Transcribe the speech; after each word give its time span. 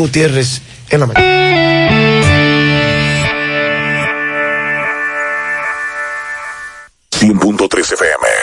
Gutiérrez 0.00 0.62
en 0.90 1.00
la 1.00 1.06
mañana. 1.06 1.40
FM. 7.92 8.39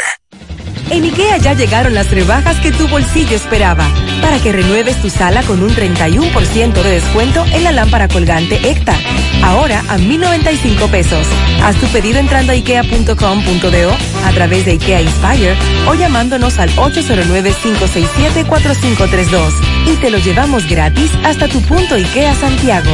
En 0.89 1.03
IKEA 1.03 1.37
ya 1.37 1.53
llegaron 1.53 1.93
las 1.93 2.09
rebajas 2.11 2.57
que 2.59 2.71
tu 2.71 2.87
bolsillo 2.87 3.35
esperaba 3.35 3.85
para 4.21 4.39
que 4.39 4.53
renueves 4.53 5.01
tu 5.01 5.09
sala 5.09 5.43
con 5.43 5.61
un 5.61 5.69
31% 5.69 6.81
de 6.81 6.89
descuento 6.89 7.45
en 7.51 7.65
la 7.65 7.71
lámpara 7.71 8.07
colgante 8.07 8.55
ECTA. 8.69 8.95
Ahora 9.43 9.83
a 9.89 9.97
1,095 9.97 10.87
pesos. 10.87 11.27
Haz 11.61 11.75
tu 11.75 11.87
pedido 11.87 12.19
entrando 12.19 12.53
a 12.53 12.55
ikea.com.do 12.55 13.91
a 14.25 14.31
través 14.31 14.65
de 14.65 14.71
IKEA 14.71 15.01
Inspire 15.01 15.55
o 15.87 15.93
llamándonos 15.93 16.57
al 16.57 16.71
809-567-4532 16.71 19.67
y 19.87 19.95
te 19.97 20.09
lo 20.09 20.19
llevamos 20.19 20.69
gratis 20.69 21.11
hasta 21.23 21.47
tu 21.47 21.61
punto 21.61 21.95
IKEA 21.95 22.35
Santiago. 22.35 22.91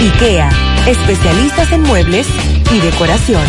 IKEA, 0.00 0.48
especialistas 0.86 1.72
en 1.72 1.82
muebles 1.82 2.28
y 2.72 2.78
decoración. 2.80 3.44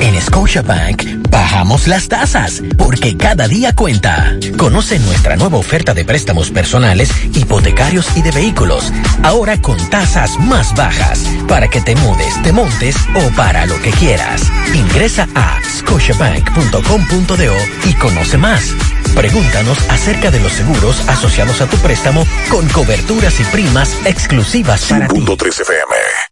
En 0.00 0.20
Scotiabank 0.20 1.21
bajamos 1.32 1.88
las 1.88 2.06
tasas 2.06 2.62
porque 2.78 3.16
cada 3.16 3.48
día 3.48 3.74
cuenta. 3.74 4.36
Conoce 4.56 5.00
nuestra 5.00 5.36
nueva 5.36 5.58
oferta 5.58 5.94
de 5.94 6.04
préstamos 6.04 6.50
personales, 6.50 7.10
hipotecarios 7.34 8.06
y 8.16 8.22
de 8.22 8.30
vehículos. 8.30 8.92
Ahora 9.24 9.60
con 9.60 9.78
tasas 9.90 10.38
más 10.38 10.74
bajas 10.76 11.24
para 11.48 11.68
que 11.68 11.80
te 11.80 11.96
mudes, 11.96 12.40
te 12.42 12.52
montes 12.52 12.94
o 13.14 13.34
para 13.34 13.66
lo 13.66 13.80
que 13.80 13.90
quieras. 13.90 14.42
Ingresa 14.74 15.26
a 15.34 15.58
scotiabank.com.do 15.78 17.88
y 17.88 17.94
conoce 17.94 18.38
más. 18.38 18.72
Pregúntanos 19.16 19.78
acerca 19.90 20.30
de 20.30 20.40
los 20.40 20.52
seguros 20.52 21.08
asociados 21.08 21.60
a 21.60 21.66
tu 21.66 21.76
préstamo 21.78 22.24
con 22.50 22.68
coberturas 22.68 23.40
y 23.40 23.44
primas 23.44 23.96
exclusivas 24.04 24.86
para 24.88 25.08
ti. 25.08 25.20
FM. 25.20 26.31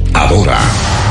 Adora. 0.13 0.57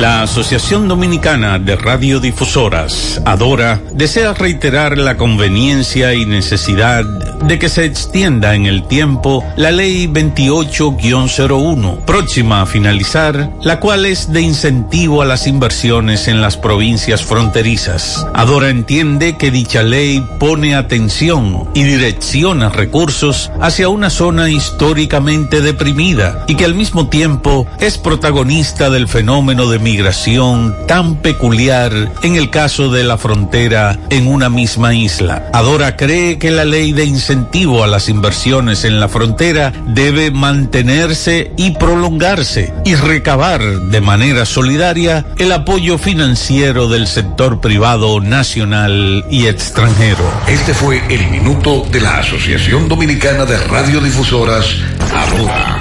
La 0.01 0.23
Asociación 0.23 0.89
Dominicana 0.89 1.59
de 1.59 1.77
Radiodifusoras, 1.77 3.21
Adora, 3.27 3.81
desea 3.93 4.33
reiterar 4.33 4.97
la 4.97 5.17
conveniencia 5.19 6.15
y 6.15 6.25
necesidad 6.25 7.05
de 7.05 7.59
que 7.59 7.69
se 7.69 7.85
extienda 7.85 8.55
en 8.55 8.65
el 8.67 8.87
tiempo 8.87 9.45
la 9.57 9.71
Ley 9.71 10.07
28-01, 10.07 11.99
próxima 12.07 12.63
a 12.63 12.67
finalizar, 12.67 13.51
la 13.63 13.79
cual 13.79 14.07
es 14.07 14.33
de 14.33 14.41
incentivo 14.41 15.21
a 15.21 15.27
las 15.27 15.47
inversiones 15.47 16.29
en 16.29 16.41
las 16.41 16.57
provincias 16.57 17.23
fronterizas. 17.23 18.27
Adora 18.35 18.71
entiende 18.71 19.37
que 19.37 19.51
dicha 19.51 19.83
ley 19.83 20.25
pone 20.39 20.75
atención 20.75 21.69
y 21.75 21.83
direcciona 21.83 22.71
recursos 22.71 23.51
hacia 23.61 23.89
una 23.89 24.09
zona 24.09 24.49
histórica 24.49 24.81
históricamente 24.81 25.61
deprimida 25.61 26.45
y 26.49 26.57
que 26.57 26.65
al 26.65 26.75
mismo 26.75 27.09
tiempo 27.09 27.67
es 27.79 27.97
protagonista 27.97 28.90
del 28.91 29.09
fenómeno 29.09 29.69
de 29.69 29.79
migración 29.79 30.77
tan 30.87 31.17
peculiar 31.17 31.93
en 32.23 32.37
el 32.37 32.51
caso 32.51 32.91
de 32.91 33.05
la 33.05 33.19
frontera 33.19 33.99
en 34.11 34.27
una 34.27 34.49
misma 34.49 34.95
isla. 34.95 35.49
Adora 35.53 35.97
cree 35.97 36.39
que 36.39 36.51
la 36.51 36.65
ley 36.65 36.93
de 36.93 37.05
incentivo 37.05 37.85
a 37.85 37.87
las 37.87 38.09
inversiones 38.09 38.85
en 38.85 39.01
la 39.01 39.09
frontera 39.09 39.73
debe 39.87 40.31
mantenerse 40.31 41.53
y 41.57 41.73
prolongarse 41.73 42.73
y 42.85 42.95
recabar 42.95 43.63
de 43.63 44.01
manera 44.01 44.45
solidaria 44.45 45.27
el 45.39 45.53
apoyo 45.53 45.99
financiero 45.99 46.89
del 46.89 47.07
sector 47.07 47.61
privado 47.61 48.21
nacional 48.21 49.25
y 49.31 49.47
extranjero. 49.47 50.25
Este 50.47 50.75
fue 50.75 51.03
el 51.09 51.31
minuto 51.31 51.87
de 51.91 52.01
la 52.01 52.19
Asociación 52.19 52.89
Dominicana 52.89 53.45
de 53.45 53.57
Radiodifusoras 53.57 54.67
Ahora. 55.13 55.81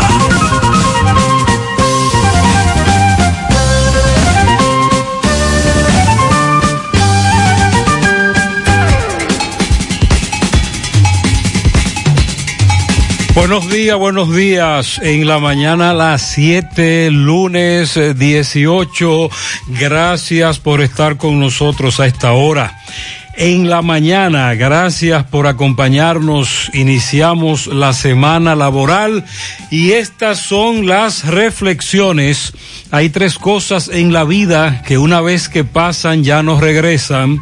Buenos 13.33 13.69
días, 13.69 13.97
buenos 13.97 14.35
días. 14.35 14.99
En 15.01 15.25
la 15.25 15.39
mañana 15.39 15.91
a 15.91 15.93
las 15.93 16.21
7, 16.33 17.09
lunes 17.11 17.97
18. 18.17 19.25
Eh, 19.25 19.29
gracias 19.67 20.59
por 20.59 20.81
estar 20.81 21.15
con 21.15 21.39
nosotros 21.39 22.01
a 22.01 22.07
esta 22.07 22.33
hora. 22.33 22.77
En 23.37 23.69
la 23.69 23.81
mañana, 23.81 24.53
gracias 24.55 25.23
por 25.23 25.47
acompañarnos. 25.47 26.69
Iniciamos 26.73 27.67
la 27.67 27.93
semana 27.93 28.55
laboral 28.55 29.23
y 29.71 29.91
estas 29.93 30.39
son 30.39 30.85
las 30.85 31.25
reflexiones. 31.25 32.53
Hay 32.91 33.09
tres 33.09 33.37
cosas 33.37 33.87
en 33.87 34.11
la 34.11 34.25
vida 34.25 34.83
que 34.85 34.97
una 34.97 35.21
vez 35.21 35.47
que 35.47 35.63
pasan 35.63 36.25
ya 36.25 36.43
no 36.43 36.59
regresan. 36.59 37.39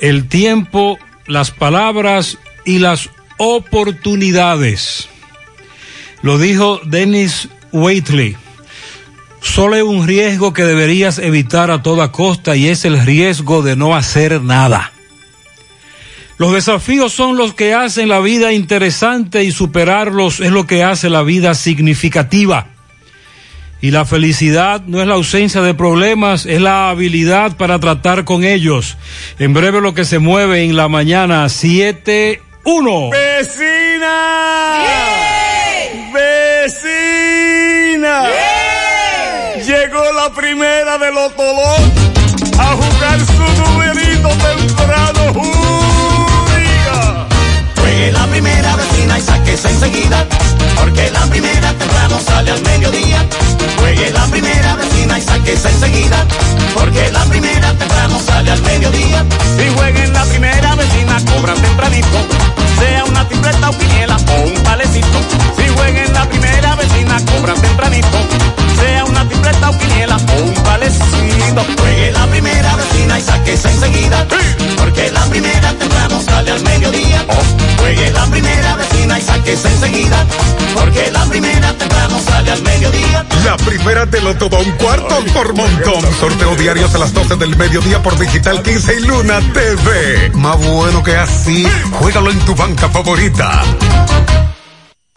El 0.00 0.28
tiempo, 0.28 0.96
las 1.26 1.50
palabras 1.50 2.38
y 2.64 2.78
las 2.78 3.10
oportunidades. 3.42 5.08
Lo 6.20 6.38
dijo 6.38 6.78
Dennis 6.84 7.48
Waitley. 7.72 8.36
Solo 9.40 9.76
hay 9.76 9.82
un 9.82 10.06
riesgo 10.06 10.52
que 10.52 10.64
deberías 10.64 11.18
evitar 11.18 11.70
a 11.70 11.82
toda 11.82 12.12
costa 12.12 12.54
y 12.54 12.68
es 12.68 12.84
el 12.84 13.00
riesgo 13.00 13.62
de 13.62 13.76
no 13.76 13.96
hacer 13.96 14.42
nada. 14.42 14.92
Los 16.36 16.52
desafíos 16.52 17.14
son 17.14 17.38
los 17.38 17.54
que 17.54 17.72
hacen 17.72 18.10
la 18.10 18.20
vida 18.20 18.52
interesante 18.52 19.42
y 19.42 19.52
superarlos 19.52 20.40
es 20.40 20.52
lo 20.52 20.66
que 20.66 20.84
hace 20.84 21.08
la 21.08 21.22
vida 21.22 21.54
significativa. 21.54 22.66
Y 23.80 23.90
la 23.90 24.04
felicidad 24.04 24.82
no 24.86 25.00
es 25.00 25.08
la 25.08 25.14
ausencia 25.14 25.62
de 25.62 25.72
problemas, 25.72 26.44
es 26.44 26.60
la 26.60 26.90
habilidad 26.90 27.56
para 27.56 27.78
tratar 27.78 28.26
con 28.26 28.44
ellos. 28.44 28.98
En 29.38 29.54
breve 29.54 29.80
lo 29.80 29.94
que 29.94 30.04
se 30.04 30.18
mueve 30.18 30.62
en 30.62 30.76
la 30.76 30.88
mañana 30.88 31.48
7 31.48 32.42
uno. 32.64 33.10
¡Vecina! 33.10 34.84
¡Vecina! 36.12 37.10
Llegó 39.64 40.12
la 40.12 40.30
primera 40.34 40.98
de 40.98 41.12
los 41.12 41.34
Tolón 41.36 41.92
a 42.58 42.66
jugar 42.66 43.20
su 43.20 43.42
numerito 43.62 44.28
temprano. 44.28 45.32
¡Juega! 45.34 47.26
Juegue 47.76 48.12
la 48.12 48.26
primera 48.26 48.76
vecina 48.76 49.18
y 49.18 49.22
sáquese 49.22 49.68
enseguida, 49.68 50.26
porque 50.76 51.10
la 51.10 51.26
primera 51.26 51.72
temprano 51.74 52.20
sale 52.20 52.50
al 52.50 52.62
mediodía. 52.62 53.26
Juegue 53.78 54.10
la 54.10 54.26
primera 54.26 54.76
vecina 54.76 55.18
y 55.18 55.22
sáquese 55.22 55.68
enseguida, 55.68 56.26
porque 56.74 57.10
la 57.10 57.24
primera 57.24 57.72
temprano 57.74 58.20
sale 58.20 58.50
al 58.50 58.62
mediodía. 58.62 59.24
Si 59.56 59.68
jueguen 59.74 60.12
la 60.12 60.24
primera 60.24 60.74
vecina, 60.74 61.20
cobran 61.32 61.60
tempranito 61.60 62.18
sea 62.80 63.04
una 63.04 63.28
tripleta 63.28 63.70
o 63.70 63.78
quiniela 63.78 64.16
o 64.16 64.48
un 64.48 64.54
palecito. 64.62 65.18
Jueguen 65.80 66.12
la 66.12 66.28
primera 66.28 66.74
vecina, 66.76 67.16
cobran 67.26 67.60
tempranito. 67.60 68.18
Sea 68.80 69.04
una 69.04 69.26
tripleta 69.28 69.70
o 69.70 69.78
quiniela 69.78 70.16
o 70.16 70.42
un 70.42 70.54
palecito. 70.62 71.62
Juegue 71.78 72.12
la 72.12 72.26
primera 72.26 72.76
vecina 72.76 73.18
y 73.18 73.22
sáquese 73.22 73.68
enseguida. 73.70 74.26
Porque 74.76 75.10
la 75.10 75.24
primera 75.26 75.72
temprano 75.74 76.20
sale 76.22 76.50
al 76.50 76.62
mediodía. 76.62 77.24
Oh. 77.28 77.80
Juegue 77.80 78.10
la 78.10 78.24
primera 78.26 78.76
vecina 78.76 79.18
y 79.18 79.22
sáquese 79.22 79.68
enseguida. 79.68 80.26
Porque 80.74 81.10
la 81.10 81.24
primera 81.26 81.72
temprano 81.76 82.20
sale 82.20 82.50
al 82.50 82.62
mediodía. 82.62 83.26
La 83.44 83.56
primera 83.56 84.06
te 84.06 84.20
lo 84.20 84.34
todo 84.36 84.58
un 84.58 84.70
cuarto 84.72 85.16
por 85.32 85.54
montón. 85.54 86.02
Sorteo 86.20 86.54
diarios 86.56 86.94
a 86.94 86.98
las 86.98 87.12
12 87.12 87.36
del 87.36 87.56
mediodía 87.56 88.02
por 88.02 88.18
Digital 88.18 88.62
15 88.62 88.96
y 88.96 89.00
Luna 89.06 89.40
TV. 89.52 90.30
Más 90.34 90.58
bueno 90.58 91.02
que 91.02 91.16
así. 91.16 91.66
Juégalo 91.98 92.30
en 92.30 92.38
tu 92.40 92.54
banca 92.54 92.88
favorita. 92.88 93.62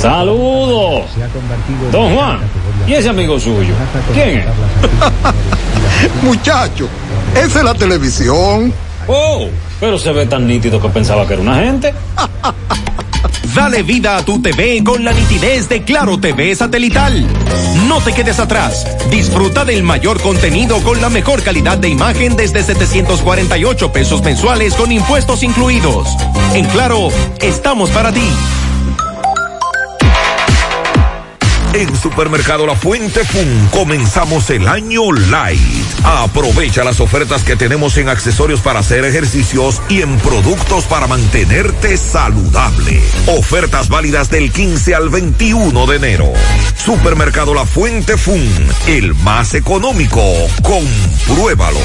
Saludos. 0.00 1.06
Don 1.90 2.14
Juan, 2.14 2.38
¿y 2.86 2.94
ese 2.94 3.08
amigo 3.08 3.38
suyo? 3.40 3.74
¿Quién 4.14 4.38
es? 4.38 4.46
Muchacho, 6.22 6.88
esa 7.34 7.58
es 7.58 7.64
la 7.64 7.74
televisión. 7.74 8.72
Oh, 9.08 9.48
pero 9.80 9.98
se 9.98 10.12
ve 10.12 10.26
tan 10.26 10.46
nítido 10.46 10.80
que 10.80 10.88
pensaba 10.88 11.26
que 11.26 11.32
era 11.32 11.42
una 11.42 11.56
gente. 11.56 11.92
Dale 13.54 13.82
vida 13.82 14.18
a 14.18 14.24
tu 14.24 14.40
TV 14.40 14.84
con 14.84 15.04
la 15.04 15.12
nitidez 15.12 15.68
de 15.68 15.82
Claro 15.82 16.20
TV 16.20 16.54
satelital. 16.54 17.26
No 17.88 18.00
te 18.00 18.12
quedes 18.12 18.38
atrás. 18.38 18.86
Disfruta 19.10 19.64
del 19.64 19.82
mayor 19.82 20.22
contenido 20.22 20.80
con 20.84 21.00
la 21.00 21.08
mejor 21.08 21.42
calidad 21.42 21.76
de 21.76 21.88
imagen 21.88 22.36
desde 22.36 22.62
748 22.62 23.90
pesos 23.90 24.22
mensuales 24.22 24.74
con 24.74 24.92
impuestos 24.92 25.42
incluidos. 25.42 26.06
En 26.54 26.66
Claro, 26.66 27.08
estamos 27.40 27.90
para 27.90 28.12
ti. 28.12 28.30
En 31.74 31.94
Supermercado 31.94 32.66
La 32.66 32.74
Fuente 32.74 33.24
Fun 33.24 33.68
comenzamos 33.70 34.48
el 34.50 34.66
año 34.66 35.12
light. 35.12 35.60
Aprovecha 36.04 36.82
las 36.82 37.00
ofertas 37.00 37.44
que 37.44 37.56
tenemos 37.56 37.96
en 37.98 38.08
accesorios 38.08 38.60
para 38.60 38.80
hacer 38.80 39.04
ejercicios 39.04 39.82
y 39.88 40.02
en 40.02 40.16
productos 40.18 40.84
para 40.84 41.06
mantenerte 41.06 41.96
saludable. 41.96 43.00
Ofertas 43.26 43.88
válidas 43.88 44.30
del 44.30 44.50
15 44.50 44.94
al 44.94 45.08
21 45.10 45.86
de 45.86 45.96
enero. 45.96 46.32
Supermercado 46.74 47.54
La 47.54 47.66
Fuente 47.66 48.16
Fun, 48.16 48.48
el 48.86 49.14
más 49.16 49.54
económico. 49.54 50.22
Compruébalo. 50.62 51.80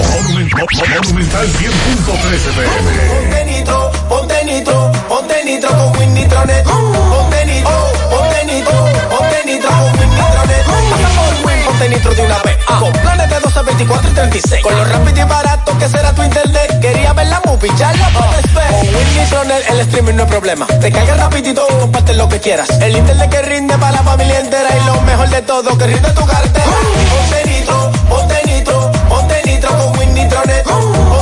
Monumental 0.00 1.48
100.13 1.48 2.72
Ponte 3.08 3.44
nitro, 3.44 3.90
ponte 4.08 4.44
nitro, 4.44 4.92
ponte 5.08 5.44
nitro 5.44 5.68
con 5.68 5.96
Win 5.98 6.14
Nitronet. 6.14 6.64
Ponte 6.64 7.46
nitro, 7.46 7.92
ponte 8.10 8.44
nitro, 8.46 8.91
ponte 9.42 9.54
nitro 9.54 9.70
con 9.70 9.98
Win 9.98 10.10
por 11.16 11.46
Win, 11.46 11.64
ponte 11.64 11.88
nitro 11.88 12.14
de 12.14 12.22
una 12.22 12.38
vez. 12.42 12.56
Con 12.78 12.92
planes 12.92 13.28
de 13.28 13.40
12, 13.40 13.62
24 13.62 14.10
y 14.10 14.14
36. 14.14 14.62
Con 14.62 14.76
lo 14.76 14.84
rápido 14.84 15.20
y 15.20 15.24
barato 15.24 15.78
que 15.78 15.88
será 15.88 16.14
tu 16.14 16.22
internet. 16.22 16.80
Quería 16.80 17.12
ver 17.12 17.26
la 17.26 17.40
movie, 17.44 17.70
ya 17.76 17.92
la 17.92 18.08
puedes 18.10 18.54
ver. 18.54 18.70
Con 18.70 18.94
Win 18.94 19.16
Nitronet 19.16 19.70
el 19.70 19.80
streaming 19.80 20.14
no 20.14 20.22
es 20.24 20.28
problema. 20.28 20.66
Te 20.66 20.92
carga 20.92 21.14
rapidito, 21.14 21.66
comparte 21.80 22.14
lo 22.14 22.28
que 22.28 22.38
quieras. 22.40 22.68
El 22.80 22.96
internet 22.96 23.30
que 23.30 23.42
rinde 23.42 23.76
para 23.78 23.92
la 23.92 24.02
familia 24.02 24.38
entera. 24.38 24.68
Y 24.76 24.86
lo 24.86 25.00
mejor 25.02 25.28
de 25.28 25.42
todo, 25.42 25.76
que 25.76 25.86
rinde 25.86 26.10
tu 26.10 26.24
cartera. 26.24 26.66
Ponte 27.10 27.50
nitro, 27.50 27.92
ponte 28.08 28.42
nitro, 28.46 28.92
ponte 29.08 29.42
nitro 29.44 29.68
con 29.70 29.98
Win. 29.98 30.02
Ponte 30.02 30.20
nitro, 30.22 31.21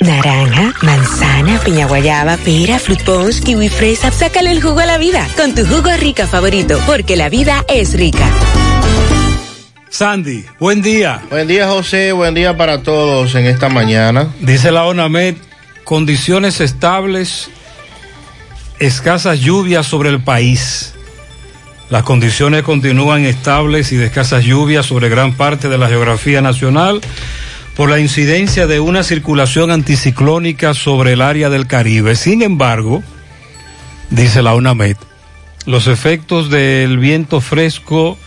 Naranja, 0.00 0.72
manzana, 0.80 1.60
piña 1.60 1.86
guayaba, 1.86 2.38
pera, 2.38 2.78
fruit 2.78 3.02
punch, 3.02 3.42
kiwi 3.42 3.68
fresa. 3.68 4.10
Sácale 4.10 4.50
el 4.50 4.62
jugo 4.62 4.80
a 4.80 4.86
la 4.86 4.96
vida 4.96 5.28
con 5.36 5.54
tu 5.54 5.66
jugo 5.66 5.90
rica 5.98 6.26
favorito, 6.26 6.80
porque 6.86 7.16
la 7.16 7.28
vida 7.28 7.66
es 7.68 7.92
rica. 7.92 8.26
Sandy, 9.90 10.46
buen 10.58 10.80
día. 10.80 11.20
Buen 11.28 11.46
día, 11.46 11.68
José. 11.68 12.12
Buen 12.12 12.34
día 12.34 12.56
para 12.56 12.82
todos 12.82 13.34
en 13.34 13.44
esta 13.44 13.68
mañana. 13.68 14.28
Dice 14.40 14.72
la 14.72 14.86
ONAMED, 14.86 15.36
condiciones 15.84 16.62
estables, 16.62 17.50
escasas 18.78 19.40
lluvias 19.40 19.86
sobre 19.86 20.08
el 20.08 20.22
país. 20.22 20.94
Las 21.90 22.04
condiciones 22.04 22.62
continúan 22.62 23.26
estables 23.26 23.92
y 23.92 23.96
de 23.96 24.06
escasas 24.06 24.44
lluvias 24.44 24.86
sobre 24.86 25.10
gran 25.10 25.34
parte 25.34 25.68
de 25.68 25.76
la 25.76 25.88
geografía 25.88 26.40
nacional 26.40 27.02
por 27.80 27.88
la 27.88 27.98
incidencia 27.98 28.66
de 28.66 28.78
una 28.78 29.02
circulación 29.02 29.70
anticiclónica 29.70 30.74
sobre 30.74 31.14
el 31.14 31.22
área 31.22 31.48
del 31.48 31.66
Caribe. 31.66 32.14
Sin 32.14 32.42
embargo, 32.42 33.02
dice 34.10 34.42
la 34.42 34.54
UNAMED, 34.54 34.98
los 35.64 35.86
efectos 35.86 36.50
del 36.50 36.98
viento 36.98 37.40
fresco 37.40 38.18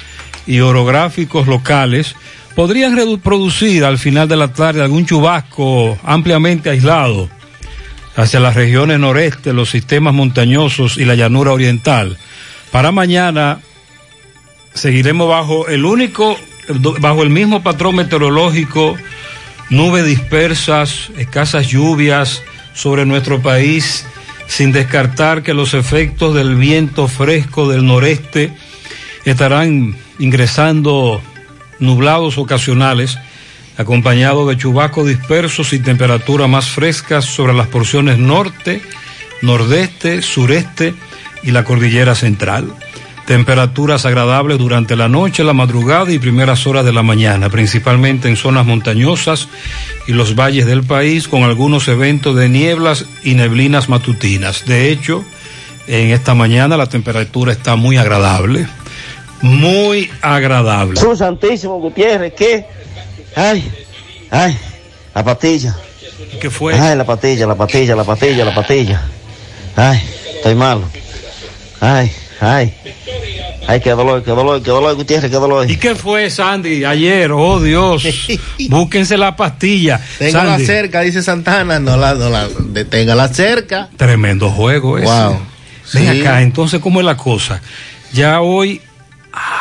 y 0.48 0.62
orográficos 0.62 1.46
locales 1.46 2.16
podrían 2.56 2.96
producir 3.20 3.86
al 3.86 4.00
final 4.00 4.28
de 4.28 4.38
la 4.38 4.48
tarde 4.48 4.82
algún 4.82 5.06
chubasco 5.06 6.00
ampliamente 6.04 6.72
aislado 6.72 7.30
hacia 8.16 8.40
las 8.40 8.56
regiones 8.56 8.98
noreste, 8.98 9.54
los 9.54 9.70
sistemas 9.70 10.16
montañosos 10.16 10.98
y 10.98 11.06
la 11.06 11.14
llanura 11.14 11.52
oriental. 11.52 12.18
Para 12.72 12.92
mañana 12.92 13.60
seguiremos 14.74 15.30
bajo 15.30 15.68
el 15.68 15.86
único, 15.86 16.40
bajo 17.00 17.22
el 17.22 17.30
mismo 17.30 17.62
patrón 17.62 17.98
meteorológico 17.98 18.98
nubes 19.74 20.06
dispersas, 20.06 21.10
escasas 21.18 21.68
lluvias 21.68 22.44
sobre 22.74 23.06
nuestro 23.06 23.42
país, 23.42 24.06
sin 24.48 24.72
descartar 24.72 25.42
que 25.42 25.54
los 25.54 25.74
efectos 25.74 26.36
del 26.36 26.56
viento 26.56 27.08
fresco 27.08 27.68
del 27.68 27.86
noreste 27.86 28.54
estarán 29.26 29.96
ingresando 30.20 31.22
nublados 31.80 32.38
ocasionales, 32.38 33.18
acompañados 33.78 34.48
de 34.48 34.58
chubascos 34.58 35.08
dispersos 35.08 35.74
y 35.74 35.80
temperaturas 35.80 36.48
más 36.48 36.70
frescas 36.70 37.26
sobre 37.26 37.54
las 37.54 37.68
porciones 37.68 38.20
norte, 38.20 38.82
nordeste, 39.42 40.22
sureste 40.22 40.94
y 41.42 41.50
la 41.50 41.64
cordillera 41.64 42.14
central. 42.14 42.74
Temperaturas 43.26 44.06
agradables 44.06 44.58
durante 44.58 44.98
la 44.98 45.08
noche, 45.08 45.46
la 45.46 45.54
madrugada 45.54 46.12
y 46.12 46.20
primeras 46.20 46.68
horas 46.68 46.84
de 46.84 46.92
la 46.92 47.04
mañana, 47.04 47.50
principalmente 47.50 48.28
en 48.28 48.36
zonas 48.36 48.66
montañosas 48.66 49.48
y 50.08 50.12
los 50.12 50.36
valles 50.36 50.66
del 50.66 50.84
país, 50.84 51.30
con 51.30 51.44
algunos 51.44 51.88
eventos 51.88 52.36
de 52.36 52.50
nieblas 52.50 53.06
y 53.24 53.36
neblinas 53.36 53.88
matutinas. 53.88 54.66
De 54.66 54.92
hecho, 54.92 55.24
en 55.88 56.10
esta 56.10 56.34
mañana 56.34 56.76
la 56.76 56.88
temperatura 56.88 57.54
está 57.54 57.78
muy 57.78 57.96
agradable, 57.96 58.68
muy 59.42 60.12
agradable. 60.22 61.00
Jesús 61.00 61.20
Santísimo 61.20 61.80
Gutiérrez, 61.80 62.34
¿qué? 62.34 62.66
Ay, 63.38 63.72
ay, 64.32 64.58
la 65.16 65.24
patilla. 65.24 65.78
¿Qué 66.42 66.50
fue? 66.50 66.74
Ay, 66.78 66.98
la 66.98 67.06
patilla, 67.06 67.48
la 67.48 67.56
patilla, 67.56 67.96
la 67.96 68.04
patilla, 68.04 68.44
la 68.44 68.54
patilla. 68.54 69.02
Ay, 69.78 70.02
estoy 70.36 70.56
malo. 70.56 70.84
Ay, 71.80 72.12
ay. 72.44 72.74
Ay, 73.68 73.80
qué 73.80 73.92
dolor, 73.92 74.24
qué 74.24 74.32
dolor, 74.32 74.62
qué 74.62 74.72
dolor, 74.72 74.96
Gutiérrez, 74.96 75.32
qué 75.32 75.38
dolor. 75.38 75.70
¿Y 75.70 75.78
qué 75.78 75.96
fue, 75.96 76.30
Sandy, 76.30 76.84
ayer? 76.84 77.32
Oh, 77.32 77.62
Dios. 77.62 78.04
Búsquense 78.70 79.18
la 79.18 79.36
pastilla. 79.36 80.02
Téngala 80.18 80.60
cerca, 80.60 81.02
dice 81.02 81.24
Santana. 81.24 81.80
No 81.80 81.96
la, 81.96 82.14
no 82.16 82.30
la, 82.30 82.48
deténgala 82.60 83.30
cerca. 83.30 83.90
Tremendo 83.96 84.50
juego 84.50 84.98
ese. 84.98 85.08
Wow. 85.08 85.40
Ven 85.94 86.14
Sí. 86.14 86.22
acá, 86.22 86.42
entonces, 86.42 86.80
¿cómo 86.82 87.00
es 87.00 87.06
la 87.06 87.18
cosa? 87.18 87.62
Ya 88.14 88.42
hoy 88.42 88.82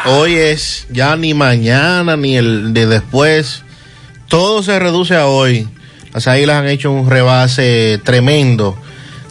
Hoy 0.04 0.34
es 0.34 0.86
ya 0.90 1.16
ni 1.16 1.34
mañana 1.34 2.16
ni 2.16 2.36
el 2.36 2.74
de 2.74 2.86
después. 2.86 3.62
Todo 4.28 4.62
se 4.62 4.78
reduce 4.78 5.14
a 5.14 5.26
hoy. 5.26 5.68
Las 6.12 6.26
Águilas 6.26 6.56
han 6.56 6.68
hecho 6.68 6.90
un 6.90 7.08
rebase 7.08 8.00
tremendo 8.04 8.76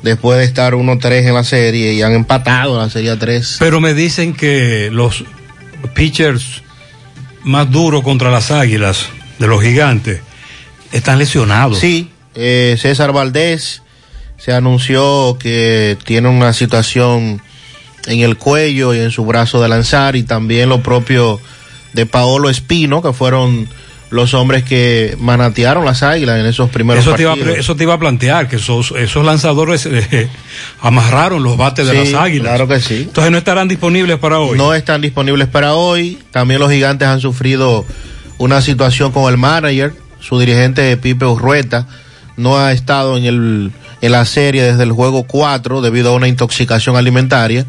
después 0.03 0.39
de 0.39 0.46
estar 0.46 0.74
1-3 0.74 1.27
en 1.27 1.34
la 1.34 1.43
serie 1.43 1.93
y 1.93 2.01
han 2.01 2.13
empatado 2.13 2.77
la 2.77 2.89
serie 2.89 3.15
3. 3.15 3.58
Pero 3.60 3.79
me 3.79 3.93
dicen 3.93 4.34
que 4.34 4.89
los 4.91 5.24
pitchers 5.93 6.63
más 7.43 7.70
duros 7.72 8.03
contra 8.03 8.31
las 8.31 8.51
Águilas 8.51 9.08
de 9.39 9.48
los 9.48 9.62
gigantes 9.62 10.22
están 10.91 11.20
lesionados. 11.20 11.79
Sí, 11.79 12.10
eh, 12.36 12.77
César 12.79 13.12
Valdés 13.12 13.81
se 14.38 14.53
anunció 14.53 15.38
que 15.39 15.98
tiene 16.03 16.29
una 16.29 16.53
situación 16.53 17.41
en 18.08 18.20
el 18.22 18.38
cuello 18.38 18.93
y 18.93 19.00
en 19.00 19.12
su 19.12 19.25
brazo 19.25 19.62
de 19.62 19.70
lanzar 19.70 20.15
y 20.15 20.24
también 20.24 20.70
lo 20.70 20.81
propio 20.81 21.39
de 21.93 22.05
Paolo 22.05 22.50
Espino, 22.50 23.01
que 23.01 23.13
fueron 23.13 23.67
los 24.12 24.34
hombres 24.34 24.63
que 24.63 25.15
manatearon 25.20 25.84
las 25.86 26.03
águilas 26.03 26.39
en 26.39 26.46
esos 26.46 26.70
primeros 26.70 27.03
Eso 27.03 27.15
te, 27.15 27.24
iba, 27.24 27.32
partidos. 27.32 27.56
a- 27.56 27.60
eso 27.60 27.75
te 27.75 27.84
iba 27.84 27.94
a 27.96 28.00
plantear, 28.00 28.48
que 28.48 28.58
esos, 28.58 28.91
esos 28.98 29.25
lanzadores 29.25 29.86
eh, 29.88 30.30
amarraron 30.82 31.41
los 31.44 31.58
bates 31.58 31.88
de 31.88 31.94
las 31.94 32.13
águilas. 32.13 32.48
claro 32.50 32.68
que 32.68 32.80
sí. 32.82 33.03
Entonces 33.08 33.32
no 33.32 33.38
estarán 33.38 33.68
disponibles 33.68 34.20
para 34.20 34.39
hoy. 34.39 34.58
No 34.58 34.74
están 34.74 35.01
disponibles 35.01 35.48
para 35.48 35.74
hoy. 35.74 36.20
También 36.32 36.60
los 36.60 36.72
gigantes 36.72 37.08
han 37.08 37.20
sufrido 37.22 37.86
una 38.38 38.62
situación 38.62 39.12
con 39.12 39.32
el 39.32 39.38
manager, 39.38 39.94
su 40.20 40.39
dirigente 40.39 40.96
Pipe 40.98 41.25
Urrueta, 41.25 41.88
no 42.38 42.58
ha 42.58 42.72
estado 42.74 43.18
en, 43.18 43.25
el, 43.25 43.72
en 44.01 44.12
la 44.12 44.25
serie 44.25 44.63
desde 44.63 44.84
el 44.84 44.91
juego 44.91 45.24
4 45.24 45.82
debido 45.82 46.12
a 46.12 46.15
una 46.15 46.27
intoxicación 46.27 46.96
alimentaria. 46.96 47.65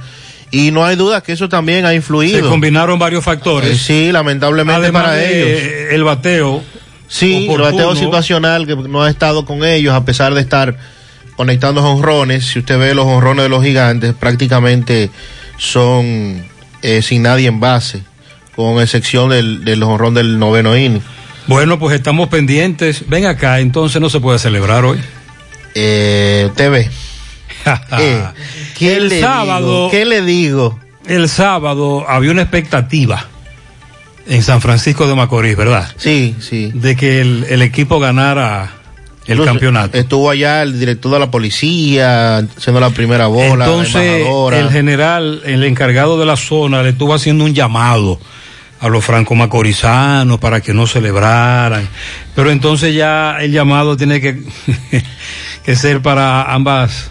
Y 0.53 0.71
no 0.71 0.85
hay 0.85 0.97
duda 0.97 1.23
que 1.23 1.33
eso 1.33 1.49
también 1.49 1.87
ha 1.87 1.89
Se 1.89 1.97
influido. 1.97 2.49
combinaron 2.49 2.99
varios 2.99 3.25
factores. 3.25 3.71
Eh, 3.71 3.79
sí, 3.79 4.13
lamentablemente 4.13 4.83
Además 4.83 5.03
para 5.03 5.15
de, 5.15 5.55
ellos. 5.55 5.93
El 5.93 6.05
bateo. 6.05 6.63
Sí, 7.09 7.49
el 7.51 7.61
bateo 7.61 7.97
situacional 7.97 8.67
que 8.67 8.77
no 8.77 9.03
ha 9.03 9.11
estado 9.11 9.45
con 9.45 9.65
ellos 9.65 9.95
a 9.95 10.05
pesar 10.05 10.35
de 10.35 10.41
estar 10.43 10.77
conectando 11.37 11.83
honrones. 11.83 12.47
Si 12.47 12.59
usted 12.59 12.79
ve 12.79 12.95
los 12.95 13.07
honrones 13.07 13.45
de 13.45 13.49
los 13.49 13.65
gigantes, 13.65 14.15
prácticamente 14.15 15.11
son 15.59 16.45
eh, 16.83 17.03
sin 17.03 17.23
nadie 17.23 17.49
en 17.49 17.59
base, 17.59 18.03
con 18.55 18.81
excepción 18.81 19.31
del, 19.31 19.65
del 19.65 19.83
honrón 19.83 20.15
del 20.15 20.39
noveno 20.39 20.77
inning. 20.77 21.03
Bueno, 21.47 21.79
pues 21.79 21.95
estamos 21.95 22.29
pendientes. 22.29 23.09
Ven 23.09 23.27
acá, 23.27 23.61
entonces 23.61 24.01
no 24.01 24.09
se 24.11 24.21
puede 24.21 24.39
celebrar 24.39 24.85
hoy. 24.85 24.99
Eh, 25.75 26.51
TV. 26.57 26.91
Eh, 27.99 28.25
¿qué 28.79 28.97
el 28.97 29.09
le 29.09 29.21
sábado. 29.21 29.67
digo? 29.67 29.91
¿Qué 29.91 30.05
le 30.05 30.23
digo? 30.23 30.79
El 31.07 31.29
sábado 31.29 32.05
había 32.09 32.31
una 32.31 32.43
expectativa 32.43 33.27
en 34.27 34.43
San 34.43 34.61
Francisco 34.61 35.07
de 35.07 35.15
Macorís, 35.15 35.57
¿verdad? 35.57 35.93
Sí, 35.97 36.37
sí. 36.41 36.71
De 36.75 36.97
que 36.97 37.21
el, 37.21 37.47
el 37.49 37.63
equipo 37.63 37.99
ganara 37.99 38.83
el 39.27 39.45
campeonato. 39.45 39.99
Estuvo 39.99 40.31
allá 40.31 40.63
el 40.63 40.79
director 40.79 41.13
de 41.13 41.19
la 41.19 41.31
policía, 41.31 42.39
haciendo 42.39 42.81
la 42.81 42.91
primera 42.91 43.27
bola. 43.27 43.57
la 43.57 43.65
Entonces, 43.67 44.27
el 44.53 44.71
general, 44.71 45.43
el 45.45 45.65
encargado 45.65 46.19
de 46.19 46.27
la 46.27 46.37
zona, 46.37 46.83
le 46.83 46.91
estuvo 46.91 47.15
haciendo 47.15 47.45
un 47.45 47.55
llamado 47.55 48.19
a 48.81 48.89
los 48.89 49.05
franco-macorizanos 49.05 50.39
para 50.41 50.61
que 50.61 50.75
no 50.75 50.87
celebraran. 50.87 51.89
Pero 52.35 52.51
entonces 52.51 52.95
ya 52.95 53.37
el 53.41 53.53
llamado 53.53 53.97
tiene 53.97 54.21
que, 54.21 54.43
que 55.65 55.77
ser 55.77 56.03
para 56.03 56.53
ambas 56.53 57.11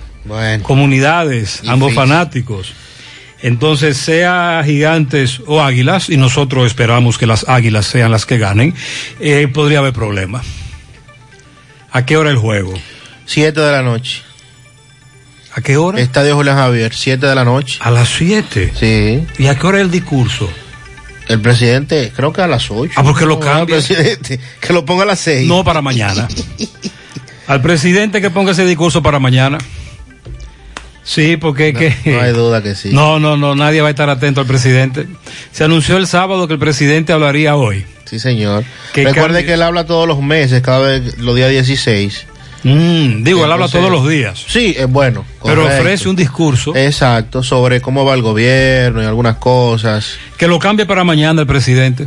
comunidades, 0.63 1.61
ambos 1.67 1.93
fanáticos. 1.93 2.73
Entonces, 3.41 3.97
sea 3.97 4.61
gigantes 4.63 5.41
o 5.47 5.61
águilas, 5.61 6.09
y 6.09 6.17
nosotros 6.17 6.67
esperamos 6.67 7.17
que 7.17 7.25
las 7.25 7.47
águilas 7.49 7.87
sean 7.87 8.11
las 8.11 8.25
que 8.25 8.37
ganen, 8.37 8.75
eh, 9.19 9.47
podría 9.51 9.79
haber 9.79 9.93
problemas. 9.93 10.45
¿A 11.91 12.05
qué 12.05 12.17
hora 12.17 12.29
el 12.29 12.37
juego? 12.37 12.73
Siete 13.25 13.61
de 13.61 13.71
la 13.71 13.81
noche. 13.81 14.21
¿A 15.53 15.61
qué 15.61 15.75
hora? 15.75 15.99
Estadio 15.99 16.35
Julián 16.35 16.55
Javier, 16.55 16.93
7 16.93 17.25
de 17.25 17.35
la 17.35 17.43
noche. 17.43 17.79
A 17.81 17.91
las 17.91 18.09
7. 18.09 18.71
Sí. 18.73 19.27
¿Y 19.37 19.47
a 19.47 19.55
qué 19.55 19.67
hora 19.67 19.81
el 19.81 19.91
discurso? 19.91 20.49
El 21.27 21.41
presidente, 21.41 22.11
creo 22.15 22.31
que 22.31 22.41
a 22.41 22.47
las 22.47 22.71
8. 22.71 22.93
Ah, 22.95 23.03
porque 23.03 23.25
lo 23.25 23.39
cambia. 23.39 23.77
que 24.61 24.73
lo 24.73 24.85
ponga 24.85 25.03
a 25.03 25.07
las 25.07 25.19
6. 25.19 25.47
No, 25.47 25.63
para 25.63 25.81
mañana. 25.81 26.27
Al 27.47 27.61
presidente 27.61 28.21
que 28.21 28.29
ponga 28.29 28.53
ese 28.53 28.65
discurso 28.65 29.03
para 29.03 29.19
mañana. 29.19 29.57
Sí, 31.03 31.35
porque 31.37 31.69
es 31.69 31.77
que... 31.77 32.11
No 32.11 32.21
hay 32.21 32.31
duda 32.31 32.61
que 32.61 32.75
sí. 32.75 32.89
No, 32.93 33.19
no, 33.19 33.35
no, 33.37 33.55
nadie 33.55 33.81
va 33.81 33.87
a 33.87 33.91
estar 33.91 34.09
atento 34.09 34.41
al 34.41 34.47
presidente. 34.47 35.07
Se 35.51 35.63
anunció 35.63 35.97
el 35.97 36.05
sábado 36.07 36.47
que 36.47 36.53
el 36.53 36.59
presidente 36.59 37.11
hablaría 37.13 37.55
hoy. 37.55 37.85
Sí, 38.05 38.19
señor. 38.19 38.63
Que 38.93 39.05
Recuerde 39.05 39.39
cambie- 39.41 39.45
que 39.45 39.53
él 39.53 39.61
habla 39.63 39.85
todos 39.85 40.07
los 40.07 40.21
meses, 40.21 40.61
cada 40.61 40.79
vez 40.79 41.17
los 41.17 41.35
días 41.35 41.49
16. 41.49 42.27
Mm, 42.63 43.23
digo, 43.23 43.43
él 43.45 43.51
habla 43.51 43.67
todos 43.67 43.89
los 43.89 44.07
días. 44.07 44.43
Sí, 44.47 44.75
es 44.77 44.87
bueno. 44.87 45.25
Pero 45.43 45.65
ofrece 45.65 46.07
un 46.07 46.15
discurso. 46.15 46.75
Exacto, 46.75 47.41
sobre 47.41 47.81
cómo 47.81 48.05
va 48.05 48.13
el 48.13 48.21
gobierno 48.21 49.01
y 49.01 49.05
algunas 49.05 49.37
cosas. 49.37 50.17
Que 50.37 50.47
lo 50.47 50.59
cambie 50.59 50.85
para 50.85 51.03
mañana 51.03 51.41
el 51.41 51.47
presidente. 51.47 52.05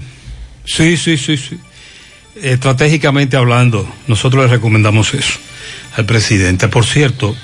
Sí, 0.65 0.97
sí, 0.97 1.17
sí, 1.17 1.37
sí. 1.37 1.59
Estratégicamente 2.41 3.37
hablando, 3.37 3.89
nosotros 4.07 4.45
le 4.45 4.51
recomendamos 4.51 5.15
eso 5.15 5.39
al 5.97 6.05
presidente. 6.05 6.69
Por 6.69 6.85
cierto, 6.85 7.35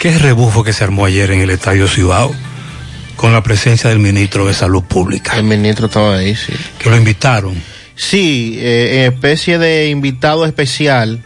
qué 0.00 0.18
rebufo 0.18 0.64
que 0.64 0.72
se 0.72 0.82
armó 0.82 1.04
ayer 1.04 1.30
en 1.30 1.42
el 1.42 1.50
Estadio 1.50 1.86
Cibao 1.86 2.34
con 3.16 3.34
la 3.34 3.42
presencia 3.42 3.90
del 3.90 3.98
ministro 3.98 4.46
de 4.46 4.54
Salud 4.54 4.82
Pública. 4.82 5.36
El 5.36 5.44
ministro 5.44 5.86
estaba 5.86 6.16
ahí, 6.16 6.34
sí. 6.34 6.54
Que 6.78 6.88
lo 6.88 6.96
invitaron. 6.96 7.54
Sí, 7.96 8.56
eh, 8.60 9.04
en 9.04 9.12
especie 9.12 9.58
de 9.58 9.90
invitado 9.90 10.46
especial. 10.46 11.22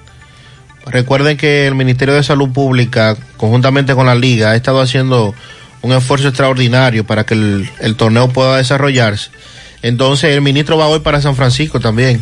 Recuerden 0.87 1.37
que 1.37 1.69
el 1.69 1.77
Ministerio 1.77 2.15
de 2.15 2.25
Salud 2.25 2.51
Pública, 2.51 3.17
conjuntamente 3.37 3.95
con 3.95 4.07
la 4.07 4.17
Liga, 4.17 4.51
ha 4.51 4.57
estado 4.57 4.81
haciendo 4.81 5.37
un 5.83 5.93
esfuerzo 5.93 6.27
extraordinario 6.27 7.07
para 7.07 7.25
que 7.25 7.35
el, 7.35 7.71
el 7.79 7.95
torneo 7.95 8.29
pueda 8.31 8.57
desarrollarse. 8.57 9.31
Entonces, 9.83 10.35
el 10.35 10.43
ministro 10.43 10.77
va 10.77 10.89
hoy 10.89 10.99
para 10.99 11.23
San 11.23 11.37
Francisco 11.37 11.79
también. 11.79 12.21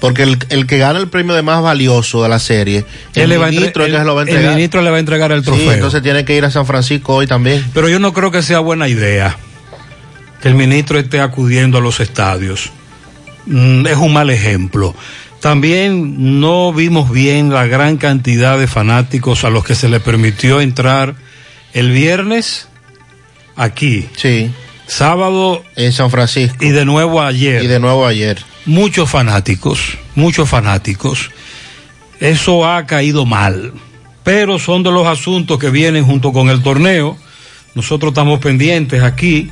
Porque 0.00 0.22
el, 0.22 0.38
el 0.48 0.66
que 0.66 0.78
gana 0.78 0.98
el 0.98 1.08
premio 1.08 1.34
de 1.34 1.42
más 1.42 1.62
valioso 1.62 2.22
de 2.22 2.28
la 2.30 2.38
serie, 2.38 2.84
el 3.14 3.32
entre- 3.32 3.50
ministro 3.50 3.84
el- 3.84 3.92
se 3.92 4.04
lo 4.04 4.14
va 4.14 4.22
a 4.22 4.24
el 4.24 4.28
entregar. 4.30 4.54
ministro 4.54 4.82
le 4.82 4.90
va 4.90 4.96
a 4.96 5.00
entregar 5.00 5.32
el 5.32 5.40
Sí, 5.40 5.46
trofeo. 5.46 5.72
entonces 5.72 6.02
tiene 6.02 6.24
que 6.24 6.34
ir 6.36 6.44
a 6.44 6.50
San 6.50 6.64
Francisco 6.66 7.14
hoy 7.16 7.26
también. 7.26 7.64
Pero 7.74 7.88
yo 7.88 7.98
no 7.98 8.12
creo 8.12 8.30
que 8.30 8.42
sea 8.42 8.60
buena 8.60 8.88
idea 8.88 9.36
que 10.40 10.48
el 10.48 10.54
ministro 10.54 10.98
esté 10.98 11.20
acudiendo 11.20 11.78
a 11.78 11.80
los 11.82 12.00
estadios. 12.00 12.70
Mm, 13.46 13.86
es 13.86 13.96
un 13.96 14.12
mal 14.12 14.30
ejemplo. 14.30 14.94
También 15.40 16.40
no 16.40 16.72
vimos 16.72 17.10
bien 17.10 17.50
la 17.50 17.66
gran 17.66 17.96
cantidad 17.96 18.58
de 18.58 18.66
fanáticos 18.66 19.44
a 19.44 19.50
los 19.50 19.64
que 19.64 19.74
se 19.74 19.88
le 19.88 20.00
permitió 20.00 20.60
entrar 20.60 21.14
el 21.72 21.90
viernes 21.90 22.68
aquí. 23.56 24.08
Sí. 24.16 24.50
Sábado. 24.90 25.62
En 25.76 25.92
San 25.92 26.10
Francisco. 26.10 26.64
Y 26.64 26.70
de 26.70 26.84
nuevo 26.84 27.22
ayer. 27.22 27.62
Y 27.62 27.68
de 27.68 27.78
nuevo 27.78 28.06
ayer. 28.06 28.44
Muchos 28.66 29.08
fanáticos, 29.08 29.96
muchos 30.16 30.48
fanáticos. 30.48 31.30
Eso 32.18 32.66
ha 32.66 32.86
caído 32.86 33.24
mal. 33.24 33.72
Pero 34.24 34.58
son 34.58 34.82
de 34.82 34.90
los 34.90 35.06
asuntos 35.06 35.58
que 35.58 35.70
vienen 35.70 36.04
junto 36.04 36.32
con 36.32 36.50
el 36.50 36.62
torneo. 36.62 37.16
Nosotros 37.74 38.10
estamos 38.10 38.40
pendientes 38.40 39.02
aquí. 39.02 39.48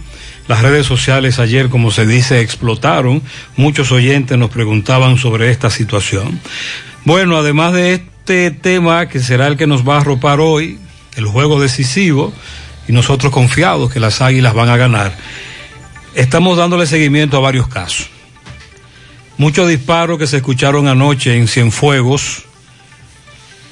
Las 0.49 0.62
redes 0.62 0.87
sociales 0.87 1.38
ayer, 1.38 1.68
como 1.68 1.92
se 1.92 2.04
dice, 2.04 2.40
explotaron. 2.40 3.23
Muchos 3.57 3.92
oyentes 3.92 4.37
nos 4.37 4.50
preguntaban 4.50 5.18
sobre 5.18 5.50
esta 5.50 5.71
situación. 5.71 6.40
Bueno, 7.04 7.37
además 7.37 7.75
de 7.75 7.95
este 7.95 8.50
tema 8.50 9.09
que 9.09 9.21
será 9.21 9.47
el 9.47 9.57
que 9.57 9.68
nos 9.68 9.88
va 9.88 9.95
a 9.95 10.00
arropar 10.00 10.40
hoy, 10.40 10.78
el 11.16 11.26
juego 11.26 11.61
decisivo, 11.61 12.33
y 12.88 12.92
nosotros 12.92 13.33
confiados 13.33 13.92
que 13.92 14.00
las 14.00 14.21
águilas 14.23 14.54
van 14.54 14.71
a 14.71 14.76
ganar, 14.76 15.16
estamos 16.14 16.57
dándole 16.57 16.87
seguimiento 16.87 17.37
a 17.37 17.40
varios 17.40 17.68
casos. 17.68 18.09
Muchos 19.37 19.68
disparos 19.68 20.18
que 20.18 20.26
se 20.26 20.38
escucharon 20.38 20.88
anoche 20.88 21.37
en 21.37 21.47
Cienfuegos. 21.47 22.45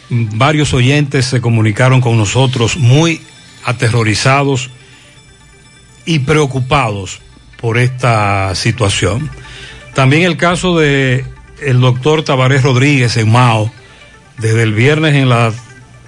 Varios 0.08 0.73
oyentes 0.75 1.26
se 1.26 1.40
comunicaron 1.40 2.00
con 2.00 2.16
nosotros 2.16 2.76
muy 2.76 3.20
aterrorizados 3.64 4.70
y 6.04 6.20
preocupados 6.20 7.20
por 7.61 7.78
esta 7.78 8.54
situación. 8.54 9.28
También 9.94 10.23
el 10.23 10.37
caso 10.37 10.78
de 10.78 11.25
el 11.61 11.80
doctor 11.80 12.23
Tabarés 12.23 12.62
Rodríguez 12.62 13.16
en 13.16 13.32
Mao, 13.32 13.73
desde 14.38 14.62
el 14.62 14.75
viernes 14.75 15.14
en 15.14 15.28
la 15.28 15.52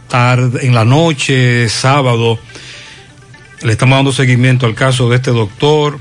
tarde, 0.08 0.66
en 0.66 0.74
la 0.74 0.84
noche, 0.84 1.68
sábado, 1.68 2.38
le 3.62 3.72
estamos 3.72 3.98
dando 3.98 4.12
seguimiento 4.12 4.66
al 4.66 4.74
caso 4.74 5.08
de 5.08 5.16
este 5.16 5.30
doctor. 5.30 5.98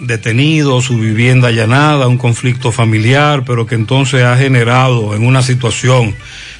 detenido, 0.00 0.82
su 0.82 0.98
vivienda 0.98 1.48
allanada, 1.48 2.08
un 2.08 2.18
conflicto 2.18 2.72
familiar, 2.72 3.44
pero 3.46 3.64
que 3.64 3.76
entonces 3.76 4.24
ha 4.24 4.36
generado 4.36 5.14
en 5.14 5.24
una 5.24 5.40
situación 5.40 6.14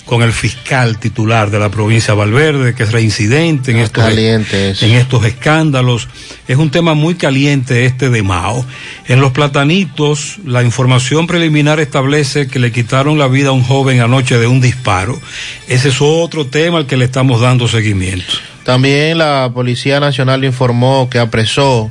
con 0.05 0.23
el 0.23 0.33
fiscal 0.33 0.99
titular 0.99 1.51
de 1.51 1.59
la 1.59 1.71
provincia 1.71 2.15
de 2.15 2.21
Valverde, 2.21 2.75
que 2.75 2.85
es 2.85 2.93
reincidente 2.93 3.73
en, 3.73 3.79
estos, 3.79 4.05
en 4.07 4.93
estos 4.93 5.25
escándalos. 5.25 6.09
Es 6.47 6.57
un 6.57 6.71
tema 6.71 6.95
muy 6.95 7.15
caliente 7.15 7.87
este 7.87 8.11
de 8.11 8.23
Mao. 8.23 8.65
En 9.09 9.21
los 9.21 9.33
platanitos, 9.33 10.37
la 10.45 10.63
información 10.63 11.27
preliminar 11.27 11.81
establece 11.81 12.47
que 12.47 12.59
le 12.59 12.71
quitaron 12.71 13.19
la 13.19 13.29
vida 13.29 13.49
a 13.49 13.53
un 13.53 13.65
joven 13.65 14.01
anoche 14.01 14.39
de 14.39 14.47
un 14.47 14.61
disparo. 14.61 15.21
Ese 15.69 15.89
es 15.89 15.97
otro 16.01 16.47
tema 16.47 16.79
al 16.79 16.87
que 16.87 16.97
le 16.97 17.07
estamos 17.07 17.41
dando 17.41 17.67
seguimiento. 17.67 18.54
También 18.65 19.19
la 19.19 19.51
Policía 19.53 20.01
Nacional 20.01 20.45
informó 20.45 21.09
que 21.11 21.19
apresó 21.19 21.91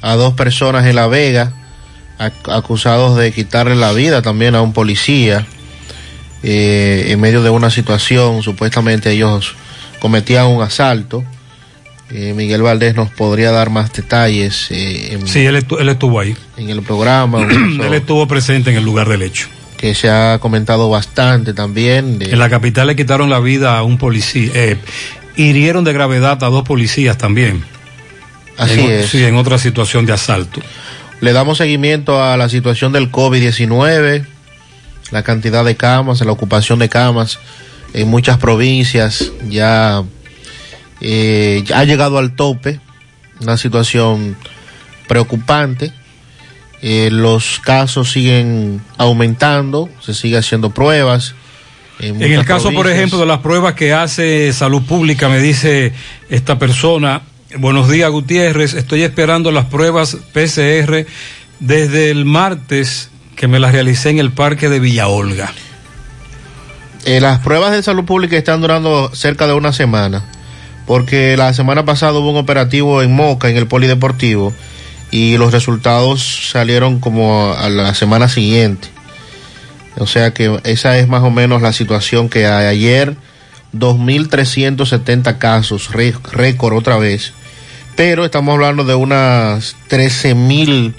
a 0.00 0.14
dos 0.14 0.34
personas 0.34 0.86
en 0.86 0.96
La 0.96 1.06
Vega, 1.06 1.52
acusados 2.18 3.16
de 3.16 3.32
quitarle 3.32 3.74
la 3.74 3.92
vida 3.92 4.22
también 4.22 4.54
a 4.54 4.62
un 4.62 4.72
policía 4.72 5.46
eh, 6.46 7.06
en 7.08 7.20
medio 7.20 7.42
de 7.42 7.48
una 7.48 7.70
situación, 7.70 8.42
supuestamente 8.42 9.10
ellos 9.10 9.54
cometían 9.98 10.46
un 10.46 10.62
asalto. 10.62 11.24
Eh, 12.10 12.34
Miguel 12.36 12.60
Valdés 12.60 12.94
nos 12.94 13.10
podría 13.10 13.50
dar 13.50 13.70
más 13.70 13.90
detalles. 13.94 14.66
Eh, 14.70 15.18
sí, 15.24 15.46
él, 15.46 15.56
estuvo 15.56 16.20
ahí. 16.20 16.36
En 16.58 16.68
el 16.68 16.82
programa. 16.82 17.40
él 17.50 17.94
estuvo 17.94 18.28
presente 18.28 18.70
en 18.70 18.76
el 18.76 18.84
lugar 18.84 19.08
del 19.08 19.22
hecho. 19.22 19.48
Que 19.78 19.94
se 19.94 20.10
ha 20.10 20.38
comentado 20.38 20.90
bastante 20.90 21.54
también. 21.54 22.18
En 22.20 22.38
la 22.38 22.50
capital 22.50 22.88
le 22.88 22.96
quitaron 22.96 23.30
la 23.30 23.40
vida 23.40 23.78
a 23.78 23.82
un 23.82 23.96
policía. 23.96 24.52
Hirieron 25.36 25.84
de 25.84 25.92
gravedad 25.92 26.42
a 26.42 26.48
dos 26.48 26.64
policías 26.64 27.18
también. 27.18 27.64
Así 28.56 28.80
es. 28.80 29.10
Sí, 29.10 29.24
en 29.24 29.36
otra 29.36 29.58
situación 29.58 30.06
de 30.06 30.12
asalto. 30.12 30.60
Le 31.20 31.32
damos 31.32 31.58
seguimiento 31.58 32.22
a 32.22 32.36
la 32.36 32.48
situación 32.48 32.92
del 32.92 33.10
COVID-19 33.10 34.26
la 35.10 35.22
cantidad 35.22 35.64
de 35.64 35.76
camas, 35.76 36.20
la 36.22 36.32
ocupación 36.32 36.78
de 36.78 36.88
camas 36.88 37.38
en 37.92 38.08
muchas 38.08 38.38
provincias 38.38 39.30
ya, 39.48 40.02
eh, 41.00 41.64
ha 41.72 41.84
llegado 41.84 42.18
al 42.18 42.34
tope, 42.34 42.80
una 43.40 43.56
situación 43.56 44.36
preocupante. 45.06 45.92
Eh, 46.82 47.10
los 47.10 47.60
casos 47.60 48.10
siguen 48.10 48.82
aumentando, 48.98 49.88
se 50.00 50.12
sigue 50.12 50.36
haciendo 50.36 50.70
pruebas. 50.70 51.34
En, 52.00 52.20
el 52.20 52.44
caso, 52.44 52.72
por 52.72 52.88
ejemplo, 52.88 53.18
de 53.18 53.26
las 53.26 53.38
pruebas 53.38 53.74
que 53.74 53.92
hace 53.92 54.52
Salud 54.52 54.82
Pública, 54.82 55.28
me 55.28 55.38
dice 55.38 55.92
esta 56.28 56.58
persona, 56.58 57.22
buenos 57.56 57.88
días 57.88 58.10
Gutiérrez, 58.10 58.74
estoy 58.74 59.02
esperando 59.02 59.52
las 59.52 59.66
pruebas 59.66 60.16
PCR 60.32 61.06
desde 61.60 62.10
el 62.10 62.24
martes 62.24 63.10
que 63.36 63.48
me 63.48 63.58
las 63.58 63.72
realicé 63.72 64.10
en 64.10 64.18
el 64.18 64.32
parque 64.32 64.68
de 64.68 64.80
Villa 64.80 65.08
Olga. 65.08 65.52
Eh, 67.04 67.20
las 67.20 67.40
pruebas 67.40 67.72
de 67.72 67.82
salud 67.82 68.04
pública 68.04 68.36
están 68.36 68.60
durando 68.60 69.14
cerca 69.14 69.46
de 69.46 69.52
una 69.52 69.72
semana, 69.72 70.24
porque 70.86 71.36
la 71.36 71.52
semana 71.54 71.84
pasada 71.84 72.18
hubo 72.18 72.30
un 72.30 72.38
operativo 72.38 73.02
en 73.02 73.14
Moca, 73.14 73.48
en 73.50 73.56
el 73.56 73.66
polideportivo, 73.66 74.52
y 75.10 75.36
los 75.36 75.52
resultados 75.52 76.50
salieron 76.50 76.98
como 76.98 77.52
a 77.52 77.68
la 77.68 77.94
semana 77.94 78.28
siguiente. 78.28 78.93
O 79.98 80.06
sea 80.06 80.32
que 80.32 80.60
esa 80.64 80.98
es 80.98 81.08
más 81.08 81.22
o 81.22 81.30
menos 81.30 81.62
la 81.62 81.72
situación 81.72 82.28
que 82.28 82.46
hay. 82.46 82.66
Ayer 82.66 83.16
2.370 83.72 85.38
casos, 85.38 85.90
récord 85.92 86.76
otra 86.76 86.98
vez. 86.98 87.32
Pero 87.96 88.24
estamos 88.24 88.54
hablando 88.54 88.84
de 88.84 88.94
unas 88.94 89.76
13.000 89.88 90.94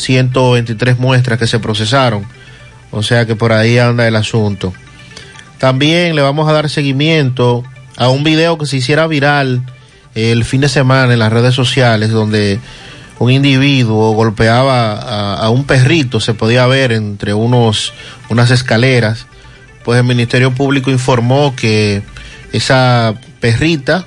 123 0.00 0.98
muestras 0.98 1.38
que 1.38 1.46
se 1.46 1.58
procesaron. 1.58 2.26
O 2.90 3.02
sea 3.02 3.26
que 3.26 3.36
por 3.36 3.52
ahí 3.52 3.78
anda 3.78 4.08
el 4.08 4.16
asunto. 4.16 4.72
También 5.58 6.16
le 6.16 6.22
vamos 6.22 6.48
a 6.48 6.52
dar 6.52 6.68
seguimiento 6.68 7.62
a 7.96 8.08
un 8.08 8.24
video 8.24 8.58
que 8.58 8.66
se 8.66 8.78
hiciera 8.78 9.06
viral 9.06 9.62
el 10.14 10.44
fin 10.44 10.62
de 10.62 10.68
semana 10.68 11.12
en 11.12 11.18
las 11.18 11.32
redes 11.32 11.54
sociales 11.54 12.10
donde 12.10 12.58
un 13.20 13.30
individuo 13.30 14.12
golpeaba 14.12 15.34
a, 15.34 15.50
un 15.50 15.64
perrito, 15.64 16.20
se 16.20 16.32
podía 16.32 16.66
ver 16.66 16.90
entre 16.90 17.34
unos, 17.34 17.92
unas 18.30 18.50
escaleras. 18.50 19.26
Pues 19.84 19.98
el 20.00 20.06
Ministerio 20.06 20.54
Público 20.54 20.90
informó 20.90 21.54
que 21.54 22.02
esa 22.54 23.14
perrita 23.38 24.06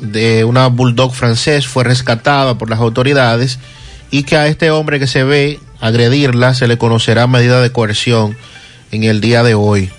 de 0.00 0.44
una 0.44 0.66
bulldog 0.66 1.14
francés 1.14 1.68
fue 1.68 1.84
rescatada 1.84 2.58
por 2.58 2.68
las 2.68 2.80
autoridades 2.80 3.60
y 4.10 4.24
que 4.24 4.36
a 4.36 4.48
este 4.48 4.72
hombre 4.72 4.98
que 4.98 5.06
se 5.06 5.22
ve 5.22 5.60
agredirla 5.80 6.54
se 6.54 6.66
le 6.66 6.78
conocerá 6.78 7.28
medida 7.28 7.62
de 7.62 7.70
coerción 7.70 8.36
en 8.90 9.04
el 9.04 9.20
día 9.20 9.44
de 9.44 9.54
hoy. 9.54 9.90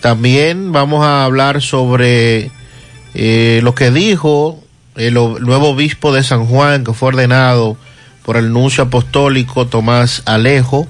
También 0.00 0.70
vamos 0.70 1.04
a 1.04 1.24
hablar 1.24 1.60
sobre 1.60 2.52
eh, 3.14 3.58
lo 3.64 3.74
que 3.74 3.90
dijo 3.90 4.59
el, 4.96 5.14
nuevo 5.14 5.70
obispo 5.70 6.12
de 6.12 6.22
San 6.22 6.46
Juan, 6.46 6.84
que 6.84 6.92
fue 6.92 7.08
ordenado 7.08 7.76
por 8.24 8.36
el 8.36 8.52
nuncio 8.52 8.84
apostólico 8.84 9.66
Tomás 9.66 10.22
Alejo, 10.26 10.86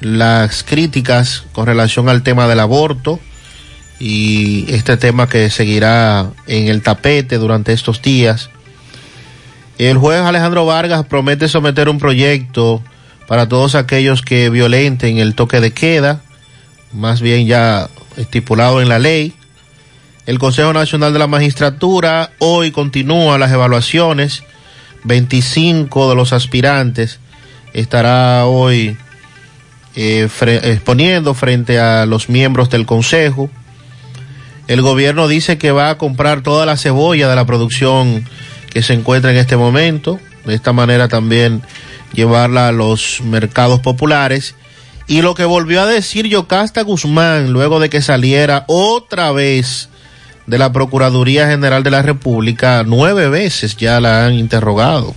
las 0.00 0.62
críticas 0.62 1.44
con 1.52 1.66
relación 1.66 2.08
al 2.08 2.22
tema 2.22 2.46
del 2.46 2.60
aborto 2.60 3.18
y 3.98 4.66
este 4.68 4.96
tema 4.96 5.28
que 5.28 5.50
seguirá 5.50 6.30
en 6.46 6.68
el 6.68 6.82
tapete 6.82 7.38
durante 7.38 7.72
estos 7.72 8.02
días. 8.02 8.50
El 9.78 9.98
juez 9.98 10.20
Alejandro 10.20 10.66
Vargas 10.66 11.04
promete 11.06 11.48
someter 11.48 11.88
un 11.88 11.98
proyecto 11.98 12.82
para 13.26 13.48
todos 13.48 13.74
aquellos 13.74 14.22
que 14.22 14.50
violenten 14.50 15.18
el 15.18 15.34
toque 15.34 15.60
de 15.60 15.72
queda, 15.72 16.22
más 16.92 17.20
bien 17.20 17.46
ya 17.46 17.88
estipulado 18.16 18.80
en 18.80 18.88
la 18.88 18.98
ley. 18.98 19.34
El 20.26 20.40
Consejo 20.40 20.72
Nacional 20.72 21.12
de 21.12 21.20
la 21.20 21.28
Magistratura 21.28 22.32
hoy 22.40 22.72
continúa 22.72 23.38
las 23.38 23.52
evaluaciones. 23.52 24.42
25 25.04 26.08
de 26.08 26.16
los 26.16 26.32
aspirantes 26.32 27.20
estará 27.72 28.44
hoy 28.46 28.96
eh, 29.94 30.28
exponiendo 30.64 31.32
frente 31.34 31.78
a 31.78 32.06
los 32.06 32.28
miembros 32.28 32.70
del 32.70 32.86
Consejo. 32.86 33.50
El 34.66 34.82
gobierno 34.82 35.28
dice 35.28 35.58
que 35.58 35.70
va 35.70 35.90
a 35.90 35.98
comprar 35.98 36.42
toda 36.42 36.66
la 36.66 36.76
cebolla 36.76 37.28
de 37.28 37.36
la 37.36 37.46
producción 37.46 38.28
que 38.70 38.82
se 38.82 38.94
encuentra 38.94 39.30
en 39.30 39.36
este 39.36 39.56
momento. 39.56 40.18
De 40.44 40.56
esta 40.56 40.72
manera 40.72 41.06
también 41.06 41.62
llevarla 42.12 42.66
a 42.66 42.72
los 42.72 43.20
mercados 43.20 43.78
populares. 43.78 44.56
Y 45.06 45.22
lo 45.22 45.36
que 45.36 45.44
volvió 45.44 45.82
a 45.82 45.86
decir 45.86 46.26
Yocasta 46.26 46.82
Guzmán 46.82 47.52
luego 47.52 47.78
de 47.78 47.90
que 47.90 48.02
saliera 48.02 48.64
otra 48.66 49.30
vez 49.30 49.88
de 50.46 50.58
la 50.58 50.72
Procuraduría 50.72 51.48
General 51.48 51.82
de 51.82 51.90
la 51.90 52.02
República, 52.02 52.82
nueve 52.86 53.28
veces 53.28 53.76
ya 53.76 54.00
la 54.00 54.26
han 54.26 54.34
interrogado. 54.34 55.14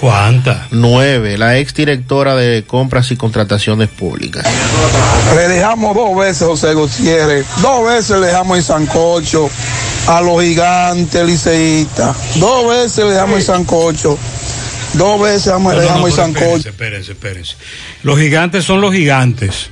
¿Cuántas? 0.00 0.70
Nueve, 0.72 1.38
la 1.38 1.56
exdirectora 1.56 2.34
de 2.34 2.64
compras 2.66 3.10
y 3.10 3.16
contrataciones 3.16 3.88
públicas. 3.88 4.46
Le 5.34 5.48
dejamos 5.48 5.94
dos 5.94 6.16
veces, 6.18 6.46
José 6.46 6.74
Gutiérrez, 6.74 7.46
dos 7.62 7.86
veces 7.86 8.20
le 8.20 8.26
dejamos 8.26 8.58
en 8.58 8.62
Sancocho 8.62 9.48
a 10.06 10.20
los 10.20 10.42
gigantes 10.42 11.26
liceístas. 11.26 12.16
Dos 12.36 12.68
veces 12.68 13.04
le 13.06 13.12
damos 13.12 13.38
el 13.38 13.42
sancocho. 13.42 14.18
Dos 14.94 15.20
veces 15.20 15.46
le 15.46 15.52
damos 15.52 15.74
el 15.74 16.12
sancocho. 16.12 16.68
Espérense, 16.68 17.12
espérense, 17.12 17.56
Los 18.02 18.18
gigantes 18.18 18.64
son 18.64 18.80
los 18.80 18.92
gigantes. 18.92 19.70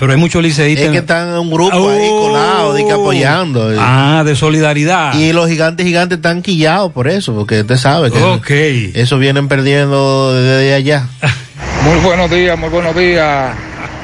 Pero 0.00 0.12
hay 0.12 0.18
muchos 0.18 0.42
liceístas. 0.42 0.86
Es 0.86 0.92
que 0.92 0.98
están 0.98 1.28
en 1.28 1.34
un 1.34 1.50
grupo 1.50 1.90
ahí 1.90 2.08
oh. 2.10 2.20
colado, 2.22 2.72
de 2.72 2.86
que 2.86 2.92
apoyando. 2.92 3.70
Ah, 3.78 4.22
de 4.24 4.34
solidaridad. 4.34 5.12
Y 5.12 5.34
los 5.34 5.46
gigantes 5.46 5.86
gigantes 5.86 6.16
están 6.16 6.40
quillados 6.40 6.90
por 6.92 7.06
eso, 7.06 7.34
porque 7.34 7.60
usted 7.60 7.76
sabe 7.76 8.10
que 8.10 8.92
eso 8.94 9.18
vienen 9.18 9.46
perdiendo 9.46 10.32
desde 10.32 10.72
allá. 10.72 11.06
Muy 11.84 11.98
buenos 12.00 12.30
días, 12.30 12.58
muy 12.58 12.68
buenos 12.68 12.94
días, 12.94 13.54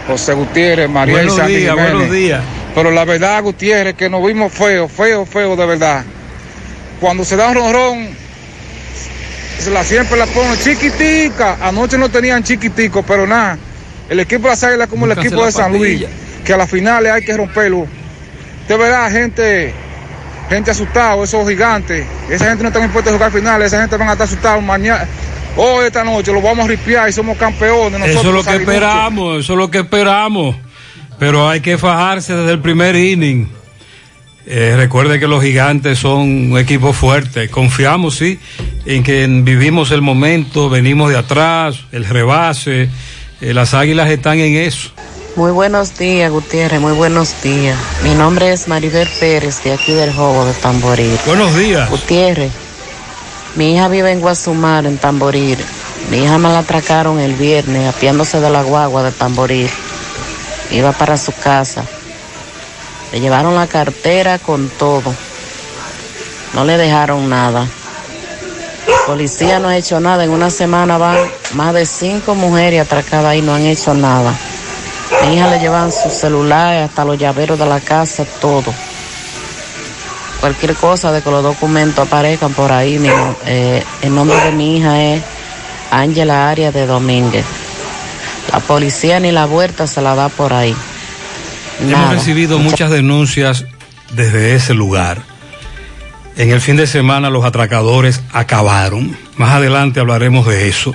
José 0.07 0.33
Gutiérrez, 0.33 0.89
María 0.89 1.15
buenos 1.15 1.39
y 1.47 1.57
días, 1.57 1.75
Buenos 1.75 2.11
días. 2.11 2.41
Pero 2.75 2.91
la 2.91 3.05
verdad, 3.05 3.43
Gutiérrez, 3.43 3.95
que 3.95 4.09
nos 4.09 4.27
vimos 4.27 4.51
feo, 4.51 4.89
feo, 4.89 5.27
feo 5.27 5.57
de 5.57 5.67
verdad. 5.67 6.03
Cuando 7.01 7.23
se 7.23 7.37
da 7.37 7.49
un 7.49 7.55
ronrón, 7.55 8.09
se 9.59 9.71
la 9.71 9.85
siempre 9.85 10.17
la 10.17 10.25
ponen 10.27 10.59
chiquitica. 10.59 11.59
Anoche 11.61 11.99
no 11.99 12.09
tenían 12.09 12.43
chiquitico, 12.43 13.03
pero 13.03 13.27
nada. 13.27 13.59
El 14.09 14.21
equipo 14.21 14.49
de 14.49 14.77
la 14.77 14.85
es 14.85 14.91
como 14.91 15.07
el 15.07 15.13
equipo 15.13 15.45
de 15.45 15.53
San 15.53 15.73
Luis, 15.73 16.05
que 16.45 16.53
a 16.53 16.57
las 16.57 16.71
finales 16.71 17.13
hay 17.13 17.25
que 17.25 17.37
romperlo. 17.37 17.87
De 18.69 18.77
verdad, 18.77 19.11
gente, 19.11 19.73
gente 20.49 20.71
asustada, 20.71 21.23
esos 21.23 21.49
gigantes. 21.49 22.07
Esa 22.31 22.47
gente 22.47 22.63
no 22.63 22.69
está 22.69 22.81
dispuesta 22.81 23.11
a 23.11 23.15
jugar 23.15 23.33
finales, 23.33 23.67
esa 23.69 23.81
gente 23.81 23.97
van 23.97 24.09
a 24.09 24.13
estar 24.13 24.27
asustados 24.27 24.63
mañana. 24.63 25.07
Hoy, 25.57 25.87
esta 25.87 26.05
noche, 26.05 26.33
lo 26.33 26.43
vamos 26.43 26.67
a 26.67 26.69
ripiar 26.69 27.09
y 27.09 27.13
somos 27.13 27.37
campeones. 27.37 28.01
eso 28.11 28.21
es 28.21 28.25
lo 28.27 28.45
que 28.45 28.57
esperamos, 28.57 29.41
eso 29.41 29.53
es 29.55 29.59
lo 29.59 29.71
que 29.71 29.79
esperamos. 29.79 30.57
Pero 31.19 31.49
hay 31.49 31.61
que 31.61 31.79
fajarse 31.79 32.35
desde 32.35 32.53
el 32.53 32.61
primer 32.61 32.95
inning. 32.95 33.49
Eh, 34.49 34.75
recuerde 34.77 35.19
que 35.19 35.27
los 35.27 35.43
gigantes 35.43 35.99
son 35.99 36.53
un 36.53 36.59
equipo 36.59 36.93
fuerte. 36.93 37.49
Confiamos, 37.49 38.17
sí, 38.17 38.39
en 38.85 39.03
que 39.03 39.27
vivimos 39.27 39.91
el 39.91 40.03
momento, 40.03 40.69
venimos 40.69 41.11
de 41.11 41.17
atrás, 41.17 41.81
el 41.91 42.05
rebase, 42.05 42.89
eh, 43.41 43.55
las 43.55 43.75
águilas 43.75 44.11
están 44.11 44.39
en 44.39 44.57
eso. 44.57 44.91
Muy 45.37 45.51
buenos 45.51 45.99
días, 45.99 46.31
Gutiérrez, 46.31 46.81
muy 46.81 46.93
buenos 46.93 47.43
días. 47.43 47.79
Mi 48.03 48.15
nombre 48.15 48.53
es 48.53 48.69
Maribel 48.69 49.07
Pérez, 49.21 49.63
de 49.63 49.73
aquí 49.73 49.93
del 49.93 50.13
Jobo 50.13 50.47
de 50.47 50.55
Tamboril. 50.55 51.19
Buenos 51.27 51.55
días. 51.55 51.91
Gutiérrez, 51.91 52.51
mi 53.55 53.75
hija 53.75 53.89
vive 53.89 54.13
en 54.13 54.21
Guasumar, 54.21 54.87
en 54.87 54.97
Tamboril. 54.97 55.59
Mi 56.11 56.19
hija 56.19 56.39
me 56.39 56.49
la 56.49 56.61
atracaron 56.61 57.19
el 57.21 57.35
viernes, 57.35 57.87
apiándose 57.87 58.41
de 58.41 58.49
la 58.49 58.63
guagua 58.63 59.03
de 59.03 59.13
Tamboril. 59.13 59.69
Iba 60.71 60.93
para 60.93 61.19
su 61.19 61.33
casa. 61.33 61.85
Le 63.13 63.21
llevaron 63.21 63.55
la 63.55 63.67
cartera 63.67 64.39
con 64.39 64.69
todo. 64.71 65.15
No 66.55 66.65
le 66.65 66.79
dejaron 66.79 67.29
nada. 67.29 67.67
La 69.07 69.13
policía 69.13 69.61
no 69.61 69.69
ha 69.69 69.77
hecho 69.77 70.01
nada. 70.01 70.25
En 70.25 70.31
una 70.31 70.51
semana 70.51 70.99
van 70.99 71.17
más 71.55 71.73
de 71.73 71.87
cinco 71.87 72.35
mujeres 72.35 72.81
atracadas 72.83 73.37
y 73.37 73.41
no 73.41 73.55
han 73.55 73.65
hecho 73.65 73.95
nada. 73.95 74.35
Mi 75.23 75.37
hija 75.37 75.49
le 75.49 75.61
llevan 75.61 75.93
su 75.93 76.11
celular, 76.11 76.79
hasta 76.79 77.05
los 77.05 77.17
llaveros 77.17 77.57
de 77.57 77.67
la 77.67 77.79
casa, 77.79 78.25
todo. 78.41 78.75
Cualquier 80.41 80.75
cosa 80.75 81.13
de 81.13 81.23
que 81.23 81.31
los 81.31 81.45
documentos 81.45 82.05
aparezcan 82.05 82.53
por 82.53 82.73
ahí. 82.73 82.99
Mi, 82.99 83.09
eh, 83.47 83.85
el 84.03 84.13
nombre 84.13 84.41
de 84.41 84.51
mi 84.51 84.79
hija 84.79 85.01
es 85.01 85.23
Ángela 85.93 86.51
Arias 86.51 86.75
de 86.75 86.87
Domínguez. 86.87 87.45
La 88.53 88.59
policía 88.59 89.21
ni 89.21 89.31
la 89.31 89.47
vuelta 89.47 89.87
se 89.87 90.03
la 90.03 90.17
da 90.17 90.29
por 90.31 90.53
ahí. 90.53 90.75
Hemos 91.79 91.93
Nada. 91.93 92.13
recibido 92.13 92.59
muchas 92.59 92.91
denuncias 92.91 93.67
desde 94.11 94.57
ese 94.57 94.75
lugar. 94.75 95.36
En 96.37 96.51
el 96.51 96.61
fin 96.61 96.77
de 96.77 96.87
semana 96.87 97.31
los 97.31 97.45
atracadores 97.45 98.23
acabaron. 98.33 99.17
Más 99.37 99.55
adelante 99.55 100.01
hablaremos 100.01 100.47
de 100.47 100.69
eso. 100.69 100.95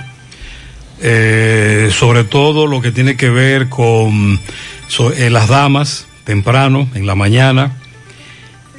Eh, 1.00 1.90
sobre 1.92 2.22
todo 2.22 2.68
lo 2.68 2.80
que 2.80 2.92
tiene 2.92 3.16
que 3.16 3.28
ver 3.28 3.68
con 3.68 4.38
eh, 5.16 5.30
las 5.30 5.48
damas, 5.48 6.06
temprano, 6.22 6.88
en 6.94 7.08
la 7.08 7.16
mañana. 7.16 7.76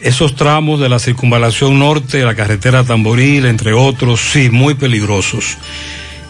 Esos 0.01 0.35
tramos 0.35 0.79
de 0.79 0.87
la 0.87 0.99
circunvalación 0.99 1.79
norte, 1.79 2.23
la 2.23 2.35
carretera 2.35 2.85
Tamboril, 2.85 3.45
entre 3.45 3.73
otros, 3.73 4.21
sí, 4.21 4.49
muy 4.49 4.73
peligrosos. 4.73 5.57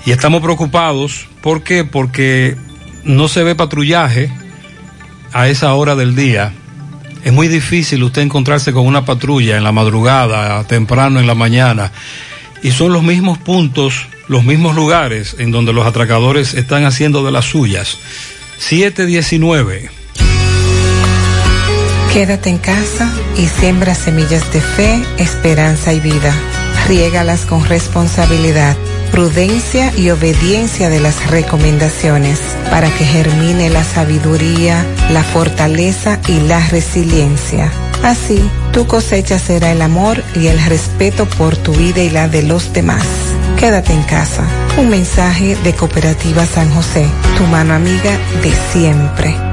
Y 0.03 0.11
estamos 0.11 0.41
preocupados, 0.41 1.27
¿por 1.41 1.61
qué? 1.61 1.83
Porque 1.83 2.57
no 3.03 3.27
se 3.27 3.43
ve 3.43 3.53
patrullaje 3.53 4.31
a 5.31 5.47
esa 5.47 5.73
hora 5.75 5.95
del 5.95 6.15
día. 6.15 6.53
Es 7.23 7.31
muy 7.31 7.47
difícil 7.47 8.03
usted 8.03 8.21
encontrarse 8.21 8.73
con 8.73 8.85
una 8.85 9.05
patrulla 9.05 9.57
en 9.57 9.63
la 9.63 9.71
madrugada, 9.71 10.63
temprano 10.65 11.19
en 11.19 11.27
la 11.27 11.35
mañana. 11.35 11.91
Y 12.61 12.71
son 12.71 12.91
los 12.91 13.03
mismos 13.03 13.37
puntos, 13.37 14.07
los 14.27 14.43
mismos 14.43 14.75
lugares 14.75 15.35
en 15.39 15.51
donde 15.51 15.73
los 15.73 15.85
atracadores 15.85 16.53
están 16.53 16.85
haciendo 16.85 17.25
de 17.25 17.31
las 17.31 17.45
suyas. 17.45 17.97
719. 18.57 19.89
Quédate 22.13 22.49
en 22.49 22.59
casa 22.59 23.11
y 23.37 23.47
siembra 23.47 23.95
semillas 23.95 24.51
de 24.53 24.61
fe, 24.61 25.01
esperanza 25.17 25.93
y 25.93 25.99
vida. 25.99 26.33
Riégalas 26.87 27.45
con 27.45 27.65
responsabilidad, 27.65 28.77
prudencia 29.13 29.95
y 29.95 30.09
obediencia 30.09 30.89
de 30.89 30.99
las 30.99 31.29
recomendaciones 31.29 32.39
para 32.71 32.89
que 32.89 33.05
germine 33.05 33.69
la 33.69 33.83
sabiduría, 33.83 34.83
la 35.11 35.23
fortaleza 35.23 36.19
y 36.27 36.39
la 36.39 36.59
resiliencia. 36.69 37.71
Así, 38.01 38.43
tu 38.71 38.87
cosecha 38.87 39.37
será 39.37 39.71
el 39.71 39.83
amor 39.83 40.23
y 40.33 40.47
el 40.47 40.59
respeto 40.65 41.27
por 41.27 41.55
tu 41.55 41.73
vida 41.73 42.01
y 42.01 42.09
la 42.09 42.27
de 42.27 42.41
los 42.41 42.73
demás. 42.73 43.05
Quédate 43.59 43.93
en 43.93 44.01
casa. 44.01 44.47
Un 44.79 44.89
mensaje 44.89 45.55
de 45.63 45.73
Cooperativa 45.75 46.47
San 46.47 46.71
José, 46.71 47.05
tu 47.37 47.43
mano 47.43 47.75
amiga 47.75 48.17
de 48.41 48.51
siempre. 48.71 49.52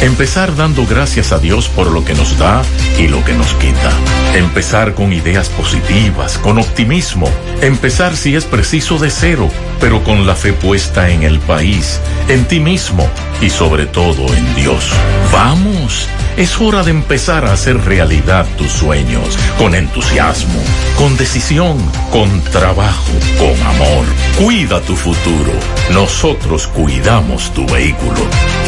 Empezar 0.01 0.55
dando 0.55 0.85
gracias 0.85 1.33
a 1.33 1.39
Dios 1.39 1.67
por 1.67 1.91
lo 1.91 2.05
que 2.05 2.13
nos 2.13 2.37
da 2.37 2.61
y 2.97 3.09
lo 3.09 3.21
que 3.25 3.33
nos 3.33 3.53
quita. 3.55 3.91
Empezar 4.33 4.93
con 4.93 5.11
ideas 5.11 5.49
positivas, 5.49 6.37
con 6.37 6.57
optimismo. 6.57 7.29
Empezar 7.61 8.15
si 8.15 8.33
es 8.33 8.45
preciso 8.45 8.97
de 8.97 9.09
cero, 9.09 9.49
pero 9.81 10.01
con 10.05 10.25
la 10.25 10.35
fe 10.35 10.53
puesta 10.53 11.09
en 11.09 11.23
el 11.23 11.39
país, 11.39 11.99
en 12.29 12.45
ti 12.45 12.61
mismo 12.61 13.09
y 13.41 13.49
sobre 13.49 13.87
todo 13.87 14.25
en 14.33 14.55
Dios. 14.55 14.89
Vamos, 15.33 16.07
es 16.37 16.61
hora 16.61 16.83
de 16.83 16.91
empezar 16.91 17.43
a 17.43 17.51
hacer 17.51 17.83
realidad 17.83 18.45
tus 18.57 18.71
sueños, 18.71 19.37
con 19.57 19.75
entusiasmo, 19.75 20.61
con 20.97 21.17
decisión, 21.17 21.77
con 22.09 22.41
trabajo, 22.45 23.11
con 23.37 23.67
amor. 23.67 24.05
Cuida 24.37 24.79
tu 24.79 24.95
futuro. 24.95 25.51
Nosotros 25.91 26.67
cuidamos 26.67 27.53
tu 27.53 27.65
vehículo. 27.65 28.21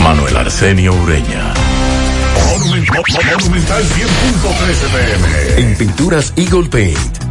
Manuel 0.03 0.35
Arsenio 0.35 0.93
Ureña. 0.93 1.53
Monumental 2.59 3.83
100.13 3.83 5.55
pm. 5.55 5.61
En 5.61 5.77
Pinturas 5.77 6.33
Eagle 6.35 6.69
Paint 6.69 7.30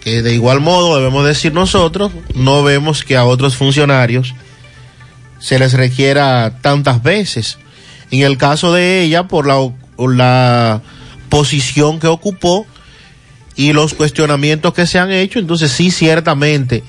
Que 0.00 0.22
de 0.22 0.34
igual 0.34 0.60
modo 0.60 0.96
debemos 0.96 1.26
decir 1.26 1.52
nosotros, 1.52 2.12
no 2.34 2.62
vemos 2.62 3.04
que 3.04 3.16
a 3.16 3.24
otros 3.24 3.56
funcionarios 3.56 4.34
se 5.40 5.58
les 5.58 5.72
requiera 5.72 6.58
tantas 6.60 7.02
veces. 7.02 7.58
En 8.10 8.22
el 8.22 8.38
caso 8.38 8.72
de 8.72 9.02
ella, 9.02 9.28
por 9.28 9.46
la, 9.46 9.70
la 9.98 10.82
posición 11.28 12.00
que 12.00 12.06
ocupó 12.06 12.66
y 13.54 13.72
los 13.72 13.94
cuestionamientos 13.94 14.72
que 14.72 14.86
se 14.86 14.98
han 14.98 15.10
hecho, 15.10 15.40
entonces 15.40 15.72
sí, 15.72 15.90
ciertamente 15.90 16.84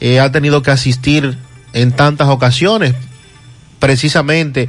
eh, 0.00 0.20
ha 0.20 0.30
tenido 0.32 0.62
que 0.62 0.70
asistir 0.70 1.38
en 1.72 1.92
tantas 1.92 2.28
ocasiones, 2.28 2.94
precisamente 3.78 4.68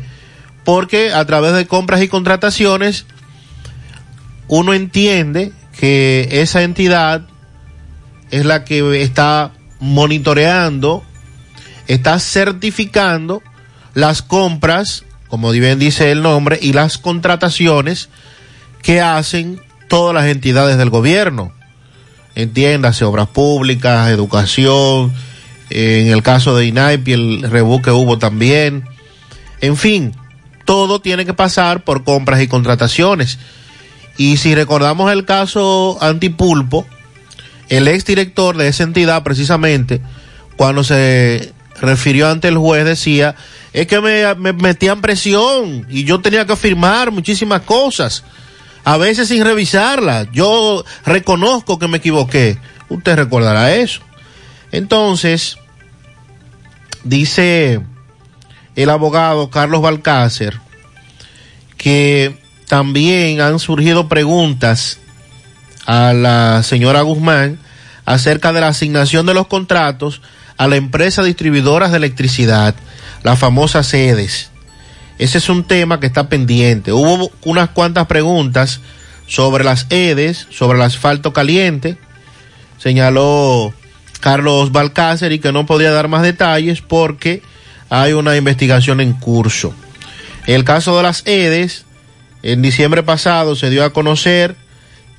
porque 0.63 1.13
a 1.13 1.25
través 1.25 1.53
de 1.53 1.65
compras 1.65 2.01
y 2.01 2.09
contrataciones 2.09 3.05
uno 4.47 4.73
entiende 4.73 5.53
que 5.77 6.27
esa 6.31 6.63
entidad 6.63 7.27
es 8.31 8.45
la 8.45 8.65
que 8.65 9.01
está 9.01 9.53
monitoreando, 9.79 11.03
está 11.87 12.19
certificando 12.19 13.41
las 13.93 14.21
compras, 14.21 15.05
como 15.29 15.51
bien 15.51 15.79
dice 15.79 16.11
el 16.11 16.21
nombre, 16.21 16.59
y 16.61 16.73
las 16.73 16.97
contrataciones 16.97 18.09
que 18.81 19.01
hacen 19.01 19.61
todas 19.87 20.13
las 20.13 20.25
entidades 20.25 20.77
del 20.77 20.89
gobierno 20.89 21.56
entiéndase, 22.37 23.03
obras 23.03 23.27
públicas, 23.29 24.11
educación, 24.11 25.11
en 25.71 26.07
el 26.07 26.21
caso 26.21 26.55
de 26.55 26.67
INAIP 26.67 27.07
y 27.07 27.13
el 27.13 27.41
rebu 27.41 27.81
que 27.81 27.89
hubo 27.89 28.19
también. 28.19 28.83
En 29.59 29.75
fin, 29.75 30.13
todo 30.63 31.01
tiene 31.01 31.25
que 31.25 31.33
pasar 31.33 31.83
por 31.83 32.03
compras 32.03 32.39
y 32.41 32.47
contrataciones. 32.47 33.39
Y 34.17 34.37
si 34.37 34.53
recordamos 34.53 35.11
el 35.11 35.25
caso 35.25 35.97
Antipulpo, 35.99 36.85
el 37.69 37.87
exdirector 37.87 38.55
de 38.55 38.67
esa 38.67 38.83
entidad, 38.83 39.23
precisamente, 39.23 39.99
cuando 40.57 40.83
se 40.83 41.53
refirió 41.81 42.29
ante 42.29 42.49
el 42.49 42.57
juez, 42.59 42.85
decía, 42.85 43.35
es 43.73 43.87
que 43.87 43.99
me, 43.99 44.35
me 44.35 44.53
metían 44.53 45.01
presión 45.01 45.87
y 45.89 46.03
yo 46.03 46.21
tenía 46.21 46.45
que 46.45 46.55
firmar 46.55 47.09
muchísimas 47.09 47.61
cosas, 47.61 48.23
a 48.87 48.95
veces 48.95 49.27
sin 49.27 49.43
revisarlas. 49.43 50.29
Yo 50.31 50.85
reconozco 51.05 51.77
que 51.77 51.89
me 51.89 51.97
equivoqué. 51.97 52.57
Usted 52.87 53.17
recordará 53.17 53.75
eso. 53.75 53.99
Entonces, 54.71 55.57
dice 57.03 57.81
el 58.77 58.89
abogado 58.89 59.49
Carlos 59.49 59.81
Balcácer 59.81 60.57
que 61.75 62.39
también 62.69 63.41
han 63.41 63.59
surgido 63.59 64.07
preguntas 64.07 64.99
a 65.85 66.13
la 66.13 66.63
señora 66.63 67.01
Guzmán 67.01 67.59
acerca 68.05 68.53
de 68.53 68.61
la 68.61 68.69
asignación 68.69 69.25
de 69.25 69.33
los 69.33 69.47
contratos 69.47 70.21
a 70.55 70.65
la 70.69 70.77
empresa 70.77 71.23
distribuidora 71.23 71.89
de 71.89 71.97
electricidad, 71.97 72.73
las 73.21 73.37
famosas 73.37 73.85
sedes. 73.85 74.49
Ese 75.17 75.39
es 75.39 75.49
un 75.49 75.63
tema 75.63 75.99
que 75.99 76.07
está 76.07 76.29
pendiente. 76.29 76.91
Hubo 76.91 77.31
unas 77.43 77.69
cuantas 77.69 78.07
preguntas 78.07 78.81
sobre 79.25 79.63
las 79.63 79.87
EDES, 79.89 80.47
sobre 80.51 80.77
el 80.77 80.83
asfalto 80.83 81.33
caliente. 81.33 81.97
Señaló 82.77 83.73
Carlos 84.19 84.71
Balcácer 84.71 85.31
y 85.31 85.39
que 85.39 85.51
no 85.51 85.65
podía 85.65 85.91
dar 85.91 86.07
más 86.07 86.21
detalles 86.21 86.81
porque 86.81 87.41
hay 87.89 88.13
una 88.13 88.35
investigación 88.35 89.01
en 89.01 89.13
curso. 89.13 89.73
En 90.45 90.55
el 90.55 90.63
caso 90.63 90.95
de 90.97 91.03
las 91.03 91.23
EDES, 91.25 91.85
en 92.43 92.61
diciembre 92.61 93.03
pasado 93.03 93.55
se 93.55 93.69
dio 93.69 93.83
a 93.83 93.91
conocer 93.91 94.55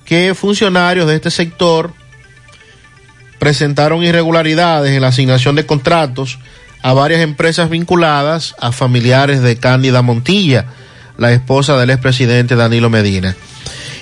que 0.04 0.34
funcionarios 0.34 1.06
de 1.06 1.16
este 1.16 1.30
sector 1.30 1.92
presentaron 3.38 4.02
irregularidades 4.02 4.92
en 4.92 5.02
la 5.02 5.08
asignación 5.08 5.54
de 5.56 5.66
contratos 5.66 6.38
a 6.82 6.92
varias 6.92 7.20
empresas 7.22 7.70
vinculadas 7.70 8.54
a 8.60 8.72
familiares 8.72 9.42
de 9.42 9.56
Cándida 9.56 10.02
Montilla, 10.02 10.66
la 11.16 11.32
esposa 11.32 11.76
del 11.76 11.90
expresidente 11.90 12.56
Danilo 12.56 12.90
Medina. 12.90 13.36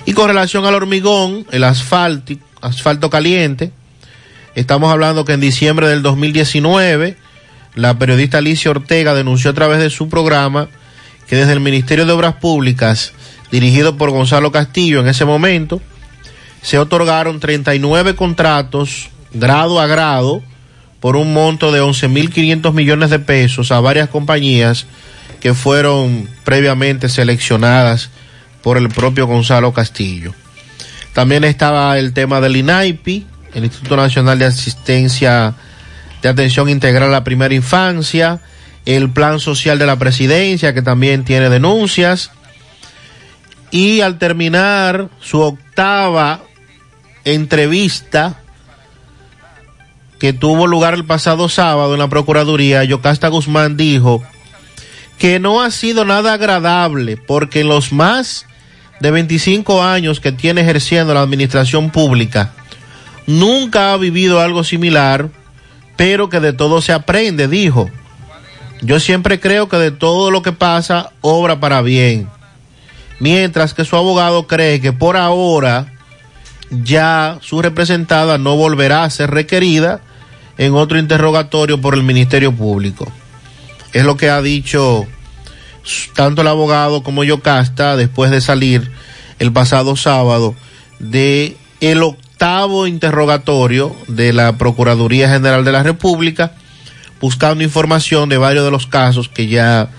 Y 0.05 0.13
con 0.13 0.27
relación 0.27 0.65
al 0.65 0.75
hormigón, 0.75 1.45
el 1.51 1.63
asfalto, 1.63 2.33
asfalto 2.61 3.09
caliente, 3.09 3.71
estamos 4.55 4.91
hablando 4.91 5.25
que 5.25 5.33
en 5.33 5.41
diciembre 5.41 5.87
del 5.87 6.01
2019, 6.01 7.17
la 7.75 7.97
periodista 7.97 8.37
Alicia 8.37 8.71
Ortega 8.71 9.13
denunció 9.13 9.51
a 9.51 9.53
través 9.53 9.79
de 9.79 9.89
su 9.89 10.09
programa 10.09 10.69
que 11.27 11.35
desde 11.35 11.53
el 11.53 11.59
Ministerio 11.59 12.05
de 12.05 12.13
Obras 12.13 12.35
Públicas, 12.35 13.11
dirigido 13.51 13.97
por 13.97 14.11
Gonzalo 14.11 14.51
Castillo 14.51 15.01
en 15.01 15.07
ese 15.07 15.25
momento, 15.25 15.81
se 16.61 16.79
otorgaron 16.79 17.39
39 17.39 18.15
contratos 18.15 19.09
grado 19.33 19.79
a 19.79 19.87
grado 19.87 20.41
por 20.99 21.15
un 21.15 21.33
monto 21.33 21.71
de 21.71 21.81
11.500 21.81 22.73
millones 22.73 23.09
de 23.09 23.19
pesos 23.19 23.71
a 23.71 23.79
varias 23.79 24.09
compañías 24.09 24.85
que 25.39 25.53
fueron 25.53 26.27
previamente 26.43 27.09
seleccionadas 27.09 28.09
por 28.63 28.77
el 28.77 28.89
propio 28.89 29.27
Gonzalo 29.27 29.73
Castillo. 29.73 30.33
También 31.13 31.43
estaba 31.43 31.97
el 31.97 32.13
tema 32.13 32.41
del 32.41 32.57
INAIPI, 32.57 33.25
el 33.53 33.63
Instituto 33.63 33.95
Nacional 33.95 34.39
de 34.39 34.45
Asistencia 34.45 35.55
de 36.21 36.29
Atención 36.29 36.69
Integral 36.69 37.09
a 37.09 37.11
la 37.11 37.23
Primera 37.23 37.53
Infancia, 37.53 38.39
el 38.85 39.09
Plan 39.09 39.39
Social 39.39 39.79
de 39.79 39.85
la 39.85 39.97
Presidencia, 39.97 40.73
que 40.73 40.81
también 40.81 41.23
tiene 41.23 41.49
denuncias, 41.49 42.31
y 43.71 44.01
al 44.01 44.17
terminar 44.17 45.09
su 45.19 45.41
octava 45.41 46.41
entrevista 47.25 48.39
que 50.19 50.33
tuvo 50.33 50.67
lugar 50.67 50.93
el 50.93 51.05
pasado 51.05 51.49
sábado 51.49 51.93
en 51.93 51.99
la 51.99 52.07
Procuraduría, 52.07 52.83
Yocasta 52.83 53.27
Guzmán 53.27 53.77
dijo 53.77 54.23
que 55.17 55.39
no 55.39 55.61
ha 55.61 55.71
sido 55.71 56.05
nada 56.05 56.33
agradable 56.33 57.17
porque 57.17 57.61
en 57.61 57.69
los 57.69 57.91
más 57.91 58.45
de 58.99 59.11
25 59.11 59.83
años 59.83 60.19
que 60.19 60.31
tiene 60.31 60.61
ejerciendo 60.61 61.13
la 61.13 61.21
administración 61.21 61.91
pública, 61.91 62.51
nunca 63.25 63.93
ha 63.93 63.97
vivido 63.97 64.41
algo 64.41 64.63
similar, 64.63 65.29
pero 65.95 66.29
que 66.29 66.39
de 66.39 66.53
todo 66.53 66.81
se 66.81 66.93
aprende, 66.93 67.47
dijo. 67.47 67.89
Yo 68.81 68.99
siempre 68.99 69.39
creo 69.39 69.69
que 69.69 69.77
de 69.77 69.91
todo 69.91 70.29
lo 70.29 70.43
que 70.43 70.51
pasa, 70.51 71.11
obra 71.21 71.59
para 71.59 71.81
bien. 71.81 72.29
Mientras 73.19 73.73
que 73.73 73.85
su 73.85 73.95
abogado 73.95 74.45
cree 74.45 74.79
que 74.79 74.93
por 74.93 75.17
ahora 75.17 75.93
ya 76.69 77.39
su 77.41 77.61
representada 77.61 78.37
no 78.37 78.55
volverá 78.55 79.03
a 79.03 79.09
ser 79.09 79.31
requerida 79.31 80.01
en 80.57 80.73
otro 80.73 80.97
interrogatorio 80.97 81.79
por 81.79 81.93
el 81.93 82.03
Ministerio 82.03 82.51
Público. 82.51 83.11
Es 83.93 84.03
lo 84.03 84.17
que 84.17 84.29
ha 84.29 84.41
dicho 84.41 85.05
tanto 86.13 86.41
el 86.41 86.47
abogado 86.47 87.03
como 87.03 87.23
Yocasta 87.23 87.95
después 87.95 88.31
de 88.31 88.41
salir 88.41 88.91
el 89.39 89.51
pasado 89.53 89.95
sábado 89.95 90.55
de 90.99 91.55
el 91.79 92.03
octavo 92.03 92.87
interrogatorio 92.87 93.95
de 94.07 94.33
la 94.33 94.57
Procuraduría 94.57 95.29
General 95.29 95.63
de 95.63 95.71
la 95.71 95.83
República 95.83 96.53
buscando 97.21 97.63
información 97.63 98.29
de 98.29 98.37
varios 98.37 98.65
de 98.65 98.71
los 98.71 98.87
casos 98.87 99.29
que 99.29 99.47
ya 99.47 99.89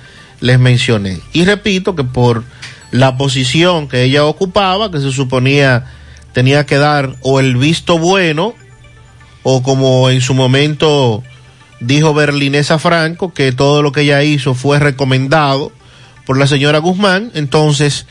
les 0.40 0.58
mencioné. 0.58 1.18
Y 1.32 1.44
repito 1.44 1.96
que 1.96 2.04
por 2.04 2.44
la 2.90 3.16
posición 3.16 3.88
que 3.88 4.04
ella 4.04 4.24
ocupaba, 4.24 4.90
que 4.90 5.00
se 5.00 5.12
suponía 5.12 5.86
tenía 6.32 6.66
que 6.66 6.76
dar 6.76 7.16
o 7.22 7.40
el 7.40 7.56
visto 7.56 7.98
bueno 7.98 8.54
o 9.50 9.62
como 9.62 10.10
en 10.10 10.20
su 10.20 10.34
momento 10.34 11.22
dijo 11.80 12.12
Berlinesa 12.12 12.78
Franco, 12.78 13.32
que 13.32 13.50
todo 13.50 13.80
lo 13.80 13.92
que 13.92 14.02
ella 14.02 14.22
hizo 14.22 14.52
fue 14.52 14.78
recomendado 14.78 15.72
por 16.26 16.36
la 16.36 16.46
señora 16.46 16.80
Guzmán, 16.80 17.30
entonces 17.32 18.06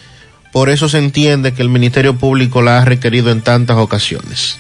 por 0.52 0.72
eso 0.72 0.90
se 0.90 0.98
entiende 0.98 1.54
que 1.54 1.62
el 1.62 1.70
Ministerio 1.70 2.16
Público 2.18 2.64
la 2.64 2.80
ha 2.80 2.86
requerido 2.86 3.30
en 3.30 3.42
tantas 3.42 3.78
ocasiones. 3.78 4.58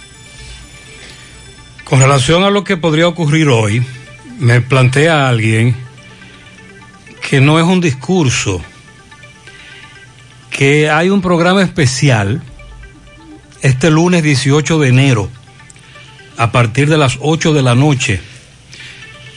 Con 1.83 1.99
relación 1.99 2.43
a 2.43 2.51
lo 2.51 2.63
que 2.63 2.77
podría 2.77 3.07
ocurrir 3.07 3.47
hoy, 3.47 3.83
me 4.37 4.61
plantea 4.61 5.27
alguien 5.27 5.75
que 7.27 7.41
no 7.41 7.57
es 7.57 7.65
un 7.65 7.81
discurso, 7.81 8.61
que 10.51 10.91
hay 10.91 11.09
un 11.09 11.23
programa 11.23 11.63
especial 11.63 12.39
este 13.63 13.89
lunes 13.89 14.21
18 14.21 14.77
de 14.77 14.89
enero 14.89 15.36
a 16.37 16.51
partir 16.51 16.89
de 16.89 16.97
las 16.97 17.17
8 17.19 17.53
de 17.53 17.61
la 17.61 17.75
noche. 17.75 18.21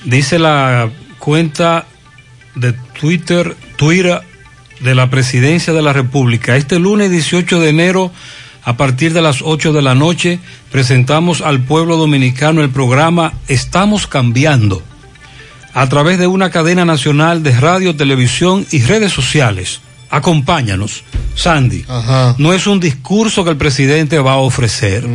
Dice 0.04 0.38
la 0.38 0.90
cuenta 1.18 1.86
de 2.54 2.72
Twitter, 2.98 3.56
Twitter 3.76 4.20
de 4.80 4.94
la 4.94 5.10
Presidencia 5.10 5.72
de 5.72 5.82
la 5.82 5.92
República. 5.92 6.56
Este 6.56 6.78
lunes 6.78 7.10
18 7.10 7.60
de 7.60 7.68
enero, 7.68 8.12
a 8.64 8.76
partir 8.76 9.12
de 9.12 9.22
las 9.22 9.42
8 9.42 9.72
de 9.72 9.82
la 9.82 9.94
noche, 9.94 10.38
presentamos 10.70 11.40
al 11.40 11.60
pueblo 11.60 11.96
dominicano 11.96 12.62
el 12.62 12.70
programa 12.70 13.32
Estamos 13.48 14.06
Cambiando, 14.06 14.82
a 15.74 15.88
través 15.88 16.18
de 16.18 16.26
una 16.26 16.50
cadena 16.50 16.84
nacional 16.84 17.42
de 17.42 17.58
radio, 17.58 17.96
televisión 17.96 18.66
y 18.70 18.82
redes 18.82 19.12
sociales. 19.12 19.80
Acompáñanos, 20.10 21.04
Sandy. 21.36 21.84
No 22.38 22.52
es 22.52 22.66
un 22.66 22.80
discurso 22.80 23.44
que 23.44 23.50
el 23.50 23.56
presidente 23.56 24.18
va 24.18 24.32
a 24.32 24.38
ofrecer. 24.38 25.06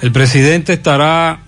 El 0.00 0.12
presidente 0.12 0.74
estará 0.74 1.40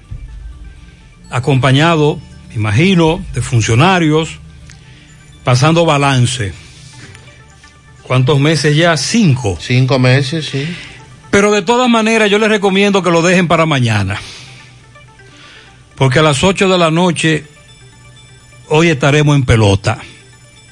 acompañado, 1.30 2.18
imagino, 2.54 3.24
de 3.32 3.42
funcionarios, 3.42 4.38
pasando 5.44 5.84
balance. 5.84 6.52
¿Cuántos 8.02 8.40
meses 8.40 8.76
ya? 8.76 8.96
Cinco. 8.96 9.56
Cinco 9.60 10.00
meses, 10.00 10.46
sí. 10.46 10.66
Pero 11.30 11.52
de 11.52 11.62
todas 11.62 11.88
maneras 11.88 12.28
yo 12.28 12.40
les 12.40 12.48
recomiendo 12.48 13.04
que 13.04 13.10
lo 13.10 13.22
dejen 13.22 13.46
para 13.46 13.66
mañana. 13.66 14.18
Porque 15.94 16.18
a 16.18 16.22
las 16.22 16.42
ocho 16.42 16.68
de 16.68 16.76
la 16.76 16.90
noche 16.90 17.44
hoy 18.68 18.88
estaremos 18.88 19.36
en 19.36 19.44
pelota. 19.44 19.98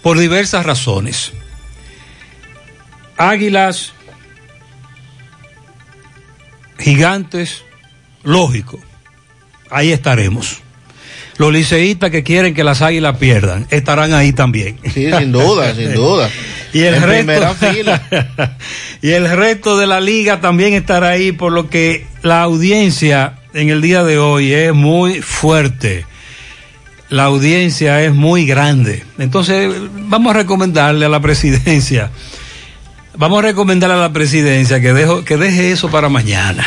Por 0.03 0.19
diversas 0.19 0.67
razones. 0.67 1.33
Águilas, 3.17 3.93
gigantes, 6.79 7.62
lógico. 8.29 8.79
Ahí 9.71 9.91
estaremos. 9.91 10.61
Los 11.38 11.53
liceístas 11.53 12.11
que 12.11 12.23
quieren 12.23 12.55
que 12.55 12.64
las 12.64 12.83
águilas 12.83 13.17
pierdan 13.17 13.67
estarán 13.71 14.12
ahí 14.12 14.33
también. 14.33 14.79
Sí, 14.93 15.11
sin 15.11 15.33
duda, 15.33 15.75
sin 15.77 15.95
duda. 15.95 16.31
Y 16.73 16.81
el 16.81 16.95
en 16.95 17.03
resto, 17.03 17.55
fila. 17.73 18.03
y 19.01 19.11
el 19.11 19.31
resto 19.31 19.79
de 19.79 19.87
la 19.87 20.01
liga 20.01 20.41
también 20.41 20.75
estará 20.75 21.11
ahí, 21.11 21.33
por 21.33 21.53
lo 21.53 21.71
que 21.71 22.07
la 22.23 22.43
audiencia 22.43 23.38
en 23.55 23.71
el 23.71 23.81
día 23.81 24.05
de 24.05 24.19
hoy 24.19 24.53
es 24.53 24.75
muy 24.75 25.23
fuerte. 25.23 26.05
La 27.09 27.25
audiencia 27.25 28.03
es 28.03 28.12
muy 28.12 28.45
grande. 28.45 29.05
Entonces, 29.19 29.73
vamos 30.09 30.35
a 30.35 30.38
recomendarle 30.38 31.07
a 31.07 31.09
la 31.09 31.21
presidencia, 31.21 32.11
vamos 33.17 33.38
a 33.38 33.42
recomendarle 33.42 33.96
a 33.96 34.00
la 34.00 34.13
presidencia 34.13 34.81
que, 34.81 34.92
dejo, 34.92 35.25
que 35.25 35.38
deje 35.38 35.71
eso 35.73 35.88
para 35.88 36.11
mañana 36.11 36.67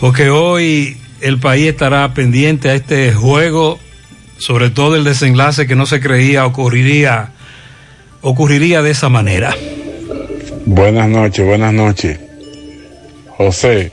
porque 0.00 0.30
hoy 0.30 0.96
el 1.20 1.38
país 1.38 1.68
estará 1.68 2.12
pendiente 2.14 2.70
a 2.70 2.74
este 2.74 3.12
juego, 3.12 3.78
sobre 4.38 4.70
todo 4.70 4.96
el 4.96 5.04
desenlace 5.04 5.66
que 5.66 5.76
no 5.76 5.84
se 5.84 6.00
creía 6.00 6.46
ocurriría, 6.46 7.32
ocurriría 8.22 8.80
de 8.80 8.92
esa 8.92 9.10
manera. 9.10 9.54
Buenas 10.64 11.08
noches, 11.08 11.44
buenas 11.44 11.74
noches. 11.74 12.18
José, 13.28 13.92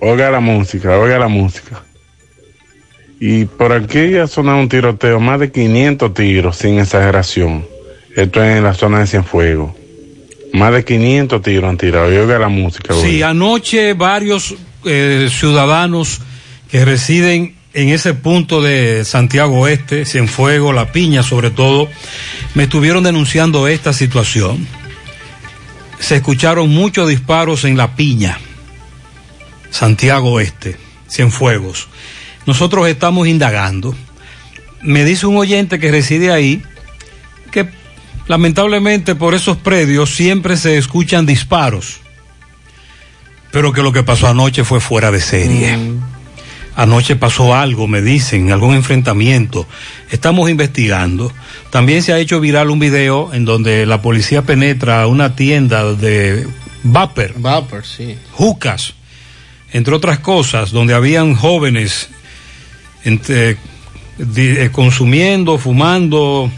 oiga 0.00 0.30
la 0.30 0.40
música, 0.40 0.98
oiga 0.98 1.18
la 1.18 1.28
música. 1.28 1.82
Y 3.20 3.44
por 3.44 3.72
aquí 3.72 4.12
ya 4.12 4.26
sonado 4.26 4.58
un 4.58 4.70
tiroteo, 4.70 5.20
más 5.20 5.38
de 5.40 5.52
500 5.52 6.14
tiros, 6.14 6.56
sin 6.56 6.78
exageración. 6.78 7.66
Esto 8.16 8.42
es 8.42 8.56
en 8.56 8.64
la 8.64 8.72
zona 8.72 9.00
de 9.00 9.06
Cienfuegos. 9.06 9.72
Más 10.54 10.72
de 10.72 10.84
500 10.84 11.42
tiros 11.42 11.68
han 11.68 11.76
tirado. 11.76 12.12
Y 12.12 12.16
oiga 12.16 12.38
la 12.38 12.48
música. 12.48 12.94
Sí, 12.94 13.22
anoche 13.22 13.92
varios 13.92 14.56
eh, 14.84 15.28
ciudadanos 15.30 16.20
que 16.70 16.84
residen 16.84 17.56
en 17.72 17.88
ese 17.90 18.14
punto 18.14 18.62
de 18.62 19.04
Santiago 19.04 19.60
Oeste, 19.60 20.04
Cienfuegos, 20.04 20.74
La 20.74 20.92
Piña 20.92 21.22
sobre 21.22 21.50
todo, 21.50 21.88
me 22.54 22.64
estuvieron 22.64 23.04
denunciando 23.04 23.68
esta 23.68 23.92
situación. 23.92 24.66
Se 25.98 26.16
escucharon 26.16 26.70
muchos 26.70 27.08
disparos 27.08 27.64
en 27.64 27.76
La 27.76 27.94
Piña, 27.94 28.38
Santiago 29.70 30.32
Oeste, 30.32 30.76
Cienfuegos. 31.08 31.88
Nosotros 32.46 32.88
estamos 32.88 33.28
indagando. 33.28 33.94
Me 34.82 35.04
dice 35.04 35.26
un 35.26 35.36
oyente 35.36 35.78
que 35.78 35.90
reside 35.90 36.32
ahí 36.32 36.62
que 37.50 37.68
lamentablemente 38.26 39.14
por 39.14 39.34
esos 39.34 39.56
predios 39.56 40.10
siempre 40.10 40.56
se 40.56 40.78
escuchan 40.78 41.26
disparos, 41.26 42.00
pero 43.52 43.72
que 43.72 43.82
lo 43.82 43.92
que 43.92 44.02
pasó 44.02 44.28
anoche 44.28 44.64
fue 44.64 44.80
fuera 44.80 45.10
de 45.10 45.20
serie. 45.20 45.76
Anoche 46.76 47.16
pasó 47.16 47.54
algo, 47.54 47.88
me 47.88 48.00
dicen, 48.00 48.52
algún 48.52 48.74
enfrentamiento. 48.74 49.66
Estamos 50.10 50.48
investigando. 50.48 51.30
También 51.70 52.02
se 52.02 52.12
ha 52.12 52.18
hecho 52.18 52.40
viral 52.40 52.70
un 52.70 52.78
video 52.78 53.34
en 53.34 53.44
donde 53.44 53.84
la 53.86 54.00
policía 54.00 54.42
penetra 54.42 55.02
a 55.02 55.06
una 55.06 55.34
tienda 55.36 55.92
de 55.94 56.46
vapor, 56.84 57.34
Vapor, 57.36 57.84
sí. 57.84 58.16
jucas, 58.32 58.94
entre 59.72 59.94
otras 59.94 60.20
cosas, 60.20 60.70
donde 60.70 60.94
habían 60.94 61.34
jóvenes 61.34 62.08
entre- 63.04 63.58
eh, 64.36 64.68
consumiendo, 64.72 65.58
fumando, 65.58 66.50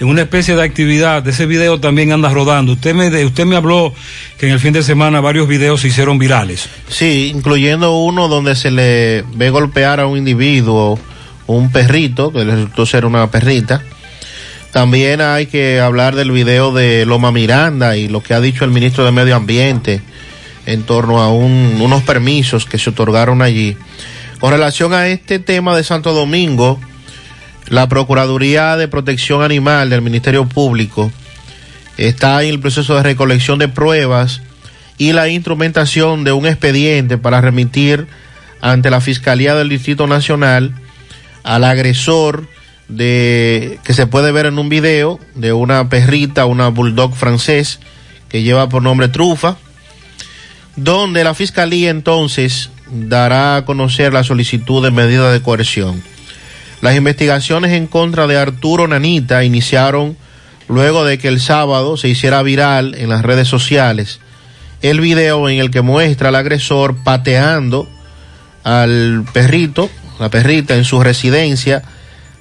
en 0.00 0.08
una 0.08 0.22
especie 0.22 0.56
de 0.56 0.62
actividad. 0.62 1.26
Ese 1.28 1.46
video 1.46 1.78
también 1.78 2.10
anda 2.12 2.30
rodando. 2.30 2.72
Usted 2.72 2.94
me, 2.94 3.24
usted 3.24 3.44
me 3.44 3.56
habló 3.56 3.94
que 4.38 4.46
en 4.46 4.52
el 4.52 4.58
fin 4.60 4.72
de 4.72 4.82
semana 4.82 5.20
varios 5.20 5.46
videos 5.46 5.82
se 5.82 5.88
hicieron 5.88 6.18
virales. 6.18 6.68
Sí, 6.88 7.30
incluyendo 7.34 7.96
uno 7.98 8.26
donde 8.28 8.54
se 8.56 8.70
le 8.70 9.22
ve 9.34 9.50
golpear 9.50 10.00
a 10.00 10.06
un 10.06 10.16
individuo, 10.18 10.98
un 11.46 11.70
perrito, 11.70 12.32
que 12.32 12.44
le 12.44 12.54
resultó 12.54 12.86
ser 12.86 13.04
una 13.04 13.30
perrita. 13.30 13.82
También 14.72 15.20
hay 15.20 15.46
que 15.46 15.80
hablar 15.80 16.14
del 16.14 16.30
video 16.30 16.72
de 16.72 17.04
Loma 17.04 17.32
Miranda 17.32 17.96
y 17.96 18.08
lo 18.08 18.22
que 18.22 18.34
ha 18.34 18.40
dicho 18.40 18.64
el 18.64 18.70
ministro 18.70 19.04
de 19.04 19.10
Medio 19.12 19.34
Ambiente 19.36 20.00
en 20.64 20.84
torno 20.84 21.20
a 21.20 21.32
un- 21.32 21.78
unos 21.80 22.02
permisos 22.04 22.66
que 22.66 22.78
se 22.78 22.90
otorgaron 22.90 23.42
allí. 23.42 23.76
Con 24.38 24.52
relación 24.52 24.94
a 24.94 25.08
este 25.08 25.40
tema 25.40 25.76
de 25.76 25.82
Santo 25.84 26.12
Domingo, 26.14 26.78
la 27.68 27.88
Procuraduría 27.88 28.76
de 28.76 28.88
Protección 28.88 29.42
Animal 29.42 29.90
del 29.90 30.02
Ministerio 30.02 30.46
Público 30.46 31.12
está 31.96 32.42
en 32.42 32.50
el 32.50 32.60
proceso 32.60 32.96
de 32.96 33.02
recolección 33.02 33.58
de 33.58 33.68
pruebas 33.68 34.40
y 34.98 35.12
la 35.12 35.28
instrumentación 35.28 36.24
de 36.24 36.32
un 36.32 36.46
expediente 36.46 37.18
para 37.18 37.40
remitir 37.40 38.06
ante 38.60 38.90
la 38.90 39.00
Fiscalía 39.00 39.54
del 39.54 39.68
Distrito 39.68 40.06
Nacional 40.06 40.74
al 41.42 41.64
agresor 41.64 42.48
de 42.88 43.78
que 43.84 43.94
se 43.94 44.06
puede 44.06 44.32
ver 44.32 44.46
en 44.46 44.58
un 44.58 44.68
video 44.68 45.20
de 45.34 45.52
una 45.52 45.88
perrita, 45.88 46.46
una 46.46 46.68
bulldog 46.68 47.14
francés 47.14 47.80
que 48.28 48.42
lleva 48.42 48.68
por 48.68 48.82
nombre 48.82 49.08
Trufa, 49.08 49.56
donde 50.76 51.24
la 51.24 51.34
Fiscalía 51.34 51.90
entonces 51.90 52.70
dará 52.90 53.56
a 53.56 53.64
conocer 53.64 54.12
la 54.12 54.24
solicitud 54.24 54.82
de 54.82 54.90
medida 54.90 55.32
de 55.32 55.42
coerción. 55.42 56.02
Las 56.80 56.96
investigaciones 56.96 57.72
en 57.72 57.86
contra 57.86 58.26
de 58.26 58.38
Arturo 58.38 58.88
Nanita 58.88 59.44
iniciaron 59.44 60.16
luego 60.68 61.04
de 61.04 61.18
que 61.18 61.28
el 61.28 61.40
sábado 61.40 61.96
se 61.96 62.08
hiciera 62.08 62.42
viral 62.42 62.94
en 62.94 63.10
las 63.10 63.22
redes 63.22 63.48
sociales 63.48 64.20
el 64.82 65.00
video 65.00 65.48
en 65.48 65.58
el 65.58 65.70
que 65.70 65.82
muestra 65.82 66.30
al 66.30 66.36
agresor 66.36 66.96
pateando 67.04 67.88
al 68.64 69.24
perrito, 69.32 69.90
la 70.18 70.30
perrita 70.30 70.74
en 70.74 70.84
su 70.84 71.00
residencia 71.00 71.82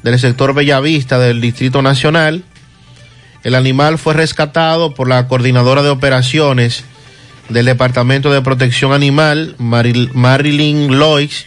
del 0.03 0.17
sector 0.19 0.53
Bellavista 0.53 1.19
del 1.19 1.41
Distrito 1.41 1.81
Nacional. 1.81 2.43
El 3.43 3.55
animal 3.55 3.97
fue 3.97 4.13
rescatado 4.13 4.93
por 4.93 5.09
la 5.09 5.27
coordinadora 5.27 5.81
de 5.81 5.89
operaciones 5.89 6.85
del 7.49 7.65
Departamento 7.65 8.31
de 8.31 8.41
Protección 8.41 8.93
Animal, 8.93 9.55
Maril- 9.57 10.11
Marilyn 10.13 10.97
Loix, 10.97 11.45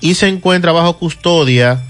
y 0.00 0.14
se 0.14 0.28
encuentra 0.28 0.72
bajo 0.72 0.98
custodia 0.98 1.84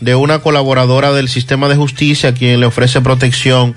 de 0.00 0.14
una 0.14 0.40
colaboradora 0.40 1.12
del 1.12 1.28
sistema 1.28 1.68
de 1.68 1.76
justicia 1.76 2.34
quien 2.34 2.60
le 2.60 2.66
ofrece 2.66 3.00
protección 3.00 3.74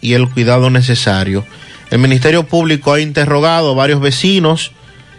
y 0.00 0.14
el 0.14 0.28
cuidado 0.28 0.70
necesario. 0.70 1.44
El 1.90 1.98
Ministerio 1.98 2.44
Público 2.44 2.92
ha 2.92 3.00
interrogado 3.00 3.70
a 3.70 3.74
varios 3.74 4.00
vecinos 4.00 4.72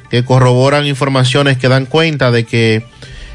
que 0.09 0.23
corroboran 0.23 0.85
informaciones 0.85 1.57
que 1.57 1.69
dan 1.69 1.85
cuenta 1.85 2.31
de 2.31 2.45
que 2.45 2.85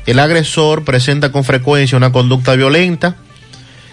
el 0.07 0.19
agresor 0.19 0.85
presenta 0.85 1.33
con 1.33 1.45
frecuencia 1.45 1.97
una 1.97 2.13
conducta 2.13 2.55
violenta 2.55 3.17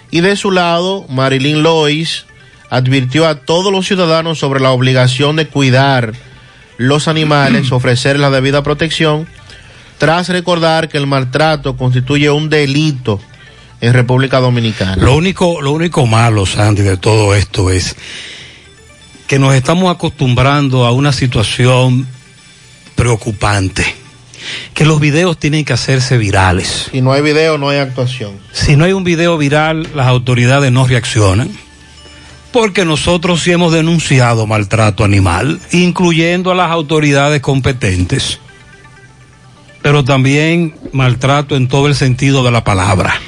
y 0.09 0.21
de 0.21 0.35
su 0.35 0.51
lado, 0.51 1.05
Marilyn 1.09 1.63
Lois 1.63 2.25
advirtió 2.69 3.27
a 3.27 3.35
todos 3.35 3.71
los 3.71 3.87
ciudadanos 3.87 4.39
sobre 4.39 4.59
la 4.59 4.71
obligación 4.71 5.35
de 5.35 5.47
cuidar 5.47 6.13
los 6.77 7.07
animales, 7.07 7.71
ofrecer 7.71 8.19
la 8.19 8.29
debida 8.29 8.63
protección, 8.63 9.27
tras 9.97 10.29
recordar 10.29 10.89
que 10.89 10.97
el 10.97 11.07
maltrato 11.07 11.75
constituye 11.75 12.29
un 12.29 12.49
delito 12.49 13.19
en 13.81 13.93
República 13.93 14.39
Dominicana. 14.39 14.95
Lo 14.95 15.15
único, 15.15 15.61
lo 15.61 15.71
único 15.71 16.05
malo, 16.05 16.45
Sandy, 16.45 16.81
de 16.81 16.97
todo 16.97 17.35
esto 17.35 17.69
es 17.69 17.95
que 19.27 19.39
nos 19.39 19.53
estamos 19.53 19.93
acostumbrando 19.93 20.85
a 20.85 20.91
una 20.91 21.11
situación 21.11 22.07
preocupante. 22.95 23.85
Que 24.73 24.85
los 24.85 24.99
videos 24.99 25.37
tienen 25.37 25.65
que 25.65 25.73
hacerse 25.73 26.17
virales. 26.17 26.89
Si 26.91 27.01
no 27.01 27.11
hay 27.11 27.21
video, 27.21 27.57
no 27.57 27.69
hay 27.69 27.79
actuación. 27.79 28.33
Si 28.53 28.75
no 28.75 28.85
hay 28.85 28.93
un 28.93 29.03
video 29.03 29.37
viral, 29.37 29.87
las 29.95 30.07
autoridades 30.07 30.71
no 30.71 30.87
reaccionan. 30.87 31.49
Porque 32.53 32.85
nosotros 32.85 33.41
sí 33.41 33.51
hemos 33.51 33.73
denunciado 33.73 34.47
maltrato 34.47 35.03
animal, 35.03 35.59
incluyendo 35.71 36.51
a 36.51 36.55
las 36.55 36.71
autoridades 36.71 37.41
competentes. 37.41 38.39
Pero 39.87 40.03
también 40.03 40.75
maltrato 40.91 41.55
en 41.55 41.69
todo 41.69 41.87
el 41.87 41.95
sentido 41.95 42.43
de 42.43 42.51
la 42.51 42.65
palabra. 42.65 43.21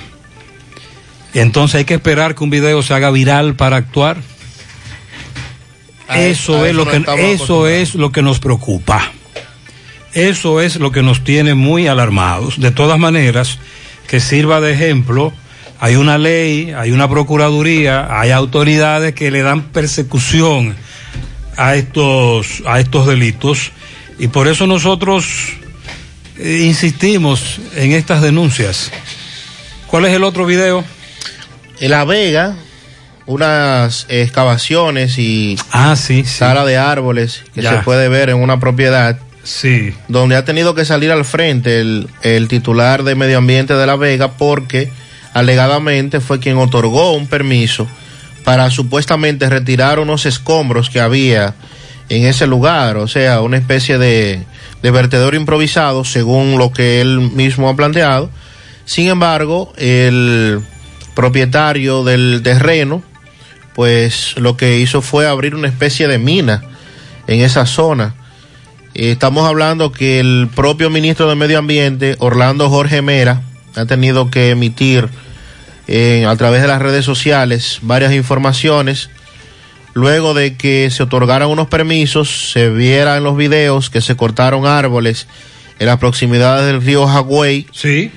Entonces 1.34 1.76
hay 1.76 1.86
que 1.86 1.93
esperar 1.93 2.36
que 2.36 2.43
un 2.43 2.49
video 2.49 2.84
se 2.84 2.93
haga 2.93 3.12
viral 3.12 3.55
para 3.55 3.78
actuar. 3.78 4.18
A 6.10 6.20
Eso 6.20 6.66
es 6.66 6.76
lo 6.76 6.86
que 6.86 7.01
eso 7.32 7.66
es 7.70 7.95
lo 7.95 8.12
que 8.12 8.22
nos 8.22 8.41
preocupa. 8.41 9.10
Eso 10.12 10.60
es 10.60 10.76
lo 10.76 10.91
que 10.91 11.01
nos 11.01 11.24
tiene 11.24 11.53
muy 11.53 11.88
alarmados. 11.88 12.60
De 12.60 12.72
todas 12.72 12.99
maneras, 12.99 13.57
que 14.10 14.20
sirva 14.20 14.60
de 14.60 14.74
ejemplo, 14.74 15.32
hay 15.80 15.95
una 15.95 16.18
ley, 16.18 16.74
hay 16.76 16.91
una 16.91 17.07
procuraduría, 17.07 18.20
hay 18.20 18.32
autoridades 18.32 19.14
que 19.14 19.32
le 19.32 19.43
dan 19.43 19.62
persecución 19.62 20.76
a 21.55 21.76
estos 21.76 22.64
a 22.66 22.82
estos 22.82 23.07
delitos 23.07 23.72
y 24.20 24.28
por 24.28 24.49
eso 24.49 24.68
nosotros 24.68 25.57
eh, 26.40 26.64
insistimos 26.66 27.60
en 27.76 27.92
estas 27.92 28.22
denuncias. 28.22 28.92
¿Cuál 29.88 30.06
es 30.06 30.14
el 30.14 30.24
otro 30.24 30.46
video? 30.46 30.84
En 31.80 31.92
La 31.92 32.06
Vega, 32.06 32.56
unas 33.26 34.06
excavaciones 34.10 35.18
y 35.18 35.58
ah, 35.72 35.96
sí, 35.96 36.24
sala 36.26 36.66
de 36.66 36.78
árboles 36.78 37.44
que 37.54 37.62
Ya. 37.62 37.72
se 37.72 37.84
puede 37.84 38.10
ver 38.10 38.30
en 38.30 38.38
una 38.38 38.60
propiedad. 38.60 39.18
Sí. 39.44 39.94
Donde 40.08 40.36
ha 40.36 40.46
tenido 40.46 40.76
que 40.76 40.86
salir 40.86 41.12
al 41.12 41.26
frente 41.26 41.80
el, 41.80 42.08
el 42.22 42.48
titular 42.48 43.04
de 43.04 43.16
medio 43.16 43.38
ambiente 43.40 43.74
de 43.74 43.86
La 43.88 43.96
Vega 43.96 44.32
porque 44.34 44.92
alegadamente 45.34 46.20
fue 46.20 46.40
quien 46.40 46.58
otorgó 46.58 47.14
un 47.14 47.28
permiso 47.28 47.88
para 48.44 48.70
supuestamente 48.70 49.50
retirar 49.50 50.00
unos 50.00 50.26
escombros 50.26 50.90
que 50.90 51.00
había 51.00 51.54
en 52.10 52.26
ese 52.26 52.47
lugar, 52.47 52.97
o 52.97 53.07
sea, 53.07 53.41
una 53.41 53.57
especie 53.57 53.97
de, 53.97 54.43
de 54.82 54.91
vertedero 54.91 55.36
improvisado, 55.36 56.03
según 56.03 56.57
lo 56.57 56.72
que 56.72 57.01
él 57.01 57.20
mismo 57.20 57.70
ha 57.70 57.76
planteado. 57.76 58.30
Sin 58.86 59.07
embargo, 59.07 59.72
el 59.78 60.62
propietario 61.16 62.03
del 62.03 62.41
terreno, 62.43 63.03
pues 63.76 64.36
lo 64.38 64.57
que 64.57 64.80
hizo 64.80 65.01
fue 65.01 65.28
abrir 65.28 65.55
una 65.55 65.68
especie 65.68 66.07
de 66.07 66.18
mina 66.18 66.64
en 67.28 67.41
esa 67.41 67.66
zona 67.66 68.16
estamos 68.93 69.47
hablando 69.47 69.91
que 69.91 70.20
el 70.20 70.49
propio 70.53 70.89
ministro 70.89 71.30
de 71.30 71.36
Medio 71.36 71.60
Ambiente, 71.60 72.16
Orlando 72.20 72.70
Jorge 72.70 73.01
Mera, 73.01 73.41
ha 73.76 73.86
tenido 73.86 74.30
que 74.30 74.51
emitir 74.51 75.10
eh, 75.88 76.26
a 76.28 76.36
través 76.36 76.62
de 76.62 76.68
las 76.68 76.82
redes 76.82 77.05
sociales 77.05 77.80
varias 77.82 78.14
informaciones. 78.14 79.10
Luego 80.00 80.34
de 80.34 80.56
que 80.56 80.89
se 80.91 81.04
otorgaran 81.04 81.50
unos 81.50 81.68
permisos, 81.68 82.52
se 82.54 82.70
viera 82.70 83.18
en 83.18 83.24
los 83.26 83.36
videos 83.36 83.89
que 83.89 84.00
se 84.00 84.16
cortaron 84.16 84.66
árboles 84.66 85.28
en 85.78 85.88
las 85.88 85.97
proximidades 85.97 86.66
del 86.66 86.82
río 86.82 87.06
Jagüey. 87.06 87.68
Sí. 87.74 88.10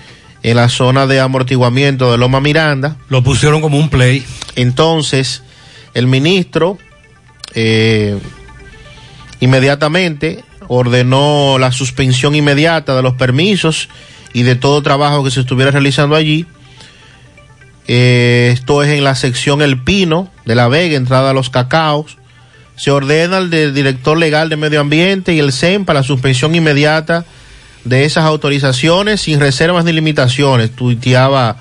En 0.45 0.57
la 0.57 0.69
zona 0.69 1.09
de 1.09 1.19
amortiguamiento 1.19 2.13
de 2.13 2.19
Loma 2.19 2.41
Miranda. 2.41 2.99
Lo 3.09 3.25
pusieron 3.25 3.61
como 3.61 3.79
un 3.79 3.91
play. 3.91 4.25
Entonces, 4.55 5.43
el 5.93 6.07
ministro 6.07 6.79
eh, 7.55 8.17
inmediatamente 9.41 10.45
ordenó 10.69 11.59
la 11.59 11.73
suspensión 11.73 12.37
inmediata 12.37 12.95
de 12.95 13.03
los 13.03 13.15
permisos 13.15 13.89
y 14.33 14.45
de 14.45 14.55
todo 14.55 14.83
trabajo 14.83 15.25
que 15.25 15.33
se 15.33 15.41
estuviera 15.41 15.73
realizando 15.73 16.15
allí. 16.15 16.47
Esto 17.87 18.83
es 18.83 18.91
en 18.91 19.05
la 19.05 19.15
sección 19.15 19.61
El 19.61 19.83
Pino 19.83 20.31
de 20.45 20.55
La 20.55 20.69
Vega, 20.69 20.97
entrada 20.97 21.31
a 21.31 21.35
los 21.35 21.51
cacaos. 21.51 22.17
Se 22.77 22.91
ordena 22.91 23.39
al 23.39 23.51
director 23.51 24.17
legal 24.17 24.49
de 24.49 24.57
Medio 24.57 24.81
Ambiente 24.81 25.35
y 25.35 25.39
el 25.39 25.53
CEM 25.53 25.85
para 25.85 26.01
la 26.01 26.05
suspensión 26.05 26.55
inmediata 26.55 27.25
de 27.85 28.05
esas 28.05 28.25
autorizaciones 28.25 29.21
sin 29.21 29.41
reservas 29.41 29.85
ni 29.85 29.93
limitaciones, 29.93 30.71
tuiteaba 30.71 31.57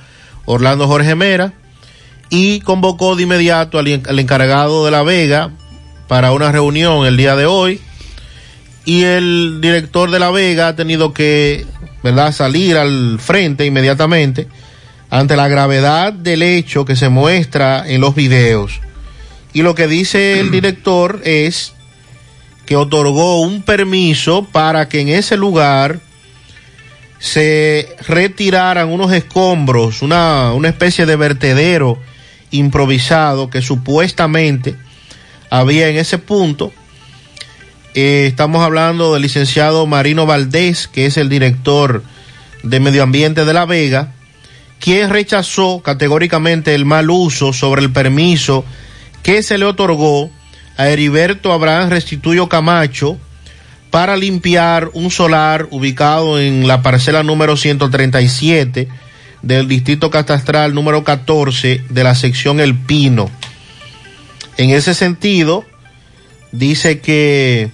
Orlando 0.45 0.87
Jorge 0.87 1.15
Mera 1.15 1.53
y 2.29 2.61
convocó 2.61 3.15
de 3.15 3.23
inmediato 3.23 3.79
al, 3.79 4.01
al 4.07 4.19
encargado 4.19 4.85
de 4.85 4.91
La 4.91 5.03
Vega 5.03 5.51
para 6.07 6.31
una 6.31 6.51
reunión 6.51 7.05
el 7.05 7.17
día 7.17 7.35
de 7.35 7.45
hoy 7.45 7.81
y 8.85 9.03
el 9.03 9.59
director 9.61 10.11
de 10.11 10.19
La 10.19 10.31
Vega 10.31 10.69
ha 10.69 10.75
tenido 10.75 11.13
que, 11.13 11.65
¿verdad?, 12.03 12.31
salir 12.31 12.77
al 12.77 13.19
frente 13.19 13.65
inmediatamente 13.65 14.47
ante 15.11 15.35
la 15.35 15.49
gravedad 15.49 16.13
del 16.13 16.41
hecho 16.41 16.85
que 16.85 16.95
se 16.95 17.09
muestra 17.09 17.83
en 17.85 18.01
los 18.01 18.15
videos. 18.15 18.79
Y 19.53 19.61
lo 19.61 19.75
que 19.75 19.87
dice 19.87 20.39
el 20.39 20.49
director 20.51 21.21
es 21.23 21.73
que 22.65 22.77
otorgó 22.77 23.41
un 23.41 23.61
permiso 23.61 24.47
para 24.51 24.87
que 24.87 25.01
en 25.01 25.09
ese 25.09 25.35
lugar 25.37 25.99
se 27.19 27.95
retiraran 28.07 28.89
unos 28.89 29.11
escombros, 29.11 30.01
una, 30.01 30.53
una 30.53 30.69
especie 30.69 31.05
de 31.05 31.17
vertedero 31.17 31.99
improvisado 32.49 33.49
que 33.49 33.61
supuestamente 33.61 34.75
había 35.49 35.89
en 35.89 35.97
ese 35.97 36.17
punto. 36.17 36.71
Eh, 37.93 38.27
estamos 38.27 38.63
hablando 38.63 39.13
del 39.13 39.23
licenciado 39.23 39.85
Marino 39.85 40.25
Valdés, 40.25 40.87
que 40.87 41.05
es 41.05 41.17
el 41.17 41.27
director 41.27 42.01
de 42.63 42.79
Medio 42.79 43.03
Ambiente 43.03 43.43
de 43.43 43.53
La 43.53 43.65
Vega, 43.65 44.13
quien 44.81 45.11
rechazó 45.11 45.81
categóricamente 45.81 46.75
el 46.75 46.85
mal 46.85 47.09
uso 47.09 47.53
sobre 47.53 47.81
el 47.81 47.91
permiso 47.91 48.65
que 49.23 49.43
se 49.43 49.57
le 49.57 49.65
otorgó 49.65 50.31
a 50.75 50.89
Heriberto 50.89 51.53
Abraham 51.53 51.91
Restituyo 51.91 52.49
Camacho 52.49 53.17
para 53.91 54.17
limpiar 54.17 54.89
un 54.93 55.11
solar 55.11 55.67
ubicado 55.69 56.39
en 56.39 56.67
la 56.67 56.81
parcela 56.81 57.21
número 57.23 57.55
137 57.55 58.87
del 59.43 59.67
distrito 59.67 60.09
catastral 60.09 60.73
número 60.73 61.03
14 61.03 61.83
de 61.87 62.03
la 62.03 62.15
sección 62.15 62.59
El 62.59 62.75
Pino. 62.75 63.29
En 64.57 64.71
ese 64.71 64.95
sentido, 64.95 65.63
dice 66.51 66.99
que 66.99 67.69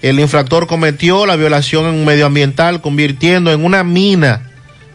el 0.00 0.18
infractor 0.20 0.66
cometió 0.66 1.26
la 1.26 1.36
violación 1.36 2.04
medioambiental 2.06 2.80
convirtiendo 2.80 3.52
en 3.52 3.64
una 3.64 3.84
mina 3.84 4.49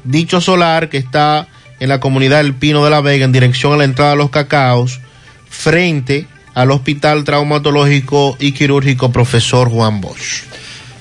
dicho 0.05 0.39
solar 0.39 0.89
que 0.89 0.97
está 0.97 1.47
en 1.79 1.89
la 1.89 1.99
comunidad 1.99 2.37
del 2.37 2.53
Pino 2.53 2.83
de 2.83 2.91
la 2.91 3.01
Vega 3.01 3.25
en 3.25 3.31
dirección 3.31 3.73
a 3.73 3.77
la 3.77 3.83
entrada 3.83 4.11
de 4.11 4.17
los 4.17 4.29
cacaos 4.29 5.01
frente 5.49 6.27
al 6.53 6.71
Hospital 6.71 7.23
Traumatológico 7.23 8.37
y 8.39 8.53
Quirúrgico 8.53 9.11
Profesor 9.11 9.69
Juan 9.69 9.99
Bosch. 9.99 10.43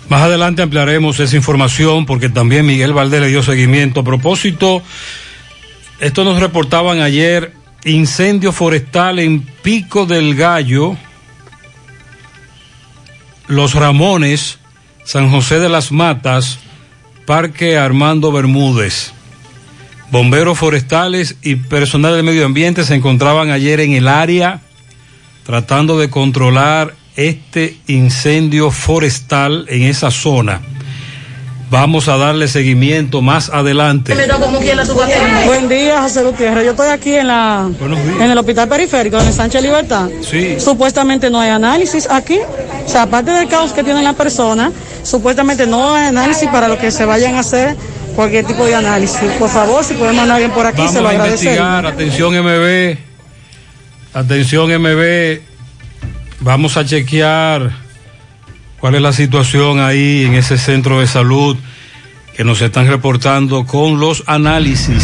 Más 0.08 0.22
adelante 0.22 0.62
ampliaremos 0.62 1.18
esa 1.20 1.36
información 1.36 2.06
porque 2.06 2.28
también 2.28 2.66
Miguel 2.66 2.92
Valdés 2.92 3.20
le 3.20 3.28
dio 3.28 3.42
seguimiento. 3.42 4.00
A 4.00 4.04
propósito, 4.04 4.82
esto 6.00 6.24
nos 6.24 6.40
reportaban 6.40 7.00
ayer, 7.00 7.52
incendio 7.84 8.52
forestal 8.52 9.18
en 9.18 9.40
Pico 9.40 10.06
del 10.06 10.34
Gallo, 10.34 10.96
Los 13.46 13.74
Ramones, 13.74 14.58
San 15.04 15.30
José 15.30 15.58
de 15.58 15.68
las 15.68 15.92
Matas, 15.92 16.58
Parque 17.26 17.76
Armando 17.78 18.32
Bermúdez. 18.32 19.12
Bomberos 20.10 20.58
forestales 20.58 21.36
y 21.42 21.56
personal 21.56 22.14
del 22.14 22.24
medio 22.24 22.44
ambiente 22.44 22.84
se 22.84 22.94
encontraban 22.94 23.50
ayer 23.50 23.80
en 23.80 23.92
el 23.92 24.08
área 24.08 24.60
tratando 25.44 25.98
de 25.98 26.10
controlar 26.10 26.94
este 27.16 27.76
incendio 27.86 28.70
forestal 28.70 29.66
en 29.68 29.82
esa 29.82 30.10
zona. 30.10 30.60
Vamos 31.74 32.06
a 32.06 32.16
darle 32.16 32.46
seguimiento 32.46 33.20
más 33.20 33.50
adelante. 33.50 34.14
Buen 35.44 35.68
día, 35.68 36.02
José 36.02 36.22
Gutiérrez. 36.22 36.64
Yo 36.66 36.70
estoy 36.70 36.88
aquí 36.90 37.14
en 37.16 37.26
la 37.26 37.68
en 38.20 38.30
el 38.30 38.38
hospital 38.38 38.68
periférico, 38.68 39.18
en 39.18 39.26
el 39.26 39.32
Sánchez 39.32 39.60
Libertad. 39.60 40.08
Sí. 40.22 40.60
Supuestamente 40.60 41.30
no 41.30 41.40
hay 41.40 41.50
análisis 41.50 42.08
aquí. 42.08 42.38
O 42.86 42.88
sea, 42.88 43.02
aparte 43.02 43.32
del 43.32 43.48
caos 43.48 43.72
que 43.72 43.82
tienen 43.82 44.04
las 44.04 44.14
personas, 44.14 44.72
supuestamente 45.02 45.66
no 45.66 45.92
hay 45.96 46.06
análisis 46.06 46.48
para 46.48 46.68
lo 46.68 46.78
que 46.78 46.92
se 46.92 47.06
vayan 47.06 47.34
a 47.34 47.40
hacer 47.40 47.74
cualquier 48.14 48.46
tipo 48.46 48.64
de 48.64 48.76
análisis. 48.76 49.18
Por 49.40 49.50
favor, 49.50 49.82
si 49.82 49.94
podemos 49.94 50.14
mandar 50.18 50.34
a 50.34 50.36
alguien 50.36 50.52
por 50.52 50.66
aquí, 50.66 50.78
Vamos 50.78 50.92
se 50.92 51.00
lo 51.00 51.08
a 51.08 51.10
agradecería. 51.10 51.54
investigar. 51.56 51.86
Atención 51.86 52.34
MB. 52.40 52.98
Atención 54.14 54.70
MB. 54.80 55.40
Vamos 56.38 56.76
a 56.76 56.84
chequear 56.84 57.83
cuál 58.84 58.96
es 58.96 59.00
la 59.00 59.14
situación 59.14 59.80
ahí 59.80 60.26
en 60.26 60.34
ese 60.34 60.58
centro 60.58 61.00
de 61.00 61.06
salud 61.06 61.56
que 62.36 62.44
nos 62.44 62.60
están 62.60 62.86
reportando 62.86 63.64
con 63.64 63.98
los 63.98 64.24
análisis. 64.26 65.02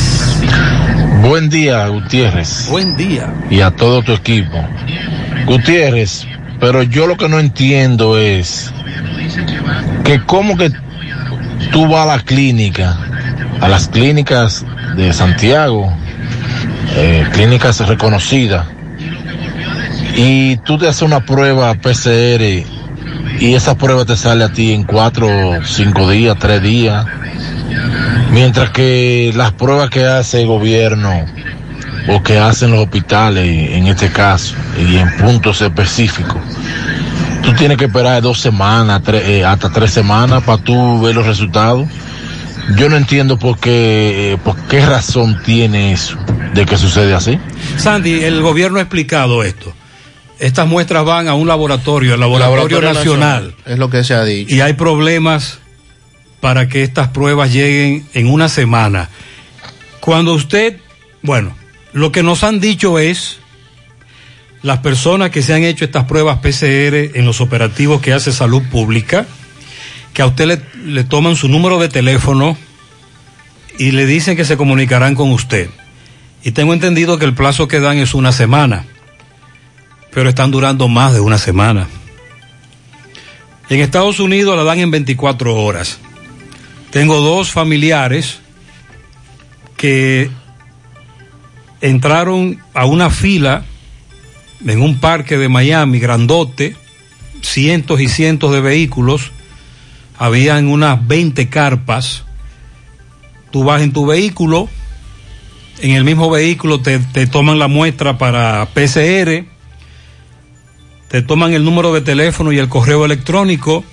Buen 1.23 1.49
día, 1.49 1.89
Gutiérrez. 1.89 2.69
Buen 2.69 2.95
día. 2.95 3.33
Y 3.49 3.63
a 3.63 3.71
todo 3.71 4.03
tu 4.03 4.13
equipo. 4.13 4.63
Gutiérrez, 5.47 6.27
pero 6.61 6.83
yo 6.83 7.07
lo 7.07 7.17
que 7.17 7.31
no 7.31 7.41
entiendo 7.41 8.19
es 8.19 8.71
que 10.05 10.21
cómo 10.27 10.59
que 10.59 10.71
tú 11.73 11.89
vas 11.89 12.07
a 12.07 12.17
la 12.17 12.23
clínica, 12.23 12.99
a 13.63 13.69
las 13.71 13.89
clínicas 13.89 14.63
de 14.95 15.11
Santiago, 15.15 15.91
eh, 16.97 17.27
clínicas 17.33 17.81
reconocidas, 17.89 18.67
y 20.17 20.59
tú 20.59 20.77
te 20.77 20.87
haces 20.87 21.01
una 21.01 21.25
prueba 21.25 21.73
PCR 21.73 22.80
y 23.41 23.55
esa 23.55 23.75
prueba 23.75 24.05
te 24.05 24.17
sale 24.17 24.45
a 24.45 24.53
ti 24.53 24.73
en 24.73 24.85
cuatro, 24.85 25.29
cinco 25.65 26.09
días, 26.11 26.37
tres 26.39 26.63
días, 26.63 27.07
mientras 28.31 28.71
que 28.71 29.33
las 29.35 29.53
pruebas 29.53 29.89
que 29.89 30.05
hace 30.05 30.43
el 30.43 30.47
gobierno 30.47 31.25
o 32.09 32.23
que 32.23 32.39
hacen 32.39 32.71
los 32.71 32.81
hospitales, 32.81 33.71
en 33.73 33.87
este 33.87 34.13
caso, 34.13 34.55
y 34.79 34.99
en 34.99 35.17
puntos 35.17 35.63
específicos, 35.63 36.37
tú 37.43 37.55
tienes 37.55 37.79
que 37.79 37.87
esperar 37.87 38.21
dos 38.21 38.39
semanas, 38.39 39.01
eh, 39.09 39.43
hasta 39.43 39.71
tres 39.71 39.91
semanas 39.91 40.43
para 40.45 40.63
tú 40.63 41.01
ver 41.01 41.15
los 41.15 41.27
resultados. 41.27 41.89
Yo 42.77 42.91
no 42.91 42.97
entiendo 42.97 43.39
por 43.39 43.59
qué, 43.59 44.33
eh, 44.33 44.39
por 44.45 44.55
qué 44.69 44.85
razón 44.85 45.41
tiene 45.43 45.93
eso 45.93 46.19
de 46.53 46.67
que 46.67 46.77
sucede 46.77 47.15
así. 47.15 47.39
Sandy, 47.79 48.23
el 48.23 48.43
gobierno 48.43 48.79
ha 48.79 48.83
explicado 48.83 49.43
esto. 49.43 49.73
Estas 50.41 50.67
muestras 50.67 51.05
van 51.05 51.29
a 51.29 51.35
un 51.35 51.47
laboratorio, 51.47 52.15
el 52.15 52.21
Laboratorio, 52.21 52.81
Nacional. 52.81 53.55
Es 53.67 53.79
lo 53.79 53.91
que 53.91 54.03
se 54.03 54.15
ha 54.15 54.25
dicho. 54.25 54.55
y 54.55 54.63
hay 54.63 54.73
problemas 54.73 55.59
para 56.41 56.67
que 56.67 56.83
estas 56.83 57.09
pruebas 57.09 57.53
lleguen 57.53 58.07
en 58.15 58.27
una 58.27 58.49
semana. 58.49 59.11
Cuando 60.01 60.33
usted, 60.33 60.79
bueno, 61.21 61.55
lo 61.93 62.11
que 62.11 62.23
nos 62.23 62.43
han 62.43 62.59
dicho 62.59 62.99
es 62.99 63.39
las 64.63 64.79
personas 64.79 65.31
que 65.31 65.43
se 65.43 65.53
han 65.53 65.63
hecho 65.63 65.85
estas 65.85 66.05
pruebas 66.05 66.39
PCR 66.39 67.17
en 67.19 67.27
los 67.27 67.43
operativos 67.43 68.01
que 68.01 68.15
hace 68.15 68.33
Salud 68.33 68.63
Pública, 68.71 69.27
que 70.15 70.23
a 70.23 70.27
usted 70.27 70.47
le, 70.47 70.63
le 70.91 71.05
toman 71.05 71.37
su 71.37 71.49
número 71.49 71.79
de 71.79 71.91
teléfono 71.91 72.57
y 73.79 73.91
le 73.91 74.07
dicen 74.07 74.37
que 74.37 74.47
se 74.47 74.57
comunicarán 74.57 75.15
con 75.15 75.31
usted. 75.33 75.69
Y 76.43 76.53
tengo 76.53 76.73
entendido 76.73 77.19
que 77.19 77.27
el 77.27 77.35
plazo 77.35 77.69
que 77.69 77.81
dan 77.81 77.99
es 77.99 78.15
una 78.15 78.33
semana, 78.33 78.87
pero 80.13 80.29
están 80.29 80.51
durando 80.51 80.89
más 80.89 81.13
de 81.13 81.21
una 81.21 81.39
semana. 81.39 81.89
En 83.69 83.81
Estados 83.81 84.19
Unidos 84.19 84.57
la 84.57 84.65
dan 84.65 84.81
en 84.81 84.91
24 84.91 85.55
horas. 85.55 85.99
Tengo 86.91 87.21
dos 87.21 87.51
familiares 87.51 88.41
que 89.77 90.31
entraron 91.81 92.61
a 92.75 92.85
una 92.87 93.11
fila 93.11 93.65
en 94.67 94.83
un 94.83 94.99
parque 94.99 95.39
de 95.39 95.49
Miami, 95.49 95.99
grandote, 95.99 96.77
cientos 97.41 98.01
y 98.01 98.09
cientos 98.09 98.53
de 98.53 98.61
vehículos, 98.61 99.31
habían 100.19 100.69
unas 100.69 101.07
20 101.07 101.49
carpas. 101.49 102.25
Tú 103.51 103.65
vas 103.65 103.83
en 103.83 103.93
tu 103.93 104.07
vehículo, 104.07 104.69
en 105.81 105.93
el 105.93 106.05
mismo 106.05 106.29
vehículo 106.31 106.81
te, 106.81 106.99
te 106.99 107.27
toman 107.27 107.59
la 107.59 107.69
muestra 107.69 108.19
para 108.19 108.67
PCR, 108.75 109.47
te 111.11 111.23
toman 111.23 111.53
el 111.55 111.65
número 111.65 111.93
de 111.93 112.01
teléfono 112.03 112.53
y 112.53 112.59
el 112.59 112.69
correo 112.69 113.05
electrónico. 113.05 113.85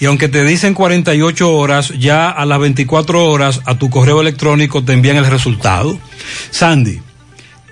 Y 0.00 0.06
aunque 0.06 0.28
te 0.28 0.42
dicen 0.42 0.72
48 0.72 1.52
horas, 1.52 1.92
ya 1.98 2.30
a 2.30 2.46
las 2.46 2.58
24 2.58 3.26
horas 3.26 3.60
a 3.66 3.76
tu 3.76 3.90
correo 3.90 4.20
electrónico 4.22 4.82
te 4.82 4.94
envían 4.94 5.16
el 5.16 5.26
resultado. 5.26 5.98
Sandy, 6.50 7.00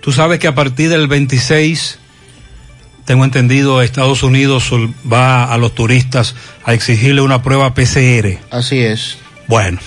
tú 0.01 0.13
sabes 0.13 0.39
que 0.39 0.49
a 0.49 0.55
partir 0.55 0.91
del 0.91 1.09
26, 1.09 1.99
tengo 3.07 3.25
entendido, 3.25 3.81
Estados 3.81 4.23
Unidos 4.23 4.71
va 5.11 5.45
a 5.45 5.57
los 5.57 5.75
turistas 5.75 6.35
a 6.65 6.75
exigirle 6.75 7.23
una 7.23 7.43
prueba 7.43 7.75
PCR. 7.75 8.39
Así 8.51 8.81
es. 8.81 9.17
Bueno, 9.47 9.79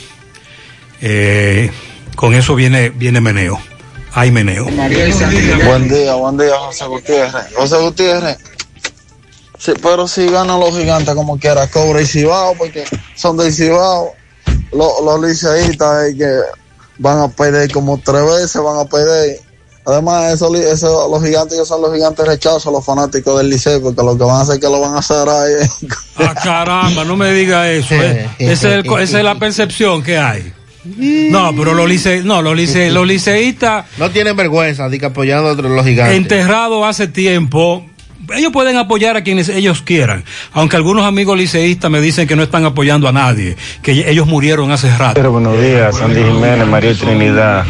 eh, 1.01 1.71
con 2.15 2.33
eso 2.33 2.55
viene, 2.55 2.89
viene 2.89 3.21
meneo. 3.21 3.59
Hay 4.13 4.31
meneo. 4.31 4.65
Buen 4.65 5.87
día, 5.87 6.15
buen 6.15 6.37
día, 6.37 6.55
José 6.57 6.85
Gutiérrez. 6.85 7.53
José 7.55 7.77
Gutiérrez. 7.77 8.37
Sí, 9.57 9.73
pero 9.81 10.07
si 10.07 10.27
ganan 10.27 10.59
los 10.59 10.77
gigantes 10.77 11.13
como 11.15 11.37
quiera, 11.39 11.67
Cobra 11.67 12.01
y 12.01 12.05
Cibao, 12.05 12.53
porque 12.57 12.83
son 13.15 13.37
del 13.37 13.51
Cibao. 13.53 14.13
Los, 14.71 14.91
los 15.03 15.21
liceístas 15.21 16.13
que 16.17 16.29
van 16.99 17.19
a 17.19 17.27
perder 17.29 17.71
como 17.71 17.97
tres 17.99 18.23
veces, 18.25 18.61
van 18.61 18.79
a 18.79 18.85
perder. 18.85 19.39
Además, 19.85 20.33
eso, 20.33 20.53
eso, 20.53 21.07
los 21.09 21.23
gigantes 21.23 21.53
ellos 21.53 21.67
son 21.67 21.81
los 21.81 21.93
gigantes 21.93 22.27
rechazos, 22.27 22.71
los 22.73 22.83
fanáticos 22.85 23.37
del 23.37 23.49
liceo, 23.49 23.81
porque 23.81 24.03
lo 24.03 24.17
que 24.17 24.23
van 24.25 24.35
a 24.35 24.41
hacer 24.41 24.55
es 24.55 24.61
que 24.61 24.67
lo 24.67 24.81
van 24.81 24.95
a 24.95 24.99
hacer 24.99 25.27
ahí. 25.29 25.53
Ah, 26.17 26.33
caramba, 26.43 27.05
no 27.05 27.15
me 27.15 27.31
diga 27.31 27.71
eso. 27.71 27.95
¿eh? 27.95 28.29
Esa, 28.37 28.51
es 28.77 28.85
el- 28.85 28.99
esa 28.99 29.17
es 29.19 29.23
la 29.23 29.39
percepción 29.39 30.03
que 30.03 30.17
hay. 30.17 30.53
No, 30.83 31.51
pero 31.55 31.73
los 31.73 31.87
lice, 31.87 32.21
no, 32.23 32.41
los 32.41 32.55
lice, 32.55 32.89
los 32.91 33.05
liceístas 33.05 33.85
No 33.97 34.09
tienen 34.11 34.35
vergüenza 34.37 34.87
de 34.87 34.97
que 34.99 35.05
apoyando 35.05 35.49
a 35.49 35.53
los 35.53 35.85
gigantes. 35.85 36.15
enterrados 36.17 36.85
hace 36.85 37.07
tiempo. 37.07 37.85
Ellos 38.35 38.51
pueden 38.51 38.77
apoyar 38.77 39.15
a 39.17 39.23
quienes 39.23 39.49
ellos 39.49 39.81
quieran, 39.81 40.23
aunque 40.51 40.75
algunos 40.75 41.05
amigos 41.05 41.37
liceístas 41.37 41.89
me 41.89 42.01
dicen 42.01 42.27
que 42.27 42.35
no 42.35 42.43
están 42.43 42.65
apoyando 42.65 43.07
a 43.07 43.11
nadie, 43.11 43.55
que 43.81 44.09
ellos 44.09 44.27
murieron 44.27 44.71
hace 44.71 44.95
rato. 44.97 45.13
Pero 45.15 45.31
buenos 45.31 45.59
días, 45.59 45.97
Sandy 45.97 46.23
Jiménez, 46.23 46.67
María 46.67 46.93
Trinidad, 46.93 47.65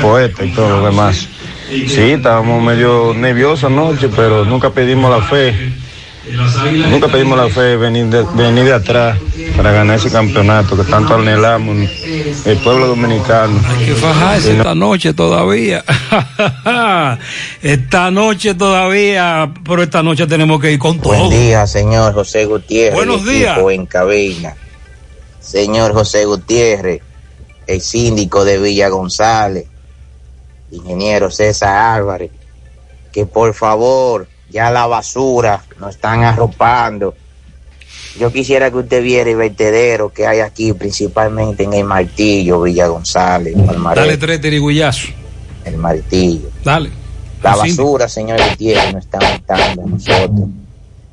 poeta 0.00 0.44
y 0.44 0.50
todo 0.50 0.80
lo 0.80 0.86
demás. 0.86 1.28
Sí, 1.68 2.12
estábamos 2.12 2.62
medio 2.62 3.14
nerviosos 3.14 3.64
anoche, 3.64 4.08
pero 4.14 4.44
nunca 4.44 4.70
pedimos 4.70 5.10
la 5.10 5.24
fe. 5.24 5.54
Nunca 6.90 7.08
pedimos 7.08 7.36
la 7.38 7.48
fe 7.48 7.76
venir 7.76 8.06
venir 8.36 8.64
de 8.64 8.74
atrás 8.74 9.18
para 9.56 9.72
ganar 9.72 9.96
ese 9.96 10.10
campeonato 10.10 10.76
que 10.76 10.84
tanto 10.84 11.14
anhelamos 11.14 11.90
el 12.44 12.58
pueblo 12.58 12.88
dominicano. 12.88 13.60
Hay 13.68 13.86
que 13.86 13.94
fajarse 13.94 14.56
esta 14.56 14.74
noche 14.74 15.14
todavía. 15.14 15.84
esta 17.62 18.10
noche 18.10 18.54
todavía, 18.54 19.52
pero 19.64 19.82
esta 19.82 20.02
noche 20.02 20.26
tenemos 20.26 20.60
que 20.60 20.72
ir 20.72 20.78
con 20.78 21.00
todo. 21.00 21.14
Buen 21.14 21.30
día, 21.30 21.66
señor 21.66 22.14
José 22.14 22.46
Gutiérrez. 22.46 22.94
Buenos 22.94 23.24
días. 23.24 23.58
en 23.70 23.86
cabina. 23.86 24.54
Señor 25.40 25.92
José 25.92 26.24
Gutiérrez, 26.24 27.02
el 27.66 27.80
síndico 27.80 28.44
de 28.44 28.58
Villa 28.58 28.88
González, 28.88 29.66
ingeniero 30.70 31.30
César 31.30 31.96
Álvarez, 31.96 32.30
que 33.12 33.26
por 33.26 33.52
favor, 33.52 34.28
ya 34.50 34.70
la 34.70 34.86
basura 34.86 35.62
nos 35.78 35.96
están 35.96 36.22
arropando. 36.22 37.14
Yo 38.18 38.30
quisiera 38.32 38.70
que 38.70 38.76
usted 38.78 39.02
viera 39.02 39.30
el 39.30 39.36
vertedero 39.36 40.12
que 40.12 40.26
hay 40.26 40.40
aquí, 40.40 40.72
principalmente 40.74 41.64
en 41.64 41.72
el 41.72 41.84
Martillo, 41.84 42.62
Villa 42.62 42.86
González, 42.88 43.54
Palmarejo, 43.66 44.06
Dale 44.06 44.18
tres 44.18 44.40
tirigullazos. 44.40 45.10
el 45.64 45.76
Martillo. 45.78 46.50
Dale. 46.64 46.90
La 47.42 47.56
basura, 47.56 48.08
señor 48.08 48.38
Gutiérrez, 48.50 48.92
nos 48.94 49.04
está 49.04 49.18
matando 49.18 49.82
a 49.82 49.86
nosotros. 49.86 50.48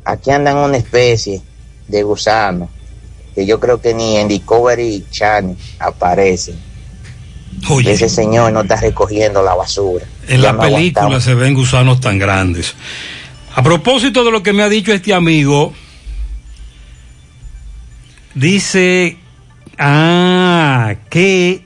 Aquí 0.06 0.30
andan 0.32 0.58
una 0.58 0.78
especie 0.78 1.41
de 1.88 2.04
gusano 2.04 2.70
que 3.34 3.45
yo 3.45 3.60
creo 3.60 3.82
que 3.82 3.93
ni 3.93 4.18
en 4.18 4.28
Discovery 4.28 5.06
Channel 5.10 5.56
aparecen. 5.80 6.56
Ese 7.86 8.10
señor 8.10 8.52
no 8.54 8.62
está 8.62 8.76
recogiendo 8.78 9.41
la 9.41 9.56
basura. 9.56 10.06
En 10.28 10.41
Ya 10.41 10.54
la 10.54 10.60
película 10.60 10.78
aguantamos. 11.06 11.24
se 11.24 11.34
ven 11.34 11.54
gusanos 11.54 12.00
tan 12.00 12.20
grandes. 12.20 12.74
A 13.56 13.64
propósito 13.64 14.24
de 14.24 14.32
lo 14.32 14.43
que 14.43 14.54
me 14.54 14.64
ha 14.64 14.70
dicho 14.70 14.93
este 14.93 15.14
amigo, 15.14 15.74
dice, 18.40 19.18
ah, 19.78 20.96
que 21.10 21.64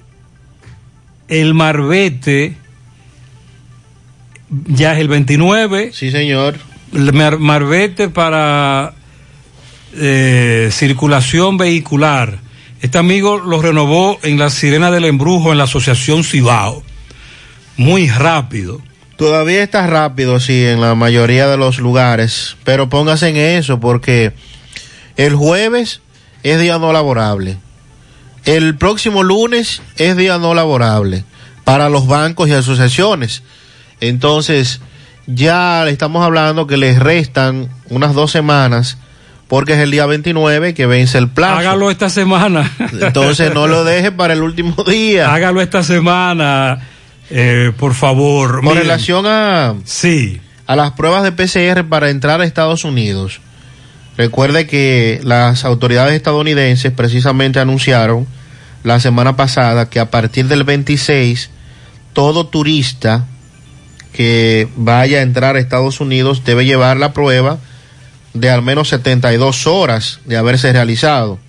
el 1.28 1.54
Marbete 1.54 2.56
ya 4.68 4.94
es 4.94 5.00
el 5.00 5.08
29. 5.08 5.92
Sí, 5.94 6.12
señor. 6.12 6.56
El 6.94 7.14
Mar- 7.14 7.40
Marbete 7.40 8.10
para 8.10 8.94
eh, 9.96 10.70
circulación 10.72 11.58
vehicular. 11.58 12.40
Este 12.82 12.98
amigo 12.98 13.40
lo 13.40 13.62
renovó 13.62 14.20
en 14.24 14.38
la 14.38 14.50
Sirena 14.50 14.92
del 14.92 15.06
Embrujo 15.06 15.52
en 15.52 15.58
la 15.58 15.64
Asociación 15.64 16.24
Cibao. 16.24 16.84
Muy 17.78 18.08
rápido. 18.10 18.82
Todavía 19.16 19.64
está 19.64 19.88
rápido, 19.88 20.40
sí, 20.40 20.66
en 20.66 20.82
la 20.82 20.94
mayoría 20.96 21.48
de 21.48 21.56
los 21.56 21.80
lugares, 21.80 22.58
pero 22.64 22.90
póngase 22.90 23.30
en 23.30 23.38
eso 23.38 23.80
porque 23.80 24.34
el 25.18 25.36
jueves 25.36 26.02
es 26.44 26.60
día 26.60 26.78
no 26.78 26.94
laborable. 26.94 27.58
El 28.46 28.76
próximo 28.78 29.24
lunes 29.24 29.82
es 29.98 30.18
día 30.18 30.38
no 30.38 30.54
laborable 30.54 31.24
para 31.64 31.90
los 31.90 32.08
bancos 32.08 32.50
y 32.50 32.54
asociaciones. 32.54 33.44
Entonces, 34.02 34.82
ya 35.28 35.84
le 35.86 35.92
estamos 35.92 36.24
hablando 36.26 36.68
que 36.68 36.78
les 36.78 37.00
restan 37.00 37.70
unas 37.90 38.14
dos 38.14 38.32
semanas 38.32 38.98
porque 39.48 39.74
es 39.74 39.80
el 39.80 39.92
día 39.92 40.06
29 40.06 40.74
que 40.74 40.86
vence 40.86 41.18
el 41.18 41.30
plazo. 41.30 41.60
Hágalo 41.60 41.92
esta 41.92 42.10
semana. 42.10 42.72
Entonces, 43.00 43.54
no 43.54 43.68
lo 43.68 43.84
deje 43.84 44.12
para 44.12 44.34
el 44.34 44.42
último 44.42 44.84
día. 44.88 45.34
Hágalo 45.34 45.62
esta 45.62 45.84
semana, 45.84 46.80
eh, 47.30 47.72
por 47.78 47.94
favor. 47.94 48.56
Con 48.56 48.70
Miren, 48.70 48.80
relación 48.80 49.26
a, 49.28 49.76
sí. 49.86 50.42
a 50.66 50.76
las 50.76 50.92
pruebas 50.92 51.24
de 51.24 51.32
PCR 51.32 51.88
para 51.88 52.10
entrar 52.10 52.42
a 52.42 52.46
Estados 52.46 52.84
Unidos, 52.84 53.42
recuerde 54.18 54.68
que 54.68 55.20
las 55.24 55.66
autoridades 55.66 56.16
estadounidenses 56.16 56.92
precisamente 56.92 57.60
anunciaron 57.60 58.28
la 58.84 59.00
semana 59.00 59.36
pasada 59.36 59.90
que 59.90 60.00
a 60.00 60.12
partir 60.12 60.48
del 60.48 60.64
26 60.64 61.50
todo 62.14 62.48
turista 62.48 63.26
que 64.14 64.68
vaya 64.76 65.20
a 65.20 65.22
entrar 65.22 65.56
a 65.56 65.60
Estados 65.60 66.00
Unidos 66.00 66.44
debe 66.46 66.66
llevar 66.66 66.98
la 66.98 67.14
prueba 67.14 67.60
de 68.34 68.50
al 68.50 68.62
menos 68.62 68.90
72 68.90 69.68
horas 69.68 70.20
de 70.26 70.38
haberse 70.38 70.72
realizado. 70.72 71.40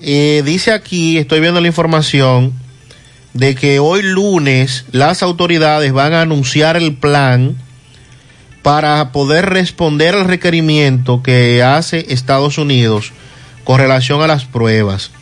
Eh, 0.00 0.42
dice 0.44 0.72
aquí, 0.72 1.18
estoy 1.18 1.40
viendo 1.40 1.60
la 1.60 1.68
información, 1.68 2.52
de 3.32 3.54
que 3.54 3.78
hoy 3.78 4.02
lunes 4.02 4.86
las 4.92 5.22
autoridades 5.22 5.92
van 5.92 6.14
a 6.14 6.22
anunciar 6.22 6.76
el 6.76 6.94
plan 6.94 7.56
para 8.66 9.12
poder 9.12 9.46
responder 9.50 10.16
al 10.16 10.24
requerimiento 10.24 11.22
que 11.22 11.62
hace 11.62 12.06
Estados 12.08 12.58
Unidos 12.58 13.12
con 13.62 13.78
relación 13.78 14.22
a 14.22 14.26
las 14.26 14.44
pruebas. 14.44 15.12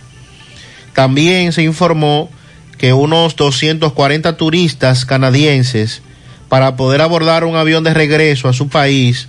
También 0.94 1.52
se 1.52 1.62
informó 1.62 2.30
que 2.78 2.94
unos 2.94 3.36
240 3.36 4.38
turistas 4.38 5.04
canadienses 5.04 6.00
para 6.48 6.76
poder 6.76 7.02
abordar 7.02 7.44
un 7.44 7.54
avión 7.54 7.84
de 7.84 7.92
regreso 7.92 8.48
a 8.48 8.54
su 8.54 8.68
país 8.68 9.28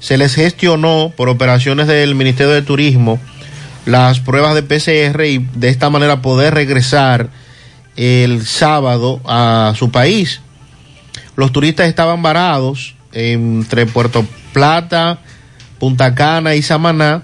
se 0.00 0.18
les 0.18 0.34
gestionó 0.34 1.10
por 1.16 1.30
operaciones 1.30 1.86
del 1.86 2.14
Ministerio 2.14 2.52
de 2.52 2.60
Turismo 2.60 3.18
las 3.86 4.20
pruebas 4.20 4.54
de 4.54 4.64
PCR 4.64 5.24
y 5.24 5.38
de 5.54 5.70
esta 5.70 5.88
manera 5.88 6.20
poder 6.20 6.52
regresar 6.52 7.30
el 7.96 8.44
sábado 8.44 9.22
a 9.24 9.72
su 9.78 9.90
país. 9.90 10.42
Los 11.36 11.52
turistas 11.52 11.88
estaban 11.88 12.20
varados 12.20 12.95
entre 13.16 13.86
Puerto 13.86 14.26
Plata, 14.52 15.20
Punta 15.78 16.14
Cana 16.14 16.54
y 16.54 16.60
Samaná 16.60 17.22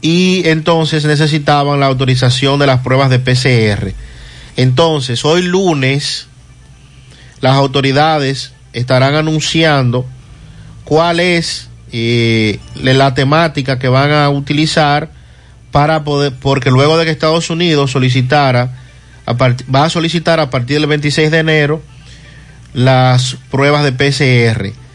y 0.00 0.48
entonces 0.48 1.04
necesitaban 1.04 1.78
la 1.78 1.86
autorización 1.86 2.58
de 2.58 2.66
las 2.66 2.80
pruebas 2.80 3.08
de 3.08 3.20
PCR. 3.20 3.92
Entonces, 4.56 5.24
hoy 5.24 5.42
lunes, 5.42 6.26
las 7.40 7.54
autoridades 7.54 8.52
estarán 8.72 9.14
anunciando 9.14 10.04
cuál 10.84 11.20
es 11.20 11.68
eh, 11.92 12.58
la 12.74 13.14
temática 13.14 13.78
que 13.78 13.88
van 13.88 14.10
a 14.10 14.28
utilizar 14.30 15.10
para 15.70 16.02
poder, 16.02 16.32
porque 16.40 16.70
luego 16.70 16.98
de 16.98 17.04
que 17.04 17.12
Estados 17.12 17.50
Unidos 17.50 17.92
solicitara, 17.92 18.78
va 19.28 19.84
a 19.84 19.90
solicitar 19.90 20.40
a 20.40 20.50
partir 20.50 20.80
del 20.80 20.88
26 20.88 21.30
de 21.30 21.38
enero 21.38 21.82
las 22.72 23.36
pruebas 23.50 23.84
de 23.84 23.92
PCR. 23.92 24.87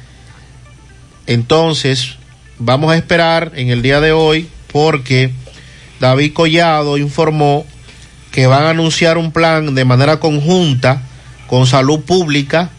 Entonces, 1.28 2.17
vamos 2.59 2.91
a 2.91 2.97
esperar 2.97 3.51
en 3.55 3.69
el 3.69 3.82
día 3.82 4.01
de 4.01 4.11
hoy 4.11 4.47
porque 4.71 5.32
David 5.99 6.34
Collado 6.34 6.97
informó 6.97 7.65
que 8.32 8.47
van 8.47 8.63
a 8.63 8.71
anunciar 8.71 9.17
un 9.17 9.32
plan 9.32 9.76
de 9.76 9.86
manera 9.86 10.19
conjunta 10.19 11.03
con 11.47 11.67
salud 11.67 12.01
pública 12.01 12.71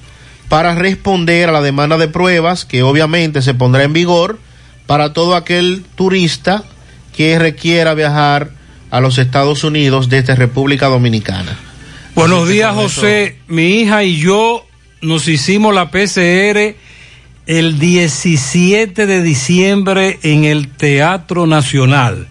para 0.48 0.74
responder 0.74 1.48
a 1.48 1.52
la 1.52 1.62
demanda 1.62 1.96
de 1.96 2.08
pruebas 2.08 2.64
que 2.64 2.82
obviamente 2.82 3.40
se 3.40 3.54
pondrá 3.54 3.84
en 3.84 3.92
vigor 3.92 4.38
para 4.86 5.12
todo 5.12 5.36
aquel 5.36 5.84
turista 5.94 6.64
que 7.16 7.38
requiera 7.38 7.94
viajar 7.94 8.50
a 8.90 9.00
los 9.00 9.18
Estados 9.18 9.64
Unidos 9.64 10.08
desde 10.08 10.34
República 10.34 10.86
Dominicana. 10.88 11.58
Buenos 12.14 12.48
días, 12.48 12.74
José. 12.74 13.38
Mi 13.48 13.80
hija 13.80 14.04
y 14.04 14.18
yo 14.18 14.66
nos 15.00 15.26
hicimos 15.28 15.74
la 15.74 15.90
PCR 15.90 16.76
el 17.46 17.78
17 17.78 19.06
de 19.06 19.22
diciembre 19.22 20.18
en 20.22 20.44
el 20.44 20.68
Teatro 20.68 21.46
Nacional. 21.46 22.28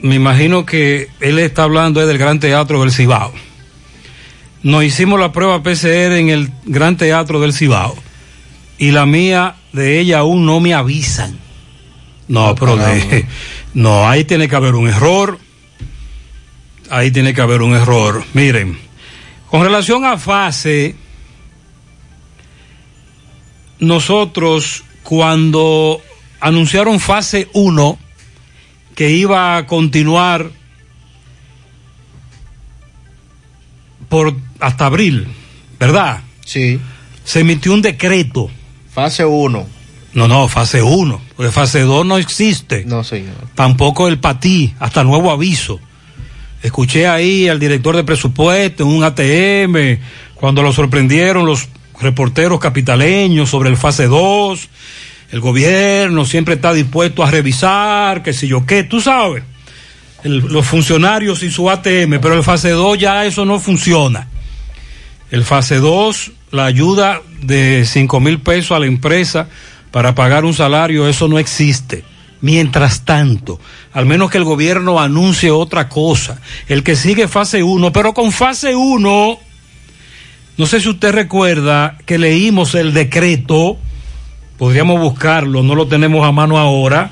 Me 0.00 0.14
imagino 0.16 0.64
que 0.64 1.08
él 1.20 1.38
está 1.38 1.64
hablando 1.64 2.04
del 2.04 2.18
Gran 2.18 2.40
Teatro 2.40 2.80
del 2.80 2.92
Cibao. 2.92 3.32
Nos 4.62 4.84
hicimos 4.84 5.18
la 5.18 5.32
prueba 5.32 5.62
PCR 5.62 6.12
en 6.16 6.28
el 6.28 6.50
Gran 6.64 6.96
Teatro 6.96 7.40
del 7.40 7.52
Cibao. 7.52 7.96
Y 8.78 8.92
la 8.92 9.06
mía 9.06 9.56
de 9.72 9.98
ella 9.98 10.20
aún 10.20 10.46
no 10.46 10.60
me 10.60 10.74
avisan. 10.74 11.38
No, 12.28 12.54
pero 12.54 12.76
de, 12.76 13.26
no, 13.74 14.08
ahí 14.08 14.24
tiene 14.24 14.48
que 14.48 14.56
haber 14.56 14.74
un 14.74 14.88
error. 14.88 15.38
Ahí 16.90 17.10
tiene 17.10 17.34
que 17.34 17.40
haber 17.40 17.62
un 17.62 17.74
error. 17.74 18.24
Miren, 18.34 18.78
con 19.50 19.62
relación 19.62 20.04
a 20.04 20.18
fase, 20.18 20.94
nosotros 23.82 24.84
cuando 25.02 26.00
anunciaron 26.40 27.00
fase 27.00 27.48
1 27.52 27.98
que 28.94 29.10
iba 29.10 29.56
a 29.56 29.66
continuar 29.66 30.50
por 34.08 34.36
hasta 34.60 34.86
abril, 34.86 35.26
¿verdad? 35.80 36.20
Sí. 36.44 36.78
Se 37.24 37.40
emitió 37.40 37.74
un 37.74 37.82
decreto. 37.82 38.50
Fase 38.92 39.24
1. 39.24 39.66
No, 40.14 40.28
no, 40.28 40.46
fase 40.46 40.80
1. 40.80 41.20
Porque 41.34 41.50
fase 41.50 41.80
2 41.80 42.06
no 42.06 42.18
existe. 42.18 42.84
No, 42.84 43.02
señor. 43.02 43.34
Tampoco 43.56 44.06
el 44.06 44.20
PATI, 44.20 44.74
hasta 44.78 45.02
nuevo 45.02 45.32
aviso. 45.32 45.80
Escuché 46.62 47.08
ahí 47.08 47.48
al 47.48 47.58
director 47.58 47.96
de 47.96 48.04
presupuesto 48.04 48.84
en 48.84 48.90
un 48.90 49.02
ATM, 49.02 49.98
cuando 50.34 50.62
lo 50.62 50.72
sorprendieron 50.72 51.46
los 51.46 51.68
reporteros 52.02 52.60
capitaleños 52.60 53.48
sobre 53.48 53.70
el 53.70 53.76
fase 53.76 54.06
2. 54.06 54.68
El 55.32 55.40
gobierno 55.40 56.24
siempre 56.26 56.54
está 56.54 56.72
dispuesto 56.72 57.22
a 57.22 57.30
revisar, 57.30 58.22
qué 58.22 58.32
sé 58.32 58.46
yo 58.46 58.66
qué, 58.66 58.84
tú 58.84 59.00
sabes. 59.00 59.44
Los 60.24 60.66
funcionarios 60.66 61.42
y 61.42 61.50
su 61.50 61.70
ATM, 61.70 62.20
pero 62.20 62.34
el 62.34 62.44
fase 62.44 62.70
2 62.70 62.98
ya 62.98 63.24
eso 63.24 63.44
no 63.44 63.58
funciona. 63.58 64.28
El 65.30 65.44
fase 65.44 65.76
2, 65.76 66.32
la 66.50 66.66
ayuda 66.66 67.22
de 67.40 67.84
5 67.86 68.20
mil 68.20 68.40
pesos 68.40 68.72
a 68.72 68.78
la 68.78 68.86
empresa 68.86 69.48
para 69.90 70.14
pagar 70.14 70.44
un 70.44 70.54
salario, 70.54 71.08
eso 71.08 71.28
no 71.28 71.38
existe. 71.38 72.04
Mientras 72.42 73.04
tanto, 73.04 73.60
al 73.92 74.04
menos 74.04 74.30
que 74.30 74.38
el 74.38 74.44
gobierno 74.44 75.00
anuncie 75.00 75.50
otra 75.50 75.88
cosa, 75.88 76.40
el 76.66 76.82
que 76.82 76.96
sigue 76.96 77.28
fase 77.28 77.62
1, 77.62 77.92
pero 77.92 78.14
con 78.14 78.32
fase 78.32 78.74
1, 78.74 79.38
no 80.58 80.66
sé 80.66 80.80
si 80.80 80.88
usted 80.88 81.12
recuerda 81.12 81.96
que 82.04 82.18
leímos 82.18 82.74
el 82.74 82.92
decreto, 82.92 83.78
podríamos 84.58 85.00
buscarlo, 85.00 85.62
no 85.62 85.74
lo 85.74 85.86
tenemos 85.86 86.26
a 86.26 86.32
mano 86.32 86.58
ahora, 86.58 87.10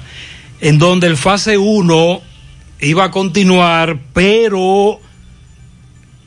en 0.61 0.79
donde 0.79 1.07
el 1.07 1.17
fase 1.17 1.57
1 1.57 2.21
iba 2.81 3.05
a 3.05 3.11
continuar, 3.11 3.99
pero 4.13 5.01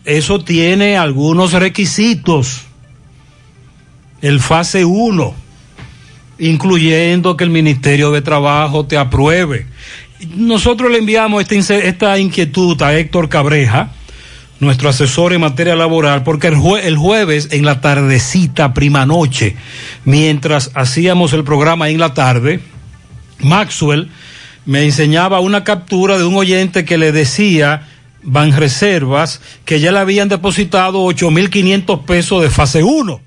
eso 0.06 0.44
tiene 0.44 0.98
algunos 0.98 1.54
requisitos. 1.54 2.64
El 4.22 4.40
fase 4.40 4.86
1, 4.86 5.36
incluyendo 6.40 7.38
que 7.38 7.44
el 7.44 7.50
Ministerio 7.50 8.12
de 8.12 8.22
Trabajo 8.22 8.86
te 8.86 8.98
apruebe. 8.98 9.68
Nosotros 10.36 10.92
le 10.92 11.00
enviamos 11.00 11.44
esta, 11.50 11.76
esta 11.76 12.18
inquietud 12.18 12.82
a 12.82 12.98
Héctor 12.98 13.30
Cabreja, 13.30 13.92
nuestro 14.66 14.90
asesor 14.90 15.34
en 15.34 15.42
materia 15.42 15.76
laboral, 15.76 16.24
porque 16.24 16.48
el, 16.48 16.56
jue- 16.56 16.82
el 16.84 16.98
jueves 16.98 17.50
en 17.52 17.66
la 17.66 17.82
tardecita, 17.82 18.74
prima 18.74 19.06
noche, 19.06 19.56
mientras 20.06 20.72
hacíamos 20.74 21.34
el 21.34 21.44
programa 21.44 21.90
en 21.90 22.00
la 22.00 22.14
tarde, 22.14 22.60
Maxwell 23.40 24.10
me 24.66 24.84
enseñaba 24.84 25.40
una 25.40 25.64
captura 25.64 26.18
de 26.18 26.24
un 26.24 26.36
oyente 26.36 26.86
que 26.86 26.98
le 26.98 27.12
decía 27.12 27.88
Banreservas 28.24 29.42
que 29.66 29.80
ya 29.82 29.92
le 29.92 30.00
habían 30.00 30.30
depositado 30.30 31.04
8.500 31.06 32.06
pesos 32.06 32.42
de 32.42 32.50
fase 32.50 32.82
1, 32.84 33.20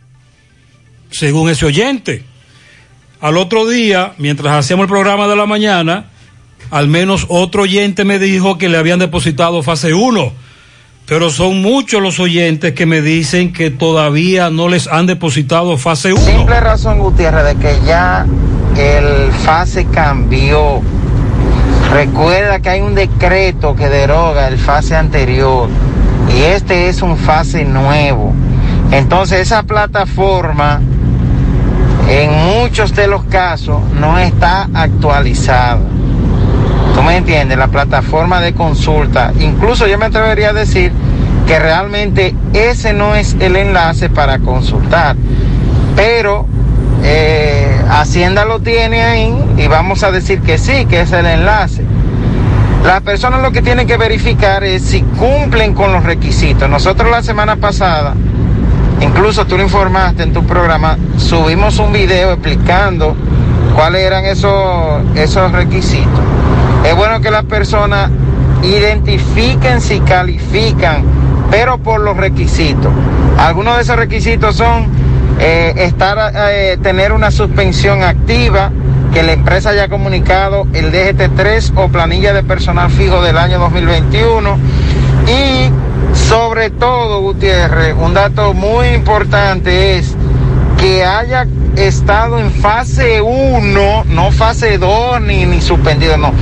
según 1.10 1.50
ese 1.50 1.66
oyente. 1.66 2.24
Al 3.20 3.36
otro 3.36 3.66
día, 3.68 4.14
mientras 4.18 4.54
hacíamos 4.54 4.84
el 4.84 4.90
programa 4.90 5.28
de 5.28 5.36
la 5.36 5.46
mañana, 5.46 6.06
al 6.70 6.88
menos 6.88 7.26
otro 7.28 7.62
oyente 7.62 8.04
me 8.04 8.18
dijo 8.18 8.58
que 8.58 8.68
le 8.68 8.76
habían 8.78 8.98
depositado 8.98 9.62
fase 9.62 9.94
1, 9.94 10.32
pero 11.06 11.30
son 11.30 11.62
muchos 11.62 12.02
los 12.02 12.18
oyentes 12.18 12.72
que 12.72 12.84
me 12.84 13.00
dicen 13.00 13.52
que 13.52 13.70
todavía 13.70 14.50
no 14.50 14.68
les 14.68 14.88
han 14.88 15.06
depositado 15.06 15.78
fase 15.78 16.12
1. 16.12 16.22
Simple 16.22 16.60
razón, 16.60 16.98
Gutiérrez, 16.98 17.44
de 17.44 17.54
que 17.56 17.78
ya 17.86 18.26
el 18.76 19.32
fase 19.32 19.86
cambió. 19.86 20.82
Recuerda 21.92 22.58
que 22.58 22.68
hay 22.70 22.80
un 22.80 22.96
decreto 22.96 23.76
que 23.76 23.88
deroga 23.88 24.48
el 24.48 24.58
fase 24.58 24.96
anterior 24.96 25.68
y 26.36 26.42
este 26.42 26.88
es 26.88 27.00
un 27.02 27.16
fase 27.16 27.64
nuevo. 27.64 28.34
Entonces 28.90 29.40
esa 29.40 29.62
plataforma 29.62 30.80
en 32.08 32.30
muchos 32.32 32.94
de 32.94 33.06
los 33.06 33.24
casos 33.24 33.80
no 34.00 34.18
está 34.18 34.68
actualizada. 34.74 35.95
¿Tú 36.96 37.02
me 37.02 37.18
entiendes? 37.18 37.58
La 37.58 37.68
plataforma 37.68 38.40
de 38.40 38.54
consulta. 38.54 39.30
Incluso 39.38 39.86
yo 39.86 39.98
me 39.98 40.06
atrevería 40.06 40.48
a 40.48 40.52
decir 40.54 40.92
que 41.46 41.58
realmente 41.58 42.34
ese 42.54 42.94
no 42.94 43.14
es 43.14 43.36
el 43.38 43.54
enlace 43.56 44.08
para 44.08 44.38
consultar. 44.38 45.14
Pero 45.94 46.46
eh, 47.04 47.78
Hacienda 47.90 48.46
lo 48.46 48.60
tiene 48.60 49.02
ahí 49.02 49.36
y 49.58 49.66
vamos 49.68 50.04
a 50.04 50.10
decir 50.10 50.40
que 50.40 50.56
sí, 50.56 50.86
que 50.86 51.02
es 51.02 51.12
el 51.12 51.26
enlace. 51.26 51.84
Las 52.82 53.02
personas 53.02 53.42
lo 53.42 53.52
que 53.52 53.60
tienen 53.60 53.86
que 53.86 53.98
verificar 53.98 54.64
es 54.64 54.80
si 54.80 55.02
cumplen 55.02 55.74
con 55.74 55.92
los 55.92 56.02
requisitos. 56.02 56.66
Nosotros 56.66 57.10
la 57.10 57.22
semana 57.22 57.56
pasada, 57.56 58.14
incluso 59.02 59.44
tú 59.44 59.58
lo 59.58 59.62
informaste 59.62 60.22
en 60.22 60.32
tu 60.32 60.46
programa, 60.46 60.96
subimos 61.18 61.78
un 61.78 61.92
video 61.92 62.32
explicando 62.32 63.14
cuáles 63.74 64.00
eran 64.00 64.24
esos, 64.24 65.02
esos 65.14 65.52
requisitos. 65.52 66.20
Es 66.86 66.94
bueno 66.94 67.20
que 67.20 67.32
las 67.32 67.44
personas 67.44 68.10
identifiquen 68.62 69.80
si 69.80 69.98
califican, 70.00 71.02
pero 71.50 71.78
por 71.78 72.00
los 72.00 72.16
requisitos. 72.16 72.92
Algunos 73.38 73.74
de 73.76 73.82
esos 73.82 73.96
requisitos 73.96 74.54
son 74.54 74.86
eh, 75.40 75.74
estar, 75.78 76.32
eh, 76.52 76.78
tener 76.80 77.10
una 77.10 77.32
suspensión 77.32 78.04
activa, 78.04 78.70
que 79.12 79.24
la 79.24 79.32
empresa 79.32 79.70
haya 79.70 79.88
comunicado 79.88 80.68
el 80.74 80.92
DGT3 80.92 81.72
o 81.74 81.88
planilla 81.88 82.32
de 82.32 82.44
personal 82.44 82.88
fijo 82.88 83.20
del 83.20 83.36
año 83.36 83.58
2021 83.58 84.56
y 85.26 85.70
sobre 86.14 86.70
todo, 86.70 87.20
Gutiérrez, 87.20 87.96
un 87.98 88.14
dato 88.14 88.54
muy 88.54 88.88
importante 88.88 89.98
es 89.98 90.14
que 90.78 91.04
haya 91.04 91.46
estado 91.76 92.38
en 92.38 92.50
fase 92.52 93.20
1, 93.20 94.04
no 94.04 94.30
fase 94.30 94.78
2 94.78 95.20
ni, 95.22 95.46
ni 95.46 95.60
suspendido, 95.60 96.16
no, 96.16 96.32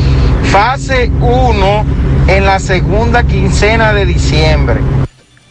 fase 0.45 1.11
1 1.21 1.87
en 2.29 2.45
la 2.45 2.59
segunda 2.59 3.27
quincena 3.27 3.93
de 3.93 4.07
diciembre. 4.07 4.81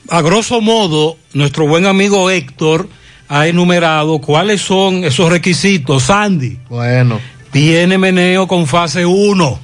A 0.09 0.21
grosso 0.21 0.61
modo, 0.61 1.17
nuestro 1.33 1.67
buen 1.67 1.85
amigo 1.85 2.29
Héctor 2.29 2.87
ha 3.29 3.47
enumerado 3.47 4.19
cuáles 4.19 4.61
son 4.61 5.03
esos 5.03 5.29
requisitos. 5.29 6.03
Sandy. 6.03 6.59
Bueno. 6.69 7.19
Tiene 7.51 7.97
meneo 7.97 8.47
con 8.47 8.67
fase 8.67 9.05
1. 9.05 9.59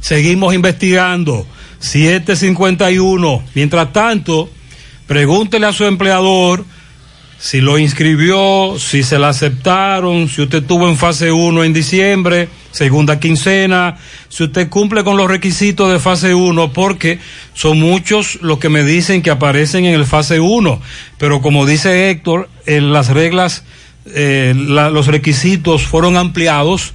Seguimos 0.00 0.54
investigando. 0.54 1.46
751. 1.78 3.42
Mientras 3.54 3.92
tanto, 3.92 4.48
pregúntele 5.06 5.66
a 5.66 5.72
su 5.72 5.84
empleador 5.84 6.64
si 7.38 7.60
lo 7.60 7.78
inscribió, 7.78 8.76
si 8.78 9.02
se 9.02 9.18
la 9.18 9.28
aceptaron, 9.28 10.30
si 10.30 10.40
usted 10.40 10.62
estuvo 10.62 10.88
en 10.88 10.96
fase 10.96 11.30
1 11.30 11.64
en 11.64 11.72
diciembre, 11.74 12.48
segunda 12.74 13.20
quincena, 13.20 13.98
si 14.28 14.42
usted 14.42 14.68
cumple 14.68 15.04
con 15.04 15.16
los 15.16 15.28
requisitos 15.28 15.92
de 15.92 16.00
fase 16.00 16.34
1, 16.34 16.72
porque 16.72 17.20
son 17.54 17.78
muchos 17.78 18.42
los 18.42 18.58
que 18.58 18.68
me 18.68 18.82
dicen 18.82 19.22
que 19.22 19.30
aparecen 19.30 19.84
en 19.84 19.94
el 19.94 20.04
fase 20.04 20.40
1, 20.40 20.82
pero 21.16 21.40
como 21.40 21.66
dice 21.66 22.10
Héctor, 22.10 22.48
en 22.66 22.92
las 22.92 23.10
reglas, 23.10 23.62
eh, 24.06 24.54
los 24.56 25.06
requisitos 25.06 25.84
fueron 25.84 26.16
ampliados 26.16 26.94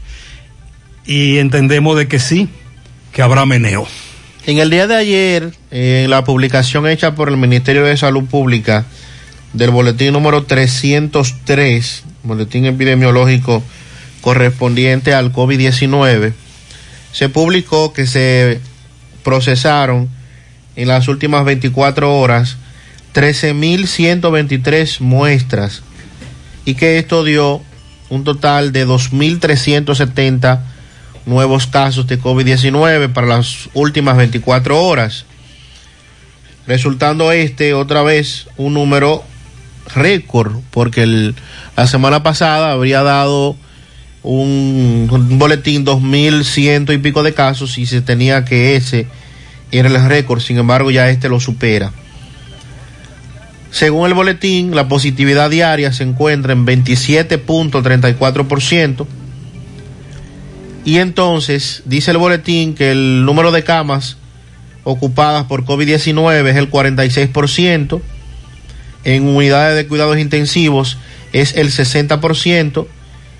y 1.05 1.37
entendemos 1.37 1.97
de 1.97 2.09
que 2.09 2.19
sí, 2.19 2.49
que 3.13 3.21
habrá 3.21 3.45
meneo. 3.45 3.87
En 4.45 4.57
el 4.57 4.69
día 4.69 4.85
de 4.85 4.97
ayer, 4.97 5.53
en 5.71 6.09
la 6.09 6.25
publicación 6.25 6.87
hecha 6.87 7.15
por 7.15 7.29
el 7.29 7.37
Ministerio 7.37 7.85
de 7.85 7.95
Salud 7.95 8.25
Pública 8.25 8.85
del 9.53 9.69
boletín 9.69 10.11
número 10.11 10.43
303, 10.43 12.03
boletín 12.23 12.65
epidemiológico 12.65 13.63
correspondiente 14.21 15.13
al 15.13 15.31
COVID-19, 15.31 16.33
se 17.11 17.29
publicó 17.29 17.93
que 17.93 18.05
se 18.05 18.59
procesaron 19.23 20.09
en 20.75 20.87
las 20.87 21.07
últimas 21.07 21.45
24 21.45 22.17
horas 22.17 22.57
13.123 23.13 24.99
muestras 25.01 25.81
y 26.65 26.75
que 26.75 26.99
esto 26.99 27.23
dio 27.23 27.61
un 28.09 28.23
total 28.23 28.71
de 28.71 28.87
2.370 28.87 30.59
nuevos 31.25 31.67
casos 31.67 32.07
de 32.07 32.19
COVID-19 32.19 33.13
para 33.13 33.27
las 33.27 33.69
últimas 33.73 34.17
24 34.17 34.81
horas, 34.83 35.25
resultando 36.67 37.31
este 37.31 37.73
otra 37.73 38.03
vez 38.03 38.47
un 38.57 38.73
número 38.73 39.23
récord, 39.93 40.57
porque 40.71 41.33
la 41.75 41.87
semana 41.87 42.23
pasada 42.23 42.71
habría 42.71 43.03
dado 43.03 43.55
un, 44.23 45.07
boletín 45.37 45.85
2.100 45.85 46.93
y 46.93 46.97
pico 46.97 47.21
de 47.23 47.33
casos 47.33 47.77
y 47.77 47.85
se 47.85 48.01
tenía 48.01 48.43
que 48.45 48.75
ese 48.75 49.07
era 49.71 49.87
el 49.87 50.03
récord, 50.07 50.41
sin 50.41 50.57
embargo 50.57 50.89
ya 50.91 51.09
este 51.09 51.29
lo 51.29 51.39
supera. 51.39 51.93
Según 53.71 54.07
el 54.07 54.15
boletín, 54.15 54.75
la 54.75 54.87
positividad 54.87 55.51
diaria 55.51 55.93
se 55.93 56.03
encuentra 56.03 56.53
en 56.53 56.65
27.34%. 56.65 59.05
Y 60.85 60.97
entonces 60.97 61.83
dice 61.85 62.11
el 62.11 62.17
boletín 62.17 62.73
que 62.73 62.91
el 62.91 63.25
número 63.25 63.51
de 63.51 63.63
camas 63.63 64.15
ocupadas 64.83 65.43
por 65.43 65.65
COVID-19 65.65 66.47
es 66.47 66.55
el 66.55 66.71
46%, 66.71 68.01
en 69.03 69.27
unidades 69.27 69.75
de 69.75 69.85
cuidados 69.87 70.17
intensivos 70.17 70.97
es 71.31 71.55
el 71.55 71.69
60% 71.69 72.87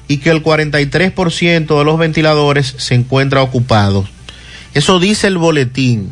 y 0.10 0.18
que 0.18 0.32
el 0.32 0.44
43% 0.44 1.78
de 1.78 1.86
los 1.86 2.00
ventiladores 2.00 2.74
se 2.78 2.96
encuentra 2.96 3.44
ocupado. 3.44 4.06
Eso 4.74 5.00
dice 5.00 5.28
el 5.28 5.38
boletín. 5.38 6.12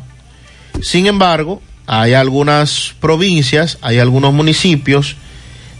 Sin 0.82 1.08
embargo, 1.08 1.64
hay 1.88 2.14
algunas 2.14 2.94
provincias, 3.02 3.80
hay 3.82 3.98
algunos 3.98 4.34
municipios 4.34 5.16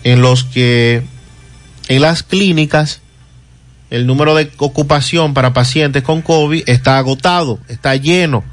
en 0.04 0.22
los 0.22 0.44
que 0.44 1.04
en 1.90 2.02
las 2.02 2.24
clínicas 2.24 3.02
el 3.92 4.08
número 4.08 4.34
de 4.34 4.52
ocupación 4.58 5.36
para 5.36 5.54
pacientes 5.54 6.02
con 6.02 6.24
COVID 6.24 6.64
está 6.66 6.98
agotado, 6.98 7.60
está 7.68 7.96
lleno. 7.96 8.44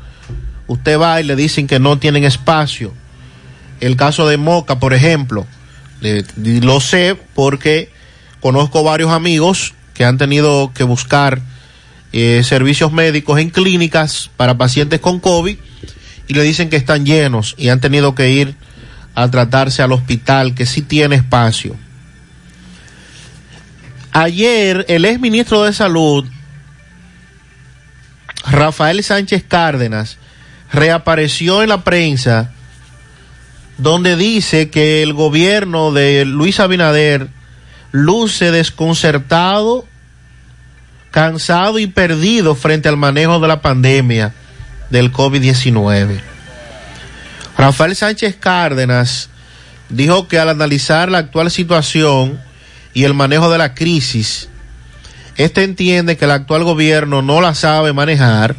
Usted 0.67 1.01
va 1.01 1.23
y 1.23 1.25
le 1.25 1.37
dicen 1.37 1.67
que 1.67 1.81
no 1.81 1.99
tienen 1.99 2.25
espacio. 2.25 2.93
El 3.81 3.97
caso 3.97 4.29
de 4.29 4.37
Moca, 4.37 4.79
por 4.79 4.93
ejemplo, 4.93 5.47
lo 6.37 6.81
sé 6.81 7.17
porque 7.35 7.94
conozco 8.45 8.85
varios 8.85 9.11
amigos 9.11 9.73
que 9.95 10.05
han 10.05 10.19
tenido 10.19 10.71
que 10.75 10.85
buscar 10.85 11.41
eh, 12.13 12.43
servicios 12.45 12.93
médicos 12.93 13.41
en 13.41 13.49
clínicas 13.49 14.31
para 14.37 14.59
pacientes 14.59 15.01
con 15.01 15.19
COVID 15.19 15.57
y 16.29 16.35
le 16.35 16.43
dicen 16.43 16.69
que 16.69 16.77
están 16.77 17.07
llenos 17.07 17.55
y 17.57 17.71
han 17.71 17.81
tenido 17.81 18.15
que 18.15 18.33
ir 18.33 18.55
a 19.15 19.31
tratarse 19.31 19.81
al 19.81 19.93
hospital 19.93 20.55
que 20.55 20.67
sí 20.67 20.83
tiene 20.83 21.17
espacio. 21.17 21.75
Ayer 24.13 24.85
el 24.89 25.07
ex 25.07 25.19
ministro 25.19 25.63
de 25.63 25.73
Salud, 25.73 26.27
Rafael 28.45 29.03
Sánchez 29.03 29.43
Cárdenas, 29.49 30.19
reapareció 30.71 31.63
en 31.63 31.71
la 31.71 31.83
prensa 31.83 32.53
donde 33.79 34.17
dice 34.17 34.69
que 34.69 35.03
el 35.03 35.15
gobierno 35.15 35.93
de 35.93 36.27
Luis 36.27 36.61
Abinader 36.61 37.31
luce 37.95 38.51
desconcertado, 38.51 39.85
cansado 41.13 41.79
y 41.79 41.87
perdido 41.87 42.57
frente 42.57 42.89
al 42.89 42.97
manejo 42.97 43.39
de 43.39 43.47
la 43.47 43.63
pandemia 43.63 44.35
del 44.91 45.13
COVID-19. 45.13 46.21
Rafael 47.57 47.95
Sánchez 47.95 48.35
Cárdenas 48.35 49.31
dijo 49.91 50.27
que 50.27 50.41
al 50.41 50.49
analizar 50.49 51.09
la 51.09 51.19
actual 51.19 51.53
situación 51.53 52.41
y 52.95 53.05
el 53.05 53.15
manejo 53.15 53.49
de 53.49 53.59
la 53.59 53.75
crisis, 53.75 54.49
este 55.37 55.63
entiende 55.63 56.17
que 56.17 56.25
el 56.25 56.33
actual 56.33 56.65
gobierno 56.65 57.23
no 57.23 57.41
la 57.41 57.55
sabe 57.55 57.93
manejar, 57.93 58.57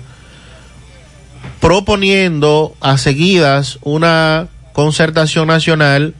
proponiendo 1.60 2.74
a 2.80 2.98
seguidas 2.98 3.80
una 3.82 4.48
concertación 4.72 5.50
nacional 5.50 6.14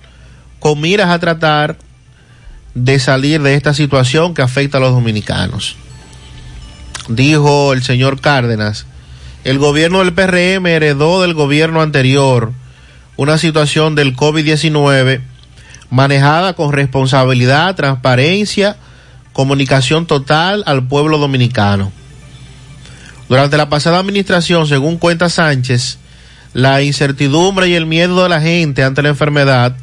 con 0.60 0.82
miras 0.82 1.12
a 1.12 1.20
tratar 1.20 1.78
de 2.76 3.00
salir 3.00 3.42
de 3.42 3.56
esta 3.56 3.74
situación 3.74 4.34
que 4.34 4.42
afecta 4.42 4.78
a 4.78 4.82
los 4.82 4.92
dominicanos. 4.92 5.76
Dijo 7.08 7.74
el 7.74 7.84
señor 7.84 8.22
Cárdenas, 8.22 8.86
el 9.44 9.60
gobierno 9.60 10.00
del 10.00 10.14
PRM 10.14 10.68
heredó 10.68 11.22
del 11.22 11.34
gobierno 11.34 11.82
anterior 11.82 12.52
una 13.16 13.38
situación 13.38 13.96
del 13.96 14.16
COVID-19 14.16 15.22
manejada 15.90 16.54
con 16.54 16.74
responsabilidad, 16.74 17.76
transparencia, 17.76 18.76
comunicación 19.34 20.06
total 20.06 20.64
al 20.66 20.88
pueblo 20.88 21.18
dominicano. 21.18 21.92
Durante 23.30 23.58
la 23.58 23.70
pasada 23.70 24.00
administración, 24.00 24.68
según 24.68 24.98
cuenta 24.98 25.30
Sánchez, 25.30 26.00
la 26.54 26.82
incertidumbre 26.82 27.70
y 27.70 27.76
el 27.76 27.86
miedo 27.86 28.24
de 28.24 28.30
la 28.30 28.42
gente 28.42 28.84
ante 28.84 29.02
la 29.02 29.10
enfermedad, 29.10 29.76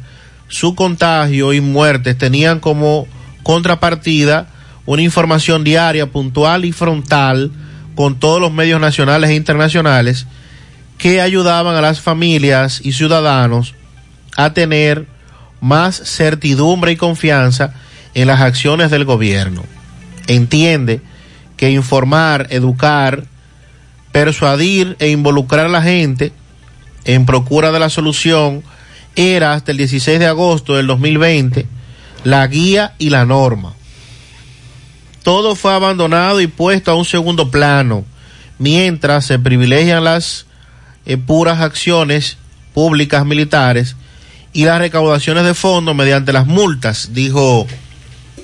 su 0.47 0.75
contagio 0.75 1.53
y 1.53 1.61
muertes 1.61 2.17
tenían 2.17 2.59
como 2.59 3.07
contrapartida 3.43 4.47
una 4.85 5.01
información 5.01 5.63
diaria, 5.63 6.07
puntual 6.07 6.65
y 6.65 6.71
frontal 6.71 7.51
con 7.95 8.19
todos 8.19 8.41
los 8.41 8.51
medios 8.51 8.81
nacionales 8.81 9.29
e 9.29 9.35
internacionales 9.35 10.27
que 10.97 11.21
ayudaban 11.21 11.75
a 11.75 11.81
las 11.81 12.01
familias 12.01 12.81
y 12.83 12.93
ciudadanos 12.93 13.75
a 14.35 14.53
tener 14.53 15.07
más 15.61 15.95
certidumbre 15.95 16.91
y 16.91 16.95
confianza 16.95 17.73
en 18.13 18.27
las 18.27 18.41
acciones 18.41 18.91
del 18.91 19.05
gobierno. 19.05 19.63
Entiende 20.27 21.01
que 21.57 21.71
informar, 21.71 22.47
educar, 22.49 23.25
persuadir 24.11 24.95
e 24.99 25.09
involucrar 25.09 25.67
a 25.67 25.69
la 25.69 25.81
gente 25.81 26.31
en 27.05 27.25
procura 27.25 27.71
de 27.71 27.79
la 27.79 27.89
solución 27.89 28.63
era 29.15 29.53
hasta 29.53 29.71
el 29.71 29.77
16 29.77 30.19
de 30.19 30.27
agosto 30.27 30.75
del 30.75 30.87
2020 30.87 31.67
la 32.23 32.47
guía 32.47 32.93
y 32.97 33.09
la 33.09 33.25
norma. 33.25 33.73
Todo 35.23 35.55
fue 35.55 35.73
abandonado 35.73 36.41
y 36.41 36.47
puesto 36.47 36.91
a 36.91 36.95
un 36.95 37.05
segundo 37.05 37.49
plano, 37.49 38.05
mientras 38.59 39.25
se 39.25 39.39
privilegian 39.39 40.03
las 40.03 40.45
eh, 41.05 41.17
puras 41.17 41.61
acciones 41.61 42.37
públicas 42.73 43.25
militares 43.25 43.95
y 44.51 44.65
las 44.65 44.79
recaudaciones 44.79 45.43
de 45.45 45.53
fondos 45.53 45.95
mediante 45.95 46.33
las 46.33 46.45
multas, 46.45 47.09
dijo 47.13 47.67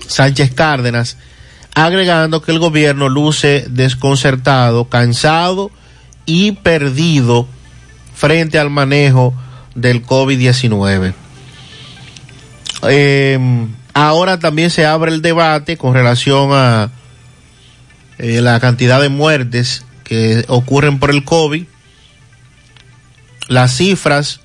Sánchez 0.07 0.53
Cárdenas, 0.53 1.17
agregando 1.76 2.41
que 2.41 2.51
el 2.51 2.59
gobierno 2.59 3.09
luce 3.09 3.65
desconcertado, 3.70 4.86
cansado 4.86 5.72
y 6.26 6.53
perdido 6.53 7.47
frente 8.15 8.57
al 8.59 8.70
manejo 8.70 9.34
del 9.76 10.05
COVID-19. 10.05 11.13
Eh, 12.84 13.67
Ahora 14.01 14.39
también 14.39 14.70
se 14.70 14.86
abre 14.86 15.11
el 15.11 15.22
debate 15.22 15.76
con 15.76 15.93
relación 15.93 16.51
a 16.53 16.89
eh, 18.17 18.39
la 18.39 18.59
cantidad 18.61 19.01
de 19.01 19.09
muertes 19.09 19.84
que 20.05 20.45
ocurren 20.47 20.99
por 20.99 21.09
el 21.09 21.26
COVID. 21.26 21.65
Las 23.49 23.76
cifras 23.76 24.39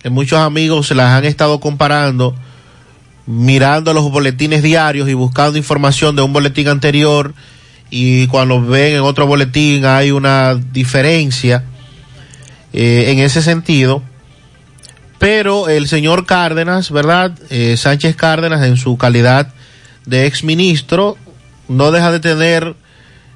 que 0.00 0.10
muchos 0.10 0.40
amigos 0.40 0.88
se 0.88 0.96
las 0.96 1.12
han 1.12 1.24
estado 1.24 1.60
comparando, 1.60 2.34
mirando 3.26 3.92
los 3.92 4.10
boletines 4.10 4.64
diarios 4.64 5.08
y 5.08 5.14
buscando 5.14 5.56
información 5.56 6.16
de 6.16 6.22
un 6.22 6.32
boletín 6.32 6.66
anterior 6.66 7.32
y 7.90 8.26
cuando 8.26 8.60
ven 8.60 8.96
en 8.96 9.02
otro 9.02 9.28
boletín 9.28 9.84
hay 9.84 10.10
una 10.10 10.56
diferencia 10.56 11.62
eh, 12.72 13.04
en 13.12 13.20
ese 13.20 13.40
sentido 13.40 14.02
pero 15.18 15.68
el 15.68 15.88
señor 15.88 16.26
Cárdenas, 16.26 16.90
¿verdad? 16.90 17.32
Eh, 17.50 17.76
Sánchez 17.76 18.16
Cárdenas, 18.16 18.64
en 18.66 18.76
su 18.76 18.96
calidad 18.98 19.48
de 20.04 20.26
exministro, 20.26 21.16
no 21.68 21.90
deja 21.90 22.12
de 22.12 22.20
tener, 22.20 22.74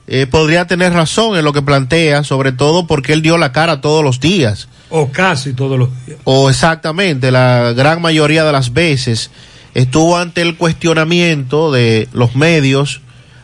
eh, 0.06 0.26
podría 0.26 0.66
tener 0.66 0.92
razón 0.92 1.36
en 1.36 1.44
lo 1.44 1.52
que 1.52 1.62
plantea, 1.62 2.24
sobre 2.24 2.52
todo 2.52 2.86
porque 2.86 3.12
él 3.12 3.22
dio 3.22 3.38
la 3.38 3.52
cara 3.52 3.80
todos 3.80 4.04
los 4.04 4.20
días. 4.20 4.68
O 4.90 5.10
casi 5.10 5.52
todos 5.52 5.78
los 5.78 5.88
días. 6.06 6.18
O 6.24 6.50
exactamente, 6.50 7.30
la 7.30 7.72
gran 7.72 8.02
mayoría 8.02 8.44
de 8.44 8.52
las 8.52 8.72
veces 8.72 9.30
estuvo 9.74 10.18
ante 10.18 10.42
el 10.42 10.56
cuestionamiento 10.56 11.72
de 11.72 12.08
los 12.12 12.34
medios 12.34 13.00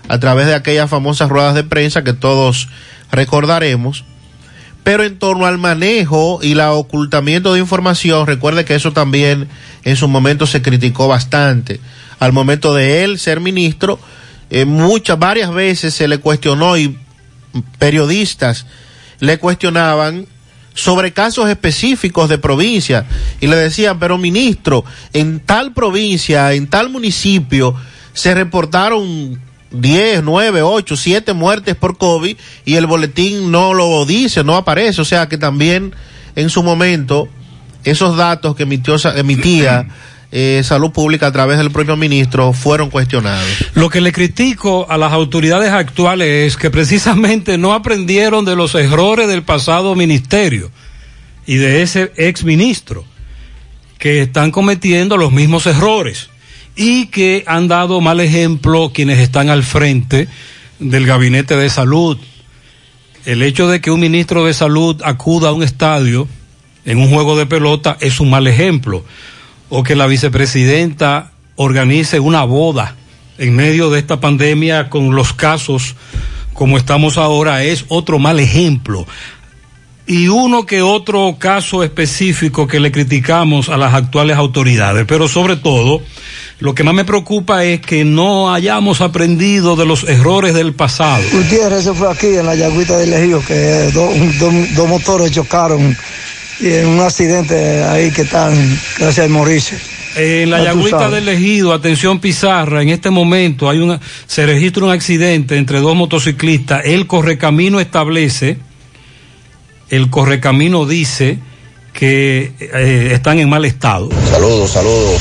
a 0.09 0.19
través 0.19 0.47
de 0.47 0.55
aquellas 0.55 0.91
famosas 0.91 1.29
ruedas 1.29 1.55
de 1.55 1.65
prensa 1.65 2.05
que 2.05 2.13
todos 2.13 2.69
recordaremos 3.11 4.05
Pero 4.87 5.03
en 5.03 5.19
torno 5.19 5.47
al 5.47 5.59
manejo 5.59 6.39
y 6.41 6.55
la 6.55 6.73
ocultamiento 6.73 7.53
de 7.53 7.59
información, 7.59 8.25
recuerde 8.25 8.65
que 8.65 8.77
eso 8.77 8.93
también 8.93 9.49
en 9.83 9.97
su 9.97 10.07
momento 10.07 10.47
se 10.47 10.63
criticó 10.63 11.09
bastante. 11.09 11.81
Al 12.21 12.33
momento 12.33 12.73
de 12.73 13.03
él 13.03 13.19
ser 13.19 13.41
ministro, 13.41 13.99
eh, 14.49 14.65
muchas, 14.65 15.19
varias 15.19 15.53
veces 15.53 15.93
se 15.93 16.07
le 16.07 16.19
cuestionó 16.19 16.79
y 16.79 16.97
periodistas 17.81 18.67
le 19.19 19.41
cuestionaban 19.41 20.29
sobre 20.73 21.13
casos 21.13 21.51
específicos 21.51 22.29
de 22.29 22.39
provincia 22.39 23.07
y 23.41 23.49
le 23.49 23.57
decían, 23.57 23.99
pero 23.99 24.19
ministro, 24.19 24.85
en 25.13 25.41
tal 25.41 25.73
provincia, 25.73 26.53
en 26.53 26.69
tal 26.69 26.91
municipio, 26.91 27.75
se 28.13 28.37
reportaron 28.37 29.41
10, 29.71 30.23
9, 30.23 30.63
8, 30.63 30.97
7 30.97 31.33
muertes 31.33 31.75
por 31.75 31.99
COVID 31.99 32.37
y 32.65 32.75
el 32.75 32.87
boletín 32.87 33.51
no 33.51 33.75
lo 33.75 34.05
dice, 34.07 34.45
no 34.45 34.57
aparece. 34.57 35.01
O 35.01 35.05
sea 35.05 35.29
que 35.29 35.39
también 35.39 35.95
en 36.35 36.51
su 36.51 36.63
momento 36.63 37.29
esos 37.85 38.17
datos 38.17 38.57
que 38.57 38.65
emitió, 38.65 38.97
emitía 39.15 39.87
eh, 40.33 40.63
Salud 40.65 40.91
Pública 40.91 41.29
a 41.29 41.33
través 41.33 41.59
del 41.59 41.71
propio 41.71 41.97
ministro 41.97 42.53
fueron 42.53 42.91
cuestionados. 42.91 43.47
Lo 43.75 43.91
que 43.91 44.01
le 44.01 44.13
critico 44.13 44.87
a 44.91 44.97
las 44.97 45.13
autoridades 45.13 45.73
actuales 45.73 46.53
es 46.53 46.57
que 46.57 46.71
precisamente 46.71 47.59
no 47.59 47.75
aprendieron 47.75 48.45
de 48.45 48.57
los 48.57 48.75
errores 48.75 49.29
del 49.29 49.43
pasado 49.43 49.95
ministerio 49.95 50.71
y 51.47 51.57
de 51.57 51.83
ese 51.83 52.13
ex 52.17 52.43
ministro, 52.43 53.05
que 53.99 54.23
están 54.23 54.51
cometiendo 54.51 55.17
los 55.17 55.33
mismos 55.33 55.67
errores 55.67 56.29
y 56.77 57.07
que 57.07 57.43
han 57.47 57.69
dado 57.69 58.01
mal 58.01 58.21
ejemplo 58.21 58.93
quienes 58.93 59.19
están 59.19 59.49
al 59.49 59.65
frente 59.65 60.29
del 60.79 61.07
gabinete 61.07 61.57
de 61.57 61.71
salud. 61.71 62.19
El 63.25 63.43
hecho 63.43 63.67
de 63.67 63.81
que 63.81 63.91
un 63.91 64.01
ministro 64.01 64.45
de 64.45 64.55
salud 64.55 65.01
acuda 65.05 65.49
a 65.49 65.53
un 65.53 65.63
estadio 65.63 66.29
en 66.85 66.99
un 66.99 67.09
juego 67.09 67.37
de 67.37 67.47
pelota 67.47 67.97
es 68.01 68.21
un 68.21 68.31
mal 68.31 68.47
ejemplo. 68.47 69.05
O 69.69 69.83
que 69.83 69.97
la 69.97 70.07
vicepresidenta 70.07 71.33
organice 71.57 72.21
una 72.21 72.45
boda 72.45 72.95
en 73.39 73.57
medio 73.57 73.91
de 73.91 73.99
esta 73.99 74.21
pandemia 74.21 74.89
con 74.89 75.15
los 75.17 75.33
casos 75.33 75.97
como 76.57 76.79
estamos 76.79 77.19
ahora 77.19 77.63
es 77.65 77.85
otro 77.89 78.19
mal 78.19 78.41
ejemplo. 78.41 79.07
Y 80.07 80.29
uno 80.29 80.67
que 80.67 80.83
otro 80.83 81.37
caso 81.39 81.83
específico 81.83 82.67
que 82.67 82.81
le 82.81 82.93
criticamos 82.93 83.69
a 83.69 83.77
las 83.77 83.93
actuales 83.93 84.37
autoridades, 84.37 85.05
pero 85.07 85.29
sobre 85.29 85.57
todo 85.57 86.01
lo 86.59 86.75
que 86.75 86.85
más 86.85 86.95
me 86.95 87.05
preocupa 87.05 87.65
es 87.65 87.81
que 87.81 88.05
no 88.05 88.53
hayamos 88.53 89.01
aprendido 89.01 89.77
de 89.77 89.85
los 89.85 90.05
errores 90.05 90.55
del 90.55 90.75
pasado. 90.75 91.23
Gutiérrez, 91.33 91.81
eso 91.81 91.95
fue 91.95 92.11
aquí 92.11 92.29
en 92.29 92.47
la 92.47 92.55
Yagüita 92.55 92.97
del 92.97 93.13
Ejido, 93.13 93.43
que 93.45 93.91
dos 93.93 94.89
motores 94.89 95.33
chocaron 95.33 95.97
y 96.61 96.73
en 96.73 96.87
un 96.87 97.01
accidente 97.01 97.85
ahí 97.85 98.11
que 98.11 98.23
están, 98.23 98.55
gracias 98.99 99.27
a 99.27 99.29
Mauricio. 99.29 99.77
En 100.17 100.49
la 100.49 100.65
Yagüita 100.65 101.11
del 101.11 101.29
Ejido, 101.29 101.75
atención 101.75 102.21
Pizarra, 102.21 102.81
en 102.81 102.89
este 102.89 103.11
momento 103.11 103.69
hay 103.69 103.79
una, 103.79 104.01
se 104.27 104.47
registra 104.47 104.87
un 104.87 104.91
accidente 104.91 105.59
entre 105.59 105.81
dos 105.81 105.95
motociclistas. 105.95 106.87
El 106.87 107.07
correcamino 107.07 107.81
establece, 107.81 108.57
el 109.91 110.09
correcamino 110.09 110.87
dice 110.87 111.39
que 111.93 112.55
eh, 112.61 113.11
están 113.13 113.41
en 113.41 113.51
mal 113.51 113.67
estado. 113.67 114.09
Saludos, 114.31 114.71
saludos. 114.71 115.21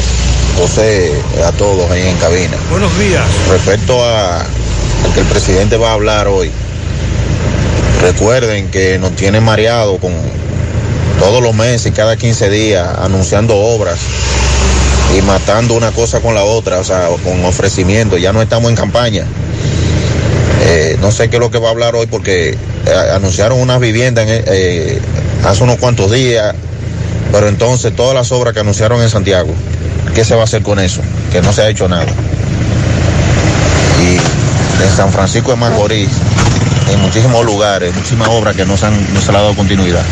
José, 0.57 1.11
a 1.45 1.51
todos 1.51 1.89
ahí 1.91 2.07
en 2.07 2.17
cabina. 2.17 2.55
Buenos 2.71 2.97
días. 2.97 3.23
Respecto 3.49 4.03
a, 4.03 4.45
que 5.13 5.19
el 5.19 5.27
presidente 5.27 5.75
va 5.75 5.89
a 5.89 5.93
hablar 5.93 6.27
hoy, 6.27 6.49
recuerden 8.01 8.71
que 8.71 8.97
nos 8.97 9.15
tiene 9.15 9.41
mareado 9.41 9.97
con 9.97 10.13
todos 11.19 11.43
los 11.43 11.53
meses, 11.53 11.91
cada 11.93 12.15
15 12.15 12.49
días, 12.49 12.87
anunciando 12.99 13.55
obras 13.55 13.99
y 15.17 15.21
matando 15.23 15.73
una 15.73 15.91
cosa 15.91 16.21
con 16.21 16.33
la 16.35 16.43
otra, 16.43 16.79
o 16.79 16.83
sea, 16.83 17.09
con 17.23 17.43
ofrecimiento. 17.43 18.17
Ya 18.17 18.31
no 18.31 18.41
estamos 18.41 18.69
en 18.69 18.77
campaña. 18.77 19.25
Eh, 20.63 20.97
no 21.01 21.11
sé 21.11 21.29
qué 21.29 21.35
es 21.35 21.39
lo 21.41 21.51
que 21.51 21.59
va 21.59 21.67
a 21.67 21.71
hablar 21.71 21.95
hoy 21.95 22.07
porque 22.07 22.51
eh, 22.51 22.57
anunciaron 23.13 23.59
unas 23.59 23.79
viviendas 23.81 24.25
eh, 24.27 25.01
hace 25.43 25.63
unos 25.63 25.77
cuantos 25.77 26.11
días, 26.11 26.55
pero 27.31 27.49
entonces 27.49 27.93
todas 27.93 28.15
las 28.15 28.31
obras 28.31 28.53
que 28.53 28.61
anunciaron 28.61 29.01
en 29.01 29.09
Santiago 29.09 29.53
¿qué 30.15 30.23
se 30.23 30.33
va 30.33 30.41
a 30.41 30.43
hacer 30.45 30.63
con 30.63 30.79
eso? 30.79 31.01
Que 31.31 31.41
no 31.41 31.51
se 31.53 31.61
ha 31.61 31.69
hecho 31.69 31.87
nada. 31.87 32.07
Y 34.01 34.83
en 34.83 34.89
San 34.95 35.11
Francisco 35.11 35.51
de 35.51 35.57
Macorís, 35.57 36.09
en 36.91 37.01
muchísimos 37.01 37.45
lugares, 37.45 37.93
muchísimas 37.93 38.29
obras 38.29 38.55
que 38.55 38.65
no 38.65 38.77
se, 38.77 38.87
han, 38.87 38.95
dado 39.27 39.53
continuidad. 39.55 40.03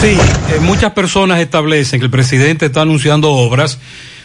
Sí, 0.00 0.18
eh, 0.52 0.58
muchas 0.60 0.92
personas 0.92 1.38
establecen 1.38 2.00
que 2.00 2.06
el 2.06 2.10
presidente 2.10 2.66
está 2.66 2.82
anunciando 2.82 3.30
obras 3.30 3.78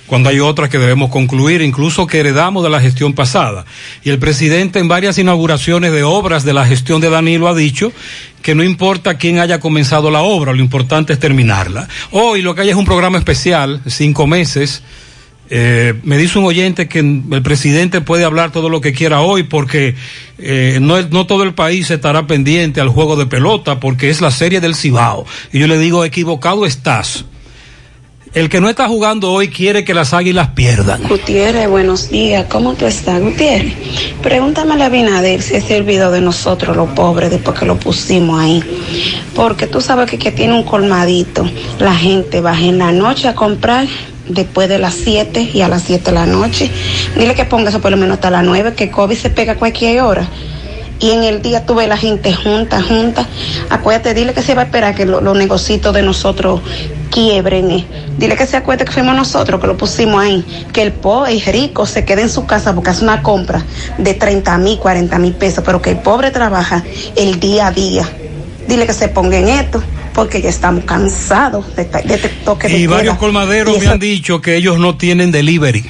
cuando 0.07 0.29
hay 0.29 0.39
otras 0.39 0.69
que 0.69 0.77
debemos 0.77 1.09
concluir, 1.09 1.61
incluso 1.61 2.05
que 2.07 2.19
heredamos 2.19 2.63
de 2.63 2.69
la 2.69 2.79
gestión 2.79 3.13
pasada. 3.13 3.65
Y 4.03 4.09
el 4.09 4.19
presidente 4.19 4.79
en 4.79 4.87
varias 4.87 5.17
inauguraciones 5.17 5.91
de 5.91 6.03
obras 6.03 6.43
de 6.43 6.53
la 6.53 6.65
gestión 6.65 7.01
de 7.01 7.09
Danilo 7.09 7.47
ha 7.47 7.55
dicho 7.55 7.91
que 8.41 8.53
no 8.53 8.63
importa 8.63 9.17
quién 9.17 9.39
haya 9.39 9.59
comenzado 9.59 10.11
la 10.11 10.21
obra, 10.21 10.53
lo 10.53 10.61
importante 10.61 11.13
es 11.13 11.19
terminarla. 11.19 11.87
Hoy 12.11 12.41
lo 12.41 12.53
que 12.53 12.61
hay 12.61 12.69
es 12.69 12.75
un 12.75 12.85
programa 12.85 13.17
especial, 13.17 13.81
cinco 13.87 14.27
meses. 14.27 14.83
Eh, 15.49 15.93
me 16.03 16.17
dice 16.17 16.39
un 16.39 16.45
oyente 16.45 16.87
que 16.87 16.99
el 16.99 17.41
presidente 17.43 18.01
puede 18.01 18.23
hablar 18.23 18.51
todo 18.51 18.67
lo 18.67 18.81
que 18.81 18.93
quiera 18.93 19.21
hoy 19.21 19.43
porque 19.43 19.95
eh, 20.39 20.79
no, 20.81 20.99
no 21.03 21.27
todo 21.27 21.43
el 21.43 21.53
país 21.53 21.91
estará 21.91 22.25
pendiente 22.25 22.81
al 22.81 22.89
juego 22.89 23.15
de 23.15 23.27
pelota 23.27 23.79
porque 23.79 24.09
es 24.09 24.21
la 24.21 24.31
serie 24.31 24.61
del 24.61 24.75
Cibao. 24.75 25.25
Y 25.51 25.59
yo 25.59 25.67
le 25.67 25.77
digo, 25.77 26.03
equivocado 26.03 26.65
estás 26.65 27.25
el 28.35 28.49
que 28.49 28.59
no 28.59 28.69
está 28.69 28.89
jugando 28.89 29.31
hoy 29.31 29.47
quiere 29.47 29.85
que 29.85 29.93
las 29.93 30.13
águilas 30.13 30.49
pierdan. 30.49 31.01
Gutiérrez, 31.07 31.69
buenos 31.69 32.09
días. 32.09 32.45
¿Cómo 32.49 32.73
tú 32.73 32.85
estás, 32.85 33.21
Gutiérrez? 33.21 33.73
Pregúntame 34.21 34.83
a 34.83 34.89
Binader 34.89 35.41
si 35.41 35.59
se 35.61 35.77
olvidó 35.77 36.11
de 36.11 36.19
nosotros, 36.19 36.75
los 36.75 36.89
pobres, 36.89 37.31
después 37.31 37.57
que 37.57 37.65
lo 37.65 37.77
pusimos 37.77 38.41
ahí. 38.41 38.61
Porque 39.33 39.67
tú 39.67 39.79
sabes 39.79 40.09
que, 40.09 40.19
que 40.19 40.33
tiene 40.33 40.53
un 40.53 40.63
colmadito. 40.63 41.49
La 41.79 41.95
gente 41.95 42.41
baja 42.41 42.65
en 42.65 42.77
la 42.77 42.91
noche 42.91 43.29
a 43.29 43.35
comprar 43.35 43.87
después 44.27 44.67
de 44.67 44.79
las 44.79 44.95
7 44.95 45.51
y 45.53 45.61
a 45.61 45.69
las 45.69 45.83
7 45.83 46.03
de 46.03 46.11
la 46.11 46.25
noche. 46.25 46.69
Dile 47.17 47.35
que 47.35 47.45
ponga 47.45 47.69
eso 47.69 47.79
por 47.79 47.91
lo 47.91 47.97
menos 47.97 48.15
hasta 48.15 48.29
las 48.29 48.43
9, 48.43 48.73
que 48.75 48.91
COVID 48.91 49.15
se 49.15 49.29
pega 49.29 49.53
a 49.53 49.55
cualquier 49.55 50.01
hora 50.01 50.27
y 50.99 51.11
en 51.11 51.23
el 51.23 51.41
día 51.41 51.65
tuve 51.65 51.87
la 51.87 51.97
gente 51.97 52.33
junta, 52.33 52.81
junta. 52.81 53.27
Acuérdate, 53.69 54.13
dile 54.13 54.33
que 54.33 54.41
se 54.41 54.55
va 54.55 54.63
a 54.63 54.65
esperar 54.65 54.95
que 54.95 55.05
los 55.05 55.37
negocios 55.37 55.93
de 55.93 56.01
nosotros 56.01 56.61
quiebren. 57.11 57.71
Eh. 57.71 57.85
Dile 58.17 58.35
que 58.35 58.45
se 58.45 58.57
acuerde 58.57 58.85
que 58.85 58.91
fuimos 58.91 59.15
nosotros 59.15 59.59
que 59.59 59.67
lo 59.67 59.77
pusimos 59.77 60.23
ahí. 60.23 60.45
Que 60.71 60.81
el 60.81 60.93
pobre 60.93 61.33
y 61.33 61.41
rico 61.41 61.85
se 61.85 62.05
quede 62.05 62.21
en 62.21 62.29
su 62.29 62.45
casa 62.45 62.73
porque 62.73 62.91
hace 62.91 63.03
una 63.03 63.21
compra 63.21 63.63
de 63.97 64.13
30 64.13 64.57
mil, 64.57 64.77
40 64.79 65.19
mil 65.19 65.33
pesos, 65.33 65.63
pero 65.65 65.81
que 65.81 65.91
el 65.91 65.97
pobre 65.97 66.31
trabaja 66.31 66.83
el 67.15 67.39
día 67.39 67.67
a 67.67 67.71
día. 67.71 68.07
Dile 68.67 68.87
que 68.87 68.93
se 68.93 69.09
ponga 69.09 69.37
en 69.37 69.49
esto 69.49 69.83
porque 70.13 70.41
ya 70.41 70.49
estamos 70.49 70.85
cansados 70.85 71.75
de, 71.75 71.83
este 71.83 72.29
toque 72.45 72.69
de 72.69 72.77
Y 72.77 72.87
varios 72.87 73.17
colmaderos 73.17 73.77
me 73.79 73.87
han 73.87 73.99
dicho 73.99 74.41
que 74.41 74.55
ellos 74.55 74.79
no 74.79 74.97
tienen 74.97 75.31
delivery. 75.31 75.85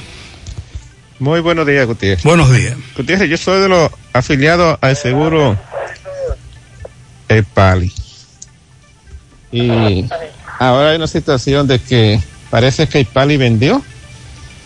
Muy 1.18 1.40
buenos 1.40 1.66
días, 1.66 1.86
Gutiérrez. 1.86 2.24
Buenos 2.24 2.52
días. 2.52 2.76
Gutiérrez, 2.96 3.30
yo 3.30 3.36
soy 3.36 3.60
de 3.60 3.68
los 3.68 3.90
afiliados 4.12 4.78
al 4.80 4.96
seguro 4.96 5.58
El 7.28 7.44
Pali. 7.44 7.92
Y 9.50 10.04
ahora 10.58 10.90
hay 10.90 10.96
una 10.96 11.06
situación 11.06 11.66
de 11.66 11.78
que 11.78 12.20
parece 12.50 12.86
que 12.86 13.00
el 13.00 13.06
Pali 13.06 13.36
vendió 13.36 13.82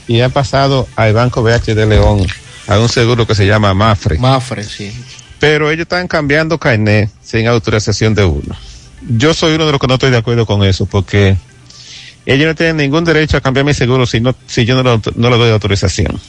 y 0.09 0.22
ha 0.22 0.28
pasado 0.28 0.88
al 0.96 1.12
Banco 1.12 1.42
BH 1.42 1.74
de 1.74 1.86
León 1.86 2.26
a 2.66 2.78
un 2.78 2.88
seguro 2.88 3.26
que 3.26 3.34
se 3.34 3.46
llama 3.46 3.72
Mafre. 3.74 4.18
Mafre, 4.18 4.64
sí. 4.64 4.92
Pero 5.38 5.70
ellos 5.70 5.82
están 5.82 6.09
cambiando 6.09 6.59
carnet 6.59 7.11
sin 7.22 7.46
autorización 7.46 8.14
de 8.14 8.24
uno. 8.24 8.57
Yo 9.09 9.34
soy 9.34 9.55
uno 9.55 9.66
de 9.66 9.72
los 9.72 9.80
que 9.80 9.86
no 9.86 9.94
estoy 9.94 10.11
de 10.11 10.18
acuerdo 10.18 10.46
con 10.46 10.64
eso 10.64 10.84
porque 10.86 11.36
ellos 12.26 12.46
no 12.46 12.55
tienen 12.55 12.76
ningún 12.76 13.05
derecho 13.05 13.36
a 13.36 13.40
cambiar 13.40 13.64
mi 13.64 13.72
seguro 13.72 14.05
si, 14.05 14.20
no, 14.20 14.34
si 14.46 14.64
yo 14.64 14.74
no, 14.74 14.82
lo, 14.82 15.01
no 15.14 15.30
le 15.30 15.36
doy 15.38 15.51
autorización. 15.51 16.20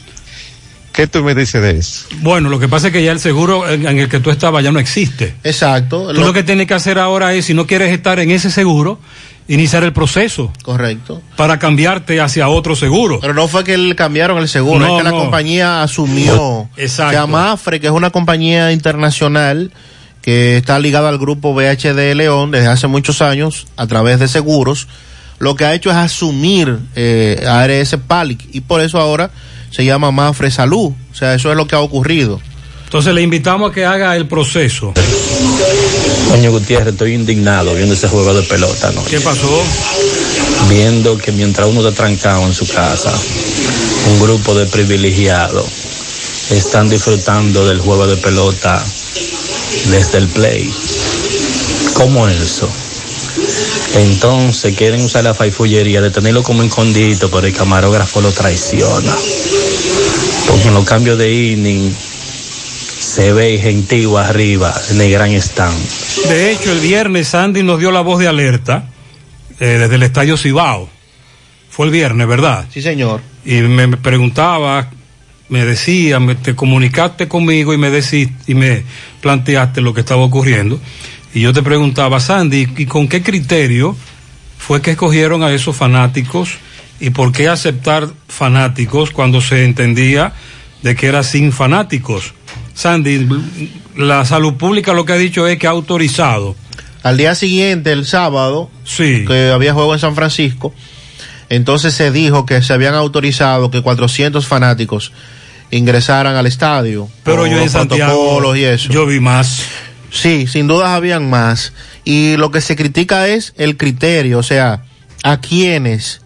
¿Qué 0.93 1.07
tú 1.07 1.23
me 1.23 1.33
dices 1.33 1.61
de 1.61 1.77
eso? 1.77 2.07
Bueno, 2.21 2.49
lo 2.49 2.59
que 2.59 2.67
pasa 2.67 2.87
es 2.87 2.93
que 2.93 3.03
ya 3.03 3.11
el 3.11 3.19
seguro 3.19 3.69
en, 3.69 3.85
el 3.85 4.09
que 4.09 4.19
tú 4.19 4.29
estabas 4.29 4.63
ya 4.63 4.71
no 4.71 4.79
existe. 4.79 5.35
Exacto. 5.43 6.13
Tú 6.13 6.21
lo, 6.21 6.33
que 6.33 6.43
tienes 6.43 6.67
que 6.67 6.73
hacer 6.73 6.99
ahora 6.99 7.33
es, 7.33 7.45
si 7.45 7.53
no 7.53 7.65
quieres 7.65 7.93
estar 7.93 8.19
en 8.19 8.29
ese 8.29 8.51
seguro, 8.51 8.99
iniciar 9.47 9.83
el 9.83 9.93
proceso. 9.93 10.51
Correcto. 10.63 11.21
Para 11.37 11.59
cambiarte 11.59 12.19
hacia 12.19 12.49
otro 12.49 12.75
seguro. 12.75 13.19
Pero 13.21 13.33
no 13.33 13.47
fue 13.47 13.63
que 13.63 13.95
cambiaron 13.95 14.37
el 14.39 14.49
seguro, 14.49 14.85
es 14.85 15.03
que 15.03 15.09
la 15.09 15.11
compañía 15.11 15.81
asumió. 15.81 16.69
Exacto. 16.75 17.11
Que 17.11 17.17
Amafre, 17.17 17.79
que 17.79 17.87
es 17.87 17.93
una 17.93 18.09
compañía 18.09 18.71
internacional 18.73 19.71
que 20.21 20.57
está 20.57 20.77
ligada 20.77 21.09
al 21.09 21.17
grupo 21.17 21.53
BHD 21.53 22.13
León 22.15 22.51
desde 22.51 22.67
hace 22.67 22.87
muchos 22.87 23.21
años 23.21 23.67
a 23.75 23.87
través 23.87 24.19
de 24.19 24.27
seguros, 24.27 24.87
lo 25.39 25.55
que 25.55 25.65
ha 25.65 25.73
hecho 25.73 25.89
es 25.89 25.95
asumir 25.95 26.77
eh, 26.95 27.43
ARS 27.47 27.97
Palic 28.07 28.47
y 28.51 28.61
por 28.61 28.81
eso 28.81 28.99
ahora 28.99 29.31
se 29.71 29.85
llama 29.85 30.11
Mafre 30.11 30.51
Salud. 30.51 30.91
O 31.11 31.15
sea, 31.15 31.33
eso 31.33 31.49
es 31.49 31.57
lo 31.57 31.65
que 31.65 31.75
ha 31.75 31.79
ocurrido. 31.79 32.39
Entonces 32.83 33.13
le 33.13 33.21
invitamos 33.21 33.71
a 33.71 33.73
que 33.73 33.85
haga 33.85 34.15
el 34.15 34.27
proceso. 34.27 34.93
Coño 36.29 36.51
Gutiérrez, 36.51 36.93
estoy 36.93 37.13
indignado 37.13 37.73
viendo 37.73 37.93
ese 37.93 38.07
juego 38.07 38.33
de 38.33 38.43
pelota, 38.43 38.91
¿no? 38.91 39.03
¿Qué 39.05 39.19
pasó? 39.21 39.63
Viendo 40.69 41.17
que 41.17 41.31
mientras 41.31 41.67
uno 41.67 41.87
está 41.87 42.03
trancado 42.03 42.45
en 42.45 42.53
su 42.53 42.67
casa, 42.67 43.11
un 44.11 44.19
grupo 44.21 44.53
de 44.53 44.65
privilegiados 44.65 45.65
están 46.49 46.89
disfrutando 46.89 47.65
del 47.65 47.79
juego 47.79 48.07
de 48.07 48.17
pelota 48.17 48.83
desde 49.89 50.17
el 50.17 50.27
play. 50.27 50.69
¿Cómo 51.93 52.27
eso? 52.27 52.69
Entonces 53.95 54.75
quieren 54.75 55.01
usar 55.01 55.23
la 55.23 55.33
faifullería 55.33 56.01
de 56.01 56.11
tenerlo 56.11 56.43
como 56.43 56.63
escondido, 56.63 57.29
pero 57.29 57.47
el 57.47 57.53
camarógrafo 57.53 58.21
lo 58.21 58.31
traiciona. 58.31 59.13
Porque 60.47 60.67
en 60.67 60.73
los 60.73 60.85
cambios 60.85 61.17
de 61.17 61.33
inning 61.33 61.93
se 62.99 63.33
ve 63.33 63.59
gentío 63.61 64.17
arriba 64.17 64.73
en 64.89 65.01
el 65.01 65.11
gran 65.11 65.31
stand. 65.33 65.77
De 66.27 66.51
hecho, 66.51 66.71
el 66.71 66.79
viernes 66.79 67.29
Sandy 67.29 67.63
nos 67.63 67.79
dio 67.79 67.91
la 67.91 68.01
voz 68.01 68.19
de 68.19 68.27
alerta 68.27 68.85
eh, 69.59 69.65
desde 69.79 69.95
el 69.95 70.03
Estadio 70.03 70.37
Cibao. 70.37 70.89
Fue 71.69 71.85
el 71.85 71.91
viernes, 71.91 72.27
¿verdad? 72.27 72.65
Sí, 72.71 72.81
señor. 72.81 73.21
Y 73.45 73.55
me 73.61 73.87
me 73.87 73.97
preguntaba, 73.97 74.89
me 75.49 75.65
decía, 75.65 76.19
me- 76.19 76.35
te 76.35 76.55
comunicaste 76.55 77.27
conmigo 77.27 77.73
y 77.73 77.77
me 77.77 77.89
decís, 77.89 78.29
y 78.47 78.53
me 78.55 78.83
planteaste 79.21 79.81
lo 79.81 79.93
que 79.93 80.01
estaba 80.01 80.21
ocurriendo. 80.23 80.79
Y 81.33 81.41
yo 81.41 81.53
te 81.53 81.63
preguntaba, 81.63 82.19
Sandy, 82.19 82.67
¿y 82.77 82.85
con 82.85 83.07
qué 83.07 83.23
criterio 83.23 83.95
fue 84.57 84.81
que 84.81 84.91
escogieron 84.91 85.43
a 85.43 85.51
esos 85.51 85.75
fanáticos? 85.75 86.57
¿Y 86.99 87.11
por 87.11 87.31
qué 87.31 87.47
aceptar 87.47 88.09
fanáticos 88.27 89.11
cuando 89.11 89.41
se 89.41 89.65
entendía 89.65 90.33
de 90.83 90.95
que 90.95 91.07
era 91.07 91.23
sin 91.23 91.51
fanáticos? 91.51 92.33
Sandy, 92.73 93.27
la 93.95 94.25
salud 94.25 94.55
pública 94.55 94.93
lo 94.93 95.05
que 95.05 95.13
ha 95.13 95.17
dicho 95.17 95.47
es 95.47 95.57
que 95.57 95.67
ha 95.67 95.71
autorizado. 95.71 96.55
Al 97.03 97.17
día 97.17 97.33
siguiente, 97.33 97.91
el 97.91 98.05
sábado, 98.05 98.69
que 98.97 99.51
había 99.53 99.73
juego 99.73 99.93
en 99.93 99.99
San 99.99 100.15
Francisco, 100.15 100.73
entonces 101.49 101.93
se 101.93 102.11
dijo 102.11 102.45
que 102.45 102.61
se 102.61 102.73
habían 102.73 102.93
autorizado 102.93 103.71
que 103.71 103.81
400 103.81 104.45
fanáticos 104.45 105.11
ingresaran 105.71 106.35
al 106.35 106.45
estadio. 106.45 107.09
Pero 107.23 107.47
yo 107.47 107.59
en 107.59 107.69
Santiago, 107.69 108.55
y 108.55 108.63
eso. 108.63 108.89
yo 108.91 109.05
vi 109.05 109.19
más. 109.19 109.63
Sí, 110.11 110.45
sin 110.45 110.67
dudas 110.67 110.89
habían 110.89 111.29
más. 111.29 111.73
Y 112.03 112.35
lo 112.37 112.51
que 112.51 112.61
se 112.61 112.75
critica 112.75 113.27
es 113.27 113.53
el 113.57 113.77
criterio, 113.77 114.39
o 114.39 114.43
sea, 114.43 114.83
a 115.23 115.39
quiénes, 115.39 116.21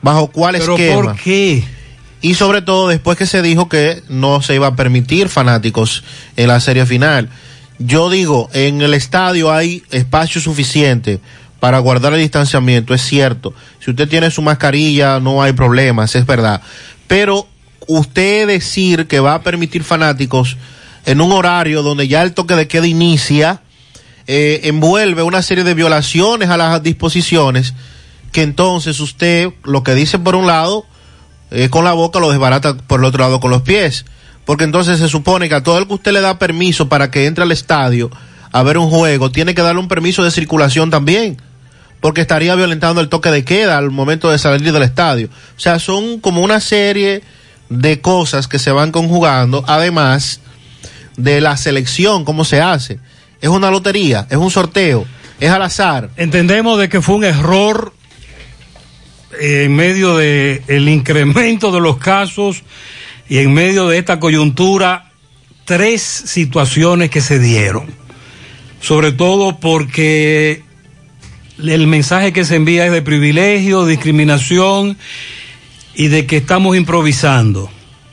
bajo 0.00 0.28
cuál 0.30 0.56
¿Pero 0.58 0.76
esquema. 0.76 0.94
por 0.94 1.16
qué? 1.16 1.64
Y 2.22 2.34
sobre 2.34 2.62
todo 2.62 2.88
después 2.88 3.18
que 3.18 3.26
se 3.26 3.42
dijo 3.42 3.68
que 3.68 4.02
no 4.08 4.42
se 4.42 4.54
iba 4.54 4.68
a 4.68 4.76
permitir 4.76 5.28
fanáticos 5.28 6.04
en 6.36 6.48
la 6.48 6.60
serie 6.60 6.86
final. 6.86 7.28
Yo 7.78 8.10
digo, 8.10 8.50
en 8.52 8.82
el 8.82 8.94
estadio 8.94 9.50
hay 9.50 9.82
espacio 9.90 10.40
suficiente 10.40 11.18
para 11.60 11.78
guardar 11.78 12.12
el 12.12 12.20
distanciamiento, 12.20 12.94
es 12.94 13.02
cierto. 13.02 13.54
Si 13.80 13.90
usted 13.90 14.08
tiene 14.08 14.30
su 14.30 14.42
mascarilla, 14.42 15.18
no 15.18 15.42
hay 15.42 15.52
problemas, 15.52 16.14
es 16.14 16.26
verdad. 16.26 16.60
Pero 17.06 17.48
usted 17.86 18.46
decir 18.46 19.06
que 19.06 19.20
va 19.20 19.34
a 19.34 19.42
permitir 19.42 19.82
fanáticos 19.82 20.58
en 21.06 21.20
un 21.20 21.32
horario 21.32 21.82
donde 21.82 22.08
ya 22.08 22.22
el 22.22 22.34
toque 22.34 22.54
de 22.56 22.68
queda 22.68 22.86
inicia, 22.86 23.62
eh, 24.26 24.60
envuelve 24.64 25.22
una 25.22 25.42
serie 25.42 25.64
de 25.64 25.74
violaciones 25.74 26.48
a 26.50 26.56
las 26.56 26.82
disposiciones, 26.82 27.74
que 28.32 28.42
entonces 28.42 29.00
usted 29.00 29.50
lo 29.64 29.82
que 29.82 29.94
dice 29.94 30.18
por 30.18 30.36
un 30.36 30.46
lado, 30.46 30.86
eh, 31.50 31.68
con 31.68 31.84
la 31.84 31.92
boca 31.92 32.20
lo 32.20 32.30
desbarata 32.30 32.76
por 32.76 33.00
el 33.00 33.06
otro 33.06 33.24
lado 33.24 33.40
con 33.40 33.50
los 33.50 33.62
pies. 33.62 34.04
Porque 34.44 34.64
entonces 34.64 34.98
se 34.98 35.08
supone 35.08 35.48
que 35.48 35.54
a 35.54 35.62
todo 35.62 35.78
el 35.78 35.86
que 35.86 35.94
usted 35.94 36.12
le 36.12 36.20
da 36.20 36.38
permiso 36.38 36.88
para 36.88 37.10
que 37.10 37.26
entre 37.26 37.44
al 37.44 37.52
estadio 37.52 38.10
a 38.52 38.62
ver 38.62 38.78
un 38.78 38.90
juego, 38.90 39.30
tiene 39.30 39.54
que 39.54 39.62
darle 39.62 39.80
un 39.80 39.88
permiso 39.88 40.24
de 40.24 40.30
circulación 40.30 40.90
también. 40.90 41.40
Porque 42.00 42.22
estaría 42.22 42.54
violentando 42.54 43.00
el 43.00 43.08
toque 43.08 43.30
de 43.30 43.44
queda 43.44 43.78
al 43.78 43.90
momento 43.90 44.30
de 44.30 44.38
salir 44.38 44.72
del 44.72 44.82
estadio. 44.82 45.28
O 45.56 45.60
sea, 45.60 45.78
son 45.78 46.18
como 46.18 46.40
una 46.40 46.60
serie 46.60 47.22
de 47.68 48.00
cosas 48.00 48.48
que 48.48 48.58
se 48.58 48.72
van 48.72 48.90
conjugando, 48.90 49.64
además 49.66 50.40
de 51.16 51.40
la 51.40 51.56
selección, 51.56 52.24
cómo 52.24 52.44
se 52.44 52.60
hace. 52.60 52.98
Es 53.40 53.48
una 53.48 53.70
lotería, 53.70 54.26
es 54.30 54.36
un 54.36 54.50
sorteo, 54.50 55.06
es 55.38 55.50
al 55.50 55.62
azar. 55.62 56.10
Entendemos 56.16 56.78
de 56.78 56.88
que 56.88 57.00
fue 57.00 57.16
un 57.16 57.24
error 57.24 57.92
en 59.40 59.74
medio 59.74 60.16
de 60.16 60.62
el 60.66 60.88
incremento 60.88 61.72
de 61.72 61.80
los 61.80 61.98
casos 61.98 62.62
y 63.28 63.38
en 63.38 63.52
medio 63.52 63.88
de 63.88 63.98
esta 63.98 64.20
coyuntura 64.20 65.10
tres 65.64 66.02
situaciones 66.02 67.10
que 67.10 67.20
se 67.20 67.38
dieron. 67.38 67.86
Sobre 68.80 69.12
todo 69.12 69.60
porque 69.60 70.62
el 71.58 71.86
mensaje 71.86 72.32
que 72.32 72.44
se 72.44 72.56
envía 72.56 72.86
es 72.86 72.92
de 72.92 73.02
privilegio, 73.02 73.86
discriminación 73.86 74.96
y 75.94 76.08
de 76.08 76.26
que 76.26 76.38
estamos 76.38 76.76
improvisando. 76.76 77.70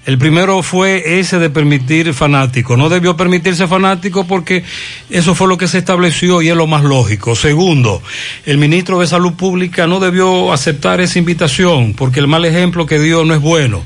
El 0.08 0.18
primero 0.18 0.64
fue 0.64 1.20
ese 1.20 1.38
de 1.38 1.49
permitir 1.49 2.14
fanáticos. 2.14 2.78
No 2.78 2.88
debió 2.88 3.18
permitirse 3.18 3.68
fanáticos 3.68 4.26
porque 4.26 4.64
eso 5.10 5.36
fue 5.36 5.49
lo 5.49 5.58
que 5.58 5.68
se 5.68 5.80
estableció 5.80 6.41
y 6.41 6.47
es 6.47 6.55
lo 6.55 6.66
más 6.66 6.86
lógico. 6.86 7.36
Segundo, 7.36 8.01
el 8.45 8.58
ministro 8.58 9.01
de 9.01 9.08
Salud 9.08 9.34
Pública 9.34 9.86
no 9.86 9.99
debió 9.99 10.53
aceptar 10.53 11.01
esa 11.01 11.20
invitación 11.20 11.93
porque 11.93 12.22
el 12.22 12.28
mal 12.28 12.45
ejemplo 12.45 12.86
que 12.86 12.99
dio 12.99 13.26
no 13.26 13.34
es 13.34 13.41
bueno. 13.41 13.84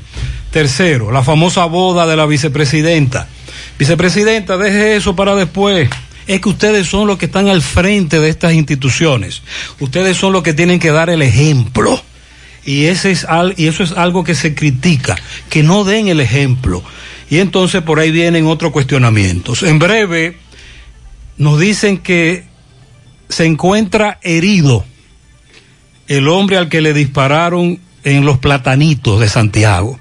Tercero, 0.52 1.10
la 1.10 1.24
famosa 1.24 1.64
boda 1.64 2.06
de 2.06 2.14
la 2.14 2.26
vicepresidenta. 2.26 3.26
Vicepresidenta, 3.76 4.56
deje 4.56 4.94
eso 4.94 5.16
para 5.16 5.34
después. 5.34 5.90
Es 6.28 6.40
que 6.40 6.48
ustedes 6.48 6.86
son 6.86 7.08
los 7.08 7.18
que 7.18 7.26
están 7.26 7.48
al 7.48 7.62
frente 7.62 8.20
de 8.20 8.28
estas 8.28 8.52
instituciones. 8.52 9.42
Ustedes 9.80 10.16
son 10.16 10.32
los 10.32 10.44
que 10.44 10.54
tienen 10.54 10.78
que 10.78 10.92
dar 10.92 11.10
el 11.10 11.22
ejemplo. 11.22 12.00
Y, 12.64 12.86
ese 12.86 13.10
es 13.10 13.24
al, 13.24 13.54
y 13.56 13.66
eso 13.66 13.82
es 13.82 13.92
algo 13.92 14.24
que 14.24 14.34
se 14.34 14.54
critica, 14.54 15.16
que 15.48 15.62
no 15.62 15.84
den 15.84 16.08
el 16.08 16.20
ejemplo. 16.20 16.82
Y 17.28 17.38
entonces 17.38 17.82
por 17.82 17.98
ahí 17.98 18.10
vienen 18.10 18.46
otros 18.46 18.72
cuestionamientos. 18.72 19.62
En 19.62 19.78
breve 19.78 20.36
nos 21.38 21.58
dicen 21.58 21.98
que 21.98 22.44
se 23.28 23.46
encuentra 23.46 24.18
herido 24.22 24.84
el 26.08 26.28
hombre 26.28 26.58
al 26.58 26.68
que 26.68 26.82
le 26.82 26.92
dispararon 26.92 27.80
en 28.04 28.24
los 28.24 28.38
platanitos 28.38 29.20
de 29.20 29.28
Santiago. 29.28 29.98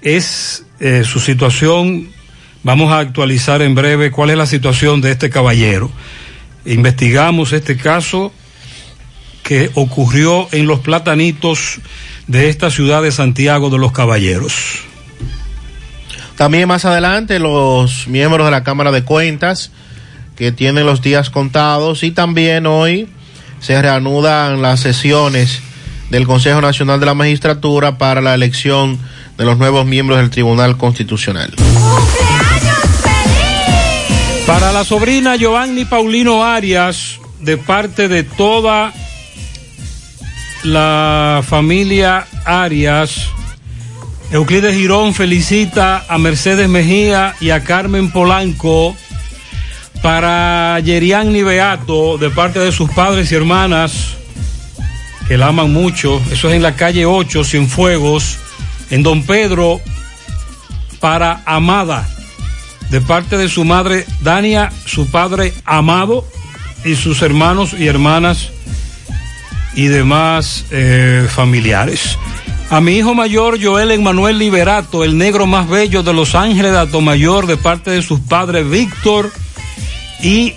Es 0.00 0.64
eh, 0.80 1.02
su 1.04 1.20
situación, 1.20 2.08
vamos 2.62 2.92
a 2.92 3.00
actualizar 3.00 3.60
en 3.62 3.74
breve 3.74 4.10
cuál 4.10 4.30
es 4.30 4.38
la 4.38 4.46
situación 4.46 5.00
de 5.00 5.10
este 5.10 5.28
caballero. 5.28 5.90
Investigamos 6.64 7.52
este 7.52 7.76
caso 7.76 8.32
que 9.48 9.70
ocurrió 9.72 10.46
en 10.52 10.66
los 10.66 10.80
platanitos 10.80 11.80
de 12.26 12.50
esta 12.50 12.70
ciudad 12.70 13.00
de 13.00 13.10
Santiago 13.10 13.70
de 13.70 13.78
los 13.78 13.92
Caballeros. 13.92 14.80
También 16.36 16.68
más 16.68 16.84
adelante 16.84 17.38
los 17.38 18.08
miembros 18.08 18.46
de 18.46 18.50
la 18.50 18.62
Cámara 18.62 18.92
de 18.92 19.04
Cuentas 19.04 19.70
que 20.36 20.52
tienen 20.52 20.84
los 20.84 21.00
días 21.00 21.30
contados 21.30 22.02
y 22.02 22.10
también 22.10 22.66
hoy 22.66 23.08
se 23.58 23.80
reanudan 23.80 24.60
las 24.60 24.80
sesiones 24.80 25.62
del 26.10 26.26
Consejo 26.26 26.60
Nacional 26.60 27.00
de 27.00 27.06
la 27.06 27.14
Magistratura 27.14 27.96
para 27.96 28.20
la 28.20 28.34
elección 28.34 28.98
de 29.38 29.46
los 29.46 29.56
nuevos 29.56 29.86
miembros 29.86 30.18
del 30.18 30.28
Tribunal 30.28 30.76
Constitucional. 30.76 31.54
Para 34.46 34.72
la 34.72 34.84
sobrina 34.84 35.36
Giovanni 35.36 35.86
Paulino 35.86 36.44
Arias, 36.44 37.18
de 37.40 37.56
parte 37.56 38.08
de 38.08 38.24
toda 38.24 38.92
la 40.64 41.42
familia 41.46 42.26
Arias, 42.44 43.28
Euclides 44.30 44.74
Girón 44.74 45.14
felicita 45.14 46.04
a 46.08 46.18
Mercedes 46.18 46.68
Mejía 46.68 47.34
y 47.40 47.50
a 47.50 47.64
Carmen 47.64 48.10
Polanco 48.10 48.94
para 50.02 50.78
Yerian 50.80 51.32
Beato, 51.32 52.18
de 52.18 52.30
parte 52.30 52.58
de 52.58 52.72
sus 52.72 52.90
padres 52.90 53.32
y 53.32 53.34
hermanas, 53.34 54.16
que 55.26 55.38
la 55.38 55.48
aman 55.48 55.72
mucho. 55.72 56.20
Eso 56.30 56.48
es 56.48 56.54
en 56.54 56.62
la 56.62 56.76
calle 56.76 57.06
8, 57.06 57.44
Cienfuegos, 57.44 58.38
en 58.90 59.02
Don 59.02 59.22
Pedro, 59.24 59.80
para 61.00 61.42
Amada, 61.46 62.08
de 62.90 63.00
parte 63.00 63.36
de 63.36 63.48
su 63.48 63.64
madre 63.64 64.04
Dania, 64.20 64.70
su 64.84 65.10
padre 65.10 65.52
Amado 65.64 66.26
y 66.84 66.94
sus 66.96 67.22
hermanos 67.22 67.72
y 67.72 67.86
hermanas 67.86 68.50
y 69.74 69.86
demás 69.86 70.64
eh, 70.70 71.26
familiares. 71.28 72.18
A 72.70 72.80
mi 72.80 72.96
hijo 72.96 73.14
mayor, 73.14 73.58
Joel 73.62 73.90
Emanuel 73.92 74.38
Liberato, 74.38 75.02
el 75.02 75.16
negro 75.16 75.46
más 75.46 75.68
bello 75.68 76.02
de 76.02 76.12
Los 76.12 76.34
Ángeles 76.34 76.72
de 76.72 76.78
Atomayor, 76.78 77.46
de 77.46 77.56
parte 77.56 77.90
de 77.90 78.02
sus 78.02 78.20
padres 78.20 78.68
Víctor 78.68 79.32
y 80.22 80.52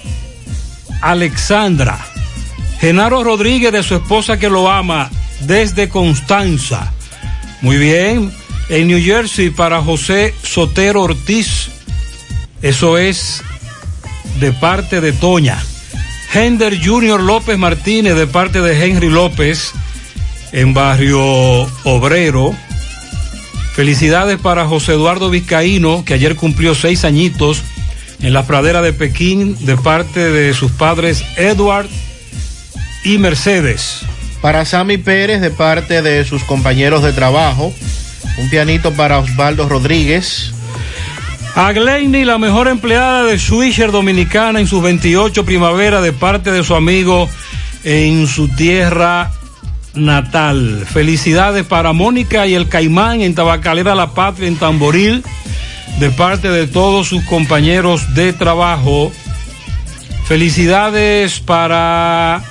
Alexandra. 1.02 1.98
Genaro 2.80 3.24
Rodríguez, 3.24 3.72
de 3.72 3.84
su 3.84 3.96
esposa 3.96 4.38
que 4.38 4.50
lo 4.50 4.70
ama, 4.70 5.10
desde 5.42 5.88
Constanza. 5.88 6.92
Muy 7.62 7.78
bien. 7.78 8.32
En 8.70 8.88
New 8.88 9.02
Jersey, 9.04 9.50
para 9.50 9.82
José 9.82 10.34
Sotero 10.44 11.04
Ortiz, 11.04 11.70
eso 12.62 12.98
es 12.98 13.44
de 14.40 14.52
parte 14.52 15.02
de 15.02 15.14
Toña. 15.14 15.58
Hender 16.34 16.80
Junior 16.82 17.22
López 17.22 17.58
Martínez 17.58 18.16
de 18.16 18.26
parte 18.26 18.62
de 18.62 18.86
Henry 18.86 19.10
López 19.10 19.74
en 20.54 20.74
barrio 20.74 21.22
Obrero. 21.84 22.56
Felicidades 23.74 24.40
para 24.40 24.66
José 24.66 24.94
Eduardo 24.94 25.30
Vizcaíno, 25.30 26.06
que 26.06 26.14
ayer 26.14 26.38
cumplió 26.38 26.74
seis 26.74 27.04
añitos 27.04 27.62
en 28.22 28.32
la 28.32 28.48
pradera 28.48 28.82
de 28.82 28.94
Pekín 28.94 29.58
de 29.66 29.76
parte 29.76 30.32
de 30.32 30.54
sus 30.54 30.72
padres 30.72 31.22
Edward 31.36 31.90
y 33.04 33.18
Mercedes. 33.18 34.00
Para 34.42 34.64
Sammy 34.64 34.98
Pérez, 34.98 35.42
de 35.42 35.52
parte 35.52 36.02
de 36.02 36.24
sus 36.24 36.46
compañeros 36.46 37.04
de 37.04 37.12
trabajo, 37.12 37.74
un 38.38 38.50
pianito 38.50 38.94
para 38.94 39.20
Osvaldo 39.20 39.68
Rodríguez. 39.68 40.54
A 41.56 41.74
la 41.74 42.38
mejor 42.38 42.70
empleada 42.70 43.24
de 43.26 43.38
Swisher 43.38 43.92
Dominicana 43.92 44.62
en 44.62 44.68
sus 44.68 44.82
28 44.82 45.44
primavera 45.44 46.00
de 46.00 46.14
parte 46.14 46.50
de 46.52 46.64
su 46.64 46.76
amigo 46.76 47.30
en 47.84 48.26
su 48.28 48.48
tierra 48.48 49.32
natal. 49.94 50.86
Felicidades 50.90 51.66
para 51.66 51.92
Mónica 51.92 52.48
y 52.48 52.54
el 52.54 52.70
Caimán 52.70 53.22
en 53.22 53.36
Tabacalera 53.36 53.96
La 53.96 54.12
Patria 54.12 54.48
en 54.48 54.56
Tamboril 54.56 55.24
de 56.00 56.10
parte 56.12 56.50
de 56.50 56.68
todos 56.68 57.08
sus 57.08 57.24
compañeros 57.26 58.16
de 58.16 58.32
trabajo. 58.32 59.12
Felicidades 60.26 61.42
para... 61.42 62.42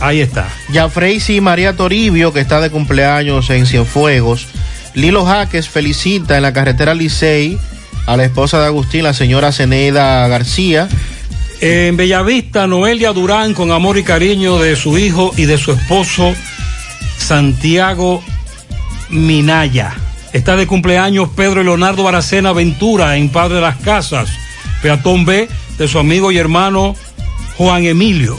Ahí 0.00 0.20
está. 0.20 0.48
Ya 0.72 0.90
y 1.28 1.40
María 1.40 1.76
Toribio, 1.76 2.32
que 2.32 2.40
está 2.40 2.60
de 2.60 2.70
cumpleaños 2.70 3.48
en 3.50 3.66
Cienfuegos. 3.66 4.48
Lilo 4.94 5.24
Jaques 5.24 5.68
felicita 5.68 6.36
en 6.36 6.42
la 6.42 6.52
carretera 6.52 6.94
Licey 6.94 7.58
a 8.06 8.16
la 8.16 8.24
esposa 8.24 8.60
de 8.60 8.66
Agustín, 8.66 9.02
la 9.02 9.14
señora 9.14 9.52
Ceneda 9.52 10.26
García. 10.28 10.88
En 11.60 11.96
Bellavista, 11.96 12.66
Noelia 12.66 13.12
Durán, 13.12 13.54
con 13.54 13.72
amor 13.72 13.98
y 13.98 14.04
cariño 14.04 14.58
de 14.58 14.76
su 14.76 14.98
hijo 14.98 15.32
y 15.36 15.46
de 15.46 15.58
su 15.58 15.72
esposo, 15.72 16.34
Santiago 17.16 18.22
Minaya. 19.08 19.94
Está 20.32 20.56
de 20.56 20.66
cumpleaños 20.66 21.30
Pedro 21.34 21.62
Leonardo 21.62 22.02
Baracena 22.02 22.52
Ventura 22.52 23.16
en 23.16 23.30
Padre 23.30 23.56
de 23.56 23.60
las 23.62 23.76
Casas, 23.76 24.28
peatón 24.82 25.24
B 25.24 25.48
de 25.78 25.88
su 25.88 25.98
amigo 25.98 26.32
y 26.32 26.38
hermano 26.38 26.94
Juan 27.56 27.84
Emilio. 27.84 28.38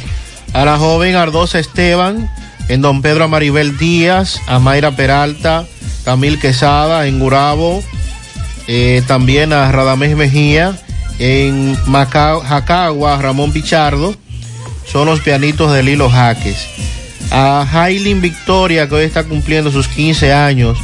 A 0.53 0.65
la 0.65 0.77
joven 0.77 1.15
Ardoza 1.15 1.59
Esteban, 1.59 2.29
en 2.67 2.81
Don 2.81 3.01
Pedro 3.01 3.25
Amaribel 3.25 3.77
Díaz, 3.77 4.41
a 4.47 4.59
Mayra 4.59 4.91
Peralta, 4.91 5.65
Camil 6.05 6.39
Quesada, 6.39 7.07
en 7.07 7.19
Gurabo, 7.19 7.83
eh, 8.67 9.03
también 9.07 9.51
a 9.51 9.71
Radamés 9.71 10.15
Mejía, 10.15 10.79
en 11.19 11.77
Macao, 11.87 12.41
Jacagua, 12.41 13.21
Ramón 13.21 13.51
Pichardo, 13.51 14.15
son 14.85 15.07
los 15.07 15.19
pianitos 15.19 15.73
de 15.73 15.83
Lilo 15.83 16.09
Jaques. 16.09 16.67
A 17.31 17.67
Jailin 17.69 18.21
Victoria, 18.21 18.87
que 18.87 18.95
hoy 18.95 19.03
está 19.03 19.23
cumpliendo 19.23 19.71
sus 19.71 19.87
15 19.87 20.31
años, 20.31 20.77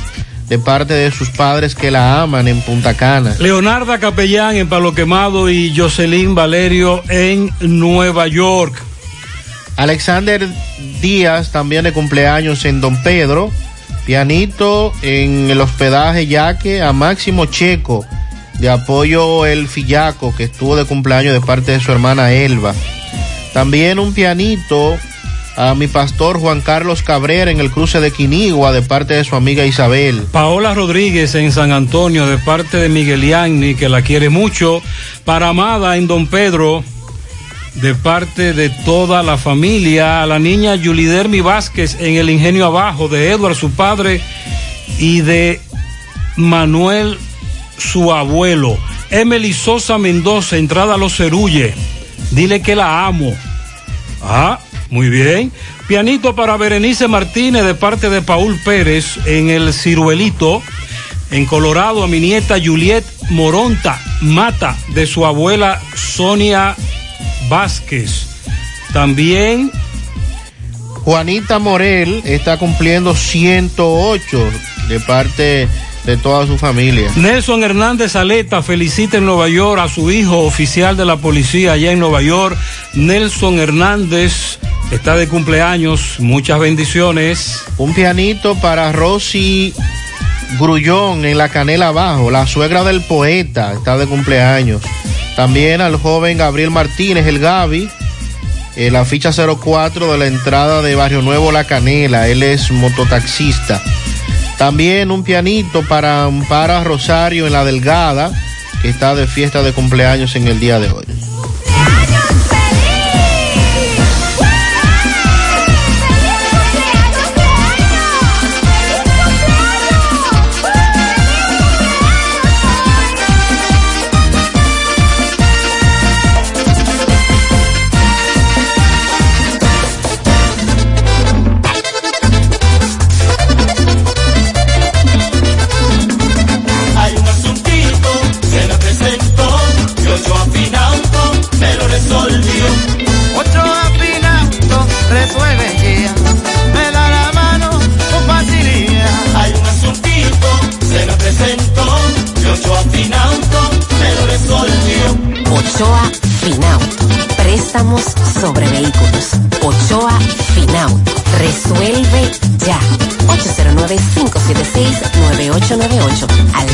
de 0.51 0.59
parte 0.59 0.93
de 0.93 1.11
sus 1.11 1.29
padres 1.29 1.75
que 1.75 1.91
la 1.91 2.21
aman 2.21 2.45
en 2.49 2.59
Punta 2.61 2.93
Cana. 2.93 3.33
Leonarda 3.39 3.99
Capellán 3.99 4.57
en 4.57 4.67
Palo 4.67 4.93
Quemado 4.93 5.49
y 5.49 5.73
Jocelyn 5.73 6.35
Valerio 6.35 7.01
en 7.07 7.49
Nueva 7.61 8.27
York. 8.27 8.73
Alexander 9.77 10.45
Díaz 11.01 11.53
también 11.53 11.85
de 11.85 11.93
cumpleaños 11.93 12.65
en 12.65 12.81
Don 12.81 13.01
Pedro. 13.01 13.49
Pianito 14.05 14.93
en 15.01 15.49
el 15.49 15.61
hospedaje 15.61 16.27
Yaque 16.27 16.81
a 16.81 16.91
Máximo 16.91 17.45
Checo 17.45 18.05
de 18.59 18.69
apoyo 18.69 19.45
El 19.45 19.67
Fillaco 19.67 20.35
que 20.35 20.43
estuvo 20.45 20.75
de 20.75 20.85
cumpleaños 20.85 21.33
de 21.33 21.41
parte 21.41 21.71
de 21.71 21.79
su 21.79 21.91
hermana 21.91 22.31
Elba. 22.31 22.73
También 23.53 23.99
un 23.99 24.13
pianito 24.13 24.97
a 25.57 25.75
mi 25.75 25.87
pastor 25.87 26.39
Juan 26.39 26.61
Carlos 26.61 27.03
Cabrera 27.03 27.51
en 27.51 27.59
el 27.59 27.71
cruce 27.71 27.99
de 27.99 28.11
Quinigua 28.11 28.71
de 28.71 28.81
parte 28.81 29.15
de 29.15 29.23
su 29.23 29.35
amiga 29.35 29.65
Isabel. 29.65 30.21
Paola 30.31 30.73
Rodríguez 30.73 31.35
en 31.35 31.51
San 31.51 31.71
Antonio 31.71 32.25
de 32.27 32.37
parte 32.37 32.77
de 32.77 32.89
Miguel 32.89 33.21
Yanni 33.21 33.75
que 33.75 33.89
la 33.89 34.01
quiere 34.01 34.29
mucho. 34.29 34.81
Para 35.25 35.49
Amada 35.49 35.97
en 35.97 36.07
Don 36.07 36.27
Pedro 36.27 36.83
de 37.75 37.95
parte 37.95 38.53
de 38.53 38.69
toda 38.69 39.23
la 39.23 39.37
familia. 39.37 40.21
A 40.21 40.25
la 40.25 40.39
niña 40.39 40.75
Yulidermi 40.75 41.41
Vázquez 41.41 41.97
en 41.99 42.15
el 42.15 42.29
Ingenio 42.29 42.65
Abajo 42.65 43.07
de 43.07 43.31
Edward 43.31 43.55
su 43.55 43.71
padre 43.71 44.21
y 44.99 45.21
de 45.21 45.59
Manuel 46.35 47.17
su 47.77 48.11
abuelo. 48.11 48.77
Emily 49.09 49.53
Sosa 49.53 49.97
Mendoza, 49.97 50.57
entrada 50.57 50.95
a 50.95 50.97
los 50.97 51.15
Cerulle. 51.17 51.73
Dile 52.31 52.61
que 52.61 52.75
la 52.75 53.05
amo. 53.05 53.33
Ah, 54.21 54.59
muy 54.89 55.09
bien. 55.09 55.51
Pianito 55.87 56.35
para 56.35 56.55
Berenice 56.57 57.07
Martínez 57.07 57.65
de 57.65 57.75
parte 57.75 58.09
de 58.09 58.21
Paul 58.21 58.57
Pérez 58.63 59.17
en 59.25 59.49
el 59.49 59.73
Ciruelito. 59.73 60.61
En 61.31 61.45
Colorado 61.45 62.03
a 62.03 62.07
mi 62.07 62.19
nieta 62.19 62.57
Juliet 62.63 63.05
Moronta 63.29 63.99
Mata 64.21 64.77
de 64.93 65.07
su 65.07 65.25
abuela 65.25 65.81
Sonia 65.95 66.75
Vázquez. 67.51 68.27
También 68.93 69.69
Juanita 71.03 71.59
Morel 71.59 72.21
está 72.23 72.57
cumpliendo 72.57 73.13
108 73.13 74.49
de 74.87 74.99
parte 75.01 75.67
de 76.05 76.15
toda 76.15 76.47
su 76.47 76.57
familia. 76.57 77.11
Nelson 77.17 77.61
Hernández 77.61 78.15
Aleta 78.15 78.63
felicita 78.63 79.17
en 79.17 79.25
Nueva 79.25 79.49
York 79.49 79.81
a 79.81 79.89
su 79.89 80.11
hijo 80.11 80.39
oficial 80.39 80.95
de 80.95 81.03
la 81.03 81.17
policía 81.17 81.73
allá 81.73 81.91
en 81.91 81.99
Nueva 81.99 82.21
York. 82.21 82.57
Nelson 82.93 83.59
Hernández 83.59 84.57
está 84.89 85.17
de 85.17 85.27
cumpleaños. 85.27 86.19
Muchas 86.19 86.57
bendiciones. 86.57 87.65
Un 87.77 87.93
pianito 87.93 88.55
para 88.61 88.93
Rosy 88.93 89.73
Grullón 90.57 91.25
en 91.25 91.37
la 91.37 91.49
canela 91.49 91.89
abajo. 91.89 92.31
La 92.31 92.47
suegra 92.47 92.85
del 92.85 93.01
poeta 93.01 93.73
está 93.73 93.97
de 93.97 94.07
cumpleaños. 94.07 94.81
También 95.35 95.81
al 95.81 95.95
joven 95.95 96.37
Gabriel 96.37 96.71
Martínez, 96.71 97.25
el. 97.27 97.89
En 98.75 98.93
la 98.93 99.05
ficha 99.05 99.31
04 99.31 100.11
de 100.11 100.17
la 100.17 100.27
entrada 100.27 100.81
de 100.81 100.95
Barrio 100.95 101.21
Nuevo 101.21 101.51
La 101.51 101.65
Canela. 101.65 102.27
Él 102.27 102.43
es 102.43 102.71
mototaxista. 102.71 103.81
También 104.57 105.11
un 105.11 105.23
pianito 105.23 105.83
para 105.87 106.23
Ampara 106.25 106.83
Rosario 106.83 107.47
en 107.47 107.53
la 107.53 107.65
Delgada, 107.65 108.31
que 108.81 108.89
está 108.89 109.15
de 109.15 109.27
fiesta 109.27 109.63
de 109.63 109.73
cumpleaños 109.73 110.35
en 110.35 110.47
el 110.47 110.59
día 110.59 110.79
de 110.79 110.91
hoy. 110.91 111.05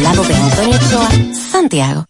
Lado 0.08 0.24
de 0.24 0.36
Antonio 0.36 0.78
Ochoa, 0.78 1.10
Santiago. 1.52 2.06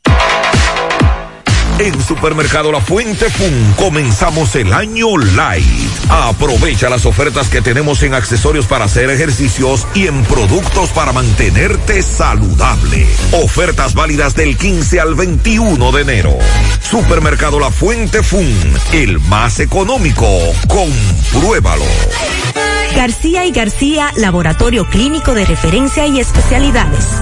En 1.80 2.00
Supermercado 2.04 2.72
La 2.72 2.80
Fuente 2.80 3.28
Fun 3.30 3.74
comenzamos 3.76 4.56
el 4.56 4.72
año 4.72 5.18
light. 5.18 5.66
Aprovecha 6.10 6.90
las 6.90 7.08
ofertas 7.08 7.50
que 7.50 7.62
tenemos 7.62 8.04
en 8.04 8.14
accesorios 8.14 8.68
para 8.68 8.86
hacer 8.86 9.10
ejercicios 9.10 9.88
y 9.96 10.06
en 10.06 10.24
productos 10.26 10.92
para 10.92 11.12
mantenerte 11.12 12.04
saludable. 12.04 13.08
Ofertas 13.32 13.96
válidas 13.96 14.36
del 14.36 14.58
15 14.58 15.00
al 15.00 15.16
21 15.16 15.92
de 15.92 16.02
enero. 16.02 16.38
Supermercado 16.82 17.60
La 17.60 17.72
Fuente 17.72 18.22
Fun, 18.22 18.56
el 18.94 19.20
más 19.22 19.60
económico. 19.60 20.28
Compruébalo. 20.68 21.86
García 22.96 23.46
y 23.46 23.52
García, 23.52 24.12
laboratorio 24.18 24.88
clínico 24.90 25.36
de 25.36 25.46
referencia 25.46 26.08
y 26.08 26.20
especialidades. 26.20 27.22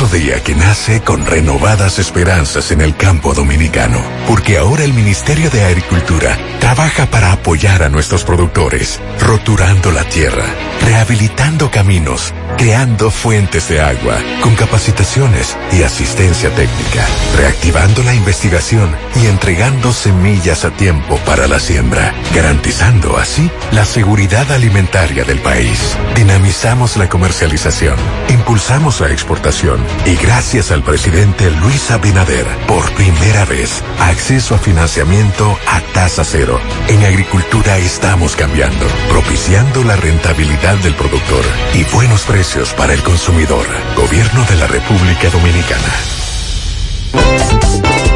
Otro 0.00 0.06
día 0.08 0.42
que 0.42 0.54
nace 0.54 1.02
con 1.02 1.26
renovadas 1.26 1.98
esperanzas 1.98 2.70
en 2.70 2.80
el 2.80 2.96
campo 2.96 3.34
dominicano, 3.34 4.02
porque 4.26 4.56
ahora 4.56 4.84
el 4.84 4.92
Ministerio 4.92 5.50
de 5.50 5.64
Agricultura 5.64 6.38
trabaja 6.58 7.06
para 7.06 7.32
apoyar 7.32 7.82
a 7.82 7.88
nuestros 7.88 8.24
productores, 8.24 9.00
roturando 9.20 9.90
la 9.90 10.04
tierra, 10.04 10.44
rehabilitando 10.84 11.70
caminos, 11.70 12.32
creando 12.56 13.10
fuentes 13.10 13.68
de 13.68 13.80
agua, 13.80 14.18
con 14.42 14.54
capacitaciones 14.54 15.56
y 15.72 15.82
asistencia 15.82 16.50
técnica, 16.50 17.06
reactivando 17.36 18.02
la 18.02 18.14
investigación 18.14 18.94
y 19.22 19.26
entregando 19.26 19.92
semillas 19.92 20.64
a 20.64 20.70
tiempo 20.70 21.16
para 21.24 21.46
la 21.46 21.60
siembra, 21.60 22.12
garantizando 22.34 23.16
así 23.16 23.50
la 23.72 23.84
seguridad 23.84 24.50
alimentaria 24.50 25.24
del 25.24 25.38
país. 25.38 25.96
Dinamizamos 26.16 26.96
la 26.96 27.08
comercialización, 27.08 27.96
impulsamos 28.28 29.00
la 29.00 29.10
exportación 29.10 29.80
y 30.04 30.16
gracias 30.16 30.70
al 30.70 30.82
presidente 30.82 31.50
Luis 31.50 31.90
Abinader, 31.90 32.46
por 32.66 32.90
primera 32.92 33.44
vez, 33.44 33.82
acceso 34.00 34.54
a 34.54 34.58
financiamiento 34.58 35.56
a 35.66 35.80
tasa 35.92 36.24
cero. 36.24 36.60
En 36.88 37.04
agricultura 37.04 37.78
estamos 37.78 38.36
cambiando, 38.36 38.86
propiciando 39.08 39.84
la 39.84 39.96
rentabilidad 39.96 40.76
del 40.78 40.94
productor 40.94 41.44
y 41.74 41.84
buenos 41.94 42.22
precios 42.24 42.39
para 42.74 42.94
el 42.94 43.02
consumidor. 43.02 43.66
Gobierno 43.94 44.42
de 44.48 44.56
la 44.56 44.66
República 44.66 45.28
Dominicana. 45.28 45.92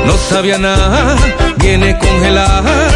No 0.07 0.17
sabía 0.17 0.57
nada, 0.57 1.15
viene 1.59 1.99
congelada. 1.99 2.89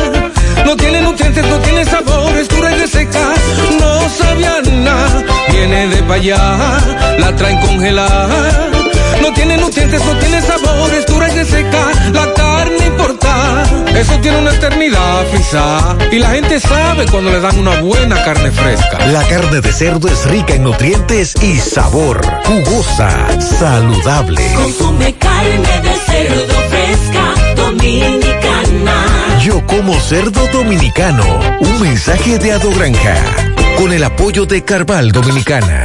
No 0.65 0.75
tiene 0.75 1.03
nutrientes, 1.03 1.47
no 1.47 1.59
tiene 1.59 1.85
sabor, 1.85 2.35
es 2.35 2.49
dura 2.49 2.75
y 2.75 2.79
reseca. 2.79 3.35
No 3.79 4.09
sabía 4.09 4.63
nada, 4.73 5.23
viene 5.51 5.89
de 5.89 6.15
allá, 6.15 6.79
la 7.19 7.37
traen 7.37 7.61
congelada. 7.61 8.78
No 9.23 9.33
tiene 9.35 9.57
nutrientes, 9.57 10.05
no 10.05 10.19
tiene 10.19 10.41
sabor, 10.43 10.91
es 10.95 11.07
dura 11.07 11.29
y 11.29 11.37
reseca. 11.37 11.91
La 12.13 12.33
carne 12.35 12.87
importa, 12.87 13.63
eso 13.95 14.19
tiene 14.21 14.39
una 14.39 14.53
eternidad 14.53 15.27
frisa. 15.31 15.97
Y 16.11 16.19
la 16.19 16.31
gente 16.31 16.61
sabe 16.61 17.07
cuando 17.07 17.31
le 17.31 17.41
dan 17.41 17.59
una 17.59 17.81
buena 17.81 18.23
carne 18.25 18.51
fresca. 18.51 19.07
La 19.07 19.23
carne 19.25 19.61
de 19.61 19.73
cerdo 19.73 20.09
es 20.09 20.25
rica 20.27 20.55
en 20.55 20.65
nutrientes 20.65 21.35
y 21.43 21.57
sabor, 21.59 22.21
jugosa, 22.45 23.41
saludable. 23.41 24.43
Consume 24.55 25.15
carne 25.15 25.81
de 25.83 25.95
cerdo 26.07 26.55
fresca 26.69 27.55
dominicana. 27.57 29.39
Yo 29.43 29.65
como 29.67 29.99
cerdo 30.01 30.47
dominicano. 30.53 31.25
Un 31.61 31.81
mensaje 31.81 32.39
de 32.39 32.53
Ado 32.53 32.71
Granja. 32.71 33.17
Con 33.77 33.93
el 33.93 34.03
apoyo 34.03 34.47
de 34.47 34.65
Carval 34.65 35.13
Dominicana. 35.13 35.85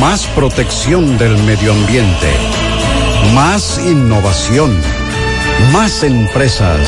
Más 0.00 0.26
protección 0.28 1.18
del 1.18 1.36
medio 1.44 1.72
ambiente. 1.72 2.32
Más 3.34 3.80
innovación. 3.84 4.76
Más 5.72 6.02
empresas. 6.02 6.80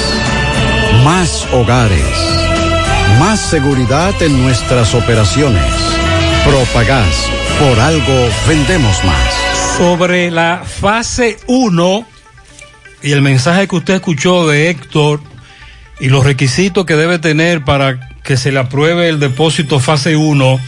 Más 1.05 1.47
hogares. 1.53 2.01
Más 3.19 3.41
seguridad 3.41 4.15
en 4.23 4.43
nuestras 4.43 4.95
operaciones. 4.95 5.63
Propagás. 6.45 7.31
Por 7.59 7.81
algo 7.81 8.29
vendemos 8.49 9.05
más. 9.05 9.77
Sobre 9.79 10.31
la 10.31 10.63
fase 10.65 11.39
1 11.47 12.07
y 13.03 13.13
el 13.13 13.23
mensaje 13.23 13.69
que 13.69 13.77
usted 13.77 13.95
escuchó 13.95 14.47
de 14.49 14.71
Héctor 14.71 15.21
y 16.01 16.09
los 16.09 16.25
requisitos 16.25 16.85
que 16.85 16.97
debe 16.97 17.19
tener 17.19 17.65
para 17.65 18.11
que 18.23 18.37
se 18.37 18.53
le 18.53 18.59
apruebe 18.59 19.09
el 19.09 19.21
depósito 19.21 19.79
fase 19.79 20.17
1, 20.17 20.61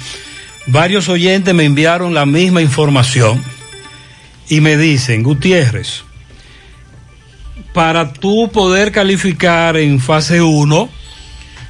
varios 0.68 1.08
oyentes 1.08 1.54
me 1.54 1.64
enviaron 1.64 2.14
la 2.14 2.26
misma 2.26 2.62
información 2.62 3.42
y 4.48 4.60
me 4.60 4.76
dicen, 4.76 5.22
Gutiérrez, 5.22 6.04
para 7.72 8.12
tú 8.12 8.50
poder 8.52 8.92
calificar 8.92 9.76
en 9.76 10.00
fase 10.00 10.40
1, 10.40 10.88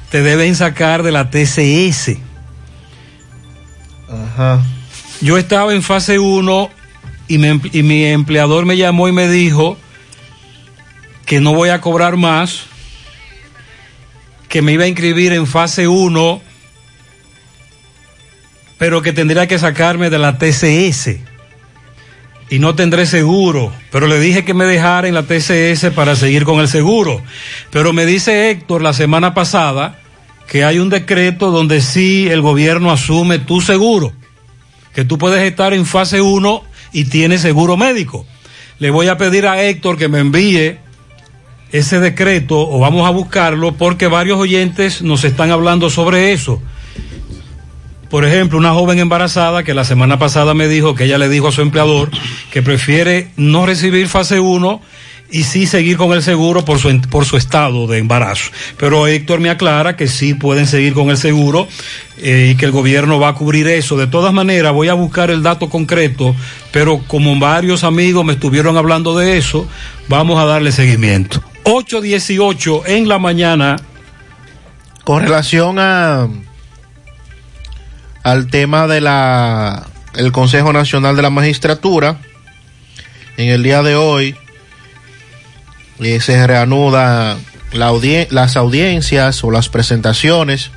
te 0.09 0.21
deben 0.21 0.55
sacar 0.55 1.03
de 1.03 1.11
la 1.11 1.29
TCS. 1.29 2.17
Ajá. 4.09 4.63
Yo 5.21 5.37
estaba 5.37 5.73
en 5.73 5.83
fase 5.83 6.17
1 6.19 6.69
y, 7.27 7.37
me- 7.37 7.59
y 7.73 7.83
mi 7.83 8.05
empleador 8.05 8.65
me 8.65 8.77
llamó 8.77 9.07
y 9.07 9.11
me 9.11 9.27
dijo 9.29 9.77
que 11.25 11.39
no 11.39 11.53
voy 11.53 11.69
a 11.69 11.81
cobrar 11.81 12.15
más, 12.17 12.61
que 14.47 14.61
me 14.63 14.71
iba 14.73 14.85
a 14.85 14.87
inscribir 14.87 15.31
en 15.33 15.45
fase 15.45 15.87
1, 15.87 16.41
pero 18.79 19.03
que 19.03 19.13
tendría 19.13 19.45
que 19.45 19.59
sacarme 19.59 20.09
de 20.09 20.17
la 20.17 20.39
TCS 20.39 21.17
y 22.49 22.57
no 22.57 22.73
tendré 22.73 23.05
seguro, 23.05 23.71
pero 23.91 24.07
le 24.07 24.19
dije 24.19 24.43
que 24.43 24.55
me 24.55 24.65
dejara 24.65 25.07
en 25.07 25.13
la 25.13 25.23
TCS 25.23 25.91
para 25.93 26.15
seguir 26.15 26.45
con 26.45 26.59
el 26.59 26.67
seguro. 26.67 27.21
Pero 27.69 27.93
me 27.93 28.07
dice 28.07 28.49
Héctor 28.49 28.81
la 28.81 28.93
semana 28.93 29.35
pasada 29.35 29.99
que 30.47 30.63
hay 30.63 30.79
un 30.79 30.89
decreto 30.89 31.51
donde 31.51 31.79
sí 31.81 32.27
el 32.27 32.41
gobierno 32.41 32.91
asume 32.91 33.37
tu 33.37 33.61
seguro, 33.61 34.13
que 34.95 35.05
tú 35.05 35.19
puedes 35.19 35.43
estar 35.43 35.73
en 35.75 35.85
fase 35.85 36.21
1 36.21 36.63
y 36.91 37.05
tienes 37.05 37.41
seguro 37.41 37.77
médico. 37.77 38.25
Le 38.79 38.89
voy 38.89 39.09
a 39.09 39.17
pedir 39.17 39.45
a 39.45 39.61
Héctor 39.61 39.97
que 39.97 40.07
me 40.07 40.19
envíe 40.19 40.77
ese 41.71 41.99
decreto 41.99 42.67
o 42.67 42.79
vamos 42.79 43.05
a 43.07 43.11
buscarlo 43.11 43.73
porque 43.73 44.07
varios 44.07 44.39
oyentes 44.39 45.03
nos 45.03 45.23
están 45.23 45.51
hablando 45.51 45.91
sobre 45.91 46.31
eso. 46.31 46.59
Por 48.09 48.25
ejemplo, 48.25 48.57
una 48.57 48.73
joven 48.73 48.99
embarazada 48.99 49.63
que 49.63 49.73
la 49.73 49.83
semana 49.83 50.17
pasada 50.17 50.53
me 50.53 50.67
dijo 50.67 50.95
que 50.95 51.05
ella 51.05 51.17
le 51.17 51.29
dijo 51.29 51.47
a 51.47 51.51
su 51.51 51.61
empleador 51.61 52.09
que 52.51 52.61
prefiere 52.63 53.29
no 53.37 53.65
recibir 53.65 54.07
fase 54.07 54.39
1 54.39 54.81
y 55.31 55.43
sí 55.43 55.67
seguir 55.67 55.97
con 55.97 56.13
el 56.13 56.23
seguro 56.23 56.65
por 56.65 56.79
su, 56.79 56.99
por 57.01 57.25
su 57.25 57.37
estado 57.37 57.85
de 57.85 57.99
embarazo. 57.99 58.51
Pero 58.77 59.05
Héctor 59.05 59.39
me 59.39 59.49
aclara 59.51 59.95
que 59.95 60.07
sí 60.07 60.33
pueden 60.33 60.65
seguir 60.65 60.93
con 60.93 61.11
el 61.11 61.17
seguro 61.17 61.67
eh, 62.17 62.49
y 62.51 62.57
que 62.57 62.65
el 62.65 62.71
gobierno 62.71 63.19
va 63.19 63.29
a 63.29 63.35
cubrir 63.35 63.67
eso. 63.67 63.95
De 63.95 64.07
todas 64.07 64.33
maneras, 64.33 64.73
voy 64.73 64.87
a 64.87 64.95
buscar 64.95 65.29
el 65.29 65.43
dato 65.43 65.69
concreto, 65.69 66.35
pero 66.71 66.99
como 67.07 67.37
varios 67.37 67.83
amigos 67.83 68.25
me 68.25 68.33
estuvieron 68.33 68.75
hablando 68.77 69.15
de 69.17 69.37
eso, 69.37 69.67
vamos 70.07 70.39
a 70.39 70.45
darle 70.45 70.71
seguimiento. 70.71 71.43
8.18 71.63 72.83
en 72.87 73.07
la 73.07 73.19
mañana. 73.19 73.75
Con 75.03 75.21
relación 75.21 75.79
a 75.79 76.27
al 78.31 78.47
tema 78.47 78.87
de 78.87 79.01
la 79.01 79.87
el 80.15 80.31
Consejo 80.31 80.73
Nacional 80.73 81.15
de 81.15 81.21
la 81.21 81.29
Magistratura, 81.29 82.17
en 83.37 83.49
el 83.49 83.63
día 83.63 83.81
de 83.83 83.95
hoy 83.95 84.35
eh, 85.99 86.19
se 86.19 86.45
reanuda 86.45 87.37
las 87.71 88.55
audiencias 88.55 89.43
o 89.43 89.51
las 89.51 89.69
presentaciones, 89.69 90.71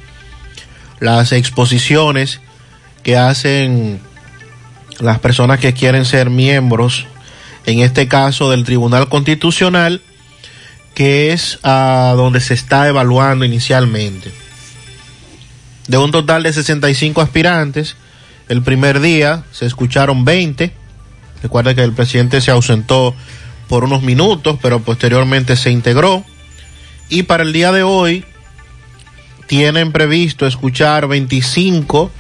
las 1.00 1.32
exposiciones 1.32 2.40
que 3.02 3.16
hacen 3.16 4.00
las 4.98 5.18
personas 5.18 5.58
que 5.60 5.74
quieren 5.74 6.04
ser 6.04 6.30
miembros, 6.30 7.06
en 7.66 7.80
este 7.80 8.08
caso 8.08 8.50
del 8.50 8.64
Tribunal 8.64 9.08
Constitucional, 9.08 10.00
que 10.94 11.32
es 11.32 11.58
a 11.62 12.14
donde 12.16 12.40
se 12.40 12.54
está 12.54 12.88
evaluando 12.88 13.44
inicialmente. 13.44 14.41
De 15.88 15.98
un 15.98 16.10
total 16.10 16.42
de 16.42 16.52
65 16.52 17.20
aspirantes, 17.20 17.96
el 18.48 18.62
primer 18.62 19.00
día 19.00 19.44
se 19.50 19.66
escucharon 19.66 20.24
20. 20.24 20.72
Recuerda 21.42 21.74
que 21.74 21.82
el 21.82 21.92
presidente 21.92 22.40
se 22.40 22.50
ausentó 22.50 23.14
por 23.68 23.84
unos 23.84 24.02
minutos, 24.02 24.58
pero 24.62 24.80
posteriormente 24.80 25.56
se 25.56 25.70
integró. 25.70 26.24
Y 27.08 27.24
para 27.24 27.42
el 27.42 27.52
día 27.52 27.72
de 27.72 27.82
hoy 27.82 28.24
tienen 29.46 29.92
previsto 29.92 30.46
escuchar 30.46 31.08
25 31.08 32.10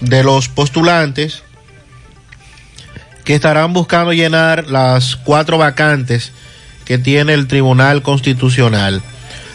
de 0.00 0.24
los 0.24 0.48
postulantes 0.48 1.42
que 3.24 3.34
estarán 3.34 3.72
buscando 3.72 4.12
llenar 4.12 4.68
las 4.68 5.16
cuatro 5.16 5.58
vacantes 5.58 6.32
que 6.84 6.98
tiene 6.98 7.34
el 7.34 7.46
Tribunal 7.46 8.02
Constitucional. 8.02 9.02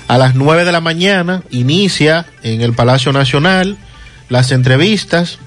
A 0.07 0.17
las 0.19 0.35
9 0.35 0.65
de 0.65 0.71
la 0.71 0.81
mañana 0.81 1.43
inicia 1.49 2.27
en 2.43 2.61
el 2.61 2.73
Palacio 2.73 3.11
Nacional 3.11 3.77
las 4.29 4.51
entrevistas 4.51 5.39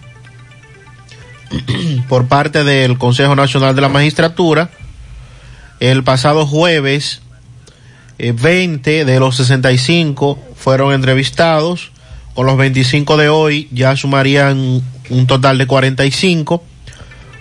por 2.08 2.26
parte 2.26 2.64
del 2.64 2.98
Consejo 2.98 3.36
Nacional 3.36 3.76
de 3.76 3.82
la 3.82 3.88
Magistratura. 3.88 4.70
El 5.78 6.02
pasado 6.02 6.44
jueves, 6.44 7.22
eh, 8.18 8.32
20 8.32 9.04
de 9.04 9.20
los 9.20 9.36
65 9.36 10.38
fueron 10.56 10.92
entrevistados. 10.92 11.92
Con 12.34 12.46
los 12.46 12.56
25 12.56 13.16
de 13.16 13.28
hoy 13.28 13.68
ya 13.70 13.96
sumarían 13.96 14.82
un 15.08 15.26
total 15.26 15.58
de 15.58 15.66
45, 15.66 16.62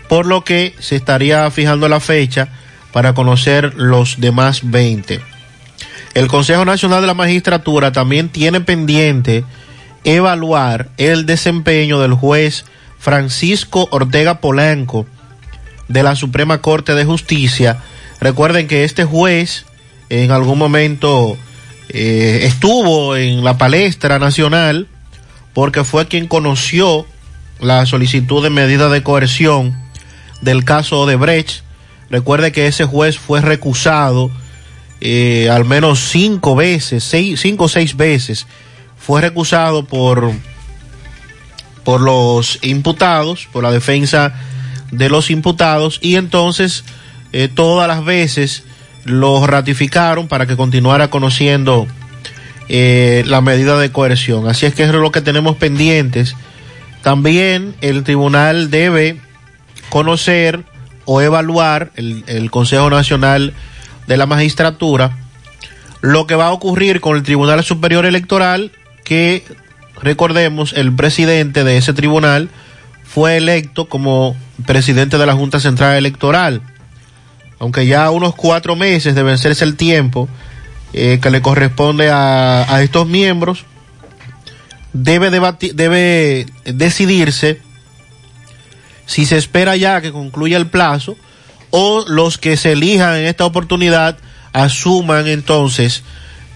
por 0.07 0.25
lo 0.27 0.43
que 0.43 0.75
se 0.79 0.95
estaría 0.95 1.49
fijando 1.51 1.89
la 1.89 1.99
fecha 1.99 2.49
para 2.91 3.13
conocer 3.13 3.73
los 3.75 4.19
demás 4.19 4.61
20. 4.63 5.21
El 6.17 6.27
Consejo 6.27 6.65
Nacional 6.65 7.01
de 7.01 7.05
la 7.05 7.13
Magistratura 7.13 7.91
también 7.91 8.29
tiene 8.29 8.59
pendiente 8.59 9.43
evaluar 10.03 10.89
el 10.97 11.27
desempeño 11.27 11.99
del 11.99 12.15
juez 12.15 12.65
Francisco 12.97 13.87
Ortega 13.91 14.39
Polanco 14.41 15.05
de 15.87 16.01
la 16.01 16.15
Suprema 16.15 16.59
Corte 16.59 16.95
de 16.95 17.05
Justicia. 17.05 17.83
Recuerden 18.19 18.65
que 18.67 18.83
este 18.83 19.05
juez 19.05 19.67
en 20.09 20.31
algún 20.31 20.57
momento 20.57 21.37
eh, 21.89 22.39
estuvo 22.45 23.15
en 23.15 23.43
la 23.43 23.59
palestra 23.59 24.17
nacional 24.17 24.87
porque 25.53 25.83
fue 25.83 26.07
quien 26.07 26.25
conoció 26.25 27.05
la 27.59 27.85
solicitud 27.85 28.41
de 28.41 28.49
medida 28.49 28.89
de 28.89 29.03
coerción 29.03 29.77
del 30.41 30.65
caso 30.65 31.05
de 31.05 31.15
Brecht. 31.15 31.61
Recuerde 32.09 32.51
que 32.51 32.65
ese 32.65 32.85
juez 32.85 33.19
fue 33.19 33.39
recusado 33.39 34.31
eh, 35.01 35.49
al 35.51 35.65
menos 35.65 35.99
cinco 36.09 36.55
veces, 36.55 37.03
seis, 37.03 37.39
cinco 37.39 37.65
o 37.65 37.69
seis 37.69 37.95
veces, 37.95 38.47
fue 38.97 39.21
recusado 39.21 39.85
por, 39.85 40.31
por 41.83 42.01
los 42.01 42.59
imputados, 42.63 43.47
por 43.51 43.63
la 43.63 43.71
defensa 43.71 44.33
de 44.91 45.09
los 45.09 45.29
imputados, 45.29 45.99
y 46.01 46.15
entonces 46.15 46.83
eh, 47.31 47.49
todas 47.53 47.87
las 47.87 48.03
veces 48.03 48.63
lo 49.03 49.45
ratificaron 49.45 50.27
para 50.27 50.45
que 50.45 50.57
continuara 50.57 51.09
conociendo 51.09 51.87
eh, 52.67 53.23
la 53.27 53.41
medida 53.41 53.77
de 53.77 53.91
coerción. 53.91 54.47
Así 54.47 54.65
es 54.65 54.73
que 54.73 54.83
es 54.83 54.91
lo 54.91 55.11
que 55.11 55.21
tenemos 55.21 55.55
pendientes. 55.55 56.35
También 57.03 57.75
el 57.81 58.03
tribunal 58.03 58.69
debe 58.69 59.21
conocer 59.89 60.63
o 61.05 61.21
evaluar 61.21 61.91
el, 61.95 62.25
el 62.27 62.51
Consejo 62.51 62.89
Nacional 62.89 63.53
de 64.07 64.17
la 64.17 64.25
Magistratura 64.25 65.11
lo 66.01 66.27
que 66.27 66.35
va 66.35 66.47
a 66.47 66.51
ocurrir 66.51 67.01
con 67.01 67.15
el 67.17 67.23
Tribunal 67.23 67.63
Superior 67.63 68.05
Electoral 68.05 68.71
que 69.03 69.43
recordemos 70.01 70.73
el 70.73 70.93
presidente 70.93 71.63
de 71.63 71.77
ese 71.77 71.93
tribunal 71.93 72.49
fue 73.03 73.37
electo 73.37 73.89
como 73.89 74.35
presidente 74.65 75.17
de 75.17 75.25
la 75.25 75.33
Junta 75.33 75.59
Central 75.59 75.97
Electoral. 75.97 76.61
Aunque 77.59 77.87
ya 77.87 78.11
unos 78.11 78.35
cuatro 78.35 78.75
meses 78.75 79.15
de 79.15 79.23
vencerse 79.23 79.63
el 79.63 79.75
tiempo 79.75 80.29
eh, 80.93 81.19
que 81.21 81.31
le 81.31 81.41
corresponde 81.41 82.09
a, 82.09 82.71
a 82.73 82.83
estos 82.83 83.07
miembros, 83.07 83.65
debe, 84.93 85.31
debe 85.73 86.45
decidirse 86.65 87.61
si 89.05 89.25
se 89.25 89.37
espera 89.37 89.75
ya 89.75 90.01
que 90.01 90.11
concluya 90.11 90.57
el 90.57 90.67
plazo 90.67 91.17
o 91.71 92.05
los 92.07 92.37
que 92.37 92.57
se 92.57 92.73
elijan 92.73 93.17
en 93.17 93.25
esta 93.25 93.45
oportunidad 93.45 94.17
asuman 94.53 95.27
entonces 95.27 96.03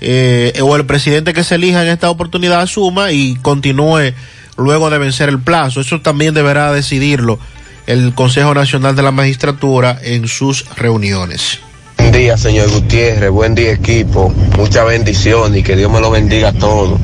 eh, 0.02 0.54
o 0.62 0.76
el 0.76 0.86
presidente 0.86 1.34
que 1.34 1.44
se 1.44 1.56
elija 1.56 1.84
en 1.84 1.90
esta 1.90 2.10
oportunidad 2.10 2.62
asuma 2.62 3.12
y 3.12 3.36
continúe 3.36 4.14
luego 4.58 4.90
de 4.90 4.98
vencer 4.98 5.30
el 5.30 5.40
plazo. 5.40 5.82
Eso 5.82 6.02
también 6.02 6.34
deberá 6.34 6.74
decidirlo 6.74 7.40
el 7.86 8.14
Consejo 8.14 8.54
Nacional 8.54 8.96
de 8.96 9.04
la 9.04 9.12
Magistratura 9.12 10.00
en 10.02 10.28
sus 10.28 10.66
reuniones. 10.76 11.60
Buen 11.98 12.12
día, 12.12 12.38
señor 12.38 12.70
Gutiérrez. 12.72 13.30
Buen 13.30 13.54
día, 13.54 13.72
equipo. 13.74 14.34
Mucha 14.58 14.84
bendición 14.84 15.56
y 15.56 15.62
que 15.62 15.76
Dios 15.76 15.92
me 15.92 16.00
lo 16.00 16.10
bendiga 16.10 16.50
a 16.50 16.54
todos. 16.54 17.00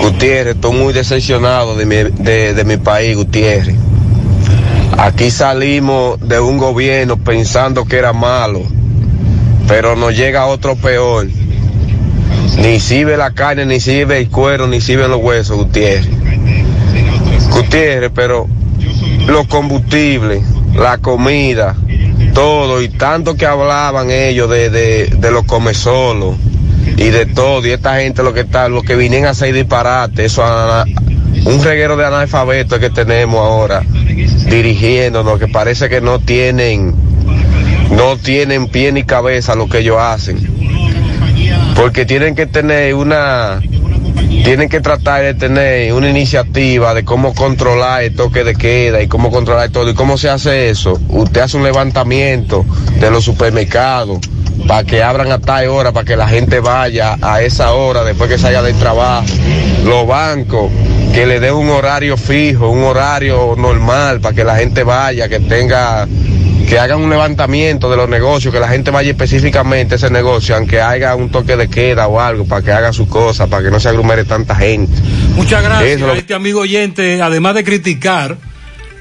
Gutiérrez, 0.00 0.56
estoy 0.56 0.72
muy 0.72 0.92
decepcionado 0.92 1.74
de 1.74 1.86
mi, 1.86 1.96
de, 1.96 2.52
de 2.52 2.64
mi 2.64 2.76
país, 2.76 3.16
Gutiérrez. 3.16 3.76
Aquí 4.98 5.30
salimos 5.30 6.18
de 6.20 6.40
un 6.40 6.58
gobierno 6.58 7.16
pensando 7.16 7.84
que 7.84 7.96
era 7.98 8.12
malo, 8.12 8.62
pero 9.68 9.94
nos 9.96 10.16
llega 10.16 10.46
otro 10.46 10.74
peor. 10.76 11.28
Ni 12.58 12.80
sirve 12.80 13.16
la 13.16 13.30
carne, 13.30 13.64
ni 13.64 13.78
sirve 13.78 14.18
el 14.18 14.28
cuero, 14.28 14.66
ni 14.66 14.80
sirven 14.80 15.10
los 15.10 15.22
huesos, 15.22 15.56
Gutiérrez. 15.56 16.08
Gutiérrez, 17.50 18.10
pero 18.12 18.48
los 19.28 19.46
combustibles, 19.46 20.42
la 20.74 20.98
comida, 20.98 21.76
todo, 22.34 22.82
y 22.82 22.88
tanto 22.88 23.36
que 23.36 23.46
hablaban 23.46 24.10
ellos 24.10 24.50
de, 24.50 24.68
de, 24.70 25.06
de 25.16 25.30
los 25.30 25.44
comesolos 25.44 26.34
y 26.96 27.10
de 27.10 27.26
todo, 27.26 27.64
y 27.66 27.70
esta 27.70 28.00
gente 28.00 28.24
lo 28.24 28.34
que 28.34 28.40
está, 28.40 28.68
lo 28.68 28.82
que 28.82 28.96
vienen 28.96 29.26
a 29.26 29.30
hacer 29.30 29.54
disparate, 29.54 30.24
eso 30.24 30.44
ana- 30.44 30.84
un 31.48 31.64
reguero 31.64 31.96
de 31.96 32.04
analfabetos 32.04 32.78
que 32.78 32.90
tenemos 32.90 33.40
ahora 33.40 33.82
dirigiéndonos, 34.50 35.38
que 35.38 35.48
parece 35.48 35.88
que 35.88 36.02
no 36.02 36.18
tienen, 36.18 36.94
no 37.90 38.18
tienen 38.18 38.68
pie 38.68 38.92
ni 38.92 39.04
cabeza 39.04 39.54
lo 39.54 39.66
que 39.66 39.78
ellos 39.78 39.96
hacen. 39.98 40.38
Porque 41.74 42.04
tienen 42.04 42.34
que 42.34 42.46
tener 42.46 42.94
una, 42.94 43.60
tienen 44.44 44.68
que 44.68 44.80
tratar 44.80 45.22
de 45.22 45.34
tener 45.34 45.94
una 45.94 46.10
iniciativa 46.10 46.92
de 46.92 47.04
cómo 47.04 47.34
controlar 47.34 48.02
el 48.02 48.14
toque 48.14 48.44
de 48.44 48.54
queda 48.54 49.00
y 49.00 49.08
cómo 49.08 49.30
controlar 49.30 49.70
todo. 49.70 49.88
¿Y 49.88 49.94
cómo 49.94 50.18
se 50.18 50.28
hace 50.28 50.68
eso? 50.68 51.00
Usted 51.08 51.40
hace 51.40 51.56
un 51.56 51.62
levantamiento 51.62 52.66
de 53.00 53.10
los 53.10 53.24
supermercados 53.24 54.18
para 54.66 54.84
que 54.84 55.02
abran 55.02 55.30
a 55.32 55.38
tal 55.38 55.68
hora, 55.68 55.92
para 55.92 56.04
que 56.04 56.16
la 56.16 56.28
gente 56.28 56.60
vaya 56.60 57.16
a 57.22 57.40
esa 57.42 57.72
hora 57.72 58.04
después 58.04 58.28
que 58.30 58.38
salga 58.38 58.62
del 58.62 58.76
trabajo. 58.76 59.26
Los 59.84 60.06
bancos, 60.06 60.70
que 61.14 61.26
le 61.26 61.40
den 61.40 61.54
un 61.54 61.68
horario 61.70 62.16
fijo, 62.16 62.68
un 62.68 62.82
horario 62.84 63.54
normal 63.56 64.20
para 64.20 64.34
que 64.34 64.44
la 64.44 64.56
gente 64.56 64.82
vaya, 64.82 65.28
que 65.28 65.40
tenga 65.40 66.06
que 66.68 66.78
hagan 66.78 67.00
un 67.00 67.08
levantamiento 67.08 67.88
de 67.90 67.96
los 67.96 68.10
negocios, 68.10 68.52
que 68.52 68.60
la 68.60 68.68
gente 68.68 68.90
vaya 68.90 69.08
específicamente 69.10 69.94
a 69.94 69.96
ese 69.96 70.10
negocio, 70.10 70.54
aunque 70.54 70.82
haya 70.82 71.14
un 71.14 71.30
toque 71.30 71.56
de 71.56 71.68
queda 71.70 72.06
o 72.08 72.20
algo, 72.20 72.44
para 72.44 72.60
que 72.60 72.70
haga 72.72 72.92
sus 72.92 73.08
cosas, 73.08 73.48
para 73.48 73.62
que 73.62 73.70
no 73.70 73.80
se 73.80 73.88
aglomere 73.88 74.24
tanta 74.26 74.54
gente. 74.54 74.92
Muchas 75.34 75.62
gracias 75.62 75.92
Eso 75.96 76.06
lo- 76.08 76.12
a 76.12 76.16
este 76.18 76.34
amigo 76.34 76.60
oyente. 76.60 77.22
Además 77.22 77.54
de 77.54 77.64
criticar, 77.64 78.36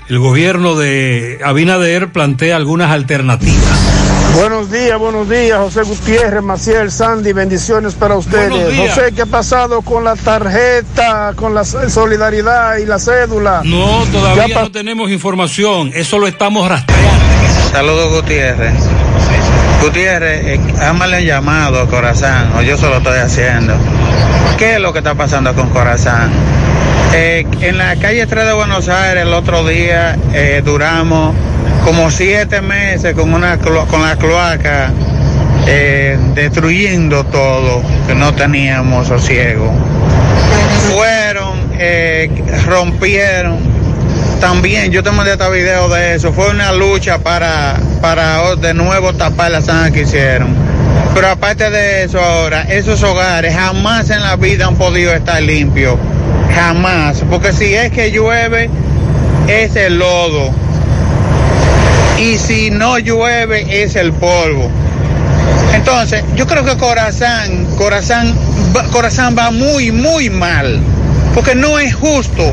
el 0.08 0.18
gobierno 0.20 0.76
de 0.78 1.40
Abinader 1.44 2.14
plantea 2.14 2.56
algunas 2.56 2.90
alternativas. 2.90 4.07
Buenos 4.38 4.70
días, 4.70 5.00
buenos 5.00 5.28
días, 5.28 5.58
José 5.58 5.82
Gutiérrez, 5.82 6.44
Maciel, 6.44 6.92
Sandy, 6.92 7.34
bendiciones 7.34 7.96
para 7.96 8.16
ustedes. 8.16 8.52
Buenos 8.52 8.72
días. 8.72 8.94
José, 8.94 9.12
¿qué 9.12 9.24
ha 9.24 9.26
pasado 9.26 9.82
con 9.82 10.04
la 10.04 10.16
tarjeta, 10.16 11.34
con 11.36 11.56
la 11.56 11.66
solidaridad 11.66 12.78
y 12.78 12.86
la 12.86 13.00
cédula? 13.00 13.62
No, 13.66 14.04
¿Qué 14.06 14.12
todavía 14.12 14.62
no 14.62 14.72
tenemos 14.72 15.10
información. 15.10 15.92
Eso 15.96 16.20
lo 16.20 16.28
estamos 16.28 16.70
rastreando. 16.70 17.08
Saludos 17.72 18.14
Gutiérrez. 18.14 18.76
Gutiérrez, 19.82 20.46
eh, 20.46 20.60
hámale 20.82 21.18
un 21.18 21.26
llamado 21.26 21.82
a 21.82 21.88
Corazán, 21.88 22.52
o 22.56 22.62
yo 22.62 22.78
se 22.78 22.88
lo 22.88 22.98
estoy 22.98 23.18
haciendo. 23.18 23.74
¿Qué 24.60 24.76
es 24.76 24.80
lo 24.80 24.94
que 24.94 25.00
está 25.00 25.16
pasando 25.16 25.56
con 25.56 25.72
Corazán? 25.72 26.30
Eh, 27.16 27.44
en 27.62 27.80
la 27.80 27.96
calle 27.96 28.28
3 28.28 28.46
de 28.46 28.54
Buenos 28.54 28.88
Aires 28.88 29.24
el 29.24 29.34
otro 29.34 29.66
día 29.66 30.16
eh, 30.34 30.62
duramos 30.64 31.34
como 31.84 32.12
siete 32.12 32.62
meses 32.62 33.14
con, 33.14 33.34
una, 33.34 33.58
con 33.58 34.02
la 34.02 34.16
cloaca 34.18 34.92
eh, 35.66 36.18
destruyendo 36.34 37.26
todo, 37.26 37.82
que 38.08 38.16
no 38.16 38.34
teníamos 38.34 39.08
sosiego. 39.08 39.72
Fueron, 40.94 41.72
eh, 41.78 42.30
rompieron, 42.66 43.58
también 44.40 44.92
yo 44.92 45.04
te 45.04 45.12
mandé 45.12 45.34
este 45.34 45.50
video 45.50 45.90
de 45.90 46.16
eso. 46.16 46.32
Fue 46.32 46.50
una 46.50 46.72
lucha 46.72 47.18
para, 47.20 47.76
para 48.02 48.56
de 48.56 48.74
nuevo 48.74 49.14
tapar 49.14 49.52
la 49.52 49.62
zanja 49.62 49.92
que 49.92 50.02
hicieron. 50.02 50.56
Pero 51.14 51.30
aparte 51.30 51.70
de 51.70 52.04
eso 52.04 52.22
ahora, 52.22 52.62
esos 52.62 53.02
hogares 53.04 53.56
jamás 53.56 54.10
en 54.10 54.22
la 54.22 54.36
vida 54.36 54.68
han 54.68 54.76
podido 54.76 55.14
estar 55.14 55.42
limpios. 55.42 55.96
Jamás. 56.54 57.24
Porque 57.30 57.52
si 57.52 57.74
es 57.74 57.92
que 57.92 58.12
llueve, 58.12 58.70
es 59.48 59.76
el 59.76 59.98
lodo. 59.98 60.52
Y 62.20 62.38
si 62.38 62.72
no 62.72 62.98
llueve, 62.98 63.84
es 63.84 63.96
el 63.96 64.12
polvo. 64.14 64.70
Entonces, 65.74 66.24
yo 66.36 66.48
creo 66.48 66.66
que 66.66 66.76
Corazán, 66.78 67.66
Corazán, 67.78 68.34
Corazán 68.92 69.36
va 69.38 69.52
muy, 69.52 69.92
muy 69.92 70.30
mal. 70.30 70.80
Porque 71.36 71.54
no 71.54 71.78
es 71.78 71.94
justo 71.94 72.52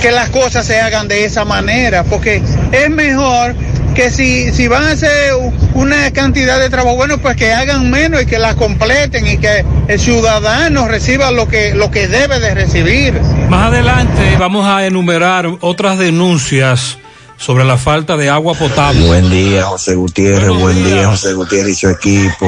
que 0.00 0.10
las 0.10 0.30
cosas 0.30 0.66
se 0.66 0.80
hagan 0.80 1.06
de 1.08 1.24
esa 1.24 1.44
manera, 1.44 2.02
porque 2.04 2.42
es 2.72 2.90
mejor 2.90 3.54
que 3.94 4.10
si, 4.10 4.52
si 4.52 4.68
van 4.68 4.84
a 4.84 4.90
hacer 4.90 5.32
una 5.74 6.10
cantidad 6.10 6.58
de 6.58 6.68
trabajo, 6.68 6.96
bueno, 6.96 7.18
pues 7.18 7.36
que 7.36 7.52
hagan 7.52 7.90
menos 7.90 8.22
y 8.22 8.26
que 8.26 8.38
las 8.38 8.56
completen 8.56 9.26
y 9.26 9.38
que 9.38 9.64
el 9.88 9.98
ciudadano 9.98 10.86
reciba 10.88 11.30
lo 11.30 11.48
que, 11.48 11.74
lo 11.74 11.90
que 11.90 12.08
debe 12.08 12.40
de 12.40 12.54
recibir. 12.54 13.20
Más 13.48 13.68
adelante 13.68 14.36
vamos 14.38 14.66
a 14.66 14.84
enumerar 14.84 15.46
otras 15.60 15.98
denuncias 15.98 16.98
sobre 17.36 17.64
la 17.64 17.76
falta 17.76 18.16
de 18.16 18.28
agua 18.30 18.54
potable. 18.54 19.06
Buen 19.06 19.30
día, 19.30 19.64
José 19.64 19.94
Gutiérrez. 19.94 20.50
Buen 20.58 20.84
día, 20.84 21.08
José 21.08 21.32
Gutiérrez 21.34 21.72
y 21.72 21.74
su 21.74 21.88
equipo. 21.88 22.46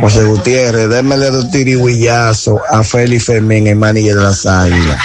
José 0.00 0.24
Gutiérrez, 0.24 0.88
démele 0.88 1.30
dos 1.30 1.50
tiriguillazos 1.50 2.60
a 2.70 2.82
Félix 2.82 3.24
Fermín, 3.24 3.66
el 3.66 3.76
manager 3.76 4.16
de 4.16 4.22
las 4.22 4.46
águilas. 4.46 4.98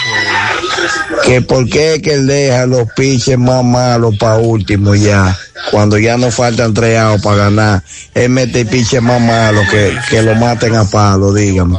Que 1.24 1.41
por 1.41 1.68
qué 1.69 1.95
es 1.95 2.02
que 2.02 2.14
él 2.14 2.28
deja 2.28 2.65
los 2.65 2.88
piches 2.95 3.38
más 3.38 3.64
malos 3.64 4.15
para 4.18 4.38
último 4.38 4.95
ya. 4.95 5.38
Cuando 5.71 5.97
ya 5.97 6.17
no 6.17 6.31
faltan 6.31 6.73
tres 6.73 6.97
outs 6.97 7.21
para 7.23 7.35
ganar. 7.38 7.84
Él 8.13 8.29
mete 8.29 8.61
el 8.61 8.67
piche 8.67 9.01
más 9.01 9.19
malo 9.21 9.61
que, 9.69 9.97
que 10.09 10.21
lo 10.21 10.35
maten 10.35 10.75
a 10.75 10.85
palo, 10.89 11.34
dígame. 11.34 11.77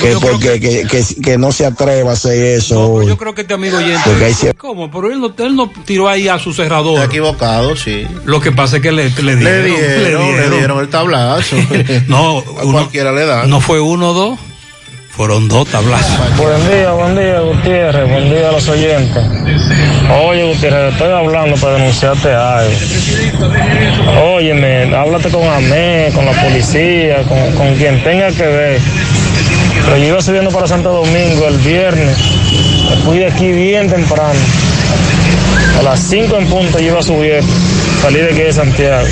Que 0.00 0.16
porque 0.20 0.60
que, 0.60 0.86
que, 0.86 1.04
que 1.22 1.38
no 1.38 1.50
se 1.52 1.64
atreva 1.66 2.10
a 2.10 2.12
hacer 2.14 2.36
eso 2.56 2.92
hoy. 2.92 3.06
Yo 3.06 3.16
creo 3.16 3.34
que 3.34 3.42
este 3.42 3.54
amigo 3.54 3.78
oyente. 3.78 4.00
Porque 4.04 4.24
hay 4.26 4.32
cier- 4.34 4.56
¿Cómo? 4.56 4.90
Pero 4.90 5.10
él 5.10 5.20
no, 5.20 5.32
él 5.38 5.56
no 5.56 5.70
tiró 5.84 6.08
ahí 6.08 6.28
a 6.28 6.38
su 6.38 6.52
cerrador. 6.52 6.94
Está 6.94 7.06
equivocado, 7.06 7.74
sí. 7.76 8.06
Lo 8.24 8.40
que 8.40 8.52
pasa 8.52 8.76
es 8.76 8.82
que 8.82 8.92
le, 8.92 9.10
le 9.10 9.36
dieron. 9.36 9.44
Le 9.44 9.62
dieron, 9.62 10.36
le 10.36 10.50
dieron 10.56 10.80
el 10.80 10.88
tablazo. 10.88 11.56
no, 12.08 12.38
a 12.38 12.62
cualquiera 12.62 13.12
le 13.12 13.24
da. 13.24 13.46
No 13.46 13.60
fue 13.60 13.80
uno 13.80 14.10
o 14.10 14.14
dos, 14.14 14.38
fueron 15.12 15.46
dos 15.46 15.68
tablazos. 15.68 16.36
Buen 16.38 16.70
día, 16.70 16.92
buen 16.92 17.14
día, 17.14 17.40
Gutiérrez, 17.40 18.08
buen 18.08 18.30
día 18.30 18.48
a 18.48 18.52
los 18.52 18.66
oyentes. 18.66 19.22
Oye, 20.24 20.44
Gutiérrez, 20.44 20.92
estoy 20.92 21.12
hablando 21.12 21.56
para 21.56 21.74
denunciarte 21.74 22.32
algo. 22.32 22.72
Óyeme, 24.34 24.94
háblate 24.94 25.28
con 25.28 25.46
AME, 25.46 26.10
con 26.14 26.24
la 26.24 26.32
policía, 26.32 27.22
con, 27.28 27.52
con 27.52 27.74
quien 27.74 28.02
tenga 28.02 28.30
que 28.30 28.46
ver. 28.46 28.80
Pero 29.84 29.98
yo 29.98 30.04
iba 30.04 30.22
subiendo 30.22 30.50
para 30.50 30.66
Santo 30.66 30.90
Domingo 30.90 31.46
el 31.46 31.58
viernes. 31.58 32.16
Me 32.88 32.96
fui 33.04 33.18
de 33.18 33.26
aquí 33.26 33.52
bien 33.52 33.90
temprano. 33.90 34.40
A 35.78 35.82
las 35.82 36.00
5 36.00 36.36
en 36.38 36.46
punto 36.46 36.78
yo 36.78 36.86
iba 36.86 37.00
a 37.00 37.02
subir, 37.02 37.42
salí 38.00 38.18
de 38.18 38.30
aquí 38.30 38.40
de 38.40 38.52
Santiago. 38.52 39.06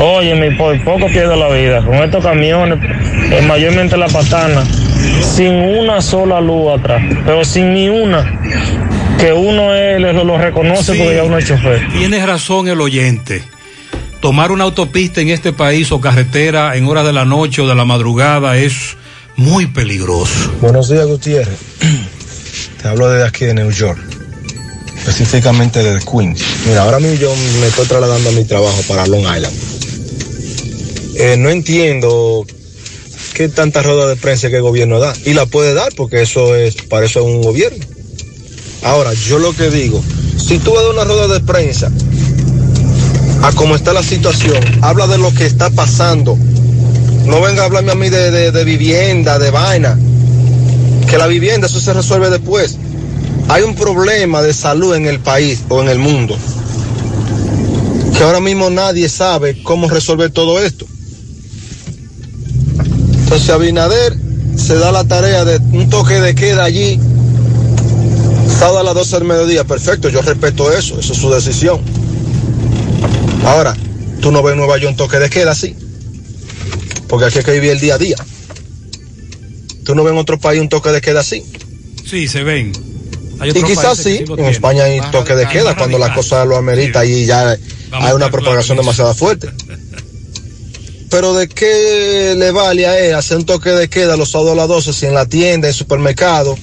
Óyeme, 0.00 0.52
por 0.52 0.78
poco 0.84 1.06
pierdo 1.08 1.34
la 1.34 1.48
vida. 1.48 1.84
Con 1.84 1.96
estos 1.96 2.22
camiones, 2.22 2.78
eh, 3.32 3.42
mayormente 3.46 3.96
la 3.96 4.06
patana, 4.06 4.62
sin 5.22 5.54
una 5.54 6.00
sola 6.00 6.40
luz 6.40 6.78
atrás, 6.78 7.02
pero 7.24 7.44
sin 7.44 7.74
ni 7.74 7.88
una. 7.88 8.40
Que 9.18 9.32
uno 9.32 9.74
es, 9.74 10.00
lo, 10.00 10.24
lo 10.24 10.38
reconoce 10.38 10.94
porque 10.94 11.16
ya 11.16 11.24
uno 11.24 11.38
es 11.38 11.46
chofer. 11.46 11.86
Tienes 11.92 12.26
razón 12.26 12.68
el 12.68 12.80
oyente. 12.80 13.42
Tomar 14.20 14.50
una 14.52 14.64
autopista 14.64 15.20
en 15.20 15.28
este 15.28 15.52
país 15.52 15.92
o 15.92 16.00
carretera 16.00 16.76
en 16.76 16.86
horas 16.86 17.04
de 17.06 17.12
la 17.12 17.24
noche 17.24 17.62
o 17.62 17.68
de 17.68 17.74
la 17.74 17.84
madrugada 17.84 18.56
es 18.56 18.96
muy 19.36 19.66
peligroso. 19.66 20.52
Buenos 20.60 20.88
días, 20.90 21.06
Gutiérrez. 21.06 21.58
Te 22.82 22.88
hablo 22.88 23.08
desde 23.08 23.26
aquí 23.26 23.44
de 23.46 23.54
New 23.54 23.70
York. 23.70 23.98
específicamente 24.96 25.82
de 25.82 25.98
Queens. 26.00 26.42
Mira, 26.66 26.82
ahora 26.82 26.98
mismo 26.98 27.16
yo 27.16 27.34
me 27.60 27.66
estoy 27.66 27.86
trasladando 27.86 28.28
a 28.28 28.32
mi 28.32 28.44
trabajo 28.44 28.80
para 28.88 29.06
Long 29.06 29.22
Island. 29.22 29.56
Eh, 31.16 31.36
no 31.38 31.50
entiendo 31.50 32.46
qué 33.34 33.48
tanta 33.48 33.82
rueda 33.82 34.06
de 34.08 34.16
prensa 34.16 34.48
que 34.50 34.56
el 34.56 34.62
gobierno 34.62 34.98
da. 34.98 35.12
Y 35.24 35.34
la 35.34 35.46
puede 35.46 35.74
dar 35.74 35.92
porque 35.96 36.22
eso 36.22 36.54
es, 36.54 36.74
para 36.76 37.06
eso 37.06 37.20
es 37.20 37.26
un 37.26 37.42
gobierno. 37.42 37.84
Ahora, 38.82 39.12
yo 39.14 39.38
lo 39.38 39.54
que 39.54 39.70
digo, 39.70 40.02
si 40.38 40.58
tú 40.58 40.72
vas 40.72 40.84
a 40.84 40.90
una 40.90 41.04
rueda 41.04 41.28
de 41.28 41.40
prensa 41.40 41.90
a 43.42 43.52
cómo 43.52 43.74
está 43.76 43.92
la 43.92 44.02
situación, 44.02 44.58
habla 44.82 45.06
de 45.06 45.18
lo 45.18 45.32
que 45.32 45.46
está 45.46 45.70
pasando. 45.70 46.36
No 47.26 47.40
venga 47.40 47.62
a 47.62 47.66
hablarme 47.66 47.92
a 47.92 47.94
mí 47.94 48.08
de- 48.08 48.50
de 48.50 48.64
vivienda, 48.64 49.38
de 49.38 49.50
vaina. 49.50 49.98
Que 51.08 51.18
la 51.18 51.26
vivienda, 51.26 51.66
eso 51.66 51.80
se 51.80 51.92
resuelve 51.92 52.30
después. 52.30 52.76
Hay 53.48 53.62
un 53.62 53.74
problema 53.74 54.42
de 54.42 54.54
salud 54.54 54.94
en 54.94 55.06
el 55.06 55.20
país 55.20 55.60
o 55.68 55.82
en 55.82 55.88
el 55.88 55.98
mundo. 55.98 56.36
Que 58.16 58.22
ahora 58.24 58.40
mismo 58.40 58.70
nadie 58.70 59.08
sabe 59.08 59.62
cómo 59.62 59.88
resolver 59.88 60.30
todo 60.30 60.62
esto. 60.62 60.86
Entonces 63.30 63.50
Abinader 63.50 64.16
se 64.56 64.74
da 64.74 64.90
la 64.90 65.04
tarea 65.04 65.44
de 65.44 65.58
un 65.58 65.88
toque 65.88 66.20
de 66.20 66.34
queda 66.34 66.64
allí, 66.64 66.98
sábado 68.58 68.80
a 68.80 68.82
las 68.82 68.94
12 68.94 69.18
del 69.18 69.24
mediodía. 69.24 69.62
Perfecto, 69.62 70.08
yo 70.08 70.20
respeto 70.20 70.72
eso, 70.72 70.98
eso 70.98 71.12
es 71.12 71.18
su 71.20 71.30
decisión. 71.30 71.80
Ahora, 73.44 73.76
tú 74.20 74.32
no 74.32 74.42
ves 74.42 74.54
en 74.54 74.58
Nueva 74.58 74.78
York 74.78 74.90
un 74.90 74.96
toque 74.96 75.20
de 75.20 75.30
queda 75.30 75.52
así, 75.52 75.76
porque 77.06 77.26
aquí 77.26 77.38
hay 77.38 77.44
que 77.44 77.52
vivir 77.52 77.70
el 77.70 77.78
día 77.78 77.94
a 77.94 77.98
día. 77.98 78.16
Tú 79.84 79.94
no 79.94 80.02
ves 80.02 80.12
en 80.12 80.18
otro 80.18 80.40
país 80.40 80.60
un 80.60 80.68
toque 80.68 80.90
de 80.90 81.00
queda 81.00 81.20
así. 81.20 81.44
Sí, 82.04 82.26
se 82.26 82.42
ven. 82.42 82.72
Hay 83.38 83.50
Y 83.50 83.62
quizás 83.62 83.96
sí, 83.96 84.16
en 84.16 84.24
tienen. 84.26 84.46
España 84.46 84.82
hay 84.82 84.98
Más 84.98 85.12
toque 85.12 85.36
de 85.36 85.46
queda 85.46 85.76
cuando 85.76 85.98
la 85.98 86.12
cosa 86.14 86.44
lo 86.44 86.56
amerita 86.56 87.04
y 87.04 87.26
ya 87.26 87.56
Vamos 87.90 88.08
hay 88.08 88.14
una 88.14 88.28
propagación 88.28 88.76
demasiado 88.76 89.14
fuerte. 89.14 89.50
Pero 91.10 91.34
de 91.34 91.48
qué 91.48 92.34
le 92.38 92.52
vale 92.52 92.86
a 92.86 92.98
él 92.98 93.14
hacer 93.14 93.36
un 93.38 93.44
toque 93.44 93.70
de 93.70 93.88
queda 93.88 94.16
los 94.16 94.30
sábados 94.30 94.52
a 94.52 94.56
las 94.56 94.68
12 94.68 94.92
si 94.92 95.06
en 95.06 95.14
la 95.14 95.26
tienda, 95.26 95.66
en 95.66 95.72
el 95.72 95.74
supermercado, 95.74 96.56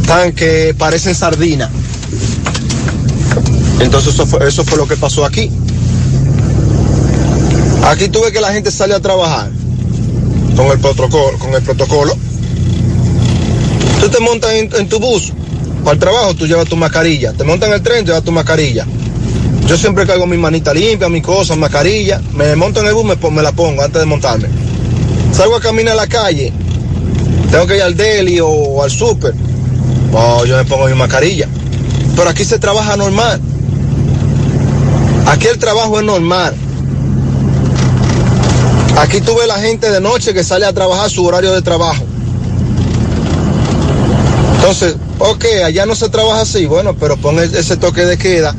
están 0.00 0.32
que 0.32 0.74
parecen 0.78 1.14
sardinas. 1.14 1.70
Entonces 3.80 4.14
eso 4.14 4.26
fue, 4.26 4.48
eso 4.48 4.64
fue 4.64 4.78
lo 4.78 4.86
que 4.88 4.96
pasó 4.96 5.24
aquí. 5.24 5.50
Aquí 7.84 8.08
tuve 8.08 8.32
que 8.32 8.40
la 8.40 8.52
gente 8.52 8.70
sale 8.70 8.94
a 8.94 9.00
trabajar 9.00 9.50
con 10.56 10.66
el 10.68 10.78
protocolo, 10.78 11.38
con 11.38 11.54
el 11.54 11.62
protocolo. 11.62 12.16
Tú 14.00 14.08
te 14.08 14.20
montas 14.20 14.52
en, 14.52 14.70
en 14.76 14.88
tu 14.88 14.98
bus 14.98 15.32
para 15.84 15.94
el 15.94 15.98
trabajo, 15.98 16.34
tú 16.34 16.46
llevas 16.46 16.68
tu 16.68 16.76
mascarilla. 16.76 17.32
Te 17.32 17.44
montas 17.44 17.68
en 17.68 17.74
el 17.74 17.82
tren, 17.82 18.06
llevas 18.06 18.22
tu 18.22 18.32
mascarilla. 18.32 18.86
Yo 19.68 19.76
siempre 19.76 20.06
cargo 20.06 20.26
mi 20.26 20.38
manita 20.38 20.72
limpia, 20.72 21.10
mis 21.10 21.22
cosas, 21.22 21.58
mascarilla. 21.58 22.22
Me 22.32 22.56
monto 22.56 22.80
en 22.80 22.86
el 22.86 22.94
bus, 22.94 23.04
me, 23.04 23.30
me 23.30 23.42
la 23.42 23.52
pongo 23.52 23.82
antes 23.82 24.00
de 24.00 24.06
montarme. 24.06 24.48
Salgo 25.30 25.56
a 25.56 25.60
caminar 25.60 25.92
a 25.92 25.96
la 25.96 26.06
calle. 26.06 26.50
Tengo 27.50 27.66
que 27.66 27.76
ir 27.76 27.82
al 27.82 27.94
deli 27.94 28.40
o 28.40 28.82
al 28.82 28.90
súper. 28.90 29.34
Oh, 30.14 30.46
yo 30.46 30.56
me 30.56 30.64
pongo 30.64 30.86
mi 30.86 30.94
mascarilla. 30.94 31.46
Pero 32.16 32.30
aquí 32.30 32.44
se 32.44 32.58
trabaja 32.58 32.96
normal. 32.96 33.38
Aquí 35.26 35.48
el 35.48 35.58
trabajo 35.58 35.98
es 35.98 36.04
normal. 36.06 36.54
Aquí 38.96 39.20
tú 39.20 39.36
ves 39.36 39.46
la 39.46 39.58
gente 39.60 39.90
de 39.90 40.00
noche 40.00 40.32
que 40.32 40.42
sale 40.42 40.64
a 40.64 40.72
trabajar 40.72 41.10
su 41.10 41.26
horario 41.26 41.52
de 41.52 41.60
trabajo. 41.60 42.04
Entonces, 44.56 44.96
ok, 45.18 45.44
allá 45.66 45.84
no 45.84 45.94
se 45.94 46.08
trabaja 46.08 46.40
así, 46.40 46.64
bueno, 46.66 46.94
pero 46.94 47.16
pon 47.18 47.38
e- 47.38 47.44
ese 47.44 47.76
toque 47.76 48.04
de 48.04 48.18
queda, 48.18 48.54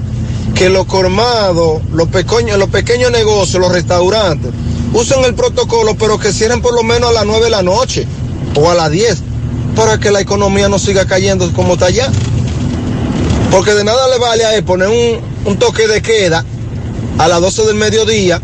que 0.55 0.69
los 0.69 0.85
colmados, 0.85 1.81
los 1.91 2.07
pequeños, 2.09 2.57
los 2.57 2.69
pequeños 2.69 3.11
negocios, 3.11 3.61
los 3.61 3.71
restaurantes, 3.71 4.51
usen 4.93 5.23
el 5.23 5.33
protocolo, 5.33 5.95
pero 5.95 6.17
que 6.17 6.33
cierren 6.33 6.61
por 6.61 6.73
lo 6.73 6.83
menos 6.83 7.09
a 7.09 7.13
las 7.13 7.25
9 7.25 7.45
de 7.45 7.49
la 7.49 7.63
noche 7.63 8.07
o 8.55 8.69
a 8.69 8.75
las 8.75 8.91
10, 8.91 9.17
para 9.75 9.99
que 9.99 10.11
la 10.11 10.21
economía 10.21 10.69
no 10.69 10.79
siga 10.79 11.05
cayendo 11.05 11.51
como 11.53 11.73
está 11.73 11.87
allá. 11.87 12.11
Porque 13.51 13.73
de 13.73 13.83
nada 13.83 14.07
le 14.09 14.19
vale 14.19 14.45
a 14.45 14.55
él 14.55 14.63
poner 14.63 14.89
un, 15.45 15.57
toque 15.57 15.87
de 15.87 16.01
queda 16.01 16.45
a 17.17 17.27
las 17.27 17.41
12 17.41 17.65
del 17.65 17.75
mediodía, 17.75 18.41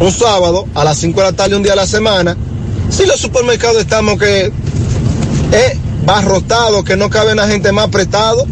un 0.00 0.12
sábado, 0.12 0.66
a 0.74 0.84
las 0.84 0.98
5 0.98 1.20
de 1.20 1.26
la 1.26 1.32
tarde, 1.32 1.56
un 1.56 1.62
día 1.62 1.72
a 1.72 1.76
la 1.76 1.86
semana, 1.86 2.36
si 2.90 3.06
los 3.06 3.20
supermercados 3.20 3.78
estamos 3.78 4.18
que 4.18 4.52
eh, 5.52 5.78
barrotados, 6.04 6.84
que 6.84 6.96
no 6.96 7.10
cabe 7.10 7.34
la 7.34 7.48
gente 7.48 7.72
más 7.72 7.86
apretado, 7.86 8.46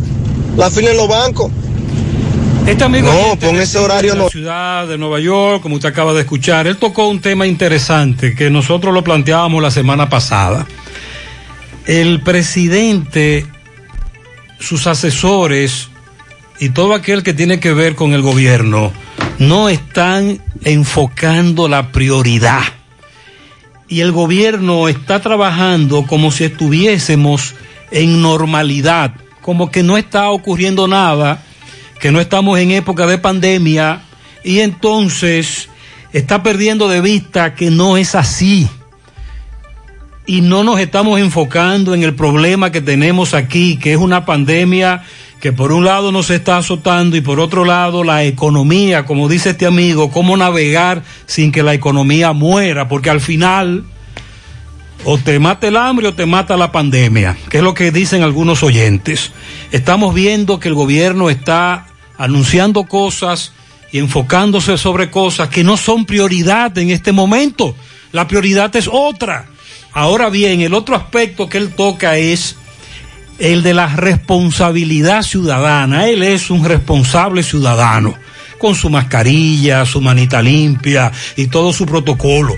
la 0.57 0.71
fila 0.71 0.91
en 0.91 0.97
los 0.97 1.09
bancos. 1.09 1.51
Este 2.67 2.83
amigo 2.83 3.13
No, 3.13 3.39
pon 3.39 3.55
de 3.55 3.63
ese 3.63 3.79
horario 3.79 4.15
la 4.17 4.25
no. 4.25 4.29
ciudad 4.29 4.89
de 4.89 4.99
Nueva 4.99 5.21
York, 5.21 5.63
como 5.63 5.77
usted 5.77 5.89
acaba 5.89 6.13
de 6.15 6.23
escuchar, 6.23 6.67
él 6.67 6.77
tocó 6.79 7.07
un 7.07 7.21
tema 7.21 7.47
interesante 7.47 8.35
que 8.35 8.51
nosotros 8.51 8.93
lo 8.93 9.05
planteábamos 9.05 9.63
la 9.63 9.71
semana 9.71 10.09
pasada. 10.09 10.67
El 11.87 12.21
presidente, 12.23 13.47
sus 14.59 14.89
asesores 14.89 15.91
y 16.59 16.71
todo 16.71 16.95
aquel 16.95 17.23
que 17.23 17.35
tiene 17.35 17.61
que 17.61 17.73
ver 17.73 17.95
con 17.95 18.15
el 18.15 18.23
gobierno 18.23 18.93
no 19.39 19.69
están 19.69 20.41
enfocando 20.65 21.69
la 21.69 21.93
prioridad. 21.93 22.63
Y 23.89 24.01
el 24.01 24.11
gobierno 24.11 24.89
está 24.89 25.21
trabajando 25.21 26.05
como 26.05 26.33
si 26.33 26.43
estuviésemos 26.43 27.55
en 27.93 28.21
normalidad, 28.21 29.15
como 29.41 29.71
que 29.71 29.85
no 29.85 29.97
está 29.97 30.31
ocurriendo 30.31 30.89
nada, 30.89 31.46
que 32.07 32.13
no 32.13 32.21
estamos 32.21 32.57
en 32.61 32.71
época 32.71 33.05
de 33.05 33.19
pandemia 33.19 34.03
y 34.45 34.61
entonces 34.61 35.69
está 36.13 36.41
perdiendo 36.45 36.87
de 36.87 37.01
vista 37.01 37.57
que 37.57 37.73
no 37.73 37.97
es 37.97 38.15
así. 38.15 38.69
Y 40.25 40.41
no 40.41 40.63
nos 40.63 40.79
estamos 40.79 41.19
enfocando 41.19 41.95
en 41.95 42.05
el 42.05 42.15
problema 42.15 42.71
que 42.71 42.81
tenemos 42.81 43.35
aquí, 43.35 43.77
que 43.77 43.91
es 43.93 43.99
una 43.99 44.25
pandemia 44.25 45.03
que 45.41 45.53
por 45.53 45.73
un 45.73 45.85
lado 45.85 46.13
nos 46.13 46.31
está 46.31 46.59
azotando 46.59 47.17
y 47.17 47.23
por 47.23 47.41
otro 47.41 47.65
lado 47.65 48.05
la 48.05 48.23
economía, 48.23 49.05
como 49.05 49.29
dice 49.29 49.51
este 49.51 49.67
amigo, 49.67 50.13
cómo 50.13 50.37
navegar 50.37 51.03
sin 51.27 51.51
que 51.51 51.65
la 51.65 51.75
economía 51.75 52.33
muera, 52.33 52.87
porque 52.87 53.11
al 53.11 53.21
final 53.21 53.83
o 55.05 55.19
te 55.19 55.41
mata 55.41 55.67
el 55.67 55.77
hambre 55.77 56.07
o 56.07 56.15
te 56.15 56.25
mata 56.25 56.57
la 56.57 56.71
pandemia, 56.71 57.37
que 57.51 57.57
es 57.57 57.65
lo 57.65 57.75
que 57.75 57.91
dicen 57.91 58.23
algunos 58.23 58.63
oyentes. 58.63 59.33
Estamos 59.73 60.15
viendo 60.15 60.61
que 60.61 60.69
el 60.69 60.75
gobierno 60.75 61.31
está 61.31 61.89
anunciando 62.19 62.85
cosas 62.85 63.53
y 63.93 63.99
enfocándose 63.99 64.79
sobre 64.79 65.11
cosas 65.11 65.49
que 65.49 65.65
no 65.65 65.77
son 65.77 66.05
prioridad 66.05 66.77
en 66.79 66.91
este 66.91 67.13
momento. 67.13 67.75
La 68.13 68.27
prioridad 68.27 68.75
es 68.77 68.89
otra. 68.91 69.47
Ahora 69.93 70.29
bien, 70.29 70.61
el 70.61 70.75
otro 70.75 70.97
aspecto 70.97 71.49
que 71.49 71.59
él 71.59 71.75
toca 71.75 72.17
es 72.17 72.57
el 73.39 73.63
de 73.63 73.75
la 73.75 73.89
responsabilidad 73.89 75.23
ciudadana. 75.23 76.09
Él 76.09 76.23
es 76.23 76.51
un 76.51 76.65
responsable 76.65 77.43
ciudadano, 77.43 78.15
con 78.59 78.75
su 78.75 78.91
mascarilla, 78.91 79.87
su 79.87 80.01
manita 80.01 80.43
limpia 80.43 81.13
y 81.37 81.47
todo 81.47 81.73
su 81.73 81.87
protocolo. 81.87 82.57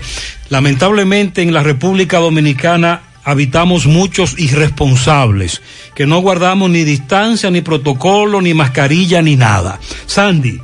Lamentablemente 0.49 1.41
en 1.41 1.53
la 1.53 1.63
República 1.63 2.17
Dominicana 2.19 3.01
habitamos 3.23 3.85
muchos 3.85 4.37
irresponsables, 4.39 5.61
que 5.95 6.05
no 6.05 6.19
guardamos 6.19 6.69
ni 6.69 6.83
distancia, 6.83 7.51
ni 7.51 7.61
protocolo, 7.61 8.41
ni 8.41 8.53
mascarilla, 8.53 9.21
ni 9.21 9.35
nada. 9.35 9.79
Sandy, 10.05 10.59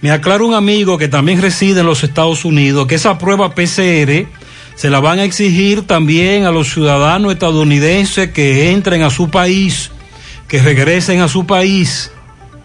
me 0.00 0.10
aclara 0.10 0.44
un 0.44 0.54
amigo 0.54 0.96
que 0.96 1.08
también 1.08 1.42
reside 1.42 1.80
en 1.80 1.86
los 1.86 2.04
Estados 2.04 2.44
Unidos 2.44 2.86
que 2.86 2.94
esa 2.94 3.18
prueba 3.18 3.54
PCR 3.54 4.26
se 4.74 4.88
la 4.88 4.98
van 5.00 5.18
a 5.18 5.24
exigir 5.24 5.82
también 5.82 6.46
a 6.46 6.50
los 6.50 6.72
ciudadanos 6.72 7.32
estadounidenses 7.32 8.30
que 8.30 8.70
entren 8.70 9.02
a 9.02 9.10
su 9.10 9.28
país, 9.28 9.90
que 10.48 10.62
regresen 10.62 11.20
a 11.20 11.28
su 11.28 11.46
país. 11.46 12.12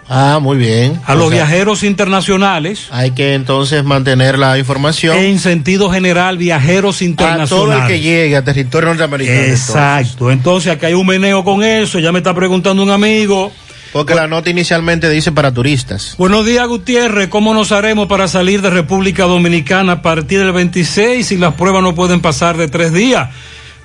Ah, 0.07 0.39
muy 0.41 0.57
bien. 0.57 0.99
A 1.05 1.13
O 1.13 1.15
los 1.15 1.29
sea, 1.29 1.45
viajeros 1.45 1.83
internacionales. 1.83 2.87
Hay 2.91 3.11
que 3.11 3.33
entonces 3.33 3.83
mantener 3.83 4.37
la 4.37 4.57
información. 4.57 5.17
En 5.17 5.39
sentido 5.39 5.89
general, 5.89 6.37
viajeros 6.37 7.01
A 7.01 7.05
internacionales. 7.05 7.49
todo 7.49 7.73
el 7.73 7.87
que 7.87 7.99
llegue 7.99 8.35
a 8.35 8.43
territorio 8.43 8.89
norteamericano. 8.89 9.39
Exacto. 9.41 10.29
Entonces 10.31 10.71
acá 10.71 10.87
hay 10.87 10.93
un 10.93 11.07
meneo 11.07 11.43
con 11.43 11.63
eso. 11.63 11.99
Ya 11.99 12.11
me 12.11 12.19
está 12.19 12.33
preguntando 12.35 12.83
un 12.83 12.91
amigo. 12.91 13.51
Porque 13.93 14.13
la 14.13 14.27
nota 14.27 14.49
inicialmente 14.49 15.09
dice 15.09 15.31
para 15.31 15.53
turistas. 15.53 16.15
Buenos 16.17 16.45
días, 16.45 16.67
Gutiérrez. 16.67 17.29
¿Cómo 17.29 17.53
nos 17.53 17.71
haremos 17.71 18.07
para 18.07 18.27
salir 18.27 18.61
de 18.61 18.69
República 18.69 19.23
Dominicana 19.23 19.93
a 19.93 20.01
partir 20.01 20.39
del 20.39 20.51
26 20.51 21.25
si 21.25 21.37
las 21.37 21.53
pruebas 21.53 21.81
no 21.81 21.95
pueden 21.95 22.19
pasar 22.19 22.57
de 22.57 22.67
tres 22.67 22.91
días? 22.91 23.29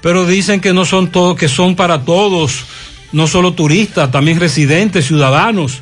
Pero 0.03 0.27
dicen 0.27 0.61
que 0.61 0.73
no 0.73 0.85
son 0.85 1.13
todos, 1.13 1.37
que 1.39 1.47
son 1.49 1.77
para 1.77 2.01
todos, 2.03 2.65
no 3.13 3.29
solo 3.29 3.53
turistas, 3.53 4.11
también 4.11 4.41
residentes, 4.41 5.07
ciudadanos. 5.07 5.81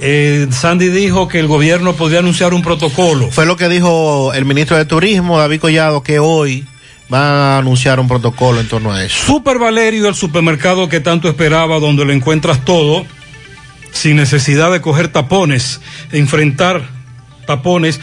Eh, 0.00 0.48
Sandy 0.50 0.88
dijo 0.88 1.28
que 1.28 1.38
el 1.38 1.46
gobierno 1.46 1.94
podría 1.94 2.18
anunciar 2.20 2.54
un 2.54 2.62
protocolo. 2.62 3.30
Fue 3.30 3.46
lo 3.46 3.56
que 3.56 3.68
dijo 3.68 4.32
el 4.34 4.44
ministro 4.44 4.76
de 4.76 4.84
Turismo, 4.84 5.38
David 5.38 5.60
Collado, 5.60 6.02
que 6.02 6.18
hoy 6.18 6.66
va 7.12 7.56
a 7.56 7.58
anunciar 7.58 8.00
un 8.00 8.08
protocolo 8.08 8.60
en 8.60 8.68
torno 8.68 8.92
a 8.92 9.04
eso. 9.04 9.26
Super 9.26 9.58
Valerio, 9.58 10.08
el 10.08 10.14
supermercado 10.14 10.88
que 10.88 11.00
tanto 11.00 11.28
esperaba, 11.28 11.78
donde 11.78 12.04
lo 12.04 12.12
encuentras 12.12 12.64
todo. 12.64 13.04
sin 13.92 14.16
necesidad 14.16 14.72
de 14.72 14.80
coger 14.80 15.08
tapones, 15.08 15.82
enfrentar 16.12 16.82
tapones. 17.46 18.00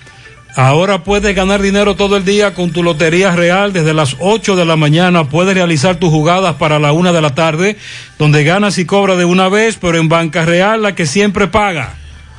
Ahora 0.54 1.02
puedes 1.02 1.34
ganar 1.34 1.62
dinero 1.62 1.96
todo 1.96 2.18
el 2.18 2.26
día 2.26 2.52
con 2.52 2.72
tu 2.72 2.82
Lotería 2.82 3.34
Real. 3.34 3.72
Desde 3.72 3.94
las 3.94 4.16
8 4.18 4.54
de 4.54 4.66
la 4.66 4.76
mañana 4.76 5.28
puedes 5.28 5.54
realizar 5.54 5.96
tus 5.96 6.10
jugadas 6.10 6.56
para 6.56 6.78
la 6.78 6.92
1 6.92 7.12
de 7.14 7.22
la 7.22 7.34
tarde, 7.34 7.78
donde 8.18 8.44
ganas 8.44 8.76
y 8.76 8.84
cobras 8.84 9.16
de 9.16 9.24
una 9.24 9.48
vez, 9.48 9.78
pero 9.80 9.98
en 9.98 10.10
Banca 10.10 10.44
Real 10.44 10.82
la 10.82 10.94
que 10.94 11.06
siempre 11.06 11.48
paga. 11.48 11.94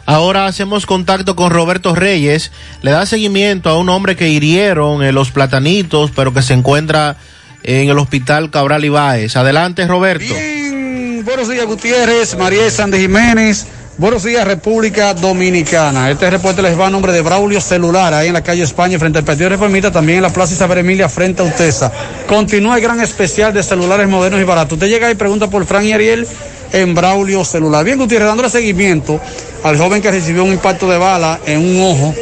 Ahora 0.05 0.45
hacemos 0.45 0.85
contacto 0.85 1.35
con 1.35 1.49
Roberto 1.49 1.95
Reyes. 1.95 2.51
Le 2.83 2.91
da 2.91 3.07
seguimiento 3.07 3.69
a 3.69 3.79
un 3.79 3.89
hombre 3.89 4.15
que 4.15 4.29
hirieron 4.29 5.03
en 5.03 5.15
los 5.15 5.31
platanitos, 5.31 6.11
pero 6.11 6.33
que 6.33 6.43
se 6.43 6.53
encuentra 6.53 7.17
en 7.63 7.89
el 7.89 7.97
hospital 7.97 8.51
Cabral 8.51 8.85
Ibáez. 8.85 9.35
Adelante, 9.37 9.87
Roberto. 9.87 10.25
Bien, 10.35 11.23
buenos 11.25 11.49
días, 11.49 11.65
Gutiérrez, 11.65 12.37
María 12.37 12.69
Sánchez 12.69 13.01
Jiménez. 13.01 13.67
Buenos 13.95 14.23
días, 14.23 14.43
República 14.47 15.13
Dominicana. 15.13 16.09
Este 16.09 16.27
reporte 16.27 16.63
les 16.63 16.77
va 16.77 16.87
a 16.87 16.89
nombre 16.89 17.13
de 17.13 17.21
Braulio 17.21 17.61
Celular, 17.61 18.11
ahí 18.11 18.29
en 18.29 18.33
la 18.33 18.41
calle 18.41 18.63
España, 18.63 18.97
frente 18.97 19.19
al 19.19 19.23
Partido 19.23 19.49
Reformista, 19.49 19.91
también 19.91 20.17
en 20.17 20.23
la 20.23 20.31
Plaza 20.31 20.55
Isabel 20.55 20.79
Emilia, 20.79 21.07
frente 21.07 21.43
a 21.43 21.45
Utesa. 21.45 21.91
Continúa 22.27 22.77
el 22.77 22.81
gran 22.81 22.99
especial 23.01 23.53
de 23.53 23.61
celulares 23.61 24.09
modernos 24.09 24.41
y 24.41 24.45
baratos. 24.45 24.73
Usted 24.73 24.87
llega 24.87 25.11
y 25.11 25.15
pregunta 25.15 25.47
por 25.47 25.63
Fran 25.67 25.85
y 25.85 25.93
Ariel 25.93 26.27
en 26.71 26.95
Braulio 26.95 27.45
Celular. 27.45 27.85
Bien, 27.85 27.99
Gutiérrez, 27.99 28.27
dándole 28.27 28.49
seguimiento 28.49 29.21
al 29.63 29.77
joven 29.77 30.01
que 30.01 30.09
recibió 30.09 30.43
un 30.43 30.53
impacto 30.53 30.89
de 30.89 30.97
bala 30.97 31.39
en 31.45 31.59
un 31.59 31.81
ojo. 31.81 32.15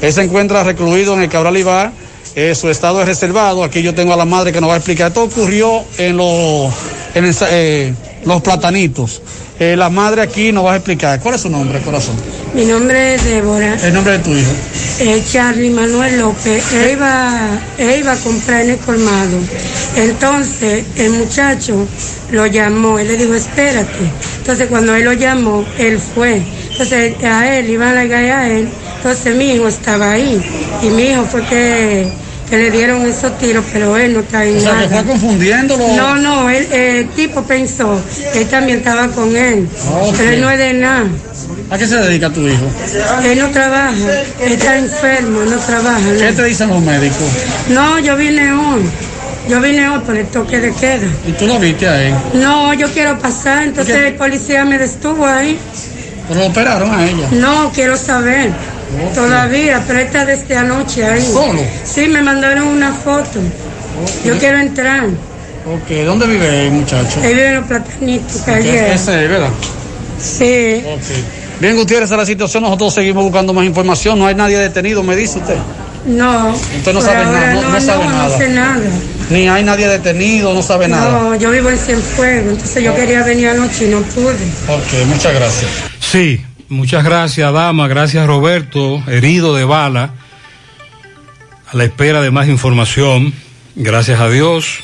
Él 0.00 0.12
se 0.12 0.22
encuentra 0.22 0.64
recluido 0.64 1.12
en 1.12 1.20
el 1.20 1.28
Cabral 1.28 1.58
Ibar. 1.58 1.92
Eh, 2.36 2.54
su 2.54 2.70
estado 2.70 3.02
es 3.02 3.06
reservado. 3.06 3.64
Aquí 3.64 3.82
yo 3.82 3.94
tengo 3.94 4.14
a 4.14 4.16
la 4.16 4.24
madre 4.24 4.50
que 4.50 4.62
nos 4.62 4.70
va 4.70 4.74
a 4.74 4.78
explicar. 4.78 5.08
Esto 5.08 5.24
ocurrió 5.24 5.84
en 5.98 6.16
los, 6.16 6.72
en 7.14 7.24
el- 7.24 7.34
eh, 7.50 7.94
los 8.24 8.42
platanitos. 8.42 9.22
Eh, 9.60 9.74
la 9.76 9.88
madre 9.90 10.22
aquí 10.22 10.52
nos 10.52 10.64
va 10.64 10.74
a 10.74 10.76
explicar. 10.76 11.18
¿Cuál 11.20 11.34
es 11.34 11.40
su 11.40 11.50
nombre, 11.50 11.80
corazón? 11.80 12.14
Mi 12.54 12.64
nombre 12.64 13.14
es 13.16 13.24
Débora, 13.24 13.74
El 13.82 13.92
nombre 13.92 14.12
de 14.14 14.18
tu 14.20 14.30
hijo. 14.30 14.50
es 15.00 15.32
Charlie 15.32 15.70
Manuel 15.70 16.18
López. 16.20 16.62
Él 16.72 16.92
iba, 16.92 17.58
él 17.76 18.00
iba 18.00 18.12
a 18.12 18.16
comprar 18.16 18.62
en 18.62 18.70
el 18.70 18.76
colmado. 18.78 19.36
Entonces 19.96 20.84
el 20.96 21.10
muchacho 21.10 21.86
lo 22.30 22.46
llamó, 22.46 22.98
él 22.98 23.08
le 23.08 23.16
dijo, 23.16 23.34
espérate. 23.34 23.88
Entonces 24.38 24.68
cuando 24.68 24.94
él 24.94 25.04
lo 25.04 25.12
llamó, 25.12 25.64
él 25.78 25.98
fue. 25.98 26.40
Entonces 26.70 27.14
a 27.24 27.56
él, 27.58 27.68
iban 27.68 27.88
a 27.88 27.94
largar 27.94 28.24
a 28.24 28.48
él. 28.48 28.68
Entonces 28.98 29.34
mi 29.34 29.52
hijo 29.54 29.66
estaba 29.68 30.12
ahí. 30.12 30.40
Y 30.82 30.86
mi 30.86 31.02
hijo 31.10 31.24
fue 31.24 31.42
que, 31.46 32.08
que 32.48 32.56
le 32.56 32.70
dieron 32.70 33.06
esos 33.06 33.36
tiros, 33.38 33.64
pero 33.72 33.96
él 33.96 34.14
no 34.14 34.20
está 34.20 34.44
en 34.44 34.56
O 34.56 34.60
sea, 34.60 34.70
que 34.72 34.76
nada. 34.88 35.02
fue 35.02 35.04
confundiéndolo. 35.12 35.88
No, 35.96 36.16
no, 36.16 36.50
él, 36.50 36.66
el 36.72 37.08
tipo 37.10 37.42
pensó 37.42 38.00
que 38.32 38.42
él 38.42 38.48
también 38.48 38.78
estaba 38.78 39.08
con 39.08 39.36
él. 39.36 39.68
Ok. 40.02 40.14
Pero 40.16 40.30
él 40.30 40.40
no 40.40 40.50
es 40.50 40.58
de 40.58 40.74
nada. 40.74 41.06
¿A 41.70 41.76
qué 41.78 41.86
se 41.86 41.96
dedica 41.96 42.30
tu 42.30 42.46
hijo? 42.48 42.64
Él 43.24 43.38
no 43.38 43.48
trabaja, 43.50 43.92
está 44.40 44.78
enfermo, 44.78 45.40
no 45.44 45.56
trabaja. 45.58 45.98
¿no? 46.00 46.18
¿Qué 46.18 46.32
te 46.32 46.44
dicen 46.44 46.68
los 46.70 46.80
médicos? 46.80 47.28
No, 47.68 47.98
yo 47.98 48.16
vine 48.16 48.52
hoy. 48.52 48.82
Yo 49.48 49.60
vine 49.60 49.88
hoy 49.88 50.00
por 50.00 50.16
el 50.16 50.26
toque 50.26 50.60
de 50.60 50.72
queda. 50.74 51.06
¿Y 51.26 51.32
tú 51.32 51.46
lo 51.46 51.58
viste 51.58 51.88
a 51.88 52.02
él? 52.02 52.14
No, 52.34 52.72
yo 52.74 52.88
quiero 52.92 53.18
pasar, 53.18 53.64
entonces 53.64 53.94
¿Qué? 53.96 54.08
el 54.08 54.14
policía 54.14 54.64
me 54.64 54.78
detuvo 54.78 55.26
ahí. 55.26 55.58
¿Pero 56.28 56.40
lo 56.40 56.46
operaron 56.46 56.90
a 56.94 57.06
ella? 57.06 57.28
No, 57.32 57.70
quiero 57.74 57.96
saber. 57.96 58.50
Todavía, 59.14 59.82
pero 59.86 59.98
está 60.00 60.24
desde 60.24 60.56
anoche 60.56 61.04
ahí. 61.04 61.22
¿Solo? 61.32 61.60
Sí, 61.84 62.06
me 62.08 62.22
mandaron 62.22 62.68
una 62.68 62.92
foto. 62.92 63.40
Yo 64.24 64.38
quiero 64.38 64.58
entrar. 64.58 65.04
Ok, 65.06 65.90
¿dónde 66.06 66.26
vive 66.26 66.66
el 66.66 66.72
muchacho? 66.72 67.20
Él 67.22 67.34
vive 67.34 67.48
en 67.48 67.54
los 67.56 67.64
platanitos, 67.66 68.42
calle. 68.46 68.94
Ese 68.94 69.24
es, 69.24 69.30
¿verdad? 69.30 69.50
Sí. 70.20 70.82
Bien, 71.60 71.76
Gutiérrez, 71.76 72.06
esa 72.06 72.14
es 72.14 72.18
la 72.20 72.26
situación. 72.26 72.62
Nosotros 72.62 72.94
seguimos 72.94 73.24
buscando 73.24 73.52
más 73.52 73.64
información. 73.66 74.18
No 74.18 74.26
hay 74.26 74.34
nadie 74.34 74.58
detenido, 74.58 75.02
me 75.02 75.16
dice 75.16 75.38
usted. 75.38 75.56
No. 76.06 76.54
Usted 76.78 76.92
no 76.94 77.00
sabe 77.02 77.24
nada, 77.24 77.54
no- 77.54 77.68
no 77.68 77.80
sabe 77.80 78.04
no, 78.04 78.10
nada. 78.10 78.28
No 78.28 78.38
sé 78.38 78.48
nada. 78.48 78.80
Ni 79.30 79.48
hay 79.48 79.62
nadie 79.64 79.88
detenido, 79.88 80.54
no 80.54 80.62
sabe 80.62 80.88
nada. 80.88 81.10
No, 81.10 81.34
yo 81.34 81.50
vivo 81.50 81.68
en 81.68 81.76
Cienfuegos, 81.76 82.52
entonces 82.52 82.82
yo 82.82 82.94
quería 82.94 83.22
venir 83.24 83.48
anoche 83.48 83.86
y 83.86 83.88
no 83.88 84.00
pude. 84.00 84.32
Ok, 84.68 85.06
muchas 85.06 85.34
gracias. 85.34 85.70
Sí, 86.00 86.40
muchas 86.68 87.04
gracias, 87.04 87.52
dama. 87.52 87.88
Gracias, 87.88 88.26
Roberto, 88.26 89.02
herido 89.06 89.54
de 89.54 89.64
bala. 89.64 90.14
A 91.70 91.76
la 91.76 91.84
espera 91.84 92.22
de 92.22 92.30
más 92.30 92.48
información. 92.48 93.34
Gracias 93.74 94.20
a 94.20 94.28
Dios, 94.28 94.80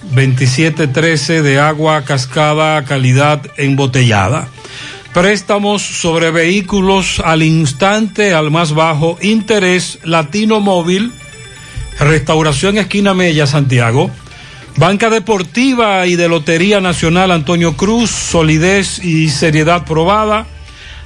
2713 0.02 1.42
de 1.42 1.60
agua 1.60 2.04
cascada 2.04 2.84
calidad 2.84 3.42
embotellada. 3.56 4.48
Préstamos 5.12 5.82
sobre 5.82 6.30
vehículos 6.30 7.20
al 7.24 7.42
instante 7.42 8.34
al 8.34 8.50
más 8.50 8.72
bajo 8.72 9.18
interés 9.20 9.98
Latino 10.04 10.60
Móvil, 10.60 11.12
Restauración 11.98 12.78
Esquina 12.78 13.12
Mella, 13.12 13.46
Santiago. 13.46 14.10
Banca 14.76 15.10
Deportiva 15.10 16.06
y 16.06 16.16
de 16.16 16.28
Lotería 16.28 16.80
Nacional 16.80 17.30
Antonio 17.30 17.76
Cruz, 17.76 18.10
solidez 18.10 18.98
y 19.04 19.28
seriedad 19.28 19.84
probada. 19.84 20.46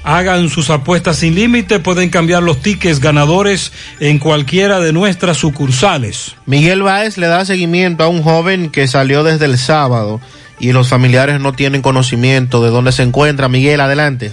Hagan 0.05 0.49
sus 0.51 0.71
apuestas 0.71 1.17
sin 1.17 1.35
límite, 1.35 1.81
pueden 1.81 2.11
cambiar 2.11 2.43
los 2.43 2.63
tickets 2.63 3.01
ganadores 3.01 3.73
en 3.99 4.21
cualquiera 4.21 4.79
de 4.79 4.93
nuestras 4.93 5.37
sucursales. 5.37 6.37
Miguel 6.47 6.83
Báez 6.83 7.19
le 7.19 7.27
da 7.27 7.45
seguimiento 7.45 8.05
a 8.05 8.09
un 8.09 8.23
joven 8.23 8.71
que 8.71 8.87
salió 8.87 9.25
desde 9.25 9.47
el 9.47 9.59
sábado 9.59 10.21
y 10.61 10.73
los 10.73 10.89
familiares 10.89 11.41
no 11.41 11.53
tienen 11.53 11.83
conocimiento 11.83 12.63
de 12.63 12.71
dónde 12.71 12.93
se 12.93 13.03
encuentra. 13.03 13.49
Miguel, 13.49 13.81
adelante. 13.81 14.31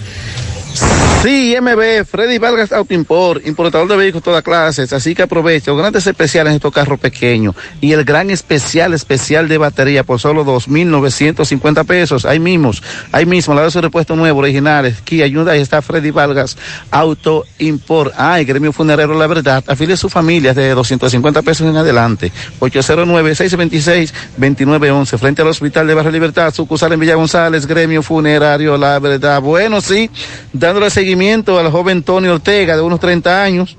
Sí, 1.23 1.55
MB, 1.57 2.05
Freddy 2.05 2.37
Vargas 2.37 2.73
Auto 2.73 2.93
Import, 2.93 3.47
importador 3.47 3.87
de 3.87 3.95
vehículos 3.95 4.23
de 4.23 4.25
todas 4.25 4.43
clases, 4.43 4.91
así 4.91 5.15
que 5.15 5.21
aprovecha 5.21 5.71
los 5.71 5.79
grandes 5.79 6.05
especiales 6.05 6.51
en 6.51 6.57
estos 6.57 6.73
carros 6.73 6.99
pequeños 6.99 7.55
y 7.79 7.93
el 7.93 8.03
gran 8.03 8.29
especial 8.29 8.93
especial 8.93 9.47
de 9.47 9.57
batería 9.57 10.03
por 10.03 10.19
solo 10.19 10.43
2.950 10.43 11.85
pesos, 11.85 12.25
ahí 12.25 12.41
mismos, 12.41 12.83
ahí 13.13 13.25
mismo, 13.25 13.53
la 13.53 13.63
de 13.63 13.71
su 13.71 13.79
repuesto 13.79 14.17
nuevo, 14.17 14.39
originales, 14.39 14.95
ayuda, 15.23 15.53
ahí 15.53 15.61
está 15.61 15.81
Freddy 15.81 16.11
Vargas 16.11 16.57
Auto 16.91 17.45
Import, 17.57 18.13
ah, 18.17 18.37
gremio 18.39 18.73
funerario 18.73 19.17
La 19.17 19.27
Verdad, 19.27 19.63
afilie 19.65 19.93
a 19.93 19.97
su 19.97 20.09
familia 20.09 20.53
de 20.53 20.71
250 20.71 21.41
pesos 21.41 21.65
en 21.65 21.77
adelante, 21.77 22.33
809-626-2911, 22.59 25.17
frente 25.17 25.41
al 25.41 25.47
Hospital 25.47 25.87
de 25.87 25.93
Barrio 25.93 26.11
Libertad, 26.11 26.53
sucursal 26.53 26.91
en 26.91 26.99
Villa 26.99 27.15
González, 27.15 27.65
gremio 27.65 28.03
funerario 28.03 28.77
La 28.77 28.99
Verdad, 28.99 29.39
bueno, 29.39 29.79
sí, 29.79 30.09
dándole 30.51 30.89
seguimiento 30.89 31.12
al 31.59 31.71
joven 31.71 32.03
Tony 32.03 32.27
Ortega 32.27 32.75
de 32.75 32.81
unos 32.81 32.99
30 32.99 33.43
años 33.43 33.77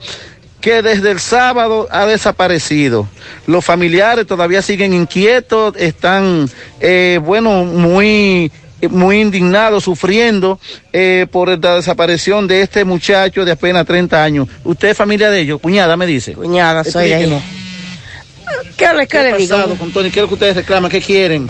que 0.61 0.81
desde 0.81 1.11
el 1.11 1.21
sábado 1.21 1.89
ha 1.91 2.07
desaparecido. 2.07 3.07
Los 3.47 3.65
familiares 3.65 4.27
todavía 4.27 4.63
siguen 4.63 4.95
inquietos, 4.95 5.75
están, 5.77 6.49
eh, 6.81 7.21
bueno, 7.23 7.65
muy 7.65 8.51
muy 8.91 9.21
indignados, 9.21 9.85
sufriendo 9.85 10.59
eh, 10.93 11.27
por 11.31 11.49
la 11.63 11.77
desaparición 11.77 12.47
de 12.47 12.63
este 12.63 12.85
muchacho 12.85 13.45
de 13.45 13.53
apenas 13.53 13.87
30 13.87 14.23
años. 14.23 14.49
¿Usted 14.63 14.89
es 14.89 14.97
familia 14.97 15.31
de 15.31 15.41
ellos? 15.41 15.61
Cuñada, 15.61 15.97
me 15.97 16.07
dice. 16.07 16.33
Cuñada, 16.33 16.85
soy 16.85 17.13
de. 17.13 17.41
¿Qué 18.77 18.87
le, 18.93 19.07
qué 19.07 19.19
¿Qué 19.19 19.23
le 19.33 19.37
digo? 19.39 19.77
con 19.79 19.93
Tony? 19.93 20.11
¿Qué 20.11 20.19
es 20.21 20.23
lo 20.23 20.29
que 20.29 20.35
ustedes 20.35 20.57
reclaman? 20.57 20.91
¿Qué 20.91 21.01
quieren? 21.01 21.49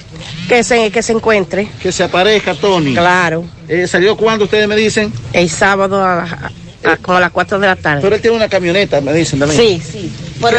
Que 0.49 0.63
se, 0.63 0.91
que 0.91 1.03
se 1.03 1.13
encuentre. 1.13 1.69
Que 1.83 1.91
se 1.91 2.03
aparezca 2.05 2.55
Tony. 2.55 2.93
Claro. 2.95 3.45
Eh, 3.69 3.87
¿Salió 3.87 4.17
cuándo 4.17 4.45
ustedes 4.45 4.69
me 4.69 4.77
dicen? 4.77 5.13
El 5.33 5.49
sábado 5.49 6.03
a, 6.03 6.23
a- 6.23 6.51
a- 6.93 6.97
como 6.99 7.17
a 7.17 7.21
las 7.21 7.31
4 7.31 7.59
de 7.59 7.67
la 7.67 7.77
tarde. 7.77 8.03
Pero 8.03 8.15
él 8.17 8.21
tiene 8.21 8.37
una 8.37 8.49
camioneta, 8.49 9.01
me 9.01 9.13
dicen 9.15 9.39
también. 9.39 9.61
Sí, 9.61 9.81
sí. 9.81 10.13
Pero 10.41 10.59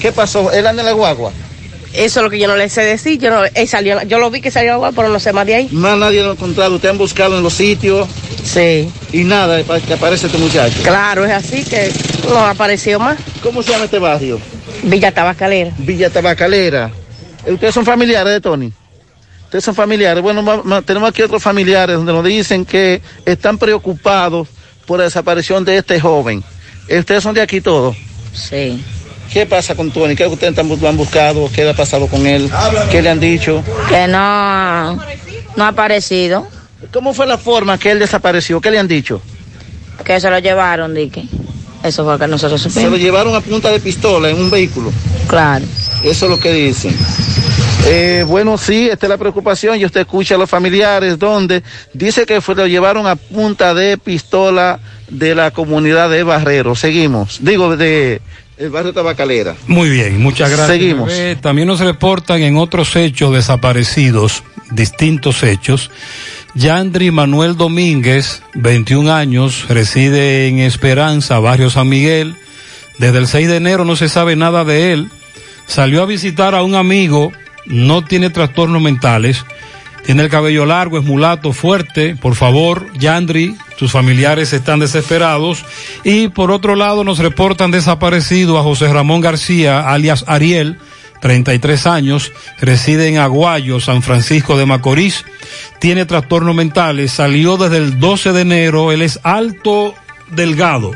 ¿Qué 0.00 0.12
pasó? 0.12 0.50
¿Él 0.52 0.66
anda 0.66 0.82
en 0.82 0.86
la 0.86 0.92
guagua? 0.92 1.32
eso 1.92 2.20
es 2.20 2.24
lo 2.24 2.30
que 2.30 2.38
yo 2.38 2.46
no 2.48 2.56
le 2.56 2.68
sé 2.68 2.82
decir. 2.82 3.18
Yo, 3.18 3.30
no, 3.30 3.42
él 3.52 3.66
salió, 3.68 4.00
yo 4.04 4.18
lo 4.18 4.30
vi 4.30 4.40
que 4.40 4.50
salió 4.50 4.74
agua, 4.74 4.92
pero 4.94 5.08
no 5.08 5.18
sé 5.18 5.32
más 5.32 5.46
de 5.46 5.54
ahí. 5.56 5.68
Más 5.72 5.98
nadie 5.98 6.22
lo 6.22 6.30
ha 6.30 6.32
encontrado. 6.32 6.74
Ustedes 6.76 6.92
han 6.92 6.98
buscado 6.98 7.36
en 7.36 7.42
los 7.42 7.54
sitios. 7.54 8.06
Sí. 8.44 8.88
Y 9.12 9.24
nada, 9.24 9.62
para 9.64 9.80
que 9.80 9.92
aparece 9.94 10.26
este 10.26 10.38
muchacho. 10.38 10.78
Claro, 10.82 11.24
es 11.24 11.32
así 11.32 11.64
que 11.64 11.90
no 12.28 12.36
ha 12.38 12.50
aparecido 12.50 12.98
más. 13.00 13.18
¿Cómo 13.42 13.62
se 13.62 13.72
llama 13.72 13.86
este 13.86 13.98
barrio? 13.98 14.38
Villa 14.82 15.12
Tabacalera. 15.12 15.72
Villa 15.78 16.10
Tabacalera. 16.10 16.90
Eh, 17.44 17.52
¿Ustedes 17.52 17.74
son 17.74 17.84
familiares 17.84 18.32
de 18.32 18.40
Tony? 18.40 18.72
Ustedes 19.44 19.64
son 19.64 19.74
familiares. 19.74 20.22
Bueno, 20.22 20.82
tenemos 20.82 21.08
aquí 21.08 21.22
otros 21.22 21.42
familiares 21.42 21.96
donde 21.96 22.12
nos 22.12 22.24
dicen 22.24 22.64
que 22.64 23.00
están 23.24 23.56
preocupados 23.58 24.48
por 24.86 24.98
la 24.98 25.04
desaparición 25.04 25.64
de 25.64 25.78
este 25.78 26.00
joven. 26.00 26.44
Eh, 26.88 26.98
¿Ustedes 26.98 27.22
son 27.22 27.34
de 27.34 27.40
aquí 27.40 27.60
todos? 27.60 27.96
Sí. 28.32 28.82
¿Qué 29.32 29.46
pasa 29.46 29.74
con 29.74 29.90
Tony? 29.90 30.16
¿Qué 30.16 30.26
ustedes 30.26 30.56
lo 30.56 30.88
han 30.88 30.96
buscado? 30.96 31.50
¿Qué 31.54 31.64
le 31.64 31.70
ha 31.70 31.74
pasado 31.74 32.06
con 32.06 32.26
él? 32.26 32.50
¿Qué 32.90 33.02
le 33.02 33.10
han 33.10 33.20
dicho? 33.20 33.62
Que 33.88 34.06
no, 34.06 34.94
no 35.56 35.64
ha 35.64 35.68
aparecido. 35.68 36.48
¿Cómo 36.92 37.12
fue 37.12 37.26
la 37.26 37.36
forma 37.36 37.78
que 37.78 37.90
él 37.90 37.98
desapareció? 37.98 38.60
¿Qué 38.60 38.70
le 38.70 38.78
han 38.78 38.88
dicho? 38.88 39.20
Que 40.04 40.20
se 40.20 40.30
lo 40.30 40.38
llevaron, 40.38 40.94
Dique. 40.94 41.24
Eso 41.82 42.04
fue 42.04 42.14
lo 42.14 42.18
que 42.18 42.26
nosotros 42.26 42.60
Se 42.60 42.68
lo 42.68 42.74
supimos. 42.74 42.98
llevaron 42.98 43.34
a 43.34 43.40
punta 43.40 43.70
de 43.70 43.80
pistola 43.80 44.28
en 44.30 44.38
un 44.38 44.50
vehículo. 44.50 44.92
Claro. 45.28 45.64
Eso 46.02 46.26
es 46.26 46.30
lo 46.30 46.40
que 46.40 46.52
dicen. 46.52 46.94
Eh, 47.86 48.24
bueno, 48.26 48.58
sí, 48.58 48.88
esta 48.90 49.06
es 49.06 49.10
la 49.10 49.16
preocupación 49.16 49.78
y 49.80 49.84
usted 49.84 50.00
escucha 50.00 50.34
a 50.34 50.38
los 50.38 50.50
familiares 50.50 51.18
donde 51.18 51.62
dice 51.94 52.26
que 52.26 52.40
fue, 52.40 52.54
lo 52.54 52.66
llevaron 52.66 53.06
a 53.06 53.16
punta 53.16 53.72
de 53.72 53.96
pistola 53.96 54.80
de 55.08 55.34
la 55.34 55.50
comunidad 55.52 56.10
de 56.10 56.22
Barrero. 56.22 56.74
Seguimos. 56.74 57.38
Digo, 57.40 57.76
de 57.76 58.20
el 58.58 58.70
barrio 58.70 58.92
Tabacalera. 58.92 59.54
Muy 59.68 59.88
bien, 59.88 60.20
muchas 60.20 60.50
gracias. 60.50 60.68
Seguimos. 60.68 61.08
bebé. 61.08 61.36
También 61.36 61.68
nos 61.68 61.80
reportan 61.80 62.42
en 62.42 62.56
otros 62.56 62.96
hechos 62.96 63.32
desaparecidos, 63.32 64.42
distintos 64.72 65.42
hechos. 65.44 65.90
Yandri 66.58 67.12
Manuel 67.12 67.56
Domínguez, 67.56 68.42
21 68.54 69.14
años, 69.14 69.66
reside 69.68 70.48
en 70.48 70.58
Esperanza, 70.58 71.38
barrio 71.38 71.70
San 71.70 71.88
Miguel. 71.88 72.34
Desde 72.98 73.18
el 73.18 73.28
6 73.28 73.46
de 73.46 73.56
enero 73.56 73.84
no 73.84 73.94
se 73.94 74.08
sabe 74.08 74.34
nada 74.34 74.64
de 74.64 74.92
él. 74.92 75.08
Salió 75.68 76.02
a 76.02 76.06
visitar 76.06 76.56
a 76.56 76.64
un 76.64 76.74
amigo, 76.74 77.30
no 77.64 78.02
tiene 78.02 78.30
trastornos 78.30 78.82
mentales. 78.82 79.44
Tiene 80.04 80.24
el 80.24 80.30
cabello 80.30 80.66
largo, 80.66 80.98
es 80.98 81.04
mulato, 81.04 81.52
fuerte. 81.52 82.16
Por 82.16 82.34
favor, 82.34 82.92
Yandri, 82.98 83.56
tus 83.78 83.92
familiares 83.92 84.52
están 84.52 84.80
desesperados. 84.80 85.64
Y 86.02 86.26
por 86.26 86.50
otro 86.50 86.74
lado, 86.74 87.04
nos 87.04 87.20
reportan 87.20 87.70
desaparecido 87.70 88.58
a 88.58 88.64
José 88.64 88.92
Ramón 88.92 89.20
García, 89.20 89.88
alias 89.88 90.24
Ariel, 90.26 90.78
33 91.20 91.86
años, 91.86 92.32
reside 92.60 93.08
en 93.08 93.18
Aguayo, 93.18 93.80
San 93.80 94.02
Francisco 94.02 94.56
de 94.56 94.66
Macorís. 94.66 95.24
Tiene 95.80 96.06
trastornos 96.06 96.54
mentales, 96.54 97.12
salió 97.12 97.56
desde 97.56 97.78
el 97.78 97.98
12 97.98 98.32
de 98.32 98.40
enero, 98.40 98.92
él 98.92 99.02
es 99.02 99.20
alto, 99.22 99.94
delgado. 100.30 100.92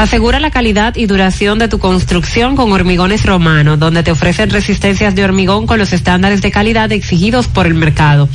Asegura 0.00 0.40
la 0.40 0.50
calidad 0.50 0.96
y 0.96 1.04
duración 1.04 1.58
de 1.58 1.68
tu 1.68 1.78
construcción 1.78 2.56
con 2.56 2.72
Hormigones 2.72 3.26
Romano, 3.26 3.76
donde 3.76 4.02
te 4.02 4.10
ofrecen 4.10 4.48
resistencias 4.48 5.14
de 5.14 5.22
hormigón 5.22 5.66
con 5.66 5.78
los 5.78 5.92
estándares 5.92 6.40
de 6.40 6.50
calidad 6.50 6.90
exigidos 6.90 7.48
por 7.48 7.66
el 7.66 7.74
mercado. 7.74 8.26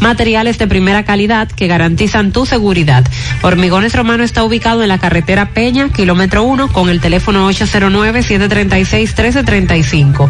Materiales 0.00 0.58
de 0.58 0.66
primera 0.66 1.06
calidad 1.06 1.48
que 1.48 1.68
garantizan 1.68 2.32
tu 2.32 2.44
seguridad. 2.44 3.02
Hormigones 3.40 3.94
Romano 3.94 4.24
está 4.24 4.44
ubicado 4.44 4.82
en 4.82 4.90
la 4.90 4.98
carretera 4.98 5.54
Peña, 5.54 5.88
kilómetro 5.88 6.42
1, 6.42 6.68
con 6.68 6.90
el 6.90 7.00
teléfono 7.00 7.50
809-736-1335. 7.50 10.28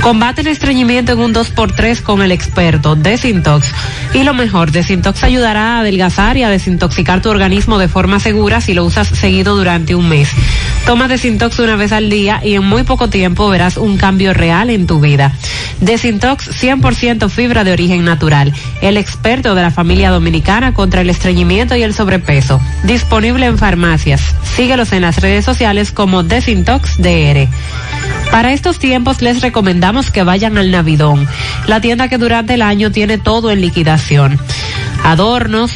Combate 0.00 0.40
el 0.40 0.48
estreñimiento 0.48 1.12
en 1.12 1.20
un 1.20 1.32
2x3 1.32 2.02
con 2.02 2.22
el 2.22 2.32
experto 2.32 2.96
Desintox. 2.96 3.70
Y 4.14 4.24
lo 4.24 4.34
mejor, 4.34 4.72
Desintox 4.72 5.22
ayudará 5.22 5.76
a 5.76 5.80
adelgazar 5.80 6.36
y 6.36 6.42
a 6.42 6.48
desintoxicar 6.48 7.22
tu 7.22 7.30
organismo 7.30 7.78
de 7.78 7.86
forma 7.86 8.18
segura 8.18 8.60
si 8.60 8.74
lo 8.74 8.84
usas 8.84 9.06
seguido 9.06 9.56
durante 9.56 9.94
un 9.94 10.07
mes. 10.08 10.30
Toma 10.86 11.06
Desintox 11.06 11.58
una 11.58 11.76
vez 11.76 11.92
al 11.92 12.10
día 12.10 12.40
y 12.42 12.54
en 12.54 12.64
muy 12.64 12.82
poco 12.82 13.08
tiempo 13.08 13.48
verás 13.48 13.76
un 13.76 13.98
cambio 13.98 14.32
real 14.34 14.70
en 14.70 14.86
tu 14.86 15.00
vida. 15.00 15.32
Desintox 15.80 16.50
100% 16.62 17.28
fibra 17.28 17.62
de 17.62 17.72
origen 17.72 18.04
natural. 18.04 18.52
El 18.80 18.96
experto 18.96 19.54
de 19.54 19.62
la 19.62 19.70
familia 19.70 20.10
dominicana 20.10 20.74
contra 20.74 21.02
el 21.02 21.10
estreñimiento 21.10 21.76
y 21.76 21.82
el 21.82 21.94
sobrepeso. 21.94 22.60
Disponible 22.84 23.46
en 23.46 23.58
farmacias. 23.58 24.22
Síguelos 24.56 24.92
en 24.92 25.02
las 25.02 25.20
redes 25.20 25.44
sociales 25.44 25.92
como 25.92 26.22
Desintox 26.22 26.96
DR. 26.98 27.48
Para 28.30 28.52
estos 28.52 28.78
tiempos 28.78 29.22
les 29.22 29.40
recomendamos 29.40 30.10
que 30.10 30.22
vayan 30.22 30.58
al 30.58 30.70
Navidón, 30.70 31.26
la 31.66 31.80
tienda 31.80 32.08
que 32.08 32.18
durante 32.18 32.54
el 32.54 32.62
año 32.62 32.92
tiene 32.92 33.18
todo 33.18 33.50
en 33.50 33.60
liquidación. 33.60 34.38
Adornos, 35.02 35.72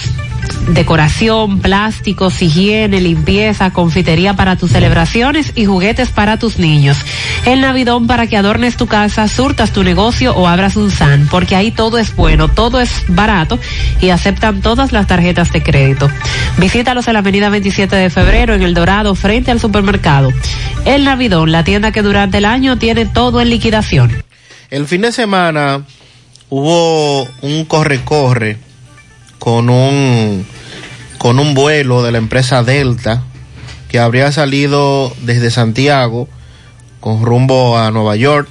decoración, 0.69 1.61
plásticos, 1.61 2.41
higiene, 2.43 3.01
limpieza, 3.01 3.73
confitería 3.73 4.35
para 4.35 4.57
tus 4.57 4.71
celebraciones 4.73 5.53
y 5.55 5.65
juguetes 5.65 6.11
para 6.11 6.39
tus 6.39 6.59
niños. 6.59 6.99
El 7.47 7.61
Navidón 7.61 8.07
para 8.07 8.27
que 8.27 8.37
adornes 8.37 8.77
tu 8.77 8.87
casa, 8.87 9.29
surtas 9.29 9.73
tu 9.73 9.83
negocio 9.83 10.35
o 10.35 10.47
abras 10.47 10.77
un 10.77 10.91
SAN, 10.91 11.29
porque 11.31 11.57
ahí 11.57 11.71
todo 11.71 11.99
es 11.99 12.15
bueno, 12.15 12.49
todo 12.49 12.81
es 12.81 13.05
barato 13.09 13.59
y 14.01 14.11
aceptan 14.11 14.63
todas 14.63 14.93
las 14.93 15.07
tarjetas 15.07 15.53
de 15.53 15.63
crédito. 15.63 16.11
Visítalos 16.59 17.07
en 17.09 17.15
la 17.15 17.19
avenida 17.21 17.49
27 17.49 17.97
de 17.97 18.11
febrero 18.11 18.55
en 18.55 18.63
El 18.63 18.75
Dorado 18.75 19.15
frente 19.15 19.51
al 19.51 19.61
supermercado. 19.61 20.31
El 20.85 21.05
Navidón, 21.05 21.53
la 21.53 21.65
tienda 21.65 21.93
que 21.93 22.03
durante 22.03 22.39
el 22.39 22.45
año 22.45 22.79
tiene 22.79 23.07
todo 23.07 23.41
en 23.41 23.51
liquidación. 23.51 24.23
El 24.71 24.87
fin 24.87 25.03
de 25.03 25.13
semana 25.13 25.83
hubo 26.49 27.25
un 27.43 27.65
corre-corre 27.67 28.59
con 29.43 29.71
un, 29.71 30.47
con 31.19 31.41
un 31.41 31.53
vuelo 31.55 32.05
de 32.05 32.13
la 32.13 32.19
empresa 32.19 32.63
Delta 32.63 33.25
que 33.89 33.99
habría 33.99 34.31
salido 34.31 35.13
desde 35.23 35.51
Santiago 35.51 36.29
con 37.01 37.25
rumbo 37.25 37.77
a 37.77 37.91
Nueva 37.91 38.15
York 38.15 38.49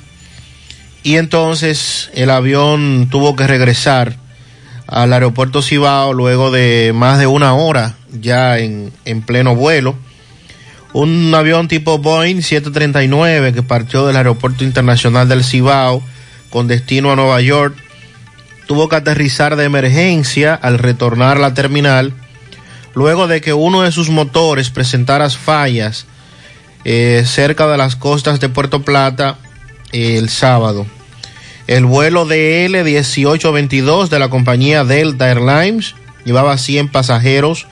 y 1.01 1.15
entonces 1.15 2.09
el 2.13 2.29
avión 2.29 3.07
tuvo 3.09 3.37
que 3.37 3.47
regresar 3.47 4.17
al 4.85 5.13
aeropuerto 5.13 5.61
Cibao 5.61 6.11
luego 6.11 6.51
de 6.51 6.91
más 6.93 7.19
de 7.19 7.27
una 7.27 7.53
hora 7.53 7.95
ya 8.11 8.57
en, 8.57 8.91
en 9.05 9.21
pleno 9.21 9.55
vuelo. 9.55 9.95
Un 10.91 11.33
avión 11.33 11.69
tipo 11.69 11.99
Boeing 11.99 12.41
739 12.41 13.53
que 13.53 13.63
partió 13.63 14.05
del 14.07 14.17
aeropuerto 14.17 14.65
internacional 14.65 15.29
del 15.29 15.45
Cibao 15.45 16.03
con 16.49 16.67
destino 16.67 17.13
a 17.13 17.15
Nueva 17.15 17.39
York 17.39 17.77
tuvo 18.67 18.89
que 18.89 18.95
aterrizar 18.95 19.55
de 19.55 19.65
emergencia 19.65 20.53
al 20.53 20.77
retornar 20.79 21.37
a 21.37 21.41
la 21.41 21.53
terminal 21.53 22.13
luego 22.93 23.27
de 23.27 23.41
que 23.41 23.53
uno 23.53 23.81
de 23.81 23.91
sus 23.91 24.09
motores 24.09 24.69
presentara 24.69 25.29
fallas 25.29 26.05
eh, 26.83 27.23
cerca 27.25 27.67
de 27.67 27.77
las 27.77 27.95
costas 27.95 28.39
de 28.39 28.49
Puerto 28.49 28.81
Plata 28.81 29.37
el 29.91 30.29
sábado. 30.29 30.85
El 31.67 31.85
vuelo 31.85 32.25
de 32.25 32.67
L1822 32.67 34.09
de 34.09 34.19
la 34.19 34.29
compañía 34.29 34.83
Delta 34.83 35.29
Airlines 35.29 35.95
llevaba 36.25 36.57
100 36.57 36.89
pasajeros 36.89 37.67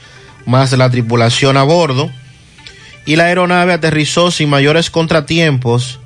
más 0.45 0.71
la 0.71 0.89
tripulación 0.89 1.57
a 1.57 1.63
bordo 1.63 2.11
y 3.05 3.15
la 3.15 3.25
aeronave 3.25 3.73
aterrizó 3.73 4.31
sin 4.31 4.49
mayores 4.49 4.89
contratiempos, 4.89 5.99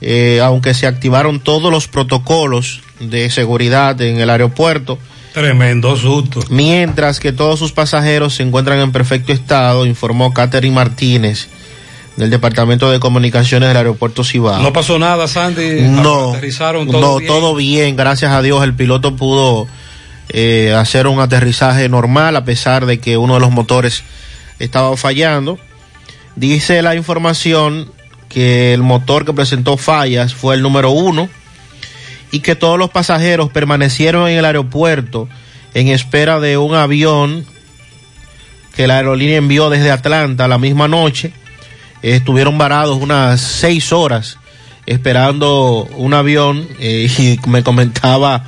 eh, 0.00 0.40
aunque 0.42 0.74
se 0.74 0.86
activaron 0.86 1.40
todos 1.40 1.72
los 1.72 1.88
protocolos 1.88 2.82
de 3.00 3.30
seguridad 3.30 4.00
en 4.00 4.20
el 4.20 4.30
aeropuerto. 4.30 4.98
Tremendo 5.32 5.96
susto. 5.96 6.40
Mientras 6.50 7.20
que 7.20 7.32
todos 7.32 7.58
sus 7.58 7.72
pasajeros 7.72 8.34
se 8.34 8.42
encuentran 8.42 8.80
en 8.80 8.92
perfecto 8.92 9.32
estado, 9.32 9.86
informó 9.86 10.32
Catherine 10.32 10.74
Martínez 10.74 11.48
del 12.16 12.30
Departamento 12.30 12.90
de 12.90 12.98
Comunicaciones 12.98 13.68
del 13.68 13.76
Aeropuerto 13.76 14.24
Cibao. 14.24 14.60
No 14.60 14.72
pasó 14.72 14.98
nada, 14.98 15.28
Sandy. 15.28 15.82
No, 15.82 16.30
Aterrizaron 16.30 16.88
todo 16.88 17.00
no, 17.00 17.16
bien. 17.18 17.28
todo 17.28 17.54
bien, 17.54 17.96
gracias 17.96 18.32
a 18.32 18.42
Dios 18.42 18.64
el 18.64 18.74
piloto 18.74 19.14
pudo 19.14 19.68
eh, 20.30 20.74
hacer 20.76 21.06
un 21.06 21.20
aterrizaje 21.20 21.88
normal 21.88 22.34
a 22.34 22.44
pesar 22.44 22.86
de 22.86 22.98
que 22.98 23.16
uno 23.16 23.34
de 23.34 23.40
los 23.40 23.52
motores 23.52 24.02
estaba 24.58 24.96
fallando. 24.96 25.58
Dice 26.34 26.82
la 26.82 26.96
información 26.96 27.90
que 28.28 28.74
el 28.74 28.82
motor 28.82 29.24
que 29.24 29.32
presentó 29.32 29.76
fallas 29.76 30.34
fue 30.34 30.56
el 30.56 30.62
número 30.62 30.90
uno 30.90 31.28
y 32.30 32.40
que 32.40 32.54
todos 32.54 32.78
los 32.78 32.90
pasajeros 32.90 33.50
permanecieron 33.50 34.28
en 34.28 34.38
el 34.38 34.44
aeropuerto 34.44 35.28
en 35.74 35.88
espera 35.88 36.40
de 36.40 36.56
un 36.56 36.74
avión 36.74 37.44
que 38.74 38.86
la 38.86 38.96
aerolínea 38.96 39.36
envió 39.36 39.70
desde 39.70 39.90
Atlanta 39.90 40.48
la 40.48 40.58
misma 40.58 40.88
noche. 40.88 41.32
Estuvieron 42.02 42.58
varados 42.58 42.98
unas 42.98 43.40
seis 43.40 43.92
horas 43.92 44.38
esperando 44.86 45.88
un 45.96 46.14
avión 46.14 46.66
eh, 46.78 47.08
y 47.18 47.48
me 47.48 47.62
comentaba 47.62 48.44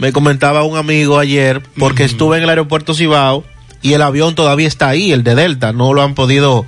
me 0.00 0.12
comentaba 0.12 0.62
un 0.62 0.78
amigo 0.78 1.18
ayer 1.18 1.62
porque 1.78 2.04
estuve 2.04 2.38
en 2.38 2.44
el 2.44 2.48
aeropuerto 2.48 2.94
Cibao 2.94 3.44
y 3.82 3.92
el 3.92 4.00
avión 4.00 4.34
todavía 4.34 4.66
está 4.66 4.88
ahí, 4.88 5.12
el 5.12 5.22
de 5.22 5.34
Delta, 5.34 5.72
no 5.74 5.92
lo 5.92 6.02
han 6.02 6.14
podido 6.14 6.64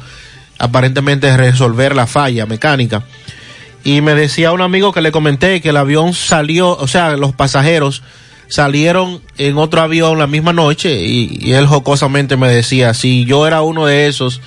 aparentemente 0.58 1.34
resolver 1.36 1.96
la 1.96 2.06
falla 2.06 2.44
mecánica. 2.44 3.04
Y 3.84 4.00
me 4.00 4.14
decía 4.14 4.52
un 4.52 4.60
amigo 4.60 4.92
que 4.92 5.00
le 5.00 5.10
comenté 5.12 5.60
que 5.60 5.70
el 5.70 5.76
avión 5.76 6.14
salió, 6.14 6.70
o 6.76 6.86
sea, 6.86 7.16
los 7.16 7.34
pasajeros 7.34 8.02
salieron 8.48 9.20
en 9.38 9.56
otro 9.58 9.80
avión 9.80 10.18
la 10.18 10.26
misma 10.26 10.52
noche 10.52 11.04
y, 11.06 11.38
y 11.40 11.52
él 11.52 11.66
jocosamente 11.66 12.36
me 12.36 12.48
decía, 12.48 12.94
si 12.94 13.24
yo 13.24 13.46
era 13.46 13.62
uno 13.62 13.86
de 13.86 14.06
esos, 14.08 14.40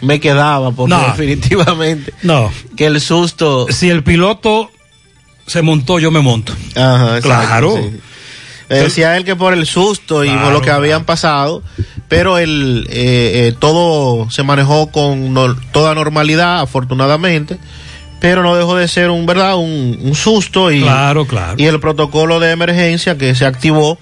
me 0.00 0.20
quedaba 0.20 0.70
porque 0.70 0.94
No. 0.94 1.00
definitivamente 1.08 2.14
No. 2.22 2.50
que 2.76 2.86
el 2.86 3.00
susto... 3.00 3.66
Si 3.70 3.90
el 3.90 4.02
piloto 4.04 4.70
se 5.46 5.60
montó, 5.62 5.98
yo 5.98 6.10
me 6.10 6.20
monto. 6.20 6.52
Ajá, 6.76 7.20
Claro. 7.20 7.76
sí. 7.76 7.98
Decía 8.68 9.16
él 9.16 9.24
que 9.24 9.34
por 9.34 9.54
el 9.54 9.64
susto 9.66 10.24
y 10.26 10.28
por 10.28 10.52
lo 10.52 10.60
que 10.60 10.70
habían 10.70 11.04
pasado, 11.06 11.62
pero 12.06 12.36
el, 12.36 12.86
eh, 12.90 13.48
eh, 13.48 13.54
todo 13.58 14.30
se 14.30 14.42
manejó 14.42 14.88
con 14.92 15.32
no- 15.32 15.56
toda 15.72 15.94
normalidad, 15.94 16.60
afortunadamente, 16.60 17.56
pero 18.20 18.42
no 18.42 18.56
dejó 18.56 18.76
de 18.76 18.88
ser 18.88 19.10
un 19.10 19.26
verdad 19.26 19.56
un, 19.56 19.98
un 20.02 20.14
susto 20.14 20.72
y, 20.72 20.80
Claro, 20.82 21.26
claro. 21.26 21.54
y 21.56 21.66
el 21.66 21.80
protocolo 21.80 22.40
de 22.40 22.50
emergencia 22.50 23.16
que 23.16 23.34
se 23.34 23.46
activó 23.46 23.98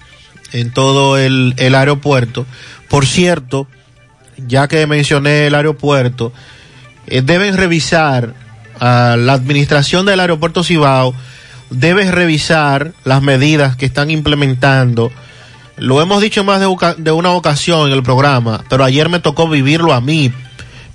en 0.52 0.72
todo 0.72 1.18
el, 1.18 1.54
el 1.58 1.74
aeropuerto. 1.74 2.46
Por 2.88 3.06
cierto, 3.06 3.66
ya 4.46 4.68
que 4.68 4.86
mencioné 4.86 5.46
el 5.48 5.54
aeropuerto, 5.54 6.32
eh, 7.06 7.22
deben 7.22 7.56
revisar 7.56 8.34
a 8.80 9.16
la 9.18 9.32
administración 9.32 10.06
del 10.06 10.20
aeropuerto 10.20 10.62
Cibao 10.62 11.14
debe 11.70 12.10
revisar 12.10 12.92
las 13.04 13.22
medidas 13.22 13.76
que 13.76 13.86
están 13.86 14.10
implementando. 14.10 15.10
Lo 15.76 16.00
hemos 16.00 16.22
dicho 16.22 16.44
más 16.44 16.60
de, 16.60 16.68
de 16.98 17.10
una 17.12 17.32
ocasión 17.32 17.88
en 17.88 17.92
el 17.92 18.02
programa, 18.02 18.64
pero 18.68 18.84
ayer 18.84 19.08
me 19.08 19.18
tocó 19.18 19.48
vivirlo 19.48 19.92
a 19.92 20.00
mí 20.00 20.32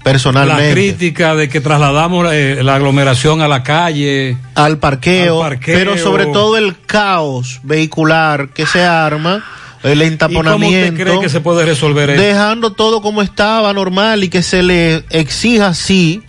personalmente. 0.03 0.67
La 0.67 0.71
crítica 0.73 1.35
de 1.35 1.49
que 1.49 1.61
trasladamos 1.61 2.27
eh, 2.31 2.59
la 2.63 2.75
aglomeración 2.75 3.41
a 3.41 3.47
la 3.47 3.63
calle. 3.63 4.37
al 4.55 4.77
parqueo, 4.79 5.43
Al 5.43 5.51
parqueo. 5.51 5.77
pero 5.77 5.97
sobre 5.97 6.25
todo 6.27 6.57
el 6.57 6.75
caos 6.85 7.59
vehicular 7.63 8.49
que 8.49 8.65
se 8.65 8.83
arma, 8.83 9.43
el 9.83 9.93
¿Y 9.93 9.95
cómo 10.01 10.11
entaponamiento. 10.11 10.91
usted 10.93 11.03
cree 11.05 11.19
que 11.19 11.29
se 11.29 11.41
puede 11.41 11.65
resolver 11.65 12.09
eso? 12.11 12.21
dejando 12.21 12.73
todo 12.73 13.01
como 13.01 13.21
estaba 13.21 13.73
normal 13.73 14.23
y 14.23 14.29
que 14.29 14.41
se 14.43 14.61
le 14.63 15.03
exija 15.09 15.67
así 15.67 16.21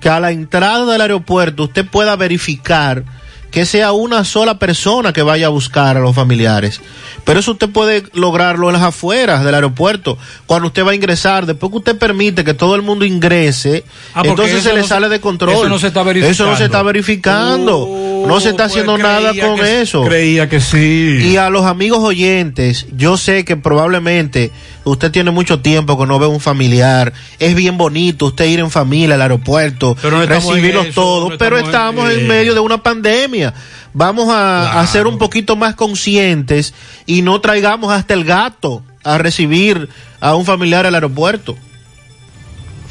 que 0.00 0.08
a 0.08 0.20
la 0.20 0.30
entrada 0.30 0.84
del 0.92 1.00
aeropuerto 1.00 1.64
usted 1.64 1.84
pueda 1.86 2.14
verificar 2.16 3.04
que 3.50 3.64
sea 3.64 3.92
una 3.92 4.24
sola 4.24 4.58
persona 4.58 5.12
que 5.12 5.22
vaya 5.22 5.46
a 5.46 5.50
buscar 5.50 5.96
a 5.96 6.00
los 6.00 6.14
familiares. 6.14 6.80
Pero 7.24 7.40
eso 7.40 7.52
usted 7.52 7.68
puede 7.70 8.04
lograrlo 8.12 8.68
en 8.68 8.74
las 8.74 8.82
afueras 8.82 9.42
del 9.44 9.54
aeropuerto. 9.54 10.18
Cuando 10.46 10.68
usted 10.68 10.84
va 10.86 10.90
a 10.92 10.94
ingresar, 10.94 11.46
después 11.46 11.70
que 11.72 11.78
usted 11.78 11.98
permite 11.98 12.44
que 12.44 12.54
todo 12.54 12.74
el 12.74 12.82
mundo 12.82 13.04
ingrese, 13.04 13.84
Ah, 14.14 14.22
entonces 14.24 14.62
se 14.62 14.72
le 14.74 14.80
no 14.82 14.86
sale 14.86 15.08
de 15.08 15.20
control. 15.20 15.54
eso 15.54 15.68
no 15.68 15.78
se 15.78 15.86
está 15.88 16.00
Eso 16.00 16.04
no 16.04 16.12
verificando. 16.12 16.56
se 16.56 16.64
está 16.64 16.82
verificando. 16.82 17.88
No 18.28 18.40
se 18.40 18.50
está 18.50 18.64
pues 18.64 18.72
haciendo 18.72 18.98
nada 18.98 19.30
creía 19.30 19.46
con 19.46 19.56
que- 19.60 19.80
eso. 19.82 20.04
Creía 20.04 20.48
que 20.48 20.60
sí. 20.60 21.18
Y 21.22 21.36
a 21.36 21.50
los 21.50 21.64
amigos 21.64 21.98
oyentes, 22.00 22.86
yo 22.96 23.16
sé 23.16 23.44
que 23.44 23.56
probablemente 23.56 24.50
usted 24.84 25.10
tiene 25.10 25.30
mucho 25.30 25.60
tiempo 25.60 25.98
que 25.98 26.06
no 26.06 26.18
ve 26.18 26.26
un 26.26 26.40
familiar. 26.40 27.12
Es 27.38 27.54
bien 27.54 27.76
bonito 27.78 28.26
usted 28.26 28.44
ir 28.46 28.60
en 28.60 28.70
familia 28.70 29.14
al 29.16 29.22
aeropuerto, 29.22 29.96
Pero 30.00 30.16
no 30.18 30.22
estamos 30.22 30.44
en 30.46 30.50
recibirlos 30.54 30.86
eso, 30.86 30.94
todos, 31.00 31.30
no 31.30 31.38
pero 31.38 31.58
estamos 31.58 32.10
en- 32.12 32.20
en 32.20 32.28
medio 32.28 32.54
de 32.54 32.60
una 32.60 32.82
pandemia. 32.82 33.52
Vamos 33.94 34.28
a, 34.30 34.80
a 34.80 34.86
ser 34.86 35.06
un 35.06 35.18
poquito 35.18 35.56
más 35.56 35.74
conscientes 35.74 36.74
y 37.06 37.22
no 37.22 37.40
traigamos 37.40 37.90
hasta 37.92 38.14
el 38.14 38.24
gato 38.24 38.82
a 39.02 39.18
recibir 39.18 39.88
a 40.20 40.34
un 40.34 40.44
familiar 40.44 40.86
al 40.86 40.94
aeropuerto. 40.94 41.56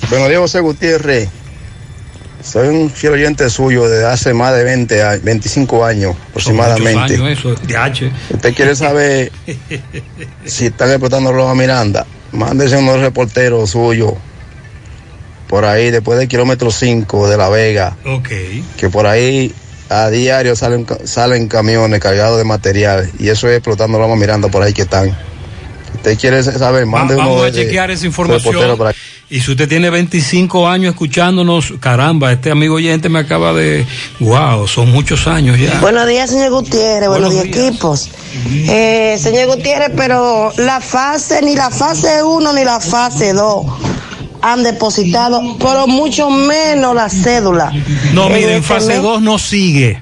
Buenos 0.10 0.28
días, 0.30 0.40
José 0.40 0.60
Gutiérrez. 0.60 1.30
Soy 2.52 2.68
un 2.69 2.90
fiel 2.90 3.14
oyente 3.14 3.49
suyo 3.49 3.90
desde 3.90 4.06
hace 4.06 4.34
más 4.34 4.53
de 4.56 4.64
20, 4.64 5.02
a- 5.03 5.18
25 5.18 5.84
años 5.86 6.15
aproximadamente. 6.30 7.15
Años 7.15 7.38
eso, 7.40 7.53
de 7.56 7.76
H. 7.78 8.11
Usted 8.34 8.53
quiere 8.56 8.76
saber 8.76 9.32
si 10.45 10.68
están 10.68 10.90
explotando 10.90 11.32
Roma 11.34 11.56
Miranda. 11.56 12.06
Mándese 12.32 12.78
unos 12.78 12.99
reporteros 12.99 13.72
suyos 13.72 14.14
por 15.48 15.64
ahí, 15.65 15.91
después 15.91 16.19
del 16.19 16.28
kilómetro 16.28 16.72
5 16.72 17.30
de 17.30 17.38
La 17.38 17.48
Vega, 17.49 17.95
Ok. 18.06 18.30
que 18.78 18.90
por 18.91 19.07
ahí 19.07 19.53
a 19.90 20.10
diario 20.10 20.56
salen, 20.57 20.86
salen 21.06 21.48
camiones 21.48 22.02
cargados 22.02 22.38
de 22.38 22.44
material 22.44 23.10
y 23.18 23.30
eso 23.30 23.48
es 23.49 23.56
explotando 23.56 23.98
Roma 23.98 24.18
Miranda 24.18 24.49
por 24.49 24.61
ahí 24.64 24.74
que 24.74 24.82
están. 24.82 25.18
Usted 25.96 26.18
quiere 26.20 26.44
saber, 26.44 26.86
uno 26.86 27.06
vamos 27.18 27.42
a 27.42 27.46
de- 27.46 27.52
chequear 27.64 27.92
esa 27.92 28.06
información. 28.06 28.56
Y 29.30 29.42
si 29.42 29.52
usted 29.52 29.68
tiene 29.68 29.90
25 29.90 30.70
años 30.70 30.92
escuchándonos, 30.94 31.74
caramba, 31.82 32.32
este 32.32 32.50
amigo 32.50 32.76
oyente 32.76 33.10
me 33.10 33.20
acaba 33.20 33.52
de... 33.54 33.86
Wow, 34.22 34.68
son 34.70 34.90
muchos 34.90 35.28
años 35.28 35.60
ya. 35.60 35.82
Buenos 35.82 36.08
días, 36.08 36.30
señor 36.30 36.52
Gutiérrez. 36.52 37.10
Buenos, 37.10 37.34
Buenos 37.34 37.44
días, 37.54 37.68
equipos. 37.68 38.10
Eh, 38.70 39.18
señor 39.20 39.48
Gutiérrez, 39.48 39.92
pero 39.98 40.54
la 40.58 40.80
fase, 40.80 41.42
ni 41.42 41.56
la 41.58 41.70
fase 41.70 42.24
1 42.24 42.54
ni 42.54 42.64
la 42.64 42.80
fase 42.80 43.34
2 43.34 43.66
han 44.42 44.64
depositado, 44.64 45.42
pero 45.60 45.88
mucho 45.88 46.30
menos 46.30 46.96
la 46.96 47.10
cédula. 47.10 47.72
No, 48.14 48.28
En 48.28 48.34
mire, 48.34 48.44
en 48.52 48.62
este 48.62 48.62
fase 48.76 48.88
mes. 48.94 49.02
2 49.02 49.22
no 49.22 49.40
sigue. 49.40 50.02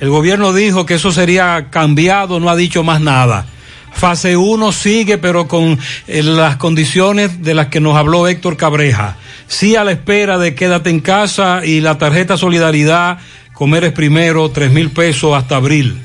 El 0.00 0.10
gobierno 0.10 0.52
dijo 0.52 0.84
que 0.84 0.94
eso 0.94 1.10
sería 1.10 1.68
cambiado, 1.70 2.38
no 2.38 2.50
ha 2.50 2.56
dicho 2.56 2.82
más 2.82 3.00
nada. 3.00 3.46
Fase 3.94 4.36
1 4.36 4.72
sigue, 4.72 5.18
pero 5.18 5.48
con 5.48 5.78
eh, 6.06 6.22
las 6.22 6.56
condiciones 6.56 7.42
de 7.42 7.54
las 7.54 7.68
que 7.68 7.80
nos 7.80 7.96
habló 7.96 8.28
Héctor 8.28 8.56
Cabreja. 8.56 9.16
Sí 9.46 9.76
a 9.76 9.84
la 9.84 9.92
espera 9.92 10.38
de 10.38 10.54
quédate 10.54 10.90
en 10.90 11.00
casa 11.00 11.64
y 11.64 11.80
la 11.80 11.96
tarjeta 11.96 12.36
Solidaridad, 12.36 13.18
comer 13.52 13.84
es 13.84 13.92
primero, 13.92 14.50
tres 14.50 14.70
mil 14.72 14.90
pesos 14.90 15.34
hasta 15.34 15.56
abril. 15.56 16.04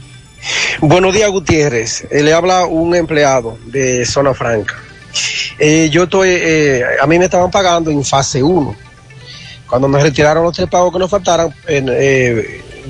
Buenos 0.82 1.14
días, 1.14 1.30
Gutiérrez. 1.30 2.08
Eh, 2.10 2.24
le 2.24 2.34
habla 2.34 2.66
un 2.66 2.96
empleado 2.96 3.58
de 3.66 4.06
Zona 4.06 4.34
Franca. 4.34 4.76
Eh, 5.58 5.90
yo 5.92 6.04
estoy, 6.04 6.30
eh, 6.32 6.84
a 7.02 7.08
mí 7.08 7.20
me 7.20 7.26
estaban 7.26 7.52
pagando 7.52 7.92
en 7.92 8.04
fase 8.06 8.42
1. 8.42 8.76
Cuando 9.68 9.88
me 9.88 10.02
retiraron 10.02 10.44
los 10.44 10.56
tres 10.56 10.68
pagos 10.70 10.92
que 10.92 11.00
nos 11.00 11.12
faltaran, 11.12 11.54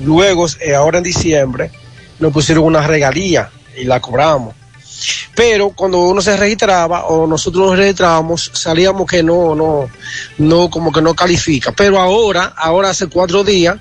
luego, 0.02 0.46
ahora 0.76 0.98
en 0.98 1.04
diciembre, 1.04 1.70
nos 2.18 2.32
pusieron 2.32 2.64
una 2.64 2.86
regalía 2.86 3.50
y 3.76 3.84
la 3.84 4.00
cobramos. 4.00 4.54
Pero 5.34 5.70
cuando 5.70 5.98
uno 6.00 6.20
se 6.20 6.36
registraba 6.36 7.06
o 7.06 7.26
nosotros 7.26 7.68
nos 7.70 7.78
registrábamos, 7.78 8.50
salíamos 8.54 9.06
que 9.08 9.22
no, 9.22 9.54
no, 9.54 9.88
no, 10.38 10.70
como 10.70 10.92
que 10.92 11.00
no 11.02 11.14
califica. 11.14 11.72
Pero 11.72 11.98
ahora, 11.98 12.52
ahora 12.56 12.90
hace 12.90 13.06
cuatro 13.06 13.42
días, 13.44 13.76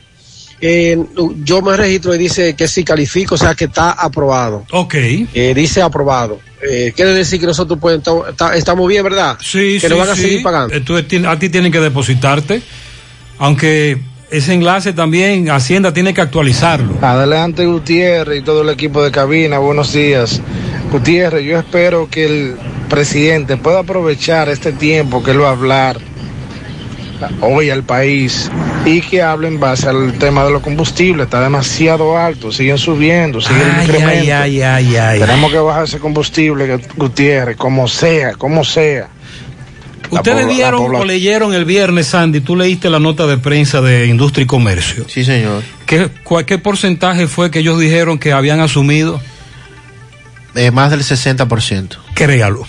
eh, 0.61 0.97
yo 1.43 1.61
me 1.61 1.77
registro 1.77 2.13
y 2.13 2.17
dice 2.17 2.53
que 2.55 2.67
sí 2.67 2.83
califico, 2.83 3.35
o 3.35 3.37
sea 3.37 3.55
que 3.55 3.65
está 3.65 3.91
aprobado. 3.91 4.65
Ok. 4.71 4.95
Eh, 4.95 5.53
dice 5.55 5.81
aprobado. 5.81 6.39
Eh, 6.61 6.91
quiere 6.93 7.13
decir 7.13 7.39
que 7.39 7.45
nosotros 7.45 7.79
pues, 7.81 7.97
estamos, 7.99 8.27
está- 8.27 8.55
estamos 8.55 8.85
bien, 8.87 9.03
¿verdad? 9.03 9.37
Sí, 9.41 9.77
que 9.79 9.87
sí, 9.87 9.87
nos 9.89 9.99
van 9.99 10.09
a 10.09 10.15
sí. 10.15 10.21
seguir 10.23 10.43
pagando. 10.43 10.73
Entonces, 10.75 11.07
ti- 11.07 11.23
a 11.25 11.39
ti 11.39 11.47
tienen 11.49 11.71
que 11.71 11.79
depositarte, 11.79 12.61
aunque 13.37 13.97
ese 14.29 14.53
enlace 14.53 14.91
también 14.93 15.49
Hacienda 15.49 15.93
tiene 15.93 16.13
que 16.13 16.21
actualizarlo. 16.21 16.95
Adelante 17.01 17.65
Gutiérrez 17.65 18.39
y 18.41 18.43
todo 18.43 18.61
el 18.63 18.69
equipo 18.69 19.01
de 19.01 19.11
cabina, 19.11 19.57
buenos 19.59 19.93
días. 19.93 20.41
Gutiérrez, 20.91 21.43
yo 21.45 21.57
espero 21.59 22.07
que 22.09 22.25
el 22.25 22.55
presidente 22.89 23.57
pueda 23.57 23.79
aprovechar 23.79 24.49
este 24.49 24.71
tiempo 24.71 25.21
que 25.23 25.31
él 25.31 25.41
va 25.41 25.49
a 25.49 25.51
hablar 25.51 25.97
hoy 27.41 27.69
al 27.69 27.83
país 27.83 28.49
y 28.85 29.01
que 29.01 29.21
hable 29.21 29.49
en 29.49 29.59
base 29.59 29.87
al 29.89 30.13
tema 30.13 30.43
de 30.45 30.51
los 30.51 30.61
combustibles. 30.63 31.25
Está 31.25 31.41
demasiado 31.41 32.17
alto, 32.17 32.51
siguen 32.51 32.77
subiendo, 32.77 33.39
siguen 33.41 33.61
Ay, 33.75 33.85
incrementando. 33.85 34.33
ay, 34.35 34.61
ay, 34.61 34.63
ay, 34.63 34.95
ay. 34.95 35.19
Tenemos 35.19 35.51
que 35.51 35.57
bajar 35.59 35.83
ese 35.83 35.99
combustible, 35.99 36.79
Gutiérrez, 36.95 37.55
como 37.57 37.87
sea, 37.87 38.33
como 38.33 38.63
sea. 38.63 39.09
Ustedes 40.11 40.47
vieron 40.47 40.95
o 40.95 41.05
leyeron 41.05 41.53
el 41.53 41.65
viernes, 41.65 42.07
Sandy, 42.07 42.39
tú 42.41 42.55
leíste 42.55 42.89
la 42.89 42.97
nota 42.99 43.27
de 43.27 43.37
prensa 43.37 43.79
de 43.79 44.07
Industria 44.07 44.43
y 44.43 44.47
Comercio. 44.47 45.05
Sí, 45.07 45.23
señor. 45.23 45.61
¿Qué, 45.85 46.09
cuál- 46.23 46.45
qué 46.45 46.57
porcentaje 46.57 47.27
fue 47.27 47.51
que 47.51 47.59
ellos 47.59 47.79
dijeron 47.79 48.17
que 48.17 48.31
habían 48.31 48.59
asumido? 48.59 49.21
Eh, 50.55 50.71
más 50.71 50.91
del 50.91 51.01
60%. 51.03 51.97
Créalo. 52.15 52.65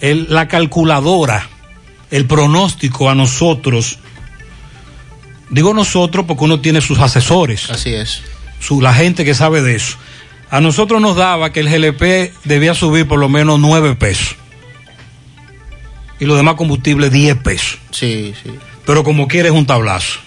El- 0.00 0.26
la 0.30 0.48
calculadora, 0.48 1.48
el 2.10 2.26
pronóstico 2.26 3.08
a 3.08 3.14
nosotros, 3.14 3.98
digo 5.50 5.74
nosotros 5.74 6.24
porque 6.26 6.44
uno 6.44 6.60
tiene 6.60 6.80
sus 6.80 6.98
asesores. 6.98 7.70
Así 7.70 7.94
es. 7.94 8.22
Su, 8.60 8.80
la 8.80 8.92
gente 8.94 9.24
que 9.24 9.34
sabe 9.34 9.62
de 9.62 9.76
eso. 9.76 9.96
A 10.50 10.60
nosotros 10.60 11.00
nos 11.00 11.16
daba 11.16 11.50
que 11.52 11.60
el 11.60 11.68
GLP 11.70 12.32
debía 12.44 12.74
subir 12.74 13.06
por 13.08 13.18
lo 13.18 13.28
menos 13.28 13.58
9 13.58 13.94
pesos. 13.96 14.36
Y 16.20 16.24
los 16.26 16.36
demás 16.36 16.54
combustibles 16.56 17.10
10 17.10 17.36
pesos. 17.38 17.78
Sí, 17.90 18.34
sí. 18.42 18.50
Pero 18.84 19.02
como 19.02 19.28
quieres 19.28 19.52
un 19.52 19.66
tablazo. 19.66 20.20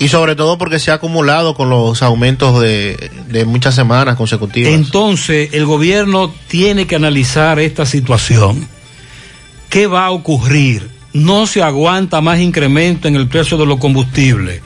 Y 0.00 0.08
sobre 0.08 0.36
todo 0.36 0.58
porque 0.58 0.78
se 0.78 0.90
ha 0.90 0.94
acumulado 0.94 1.54
con 1.54 1.70
los 1.70 2.02
aumentos 2.02 2.60
de, 2.60 3.10
de 3.28 3.44
muchas 3.44 3.74
semanas 3.74 4.16
consecutivas. 4.16 4.72
Entonces, 4.72 5.50
el 5.52 5.66
gobierno 5.66 6.32
tiene 6.46 6.86
que 6.86 6.96
analizar 6.96 7.58
esta 7.58 7.84
situación. 7.84 8.68
¿Qué 9.68 9.86
va 9.86 10.06
a 10.06 10.10
ocurrir? 10.10 10.88
No 11.12 11.46
se 11.46 11.62
aguanta 11.62 12.20
más 12.20 12.38
incremento 12.38 13.08
en 13.08 13.16
el 13.16 13.28
precio 13.28 13.56
de 13.56 13.66
los 13.66 13.78
combustibles. 13.78 14.62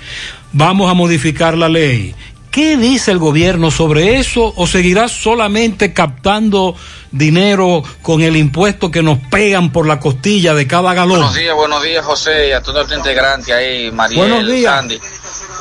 Vamos 0.53 0.91
a 0.91 0.95
modificar 0.95 1.57
la 1.57 1.69
ley. 1.69 2.15
¿Qué 2.53 2.77
dice 2.77 3.11
el 3.11 3.19
gobierno 3.19 3.71
sobre 3.71 4.19
eso 4.19 4.53
o 4.55 4.67
seguirá 4.67 5.09
solamente 5.09 5.95
captando 5.95 6.77
dinero 7.11 7.83
con 8.03 8.21
el 8.21 8.37
impuesto 8.37 8.91
que 8.91 9.03
nos 9.03 9.19
pegan 9.31 9.73
por 9.73 9.87
la 9.87 9.99
costilla 9.99 10.53
de 10.53 10.67
cada 10.67 10.93
galón? 10.93 11.21
Buenos 11.21 11.35
días, 11.35 11.55
buenos 11.55 11.83
días, 11.83 12.05
José, 12.05 12.49
y 12.49 12.53
a 12.53 12.61
todos 12.61 12.91
los 12.91 12.99
integrantes 12.99 13.55
ahí, 13.55 13.91
Mariel, 13.91 14.19
Buenos 14.19 14.47
días. 14.47 14.75
Sandy. 14.75 15.01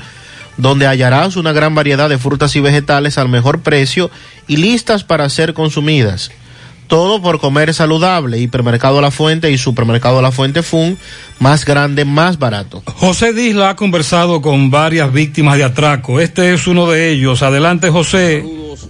donde 0.56 0.86
hallarás 0.86 1.36
una 1.36 1.52
gran 1.52 1.74
variedad 1.74 2.08
de 2.08 2.18
frutas 2.18 2.54
y 2.56 2.60
vegetales 2.60 3.18
al 3.18 3.28
mejor 3.28 3.60
precio 3.60 4.10
y 4.46 4.56
listas 4.56 5.04
para 5.04 5.28
ser 5.28 5.54
consumidas. 5.54 6.30
Todo 6.86 7.22
por 7.22 7.40
comer 7.40 7.72
saludable. 7.72 8.38
Hipermercado 8.38 9.00
La 9.00 9.10
Fuente 9.10 9.50
y 9.50 9.56
Supermercado 9.56 10.20
La 10.20 10.30
Fuente 10.30 10.62
Fun, 10.62 10.98
más 11.38 11.64
grande, 11.64 12.04
más 12.04 12.38
barato. 12.38 12.82
José 12.96 13.32
Disla 13.32 13.70
ha 13.70 13.76
conversado 13.76 14.42
con 14.42 14.70
varias 14.70 15.10
víctimas 15.12 15.56
de 15.56 15.64
atraco. 15.64 16.20
Este 16.20 16.52
es 16.52 16.66
uno 16.66 16.90
de 16.90 17.10
ellos. 17.10 17.42
Adelante, 17.42 17.88
José. 17.88 18.44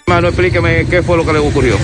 Hermano, 0.07 0.29
explíqueme 0.29 0.87
qué 0.89 1.03
fue 1.03 1.15
lo 1.15 1.23
que 1.23 1.33
le 1.33 1.39
ocurrió. 1.39 1.77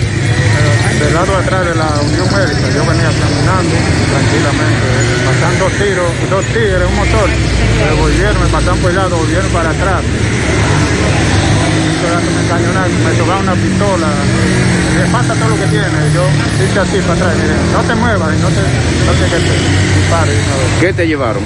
Del 1.00 1.14
lado 1.14 1.38
atrás 1.38 1.64
de 1.64 1.76
la 1.76 1.90
Unión 2.02 2.26
Médica, 2.26 2.70
yo 2.74 2.86
venía 2.90 3.12
caminando 3.22 3.76
tranquilamente, 4.10 5.26
pasan 5.28 5.60
dos 5.60 5.72
tiros, 5.74 6.30
dos 6.32 6.46
tigres, 6.46 6.90
un 6.90 6.96
motor, 6.96 7.30
me 7.30 8.02
volvieron, 8.02 8.42
me 8.42 8.48
pasaron 8.48 8.80
por 8.80 8.90
el 8.90 8.96
lado, 8.96 9.16
volvieron 9.16 9.52
para 9.52 9.70
atrás. 9.70 10.02
Me 12.48 12.54
cañonaron, 12.54 13.04
me 13.04 13.12
tocaron 13.12 13.44
una 13.44 13.56
pistola, 13.60 14.08
le 14.96 15.06
falta 15.12 15.34
todo 15.36 15.50
lo 15.50 15.58
que 15.60 15.68
tiene, 15.68 16.00
yo 16.16 16.24
hice 16.64 16.80
así 16.80 16.98
para 17.04 17.20
atrás, 17.20 17.36
mire, 17.44 17.56
no 17.76 17.82
te 17.84 17.96
muevas, 17.96 18.32
no 18.40 18.48
te, 18.48 18.64
no 19.04 19.12
te 19.12 19.26
que 19.28 19.40
te 19.44 19.52
dispare. 20.00 20.32
de 20.32 20.40
una 20.40 20.56
vez. 20.56 20.80
¿Qué 20.80 20.94
te 20.94 21.08
llevaron? 21.08 21.44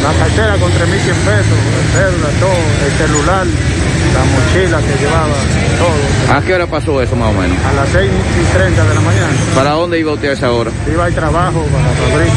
La 0.00 0.12
cartera 0.16 0.56
con 0.56 0.72
3.100 0.72 1.20
pesos, 1.20 1.58
el 1.68 1.88
cédula, 1.92 2.28
todo, 2.40 2.64
el 2.80 2.92
celular, 2.96 3.44
la 3.44 4.24
mochila 4.24 4.78
que 4.88 4.94
llevaba, 5.04 5.36
todo. 5.76 6.34
¿A 6.34 6.40
qué 6.40 6.54
hora 6.54 6.66
pasó 6.66 7.02
eso 7.02 7.14
más 7.14 7.28
o 7.28 7.32
menos? 7.36 7.56
A 7.68 7.72
las 7.84 7.88
6 7.92 8.08
y 8.08 8.56
30 8.56 8.84
de 8.88 8.94
la 8.94 9.00
mañana. 9.02 9.32
¿Para 9.54 9.70
dónde 9.72 10.00
iba 10.00 10.12
usted 10.14 10.30
a 10.30 10.32
esa 10.32 10.50
hora? 10.50 10.70
Iba 10.90 11.04
al 11.04 11.14
trabajo 11.14 11.60
para 11.60 12.08
Fabric. 12.08 12.32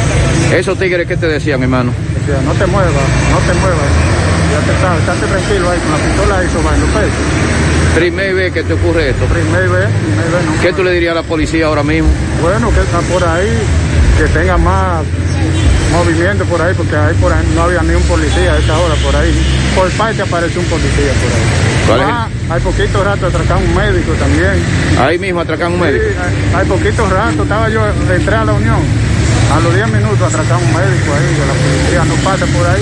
¿Esos 0.51 0.77
tigres 0.77 1.07
qué 1.07 1.15
te 1.15 1.27
decían, 1.27 1.63
hermano? 1.63 1.93
Decía, 2.19 2.43
no 2.43 2.51
te 2.59 2.65
muevas, 2.67 2.91
no 2.91 3.39
te 3.47 3.53
muevas. 3.57 3.87
Ya 4.51 4.59
te 4.67 4.81
sabes, 4.83 4.99
estate 4.99 5.31
tranquilo 5.31 5.71
ahí 5.71 5.79
con 5.79 5.91
la 5.95 5.97
pistola 6.03 6.37
ahí 6.39 6.47
sobre 6.51 6.77
los 6.77 6.89
pechos. 6.89 7.70
Primera 7.95 8.33
vez 8.33 8.53
que 8.53 8.63
te 8.63 8.73
ocurre 8.73 9.09
esto. 9.09 9.25
Primera 9.25 9.59
vez, 9.59 9.69
primera 9.69 10.37
vez 10.37 10.45
no. 10.45 10.61
¿Qué 10.61 10.73
tú 10.73 10.83
le 10.83 10.91
dirías 10.91 11.11
a 11.11 11.15
la 11.15 11.23
policía 11.23 11.65
ahora 11.65 11.83
mismo? 11.83 12.09
Bueno, 12.41 12.71
que 12.73 12.79
está 12.81 12.99
por 13.01 13.23
ahí, 13.23 13.49
que 14.17 14.25
tenga 14.27 14.57
más 14.57 15.03
movimiento 15.91 16.45
por 16.45 16.61
ahí, 16.61 16.73
porque 16.75 16.95
ahí 16.95 17.13
por 17.15 17.33
ahí 17.33 17.45
no 17.53 17.63
había 17.63 17.81
ni 17.83 17.93
un 17.93 18.03
policía 18.03 18.53
a 18.53 18.57
esa 18.57 18.77
hora 18.77 18.95
por 18.95 19.15
ahí. 19.15 19.33
Por 19.75 19.89
parte 19.91 20.21
apareció 20.21 20.61
un 20.61 20.67
policía 20.67 21.11
por 21.21 21.31
ahí. 21.31 21.87
¿Cuál 21.87 21.99
es? 21.99 22.05
Ah, 22.09 22.27
hay 22.49 22.61
poquito 22.61 23.03
rato 23.03 23.27
atracaron 23.27 23.63
un 23.63 23.75
médico 23.75 24.13
también. 24.13 24.63
Ahí 24.99 25.19
mismo 25.19 25.41
atracan 25.41 25.73
un 25.73 25.79
médico. 25.81 26.05
Sí, 26.07 26.15
hay, 26.53 26.61
hay 26.61 26.65
poquito 26.67 27.09
rato, 27.09 27.43
estaba 27.43 27.69
yo, 27.69 27.81
entré 27.87 28.35
a 28.35 28.45
la 28.45 28.53
Unión. 28.53 29.10
A 29.51 29.59
los 29.59 29.75
10 29.75 29.87
minutos 29.89 30.21
atracaron 30.21 30.63
un 30.63 30.73
médico 30.73 31.13
ahí, 31.13 31.35
que 31.35 31.45
la 31.45 31.53
policía 31.53 32.05
no 32.05 32.15
pasa 32.23 32.45
por 32.45 32.65
ahí. 32.65 32.81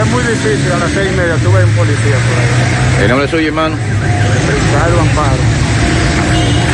Es 0.00 0.06
muy 0.06 0.22
difícil, 0.22 0.72
a 0.72 0.78
las 0.78 0.92
6 0.92 1.10
y 1.12 1.16
media 1.16 1.34
tuve 1.36 1.64
un 1.64 1.72
policía 1.72 2.16
por 2.28 2.38
ahí. 2.38 3.02
¿El 3.02 3.08
nombre 3.08 3.28
suyo, 3.28 3.48
hermano? 3.48 3.76
Ricardo 4.46 5.00
Amparo. 5.00 5.66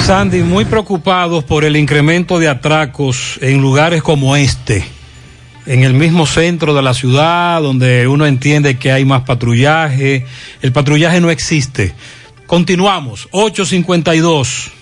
Sandy, 0.04 0.42
muy 0.42 0.66
preocupados 0.66 1.44
por 1.44 1.64
el 1.64 1.76
incremento 1.76 2.38
de 2.38 2.48
atracos 2.48 3.38
en 3.40 3.62
lugares 3.62 4.02
como 4.02 4.36
este, 4.36 4.84
en 5.64 5.82
el 5.82 5.94
mismo 5.94 6.26
centro 6.26 6.74
de 6.74 6.82
la 6.82 6.92
ciudad, 6.92 7.62
donde 7.62 8.08
uno 8.08 8.26
entiende 8.26 8.76
que 8.78 8.92
hay 8.92 9.06
más 9.06 9.22
patrullaje. 9.22 10.26
El 10.60 10.72
patrullaje 10.72 11.20
no 11.20 11.30
existe. 11.30 11.94
Continuamos, 12.46 13.28
852. 13.30 14.72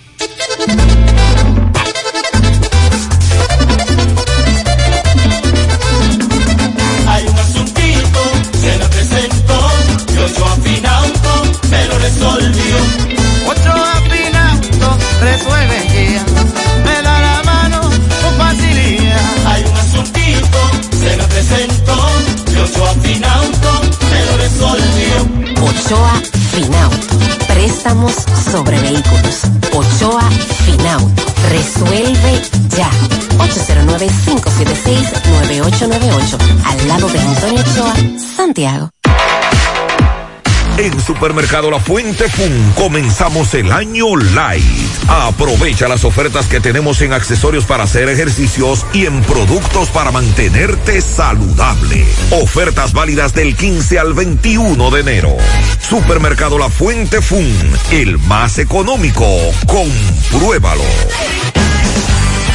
Resolvió. 12.10 12.76
Otro 13.46 13.72
afinauto 13.72 14.98
resuelve 15.20 15.78
ya, 16.14 16.24
me 16.84 17.02
da 17.02 17.20
la 17.20 17.42
mano 17.44 17.80
con 17.80 18.34
facilidad. 18.38 19.20
Hay 19.46 19.62
un 19.64 19.76
asuntito, 19.76 20.58
se 20.98 21.16
me 21.16 21.24
presentó, 21.24 21.96
yo 22.52 22.66
yo 22.66 22.86
afinauto, 22.86 23.80
me 24.10 24.24
lo 24.26 24.36
resolvió. 24.36 25.28
Ochoa 25.62 26.20
Finauto. 26.52 27.16
Préstamos 27.46 28.12
sobre 28.50 28.80
vehículos. 28.80 29.42
Ochoa 29.72 30.28
Finauto. 30.66 31.22
Resuelve 31.50 32.42
ya. 32.76 32.90
809-576-9898. 33.38 36.38
Al 36.64 36.88
lado 36.88 37.08
de 37.08 37.20
Antonio 37.20 37.60
Ochoa, 37.60 37.94
Santiago. 38.36 38.90
En 40.78 41.00
Supermercado 41.00 41.70
La 41.70 41.78
Fuente 41.78 42.28
Fun 42.28 42.72
comenzamos 42.74 43.52
el 43.54 43.70
año 43.70 44.16
light. 44.16 44.64
Aprovecha 45.08 45.88
las 45.88 46.04
ofertas 46.04 46.46
que 46.46 46.60
tenemos 46.60 47.00
en 47.02 47.12
accesorios 47.12 47.66
para 47.66 47.84
hacer 47.84 48.08
ejercicios 48.08 48.86
y 48.92 49.06
en 49.06 49.20
productos 49.22 49.88
para 49.90 50.10
mantenerte 50.10 51.00
saludable. 51.02 52.06
Ofertas 52.30 52.92
válidas 52.92 53.34
del 53.34 53.56
15 53.56 53.98
al 53.98 54.14
21 54.14 54.90
de 54.90 55.00
enero. 55.00 55.36
Supermercado 55.78 56.58
La 56.58 56.70
Fuente 56.70 57.20
Fun, 57.20 57.52
el 57.90 58.18
más 58.18 58.58
económico. 58.58 59.26
Compruébalo. 59.66 61.59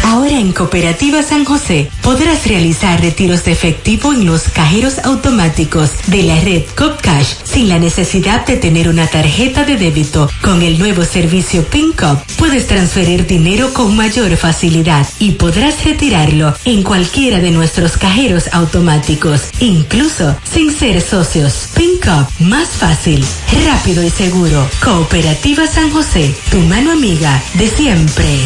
Ahora 0.06 0.40
en 0.40 0.54
Cooperativa 0.54 1.24
San 1.24 1.46
José 1.46 1.90
podrás 2.04 2.46
realizar 2.46 3.02
retiros 3.02 3.44
de 3.44 3.52
efectivo 3.52 4.14
en 4.14 4.28
los 4.28 4.44
cajeros 4.44 5.00
automáticos 5.00 5.90
de 6.06 6.22
la 6.22 6.40
red 6.42 6.62
CopCash 6.78 7.34
sin 7.44 7.70
la 7.70 7.80
necesidad 7.80 8.46
de 8.46 8.58
tener 8.58 8.88
una 8.88 9.08
tarjeta 9.08 9.64
de 9.64 9.78
débito. 9.78 10.30
Con 10.44 10.62
el 10.62 10.78
nuevo 10.78 11.04
servicio 11.04 11.64
PinCop 11.66 12.20
puedes 12.38 12.68
transferir 12.68 13.26
dinero 13.26 13.74
con 13.74 13.96
mayor 13.96 14.38
facilidad 14.38 15.08
y 15.18 15.32
podrás 15.32 15.84
retirarlo 15.84 16.54
en 16.66 16.84
cualquiera 16.84 17.40
de 17.40 17.50
nuestros 17.50 17.98
cajeros 17.98 18.54
automáticos, 18.54 19.46
incluso 19.60 20.36
sin 20.44 20.72
ser 20.72 21.02
socios. 21.02 21.70
PinCop, 21.74 22.30
más 22.42 22.70
fácil, 22.70 23.26
rápido 23.66 24.04
y 24.04 24.12
seguro. 24.12 24.70
Cooperativa 24.84 25.66
San 25.66 25.90
José, 25.90 26.36
tu 26.52 26.60
mano 26.60 26.92
amiga 26.92 27.42
de 27.56 27.68
siempre. 27.68 28.40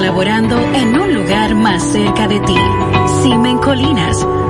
Laborando 0.00 0.58
en 0.74 1.00
un 1.00 1.14
lugar 1.14 1.54
más 1.54 1.82
cerca 1.82 2.26
de 2.28 2.40
ti. 2.40 2.56
Simen 3.22 3.58
Colinas, 3.58 4.26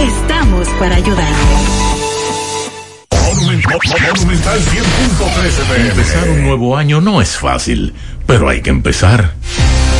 estamos 0.00 0.68
para 0.78 0.96
ayudarte. 0.96 1.90
Monumental 3.30 4.58
100.13 4.60 5.74
pm. 5.74 5.88
Empezar 5.88 6.28
un 6.28 6.42
nuevo 6.44 6.76
año 6.76 7.00
no 7.00 7.20
es 7.20 7.36
fácil, 7.36 7.94
pero 8.26 8.48
hay 8.48 8.60
que 8.60 8.70
empezar. 8.70 9.34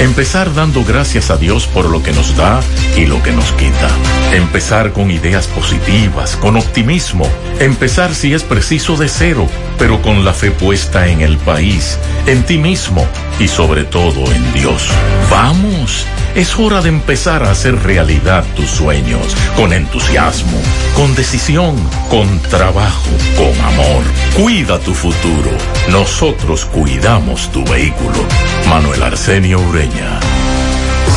Empezar 0.01 0.55
dando 0.55 0.82
gracias 0.82 1.31
a 1.31 1.36
Dios 1.36 1.66
por 1.66 1.90
lo 1.90 2.02
que 2.02 2.12
nos 2.12 2.35
da 2.35 2.61
y 2.97 3.05
lo 3.05 3.23
que 3.23 3.32
nos 3.32 3.52
quita. 3.52 3.90
Empezar 4.32 4.93
con 4.93 5.11
ideas 5.11 5.47
positivas, 5.47 6.36
con 6.36 6.57
optimismo. 6.57 7.27
Empezar 7.59 8.15
si 8.15 8.32
es 8.32 8.43
preciso 8.43 8.97
de 8.97 9.09
cero, 9.09 9.47
pero 9.81 10.02
con 10.02 10.27
la 10.27 10.35
fe 10.35 10.51
puesta 10.51 11.09
en 11.09 11.23
el 11.23 11.39
país, 11.39 11.98
en 12.27 12.44
ti 12.44 12.59
mismo 12.59 13.05
y 13.40 13.48
sobre 13.48 13.85
todo 13.85 14.31
en 14.31 14.52
Dios. 14.52 14.86
Vamos, 15.31 16.05
es 16.35 16.57
hora 16.59 16.82
de 16.82 16.90
empezar 16.90 17.43
a 17.43 17.51
hacer 17.51 17.82
realidad 17.82 18.44
tus 18.55 18.69
sueños, 18.69 19.35
con 19.57 19.73
entusiasmo, 19.73 20.61
con 20.94 21.15
decisión, 21.15 21.77
con 22.11 22.40
trabajo, 22.43 23.11
con 23.36 23.59
amor. 23.65 24.05
Cuida 24.36 24.78
tu 24.81 24.93
futuro. 24.93 25.51
Nosotros 25.90 26.66
cuidamos 26.66 27.51
tu 27.51 27.65
vehículo. 27.65 28.19
Manuel 28.69 29.02
Arsenio 29.02 29.61
Ureña. 29.61 30.20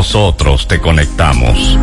nosotros 0.00 0.66
te 0.66 0.80
conectamos. 0.80 1.78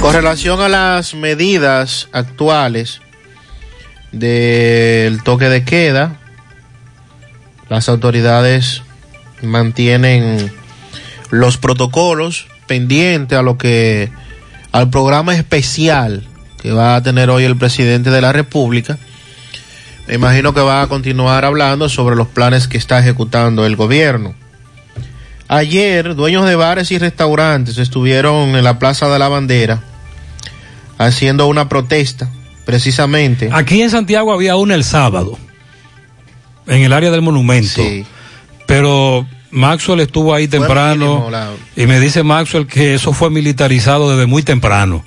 Con 0.00 0.14
relación 0.14 0.62
a 0.62 0.68
las 0.70 1.12
medidas 1.12 2.08
actuales 2.10 3.02
del 4.12 5.22
toque 5.24 5.50
de 5.50 5.62
queda, 5.62 6.18
las 7.68 7.90
autoridades 7.90 8.82
mantienen 9.42 10.50
los 11.28 11.58
protocolos 11.58 12.46
pendientes 12.66 13.38
a 13.38 13.42
lo 13.42 13.58
que 13.58 14.10
al 14.72 14.88
programa 14.88 15.34
especial 15.34 16.26
que 16.62 16.72
va 16.72 16.96
a 16.96 17.02
tener 17.02 17.28
hoy 17.28 17.44
el 17.44 17.58
presidente 17.58 18.08
de 18.08 18.22
la 18.22 18.32
República. 18.32 18.96
Me 20.06 20.14
imagino 20.14 20.54
que 20.54 20.62
va 20.62 20.80
a 20.80 20.86
continuar 20.86 21.44
hablando 21.44 21.90
sobre 21.90 22.16
los 22.16 22.28
planes 22.28 22.68
que 22.68 22.78
está 22.78 23.00
ejecutando 23.00 23.66
el 23.66 23.76
gobierno. 23.76 24.34
Ayer, 25.54 26.14
dueños 26.14 26.46
de 26.46 26.56
bares 26.56 26.90
y 26.92 26.98
restaurantes 26.98 27.76
estuvieron 27.76 28.56
en 28.56 28.64
la 28.64 28.78
Plaza 28.78 29.10
de 29.10 29.18
la 29.18 29.28
Bandera 29.28 29.82
haciendo 30.96 31.46
una 31.46 31.68
protesta, 31.68 32.30
precisamente. 32.64 33.50
Aquí 33.52 33.82
en 33.82 33.90
Santiago 33.90 34.32
había 34.32 34.56
una 34.56 34.74
el 34.74 34.82
sábado, 34.82 35.38
en 36.66 36.80
el 36.80 36.92
área 36.94 37.10
del 37.10 37.20
monumento. 37.20 37.82
Pero 38.66 39.26
Maxwell 39.50 40.00
estuvo 40.00 40.32
ahí 40.34 40.48
temprano 40.48 41.26
mínimo, 41.26 41.56
y 41.76 41.86
me 41.86 42.00
dice 42.00 42.22
Maxwell 42.22 42.66
que 42.66 42.94
eso 42.94 43.12
fue 43.12 43.28
militarizado 43.28 44.10
desde 44.10 44.24
muy 44.24 44.42
temprano 44.42 45.04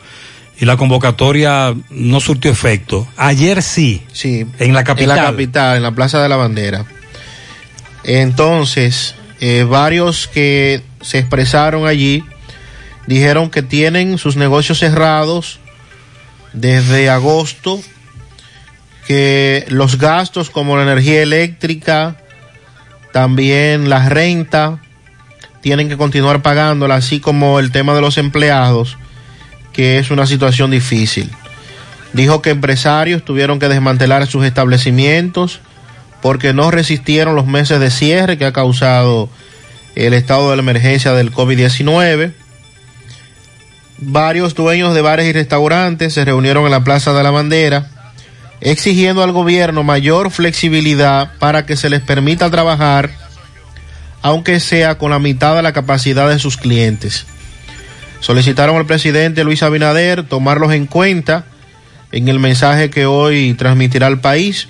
y 0.60 0.66
la 0.66 0.78
convocatoria 0.78 1.74
no 1.90 2.20
surtió 2.20 2.52
efecto. 2.52 3.08
Ayer 3.18 3.64
sí, 3.64 4.04
sí 4.14 4.46
en 4.60 4.76
la 4.76 4.84
capital. 4.84 5.18
En 5.18 5.24
la 5.24 5.32
capital, 5.32 5.78
en 5.78 5.84
la 5.84 5.92
Plaza 5.92 6.22
de 6.22 6.30
la 6.30 6.36
Bandera. 6.36 6.86
Entonces, 8.04 9.16
eh, 9.40 9.66
varios 9.68 10.28
que 10.28 10.82
se 11.02 11.20
expresaron 11.20 11.88
allí 11.88 12.24
dijeron 13.08 13.50
que 13.50 13.62
tienen 13.62 14.18
sus 14.18 14.36
negocios 14.36 14.80
cerrados 14.80 15.60
desde 16.54 17.10
agosto, 17.10 17.82
que 19.08 19.66
los 19.68 19.98
gastos 19.98 20.50
como 20.50 20.78
la 20.78 20.84
energía 20.84 21.22
eléctrica, 21.22 22.16
también 23.12 23.90
la 23.90 24.10
renta, 24.10 24.80
tienen 25.62 25.90
que 25.90 25.98
continuar 25.98 26.42
pagándola, 26.42 26.96
así 26.96 27.20
como 27.20 27.60
el 27.60 27.72
tema 27.72 27.94
de 27.94 28.02
los 28.02 28.18
empleados, 28.18 28.98
que 29.74 30.00
es 30.00 30.12
una 30.12 30.26
situación 30.26 30.72
difícil. 30.72 31.30
Dijo 32.14 32.42
que 32.42 32.52
empresarios 32.52 33.26
tuvieron 33.26 33.60
que 33.60 33.68
desmantelar 33.68 34.26
sus 34.28 34.46
establecimientos 34.46 35.60
porque 36.26 36.56
no 36.56 36.72
resistieron 36.72 37.36
los 37.36 37.46
meses 37.46 37.80
de 37.80 37.92
cierre 37.92 38.36
que 38.40 38.48
ha 38.48 38.52
causado 38.52 39.30
el 39.94 40.16
estado 40.16 40.50
de 40.50 40.56
la 40.56 40.64
emergencia 40.64 41.14
del 41.14 41.32
COVID-19. 41.32 42.34
Varios 44.00 44.56
dueños 44.56 44.96
de 44.96 45.02
bares 45.02 45.28
y 45.28 45.34
restaurantes 45.34 46.16
se 46.16 46.26
reunieron 46.26 46.66
en 46.66 46.72
la 46.72 46.84
Plaza 46.84 47.14
de 47.14 47.22
la 47.22 47.30
Bandera 47.30 47.92
exigiendo 48.60 49.22
al 49.22 49.34
gobierno 49.34 49.84
mayor 49.84 50.32
flexibilidad 50.32 51.34
para 51.38 51.68
que 51.68 51.76
se 51.76 51.92
les 51.92 52.02
permita 52.02 52.50
trabajar, 52.50 53.12
aunque 54.24 54.60
sea 54.60 54.98
con 54.98 55.12
la 55.12 55.20
mitad 55.20 55.56
de 55.56 55.62
la 55.62 55.74
capacidad 55.74 56.28
de 56.28 56.40
sus 56.40 56.58
clientes. 56.58 57.28
Solicitaron 58.20 58.78
al 58.78 58.88
presidente 58.88 59.44
Luis 59.44 59.62
Abinader 59.62 60.24
tomarlos 60.24 60.74
en 60.74 60.88
cuenta 60.88 61.46
en 62.12 62.30
el 62.30 62.40
mensaje 62.40 62.90
que 62.90 63.06
hoy 63.06 63.54
transmitirá 63.54 64.08
al 64.08 64.22
país. 64.22 64.70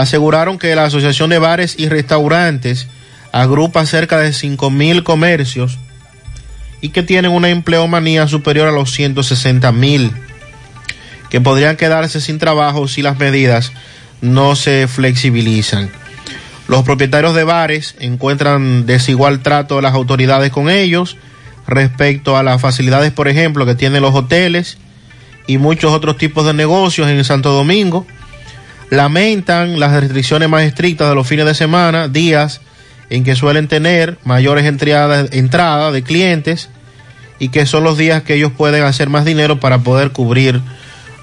Aseguraron 0.00 0.58
que 0.58 0.74
la 0.74 0.86
Asociación 0.86 1.28
de 1.28 1.38
Bares 1.38 1.74
y 1.76 1.90
Restaurantes 1.90 2.88
agrupa 3.32 3.84
cerca 3.84 4.16
de 4.16 4.32
5 4.32 4.70
mil 4.70 5.04
comercios 5.04 5.78
y 6.80 6.88
que 6.88 7.02
tienen 7.02 7.32
una 7.32 7.50
empleomanía 7.50 8.26
superior 8.26 8.66
a 8.66 8.72
los 8.72 8.92
160 8.92 9.70
mil, 9.72 10.10
que 11.28 11.42
podrían 11.42 11.76
quedarse 11.76 12.22
sin 12.22 12.38
trabajo 12.38 12.88
si 12.88 13.02
las 13.02 13.18
medidas 13.18 13.72
no 14.22 14.56
se 14.56 14.88
flexibilizan. 14.88 15.90
Los 16.66 16.82
propietarios 16.82 17.34
de 17.34 17.44
bares 17.44 17.94
encuentran 18.00 18.86
desigual 18.86 19.42
trato 19.42 19.76
de 19.76 19.82
las 19.82 19.92
autoridades 19.92 20.50
con 20.50 20.70
ellos 20.70 21.18
respecto 21.66 22.38
a 22.38 22.42
las 22.42 22.58
facilidades, 22.58 23.12
por 23.12 23.28
ejemplo, 23.28 23.66
que 23.66 23.74
tienen 23.74 24.00
los 24.00 24.14
hoteles 24.14 24.78
y 25.46 25.58
muchos 25.58 25.92
otros 25.92 26.16
tipos 26.16 26.46
de 26.46 26.54
negocios 26.54 27.06
en 27.10 27.22
Santo 27.22 27.52
Domingo. 27.52 28.06
Lamentan 28.90 29.78
las 29.78 29.92
restricciones 29.92 30.48
más 30.48 30.64
estrictas 30.64 31.08
de 31.08 31.14
los 31.14 31.26
fines 31.26 31.46
de 31.46 31.54
semana, 31.54 32.08
días 32.08 32.60
en 33.08 33.24
que 33.24 33.36
suelen 33.36 33.68
tener 33.68 34.18
mayores 34.24 34.64
entradas 34.66 35.28
entrada 35.32 35.92
de 35.92 36.02
clientes 36.02 36.68
y 37.38 37.48
que 37.48 37.66
son 37.66 37.84
los 37.84 37.96
días 37.96 38.22
que 38.22 38.34
ellos 38.34 38.52
pueden 38.56 38.84
hacer 38.84 39.08
más 39.08 39.24
dinero 39.24 39.60
para 39.60 39.78
poder 39.78 40.10
cubrir 40.10 40.60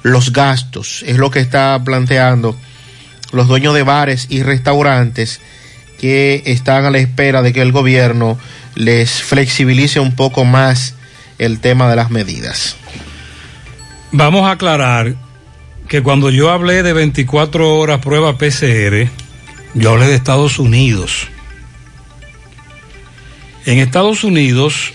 los 0.03 0.31
gastos. 0.31 1.03
Es 1.06 1.18
lo 1.18 1.30
que 1.30 1.39
está 1.39 1.80
planteando 1.84 2.57
los 3.31 3.48
dueños 3.48 3.73
de 3.73 3.84
bares 3.84 4.27
y 4.30 4.44
restaurantes 4.44 5.41
que 5.99 6.44
están 6.45 6.85
a 6.85 6.91
la 6.91 6.99
espera 6.99 7.41
de 7.41 7.53
que 7.53 7.61
el 7.61 7.72
gobierno 7.72 8.38
les 8.76 9.22
flexibilice 9.22 9.99
un 9.99 10.15
poco 10.15 10.45
más 10.45 10.94
el 11.38 11.60
tema 11.60 11.89
de 11.89 11.95
las 11.95 12.10
medidas. 12.11 12.76
Vamos 14.11 14.48
a 14.48 14.52
aclarar 14.52 15.15
que 15.88 16.04
cuando 16.04 16.30
yo 16.30 16.52
hablé 16.52 16.84
de 16.84 16.94
24 16.94 17.78
horas 17.78 18.00
prueba 18.02 18.38
PCR, 18.38 19.10
yo 19.74 19.92
hablé 19.92 20.08
de 20.08 20.16
Estados 20.16 20.60
Unidos. 20.60 21.28
En 23.66 23.80
Estados 23.80 24.24
Unidos, 24.24 24.94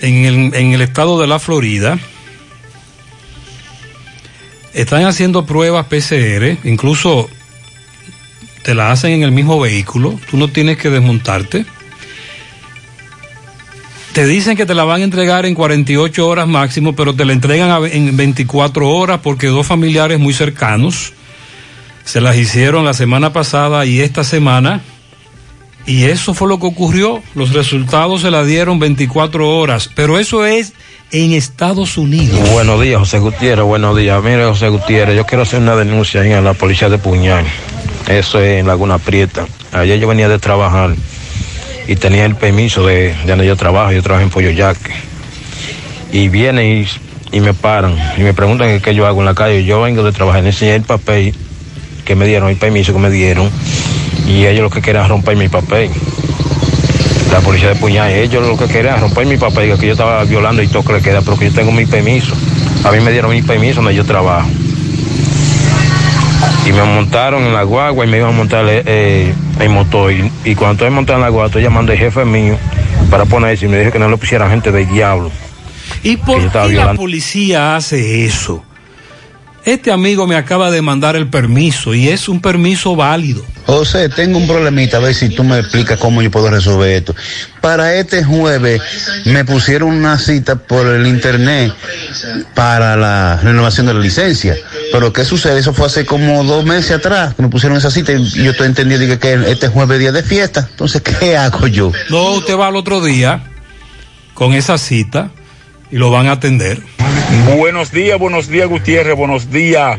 en 0.00 0.24
el, 0.24 0.54
en 0.54 0.72
el 0.72 0.80
estado 0.80 1.20
de 1.20 1.26
la 1.26 1.38
Florida, 1.38 1.98
están 4.74 5.04
haciendo 5.04 5.46
pruebas 5.46 5.86
PCR, 5.86 6.56
incluso 6.64 7.28
te 8.62 8.74
la 8.74 8.92
hacen 8.92 9.12
en 9.12 9.22
el 9.22 9.32
mismo 9.32 9.58
vehículo, 9.58 10.18
tú 10.30 10.36
no 10.36 10.48
tienes 10.48 10.78
que 10.78 10.90
desmontarte. 10.90 11.64
Te 14.12 14.26
dicen 14.26 14.56
que 14.56 14.66
te 14.66 14.74
la 14.74 14.84
van 14.84 15.02
a 15.02 15.04
entregar 15.04 15.46
en 15.46 15.54
48 15.54 16.26
horas 16.26 16.48
máximo, 16.48 16.96
pero 16.96 17.14
te 17.14 17.24
la 17.24 17.32
entregan 17.32 17.84
en 17.92 18.16
24 18.16 18.88
horas 18.88 19.20
porque 19.22 19.46
dos 19.46 19.66
familiares 19.66 20.18
muy 20.18 20.34
cercanos 20.34 21.12
se 22.04 22.20
las 22.20 22.36
hicieron 22.36 22.84
la 22.84 22.92
semana 22.92 23.32
pasada 23.32 23.86
y 23.86 24.00
esta 24.00 24.24
semana. 24.24 24.80
Y 25.86 26.04
eso 26.04 26.34
fue 26.34 26.48
lo 26.48 26.58
que 26.58 26.66
ocurrió. 26.66 27.22
Los 27.34 27.52
resultados 27.52 28.22
se 28.22 28.32
la 28.32 28.44
dieron 28.44 28.80
24 28.80 29.48
horas, 29.48 29.88
pero 29.94 30.18
eso 30.18 30.44
es 30.44 30.72
en 31.12 31.32
Estados 31.32 31.96
Unidos. 31.96 32.38
Buenos 32.50 32.80
días, 32.80 32.98
José 32.98 33.20
Gutiérrez. 33.20 33.64
Buenos 33.64 33.96
días. 33.96 34.22
Mire, 34.22 34.44
José 34.44 34.68
Gutiérrez, 34.68 35.16
yo 35.16 35.24
quiero 35.24 35.42
hacer 35.42 35.60
una 35.60 35.76
denuncia 35.76 36.24
en 36.24 36.44
la 36.44 36.54
policía 36.54 36.88
de 36.88 36.98
Puñal. 36.98 37.44
Eso 38.08 38.40
es 38.40 38.60
en 38.60 38.66
Laguna 38.66 38.98
Prieta. 38.98 39.46
Ayer 39.72 40.00
yo 40.00 40.08
venía 40.08 40.28
de 40.28 40.40
trabajar 40.40 40.94
y 41.86 41.96
tenía 41.96 42.24
el 42.24 42.36
permiso 42.36 42.86
de, 42.86 43.14
de 43.14 43.26
donde 43.26 43.46
yo 43.46 43.56
trabajo. 43.56 43.92
Yo 43.92 44.02
trabajo 44.02 44.24
en 44.24 44.30
Pollo 44.30 44.50
Yaque. 44.50 44.92
Y 46.12 46.28
vienen 46.28 46.86
y, 47.32 47.40
me 47.40 47.54
paran 47.54 47.94
y 48.16 48.22
me 48.22 48.34
preguntan 48.34 48.80
qué- 48.80 48.94
yo 48.94 49.06
hago 49.06 49.20
en 49.20 49.26
la 49.26 49.34
calle. 49.34 49.64
Yo 49.64 49.80
vengo 49.82 50.02
de 50.02 50.12
trabajar, 50.12 50.44
enseñé 50.44 50.74
el 50.76 50.82
papel 50.82 51.34
que 52.04 52.14
me 52.16 52.26
dieron, 52.26 52.48
el 52.50 52.56
permiso 52.56 52.92
que 52.92 52.98
me 52.98 53.10
dieron. 53.10 53.50
Y 54.26 54.46
ellos 54.46 54.62
lo 54.62 54.70
que 54.70 54.80
querían 54.82 55.08
romper 55.08 55.36
mi 55.36 55.48
papel. 55.48 55.90
La 57.32 57.40
policía 57.40 57.68
de 57.68 57.76
Puñal, 57.76 58.10
ellos 58.10 58.44
lo 58.44 58.56
que 58.56 58.66
querían 58.66 59.00
romper 59.00 59.24
mi 59.26 59.36
papel, 59.36 59.76
que 59.78 59.86
yo 59.86 59.92
estaba 59.92 60.24
violando 60.24 60.62
y 60.62 60.66
todo 60.68 60.82
que 60.84 60.94
le 60.94 61.00
queda, 61.00 61.20
pero 61.22 61.36
que 61.38 61.46
yo 61.46 61.52
tengo 61.52 61.70
mi 61.70 61.86
permiso. 61.86 62.34
A 62.82 62.90
mí 62.90 62.98
me 63.00 63.12
dieron 63.12 63.30
mi 63.30 63.40
permiso 63.42 63.76
donde 63.76 63.94
yo 63.94 64.04
trabajo. 64.04 64.48
Y 66.66 66.72
me 66.72 66.84
montaron 66.84 67.42
en 67.44 67.54
la 67.54 67.62
guagua 67.62 68.04
y 68.04 68.08
me 68.08 68.18
iban 68.18 68.30
a 68.30 68.36
montar 68.36 68.64
eh, 68.68 69.34
el 69.58 69.68
motor. 69.70 70.12
Y, 70.12 70.30
y 70.44 70.54
cuando 70.54 70.74
estoy 70.74 70.90
montando 70.90 71.18
en 71.18 71.22
la 71.22 71.28
guagua, 71.28 71.46
estoy 71.46 71.62
llamando 71.62 71.92
al 71.92 71.98
jefe 71.98 72.24
mío 72.24 72.56
para 73.10 73.24
ponerse 73.24 73.66
y 73.66 73.68
me 73.68 73.78
dijo 73.78 73.92
que 73.92 73.98
no 73.98 74.08
le 74.08 74.16
pusiera 74.16 74.48
gente 74.48 74.70
del 74.70 74.88
diablo. 74.88 75.30
¿Y 76.02 76.16
por 76.16 76.50
qué 76.50 76.74
la 76.74 76.94
policía 76.94 77.76
hace 77.76 78.24
eso? 78.24 78.62
Este 79.64 79.92
amigo 79.92 80.26
me 80.26 80.36
acaba 80.36 80.70
de 80.70 80.80
mandar 80.80 81.16
el 81.16 81.28
permiso 81.28 81.94
y 81.94 82.08
es 82.08 82.28
un 82.28 82.40
permiso 82.40 82.96
válido. 82.96 83.44
José, 83.70 84.08
tengo 84.08 84.36
un 84.36 84.48
problemita, 84.48 84.96
a 84.96 85.00
ver 85.00 85.14
si 85.14 85.28
tú 85.28 85.44
me 85.44 85.58
explicas 85.58 85.96
cómo 85.98 86.22
yo 86.22 86.30
puedo 86.30 86.50
resolver 86.50 86.90
esto. 86.90 87.14
Para 87.60 87.94
este 87.94 88.24
jueves 88.24 88.82
me 89.26 89.44
pusieron 89.44 89.90
una 89.90 90.18
cita 90.18 90.56
por 90.56 90.86
el 90.88 91.06
internet 91.06 91.72
para 92.54 92.96
la 92.96 93.38
renovación 93.40 93.86
de 93.86 93.94
la 93.94 94.00
licencia. 94.00 94.56
Pero 94.90 95.12
¿qué 95.12 95.24
sucede? 95.24 95.60
Eso 95.60 95.72
fue 95.72 95.86
hace 95.86 96.04
como 96.04 96.42
dos 96.42 96.64
meses 96.64 96.90
atrás 96.90 97.34
que 97.34 97.42
me 97.42 97.48
pusieron 97.48 97.78
esa 97.78 97.92
cita 97.92 98.12
y 98.12 98.42
yo 98.42 98.50
estoy 98.50 98.66
entendiendo 98.66 99.06
que, 99.06 99.18
que 99.20 99.50
este 99.52 99.68
jueves 99.68 99.94
es 99.94 100.00
día 100.00 100.12
de 100.12 100.24
fiesta. 100.24 100.66
Entonces, 100.68 101.02
¿qué 101.02 101.36
hago 101.36 101.68
yo? 101.68 101.92
No, 102.08 102.32
usted 102.32 102.56
va 102.56 102.66
al 102.66 102.76
otro 102.76 103.00
día 103.00 103.44
con 104.34 104.52
esa 104.52 104.78
cita 104.78 105.30
y 105.92 105.96
lo 105.96 106.10
van 106.10 106.26
a 106.26 106.32
atender. 106.32 106.80
Buenos 107.56 107.92
días, 107.92 108.18
buenos 108.18 108.48
días 108.48 108.68
Gutiérrez, 108.68 109.16
buenos 109.16 109.52
días 109.52 109.96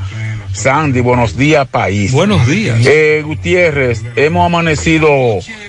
Sandy, 0.53 0.99
buenos 0.99 1.37
días 1.37 1.67
país. 1.67 2.11
Buenos 2.11 2.45
días. 2.47 2.79
Eh, 2.85 3.21
Gutiérrez, 3.25 4.03
hemos 4.15 4.45
amanecido 4.45 5.09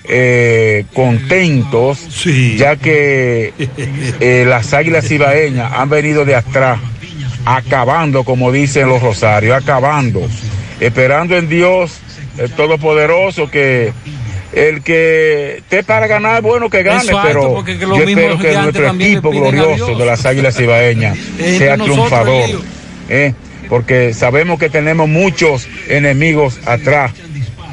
eh, 0.05 0.85
contentos 0.93 2.25
ya 2.57 2.77
que 2.77 3.53
eh, 3.59 4.45
las 4.47 4.75
águilas 4.75 5.11
ibaeñas 5.11 5.73
han 5.73 5.89
venido 5.89 6.25
de 6.25 6.35
atrás, 6.35 6.81
acabando 7.45 8.25
como 8.25 8.51
dicen 8.51 8.89
los 8.89 9.03
rosarios, 9.03 9.57
acabando, 9.57 10.21
esperando 10.81 11.37
en 11.37 11.49
Dios 11.49 11.99
el 12.39 12.51
Todopoderoso 12.51 13.51
que 13.51 13.93
el 14.53 14.83
que 14.83 15.59
esté 15.59 15.83
para 15.83 16.07
ganar, 16.07 16.43
bueno 16.43 16.69
que 16.69 16.83
gane, 16.83 17.05
Exacto, 17.05 17.63
pero 17.65 17.65
que 17.65 17.79
yo 17.79 17.95
espero 17.95 18.39
que 18.39 18.55
nuestro 18.55 18.95
equipo 18.95 19.31
glorioso 19.31 19.97
de 19.97 20.05
las 20.05 20.27
águilas 20.27 20.59
ibaeñas 20.61 21.17
sea 21.59 21.79
triunfador. 21.79 22.61
¿eh? 23.09 23.33
Porque 23.73 24.13
sabemos 24.13 24.59
que 24.59 24.69
tenemos 24.69 25.09
muchos 25.09 25.67
enemigos 25.89 26.59
atrás, 26.67 27.13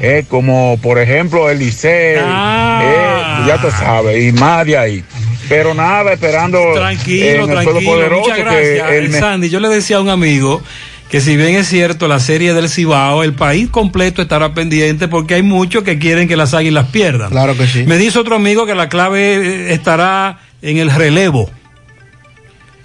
¿eh? 0.00 0.24
como 0.30 0.78
por 0.80 0.98
ejemplo 0.98 1.50
el 1.50 1.58
Liceo, 1.58 2.22
Ah. 2.24 3.42
¿eh? 3.44 3.46
ya 3.48 3.58
tú 3.60 3.70
sabes, 3.70 4.24
y 4.24 4.32
más 4.32 4.64
de 4.64 4.78
ahí. 4.78 5.04
Pero 5.50 5.74
nada, 5.74 6.14
esperando 6.14 6.58
Tranquilo, 6.72 7.26
en 7.26 7.40
el 7.40 7.46
tranquilo. 7.48 7.72
Todopoderoso 7.80 8.20
Muchas 8.22 8.36
que 8.38 8.42
gracias. 8.44 8.90
el 8.92 9.12
Sandy, 9.12 9.50
yo 9.50 9.60
le 9.60 9.68
decía 9.68 9.98
a 9.98 10.00
un 10.00 10.08
amigo 10.08 10.62
que 11.10 11.20
si 11.20 11.36
bien 11.36 11.54
es 11.56 11.68
cierto 11.68 12.08
la 12.08 12.18
serie 12.18 12.54
del 12.54 12.70
Cibao, 12.70 13.22
el 13.22 13.34
país 13.34 13.68
completo 13.68 14.22
estará 14.22 14.54
pendiente 14.54 15.06
porque 15.06 15.34
hay 15.34 15.42
muchos 15.42 15.82
que 15.84 15.98
quieren 15.98 16.28
que 16.28 16.36
las 16.38 16.54
águilas 16.54 16.86
pierdan. 16.86 17.28
Claro 17.28 17.54
que 17.58 17.66
sí. 17.66 17.84
Me 17.84 17.98
dice 17.98 18.18
otro 18.18 18.36
amigo 18.36 18.64
que 18.64 18.74
la 18.74 18.88
clave 18.88 19.34
eh, 19.34 19.74
estará 19.74 20.38
en 20.62 20.78
el 20.78 20.90
relevo, 20.90 21.50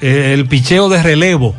eh, 0.02 0.32
el 0.34 0.48
picheo 0.48 0.90
de 0.90 1.02
relevo. 1.02 1.56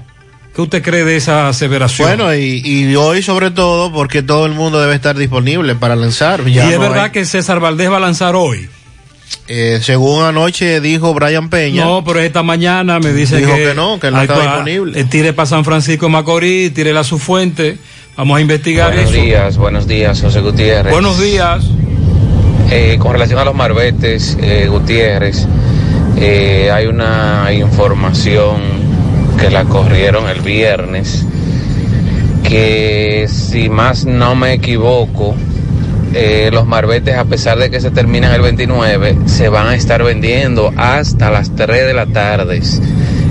¿Qué 0.57 0.63
usted 0.63 0.83
cree 0.83 1.05
de 1.05 1.17
esa 1.17 1.49
aseveración? 1.49 2.09
Bueno, 2.09 2.35
y, 2.35 2.63
y 2.65 2.97
hoy 2.97 3.21
sobre 3.23 3.51
todo 3.51 3.93
porque 3.93 4.23
todo 4.23 4.47
el 4.47 4.53
mundo 4.53 4.81
debe 4.81 4.95
estar 4.95 5.15
disponible 5.15 5.75
para 5.75 5.95
lanzar. 5.97 6.49
y 6.49 6.59
es 6.59 6.65
no 6.73 6.81
verdad 6.81 7.05
hay- 7.05 7.11
que 7.11 7.27
César 7.27 7.61
Valdés 7.61 7.91
va 7.91 7.99
a 7.99 8.01
lanzar 8.01 8.35
hoy. 8.35 8.67
eh, 9.49 9.81
según 9.83 10.25
anoche 10.25 10.81
dijo 10.81 11.13
Brian 11.13 11.51
Peña. 11.51 11.85
No, 11.85 12.03
pero 12.05 12.21
esta 12.21 12.43
mañana 12.43 12.99
me 13.01 13.13
dice 13.13 13.37
Dijo 13.37 13.55
que, 13.55 13.65
que 13.65 13.75
no, 13.75 14.01
que 14.01 14.11
no 14.11 14.17
cua- 14.25 14.41
disponible. 14.41 14.99
eh, 14.99 15.05
tire 15.05 15.35
para 15.35 15.45
San 15.47 15.63
Francisco 15.65 16.07
de 16.07 16.13
Macorís, 16.13 16.73
tire 16.73 16.97
a 16.97 17.05
su 17.05 17.19
fuente. 17.19 17.77
Vamos 18.17 18.39
a 18.39 18.41
investigar 18.41 18.95
Buenos 18.95 19.13
eso. 19.13 19.23
días, 19.23 19.57
buenos 19.59 19.87
días, 19.87 20.23
José 20.23 20.41
Gutiérrez. 20.41 20.91
Buenos 20.91 21.21
días. 21.21 21.65
Eh, 22.71 22.97
con 22.99 23.13
relación 23.13 23.39
a 23.39 23.45
los 23.45 23.55
marbetes, 23.55 24.39
eh, 24.41 24.69
Gutiérrez, 24.71 25.47
eh, 26.17 26.71
hay 26.73 26.87
una 26.87 27.51
información 27.53 28.86
que 29.37 29.51
la 29.51 29.65
corrieron 29.65 30.29
el 30.29 30.41
viernes, 30.41 31.25
que 32.43 33.27
si 33.29 33.69
más 33.69 34.05
no 34.05 34.35
me 34.35 34.53
equivoco, 34.53 35.35
eh, 36.15 36.51
los 36.53 36.67
marbetes, 36.67 37.17
a 37.17 37.25
pesar 37.25 37.59
de 37.59 37.71
que 37.71 37.81
se 37.81 37.91
terminan 37.91 38.33
el 38.33 38.41
29, 38.41 39.19
se 39.27 39.49
van 39.49 39.69
a 39.69 39.75
estar 39.75 40.03
vendiendo 40.03 40.73
hasta 40.77 41.31
las 41.31 41.55
3 41.55 41.87
de 41.87 41.95
la 41.95 42.07
tarde 42.07 42.63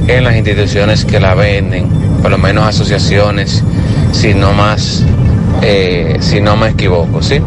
en 0.08 0.24
las 0.24 0.36
instituciones 0.36 1.06
que 1.06 1.20
la 1.20 1.34
venden, 1.34 1.88
por 2.22 2.30
lo 2.32 2.38
menos 2.38 2.66
asociaciones, 2.66 3.64
si 4.12 4.34
no 4.34 4.54
más, 4.54 5.04
eh, 5.62 6.18
si 6.20 6.42
no 6.42 6.56
me 6.56 6.70
equivoco, 6.70 7.24
¿sí? 7.24 7.42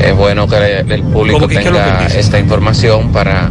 Es 0.00 0.14
bueno 0.14 0.46
que 0.46 0.80
el 0.80 1.02
público 1.04 1.38
¿Cómo 1.38 1.48
que 1.48 1.54
qué 1.54 1.60
es 1.60 1.66
lo 1.66 1.72
que 1.72 1.84
tenga 1.84 2.06
esta 2.06 2.38
información 2.38 3.12
para 3.12 3.50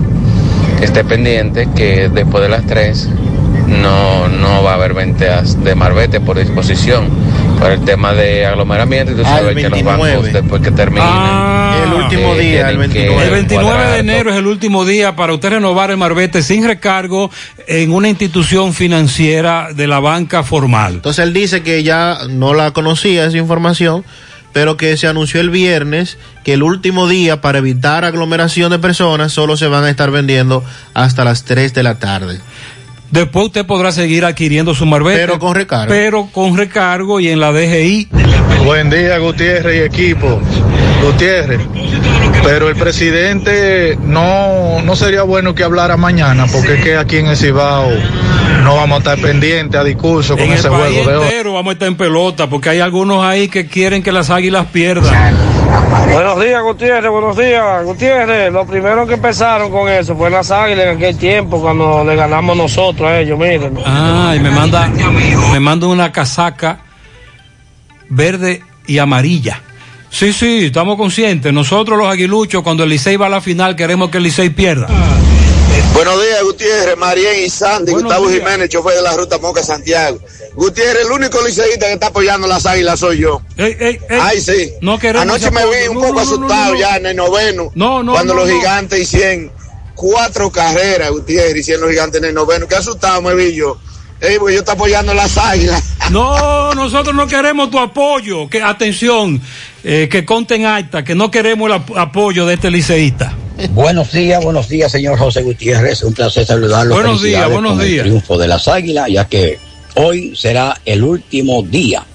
que 0.77 0.85
esté 0.85 1.03
pendiente 1.03 1.67
que 1.76 2.09
después 2.09 2.43
de 2.43 2.49
las 2.49 2.65
3 2.65 3.09
no, 3.68 4.28
no 4.28 4.64
va 4.64 4.72
a 4.72 4.74
haber 4.76 4.94
ventas 4.94 5.64
de 5.64 5.76
marbete 5.76 6.20
por 6.20 6.38
disposición, 6.38 7.10
por 7.60 7.72
el 7.72 7.82
tema 7.84 8.14
de 8.14 8.46
aglomeramiento 8.46 9.14
y 9.14 9.16
tú 9.16 9.24
Ah, 9.26 9.40
el 9.40 9.46
sabes 9.46 9.56
que 9.56 9.70
los 9.70 9.72
29. 9.72 10.14
bancos 10.16 10.34
después 10.34 10.62
que 10.62 10.72
terminen 10.72 11.08
el 11.84 11.94
último 11.94 12.36
eh, 12.36 12.40
día, 12.40 12.70
el 12.70 12.78
tienen 12.78 12.92
que 12.92 13.00
29. 13.10 13.26
El 13.26 13.32
29 13.32 13.92
de 13.92 14.00
enero 14.00 14.30
es 14.32 14.38
el 14.38 14.48
último 14.48 14.86
día 14.86 15.16
para 15.16 15.34
usted 15.34 15.50
renovar 15.50 15.92
el 15.92 15.98
marbete 15.98 16.42
sin 16.42 16.66
recargo 16.66 17.32
en 17.68 17.92
una 17.92 18.10
institución 18.10 18.74
financiera 18.74 19.70
de 19.74 19.88
la 19.88 20.00
banca 20.00 20.44
formal. 20.44 20.96
Entonces 20.96 21.24
él 21.24 21.34
dice 21.34 21.64
que 21.64 21.84
ya 21.84 22.20
no 22.30 22.54
la 22.54 22.72
conocía 22.72 23.26
esa 23.26 23.38
información, 23.38 24.04
pero 24.54 24.78
que 24.78 24.96
se 24.96 25.08
anunció 25.08 25.42
el 25.42 25.50
viernes 25.50 26.18
que 26.44 26.54
el 26.54 26.64
último 26.64 27.10
día 27.10 27.42
para 27.42 27.58
evitar 27.58 28.06
aglomeración 28.06 28.72
de 28.72 28.80
personas 28.80 29.34
solo 29.34 29.58
se 29.58 29.68
van 29.68 29.84
a 29.84 29.90
estar 29.90 30.12
vendiendo 30.12 30.64
hasta 30.94 31.26
las 31.26 31.44
3 31.44 31.74
de 31.74 31.84
la 31.84 32.00
tarde. 32.00 32.40
Después 33.16 33.46
usted 33.46 33.66
podrá 33.66 33.94
seguir 33.94 34.26
adquiriendo 34.26 34.76
su 34.76 34.86
marbete. 34.86 35.22
Pero 35.22 35.40
con 35.40 35.56
recargo. 35.56 35.88
Pero 35.88 36.28
con 36.34 36.58
recargo 36.58 37.22
y 37.22 37.30
en 37.30 37.40
la 37.40 37.54
DGI. 37.54 38.10
Buen 38.66 38.90
día, 38.90 39.18
Gutiérrez 39.20 39.78
y 39.78 39.80
equipo. 39.86 40.42
Gutiérrez, 41.02 41.62
pero 42.44 42.68
el 42.68 42.76
presidente 42.76 43.98
no, 44.02 44.82
no 44.82 44.96
sería 44.98 45.24
bueno 45.24 45.56
que 45.56 45.64
hablara 45.64 45.96
mañana, 45.96 46.46
porque 46.52 46.74
es 46.76 46.84
que 46.84 46.98
aquí 46.98 47.18
en 47.18 47.28
el 47.28 47.38
Cibao 47.38 47.90
no 48.64 48.76
vamos 48.76 48.96
a 48.96 48.98
estar 49.00 49.20
pendientes 49.20 49.80
a 49.80 49.84
discurso 49.84 50.36
con 50.36 50.46
En 50.46 50.52
el 50.52 50.58
ese 50.58 50.70
país 50.70 50.96
juego 50.96 51.10
de 51.10 51.18
hoy. 51.18 51.24
entero 51.26 51.54
vamos 51.54 51.72
a 51.72 51.74
estar 51.74 51.88
en 51.88 51.96
pelota 51.96 52.48
porque 52.50 52.70
hay 52.70 52.80
algunos 52.80 53.24
ahí 53.24 53.48
que 53.48 53.68
quieren 53.68 54.04
que 54.04 54.12
las 54.12 54.30
águilas 54.30 54.66
pierdan. 54.74 55.36
Buenos 56.11 56.41
días, 56.41 56.61
Gutiérrez, 56.64 57.11
buenos 57.11 57.38
días, 57.38 57.84
Gutiérrez. 57.84 58.52
Lo 58.52 58.65
primero 58.65 59.06
que 59.06 59.15
empezaron 59.15 59.72
con 59.72 59.89
eso 59.89 60.15
fue 60.15 60.30
las 60.30 60.52
águilas 60.52 60.88
en 60.88 60.97
aquel 60.97 61.18
tiempo 61.18 61.61
cuando 61.61 62.03
le 62.03 62.15
ganamos 62.15 62.56
nosotros 62.56 63.10
a 63.10 63.19
ellos, 63.19 63.38
miren. 63.38 63.77
Ah, 63.85 64.34
y 64.35 64.39
me 64.39 64.52
manda, 64.52 64.88
me 65.52 65.60
manda 65.60 65.88
una 65.88 66.11
casaca 66.11 66.80
verde 68.10 68.61
y 68.88 68.97
amarilla. 68.97 69.61
Sí, 70.10 70.31
sí, 70.31 70.65
estamos 70.65 70.95
conscientes. 70.95 71.52
Nosotros 71.52 71.97
los 71.97 72.07
aguiluchos, 72.07 72.64
cuando 72.64 72.84
el 72.84 72.89
Licey 72.89 73.18
va 73.18 73.26
a 73.26 73.30
la 73.30 73.41
final, 73.41 73.76
queremos 73.76 74.10
que 74.10 74.18
el 74.18 74.23
Licey 74.23 74.49
pierda. 74.49 74.88
Buenos 75.95 76.22
días, 76.22 76.43
Gutiérrez, 76.43 76.97
Marien 76.97 77.45
y 77.45 77.49
Sandy, 77.49 77.93
Gustavo 77.93 78.30
Jiménez, 78.30 78.67
chofer 78.69 78.95
de 78.95 79.01
la 79.01 79.15
ruta 79.15 79.38
Moca 79.38 79.63
Santiago. 79.63 80.19
Gutiérrez, 80.53 81.05
el 81.05 81.11
único 81.11 81.41
liceísta 81.41 81.85
que 81.88 81.93
está 81.93 82.07
apoyando 82.07 82.47
las 82.47 82.65
águilas 82.65 82.99
soy 82.99 83.19
yo. 83.19 83.41
Ay, 83.57 84.41
sí. 84.41 84.73
No 84.81 84.99
Anoche 85.01 85.49
me 85.51 85.61
vi 85.65 85.88
un 85.88 85.95
No, 85.95 86.01
poco 86.01 86.13
no, 86.15 86.19
asustado 86.19 86.76
ya 86.76 86.97
en 86.97 87.05
el 87.05 87.15
noveno. 87.15 87.72
No, 87.76 88.03
no, 88.03 88.11
Cuando 88.11 88.34
los 88.34 88.49
gigantes 88.49 88.99
hicieron 88.99 89.51
cuatro 89.95 90.51
carreras, 90.51 91.11
Gutiérrez, 91.11 91.55
hicieron 91.61 91.84
los 91.84 91.91
gigantes 91.91 92.22
en 92.22 92.27
el 92.27 92.34
noveno. 92.34 92.67
Qué 92.67 92.76
asustado 92.76 93.22
me 93.22 93.34
vi 93.34 93.53
yo. 93.55 93.77
Ey, 94.19 94.38
pues 94.38 94.53
yo 94.53 94.59
estoy 94.59 94.73
apoyando 94.76 95.13
las 95.13 95.38
águilas. 95.38 95.81
No, 96.11 96.72
nosotros 96.76 97.15
no 97.15 97.26
queremos 97.26 97.72
tu 97.72 97.80
apoyo. 97.80 98.47
Que 98.47 98.61
atención, 98.61 99.41
eh, 99.84 100.07
que 100.11 100.23
conten 100.23 100.63
acta, 100.67 101.03
que 101.03 101.15
no 101.15 101.31
queremos 101.31 101.65
el 101.67 101.73
ap- 101.77 101.97
apoyo 101.97 102.45
de 102.45 102.53
este 102.53 102.69
liceísta. 102.69 103.34
Buenos 103.69 104.11
días, 104.11 104.44
buenos 104.44 104.68
días, 104.68 104.91
señor 104.91 105.18
José 105.18 105.41
Gutiérrez. 105.41 106.03
Un 106.03 106.14
placer 106.14 106.45
saludarlo. 106.45 106.95
Buenos 106.95 107.23
días, 107.23 107.49
buenos 107.49 107.80
el 107.80 107.88
días. 107.88 108.03
triunfo 108.03 108.38
de 108.38 108.48
las 108.48 108.68
águilas, 108.68 109.07
ya 109.10 109.26
que 109.26 109.60
hoy 109.95 110.36
será 110.36 110.80
el 110.86 111.03
último 111.03 111.64
día. 111.64 112.06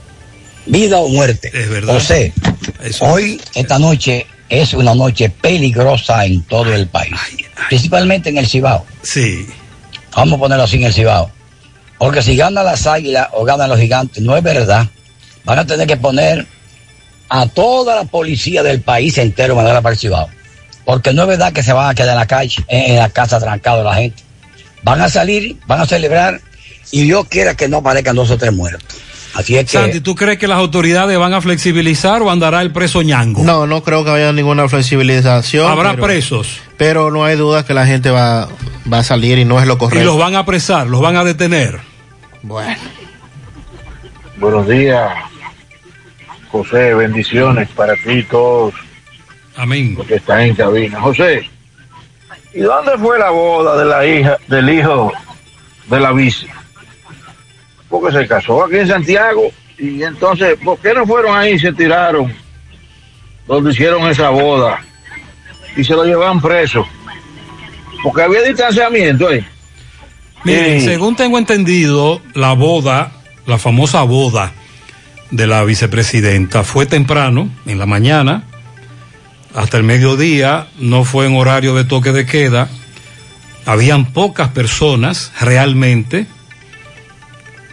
Vida 0.67 0.99
o 0.99 1.09
muerte. 1.09 1.51
Es 1.53 1.71
verdad. 1.71 1.95
José, 1.95 2.35
hoy, 3.01 3.41
esta 3.55 3.79
noche, 3.79 4.27
es 4.51 4.75
una 4.75 4.95
noche 4.95 5.31
peligrosa 5.31 6.27
en 6.27 6.43
todo 6.43 6.75
el 6.75 6.87
país. 6.89 7.15
Principalmente 7.69 8.29
en 8.29 8.39
el 8.39 8.47
Cibao. 8.47 8.85
Sí. 9.03 9.47
Vamos 10.15 10.37
a 10.37 10.41
ponerlo 10.41 10.65
así 10.65 10.77
en 10.77 10.85
el 10.85 10.93
Cibao. 10.93 11.31
Porque 11.99 12.23
si 12.23 12.37
ganan 12.37 12.65
las 12.67 12.87
águilas 12.87 13.29
o 13.33 13.45
ganan 13.45 13.71
los 13.71 13.79
gigantes, 13.79 14.23
no 14.23 14.37
es 14.37 14.43
verdad. 14.43 14.87
Van 15.45 15.59
a 15.59 15.67
tener 15.67 15.87
que 15.87 15.97
poner 15.97 16.47
a 17.31 17.47
toda 17.47 17.97
la 17.97 18.05
policía 18.05 18.62
del 18.62 18.83
país 18.83 19.17
entero 19.17 19.57
mandar 19.57 19.81
para 19.83 19.95
el 19.95 19.99
Cibao. 19.99 20.29
Porque 20.85 21.12
no 21.12 21.23
es 21.23 21.28
verdad 21.28 21.52
que 21.52 21.62
se 21.62 21.73
van 21.73 21.90
a 21.90 21.94
quedar 21.94 22.11
en 22.11 22.16
la 22.16 22.27
calle, 22.27 22.57
en, 22.69 22.97
la 22.97 23.09
casa 23.11 23.39
trancado 23.39 23.85
la 23.85 23.94
gente. 23.94 24.23
Van 24.82 25.01
a 25.01 25.09
salir, 25.09 25.57
van 25.66 25.81
a 25.81 25.86
celebrar 25.86 26.40
y 26.90 27.02
Dios 27.02 27.27
quiera 27.28 27.55
que 27.55 27.69
no 27.69 27.78
aparezcan 27.78 28.16
dos 28.16 28.31
o 28.31 28.39
tres 28.39 28.52
muertos. 28.52 28.82
Así 29.35 29.57
es 29.57 29.65
que 29.66 29.78
Santi, 29.78 30.01
¿tú 30.01 30.16
crees 30.16 30.39
que 30.39 30.48
las 30.48 30.59
autoridades 30.59 31.16
van 31.16 31.32
a 31.32 31.40
flexibilizar 31.40 32.20
o 32.23 32.31
andará 32.31 32.62
el 32.62 32.73
preso 32.73 33.02
ñango? 33.02 33.44
No, 33.44 33.66
no 33.66 33.85
creo 33.85 34.05
que 34.05 34.11
haya 34.11 34.32
ninguna 34.32 34.69
flexibilización. 34.69 35.70
Habrá 35.70 35.90
pero- 35.93 36.02
presos. 36.02 36.61
Pero 36.77 37.11
no 37.11 37.24
hay 37.24 37.36
duda 37.36 37.65
que 37.65 37.74
la 37.74 37.86
gente 37.86 38.11
va, 38.11 38.48
va 38.93 38.98
a 38.98 39.05
salir 39.05 39.39
y 39.39 39.44
no 39.44 39.61
es 39.61 39.66
lo 39.66 39.74
Y 39.74 39.78
correcto. 39.78 40.05
los 40.05 40.19
van 40.19 40.35
a 40.35 40.40
apresar, 40.40 40.86
los 40.86 41.01
van 41.01 41.16
a 41.16 41.24
detener. 41.24 41.78
Bueno. 42.43 42.74
Buenos 44.39 44.66
días, 44.66 45.12
José. 46.51 46.94
Bendiciones 46.94 47.69
para 47.69 47.93
ti 47.94 48.11
y 48.12 48.23
todos. 48.24 48.74
Amén. 49.57 49.95
Los 49.97 50.07
que 50.07 50.15
están 50.17 50.41
en 50.41 50.55
cabina. 50.55 51.01
José, 51.01 51.49
¿y 52.55 52.61
dónde 52.61 52.93
fue 52.99 53.19
la 53.19 53.31
boda 53.31 53.77
de 53.79 53.85
la 53.85 54.07
hija, 54.07 54.37
del 54.49 54.69
hijo 54.71 55.13
de 55.89 56.01
la 56.01 56.13
vice? 56.13 56.47
Porque 57.89 58.13
se 58.17 58.27
casó 58.27 58.65
aquí 58.65 58.77
en 58.77 58.89
Santiago 58.89 59.51
y 59.79 60.03
entonces, 60.03 60.57
¿por 60.65 60.79
qué 60.79 60.95
no 60.95 61.07
fueron 61.07 61.37
ahí 61.37 61.55
y 61.55 61.59
se 61.59 61.73
tiraron 61.73 62.33
donde 63.47 63.71
hicieron 63.73 64.09
esa 64.09 64.31
boda 64.31 64.81
y 65.77 65.83
se 65.85 65.95
lo 65.95 66.05
llevan 66.05 66.41
preso? 66.41 66.87
Porque 68.03 68.23
había 68.23 68.43
distanciamiento, 68.43 69.31
¿eh? 69.31 69.45
Miren, 70.45 70.81
Sí. 70.81 70.87
según 70.87 71.17
tengo 71.17 71.37
entendido, 71.39 72.23
la 72.35 72.53
boda, 72.55 73.13
la 73.47 73.59
famosa 73.59 74.03
boda 74.05 74.53
de 75.31 75.47
la 75.47 75.63
vicepresidenta 75.65 76.63
fue 76.65 76.87
temprano, 76.87 77.51
en 77.67 77.79
la 77.79 77.85
mañana, 77.87 78.45
hasta 79.55 79.77
el 79.77 79.83
mediodía, 79.83 80.69
no 80.79 81.05
fue 81.05 81.27
en 81.27 81.37
horario 81.37 81.75
de 81.75 81.85
toque 81.85 82.13
de 82.13 82.27
queda, 82.27 82.69
habían 83.67 84.13
pocas 84.13 84.49
personas 84.49 85.33
realmente, 85.41 86.27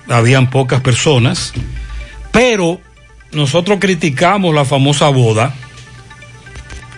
habían 0.07 0.49
pocas 0.49 0.81
personas, 0.81 1.53
pero 2.31 2.79
nosotros 3.31 3.79
criticamos 3.79 4.53
la 4.53 4.65
famosa 4.65 5.09
boda 5.09 5.53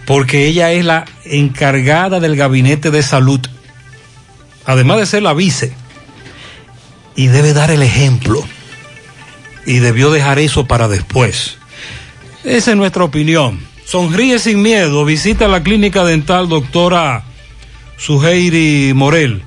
porque 0.06 0.48
ella 0.48 0.72
es 0.72 0.84
la 0.86 1.06
encargada 1.26 2.20
del 2.20 2.36
gabinete 2.36 2.90
de 2.90 3.04
salud 3.04 3.42
además 4.70 5.00
de 5.00 5.06
ser 5.08 5.24
la 5.24 5.34
vice, 5.34 5.74
y 7.16 7.26
debe 7.26 7.54
dar 7.54 7.72
el 7.72 7.82
ejemplo. 7.82 8.46
Y 9.66 9.80
debió 9.80 10.12
dejar 10.12 10.38
eso 10.38 10.68
para 10.68 10.88
después. 10.88 11.58
Esa 12.44 12.72
es 12.72 12.78
nuestra 12.78 13.04
opinión. 13.04 13.60
Sonríe 13.90 14.38
sin 14.38 14.61
miedo. 14.61 15.03
Visita 15.03 15.48
la 15.48 15.64
clínica 15.64 16.06
dental 16.06 16.48
doctora 16.48 17.24
Suheiri 17.98 18.94
Morel. 18.94 19.41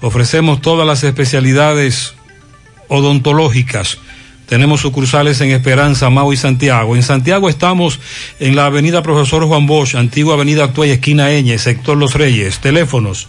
Ofrecemos 0.00 0.62
todas 0.62 0.86
las 0.86 1.04
especialidades 1.04 2.14
odontológicas. 2.88 3.98
Tenemos 4.46 4.80
sucursales 4.80 5.42
en 5.42 5.50
Esperanza, 5.50 6.08
Mau 6.08 6.32
y 6.32 6.38
Santiago. 6.38 6.96
En 6.96 7.02
Santiago 7.02 7.50
estamos 7.50 8.00
en 8.40 8.56
la 8.56 8.64
avenida 8.64 9.02
Profesor 9.02 9.44
Juan 9.44 9.66
Bosch, 9.66 9.94
antigua 9.94 10.32
avenida 10.32 10.72
Tuey, 10.72 10.92
esquina 10.92 11.30
Eñe, 11.30 11.58
sector 11.58 11.98
Los 11.98 12.14
Reyes. 12.14 12.60
Teléfonos 12.60 13.28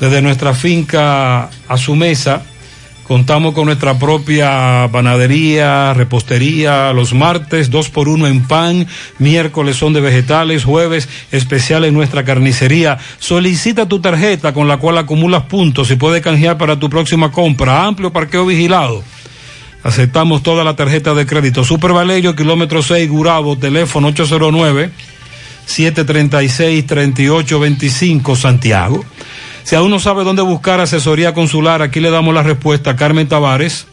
desde 0.02 0.22
nuestra 0.22 0.54
finca 0.54 1.50
a 1.66 1.78
su 1.78 1.96
mesa. 1.96 2.44
Contamos 3.04 3.54
con 3.54 3.66
nuestra 3.66 4.00
propia 4.00 4.88
panadería, 4.92 5.94
repostería, 5.94 6.94
los 6.94 7.14
martes, 7.14 7.70
dos 7.70 7.90
por 7.90 8.08
uno 8.08 8.28
en 8.28 8.48
pan, 8.48 8.88
miércoles 9.20 9.76
son 9.76 9.92
de 9.92 10.00
vegetales, 10.00 10.64
jueves 10.64 11.10
especial 11.32 11.84
en 11.84 11.94
nuestra 11.94 12.24
carnicería. 12.24 13.00
Solicita 13.20 13.88
tu 13.88 14.00
tarjeta 14.00 14.54
con 14.54 14.68
la 14.68 14.78
cual 14.78 14.98
acumulas 14.98 15.44
puntos 15.44 15.92
y 15.92 15.96
puedes 15.96 16.22
canjear 16.22 16.58
para 16.58 16.80
tu 16.80 16.90
próxima 16.90 17.32
compra. 17.32 17.86
Amplio 17.86 18.14
parqueo 18.14 18.46
vigilado. 18.46 19.04
Aceptamos 19.84 20.44
toda 20.44 20.64
la 20.64 20.76
tarjeta 20.76 21.14
de 21.14 21.26
crédito. 21.26 21.64
Super 21.64 21.92
Valerio, 21.92 22.36
kilómetro 22.36 22.84
6, 22.84 23.10
Gurabo, 23.10 23.58
teléfono 23.58 24.10
809 24.10 24.92
736 25.66 26.86
3825 26.86 28.36
Santiago. 28.36 29.04
Si 29.64 29.76
aún 29.76 29.92
no 29.92 30.00
sabe 30.00 30.24
dónde 30.24 30.42
buscar 30.42 30.80
asesoría 30.80 31.34
consular, 31.34 31.82
aquí 31.82 32.00
le 32.00 32.10
damos 32.10 32.34
la 32.34 32.44
respuesta. 32.44 32.96
Carmen 32.96 33.28
Tavares, 33.28 33.88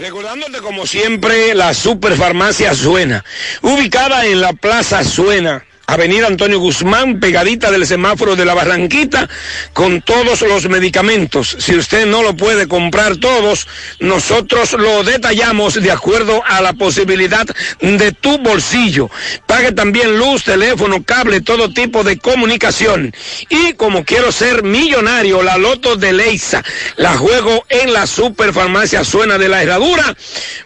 Recordándote 0.00 0.60
como 0.60 0.86
siempre 0.86 1.54
la 1.54 1.74
Superfarmacia 1.74 2.74
Suena, 2.74 3.22
ubicada 3.60 4.24
en 4.24 4.40
la 4.40 4.54
Plaza 4.54 5.04
Suena 5.04 5.66
Avenida 5.90 6.28
Antonio 6.28 6.60
Guzmán, 6.60 7.18
pegadita 7.18 7.72
del 7.72 7.84
semáforo 7.84 8.36
de 8.36 8.44
la 8.44 8.54
Barranquita, 8.54 9.28
con 9.72 10.00
todos 10.02 10.42
los 10.42 10.68
medicamentos. 10.68 11.56
Si 11.58 11.74
usted 11.74 12.06
no 12.06 12.22
lo 12.22 12.36
puede 12.36 12.68
comprar 12.68 13.16
todos, 13.16 13.66
nosotros 13.98 14.74
lo 14.74 15.02
detallamos 15.02 15.82
de 15.82 15.90
acuerdo 15.90 16.44
a 16.46 16.60
la 16.60 16.74
posibilidad 16.74 17.44
de 17.80 18.12
tu 18.12 18.38
bolsillo. 18.38 19.10
Pague 19.46 19.72
también 19.72 20.16
luz, 20.16 20.44
teléfono, 20.44 21.02
cable, 21.02 21.40
todo 21.40 21.72
tipo 21.72 22.04
de 22.04 22.18
comunicación. 22.18 23.12
Y 23.48 23.72
como 23.72 24.04
quiero 24.04 24.30
ser 24.30 24.62
millonario, 24.62 25.42
la 25.42 25.58
loto 25.58 25.96
de 25.96 26.12
Leisa, 26.12 26.62
la 26.98 27.16
juego 27.16 27.64
en 27.68 27.92
la 27.92 28.06
superfarmacia 28.06 29.02
Suena 29.02 29.38
de 29.38 29.48
la 29.48 29.64
Herradura, 29.64 30.16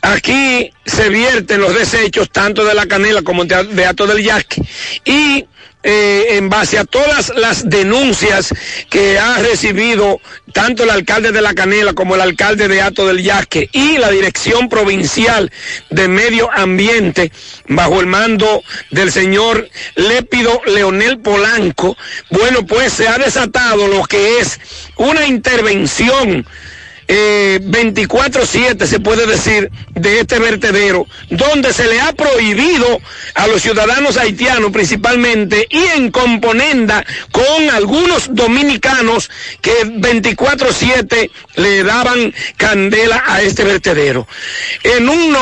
Aquí 0.02 0.72
se 0.86 1.10
vierten 1.10 1.62
los 1.62 1.74
desechos 1.74 2.30
tanto 2.32 2.64
de 2.64 2.74
la 2.74 2.86
canela 2.86 3.22
como 3.22 3.46
de 3.46 3.86
Ato 3.86 4.08
del 4.08 4.24
Yaque. 4.24 4.62
Y 5.06 5.46
eh, 5.82 6.38
en 6.38 6.50
base 6.50 6.78
a 6.78 6.84
todas 6.84 7.32
las 7.38 7.70
denuncias 7.70 8.54
que 8.90 9.18
ha 9.18 9.38
recibido 9.38 10.20
tanto 10.52 10.84
el 10.84 10.90
alcalde 10.90 11.32
de 11.32 11.42
La 11.42 11.54
Canela 11.54 11.94
como 11.94 12.16
el 12.16 12.22
alcalde 12.22 12.68
de 12.68 12.82
Ato 12.82 13.08
del 13.08 13.24
Yasque 13.24 13.70
y 13.72 13.98
la 13.98 14.12
Dirección 14.12 14.68
Provincial 14.68 15.52
de 15.90 16.08
Medio 16.10 16.50
Ambiente 16.52 17.32
bajo 17.68 18.02
el 18.02 18.08
mando 18.08 18.62
del 18.92 19.10
señor 19.10 19.70
Lépido 19.96 20.62
Leonel 20.66 21.20
Polanco, 21.20 21.96
bueno, 22.30 22.66
pues 22.66 22.92
se 22.92 23.08
ha 23.08 23.18
desatado 23.18 23.88
lo 23.88 24.04
que 24.04 24.40
es 24.40 24.60
una 24.98 25.26
intervención 25.26 26.46
eh, 27.12 27.60
24-7, 27.64 28.86
se 28.86 29.00
puede 29.00 29.26
decir, 29.26 29.72
de 29.96 30.20
este 30.20 30.38
vertedero, 30.38 31.08
donde 31.32 31.74
se 31.74 31.88
le 31.88 32.00
ha 32.00 32.14
prohibido 32.14 33.02
a 33.34 33.48
los 33.48 33.64
ciudadanos 33.64 34.16
haitianos 34.18 34.72
principalmente 34.72 35.66
y 35.70 35.84
en 35.98 36.12
componenda 36.12 37.04
con 37.32 37.70
algunos 37.72 38.34
dominicanos 38.36 39.32
que 39.60 39.74
24-7 39.86 41.32
le 41.56 41.84
daban 41.84 42.32
candela 42.58 43.24
a 43.26 43.42
este 43.42 43.64
vertedero. 43.64 44.28
En 44.84 45.10
un 45.10 45.36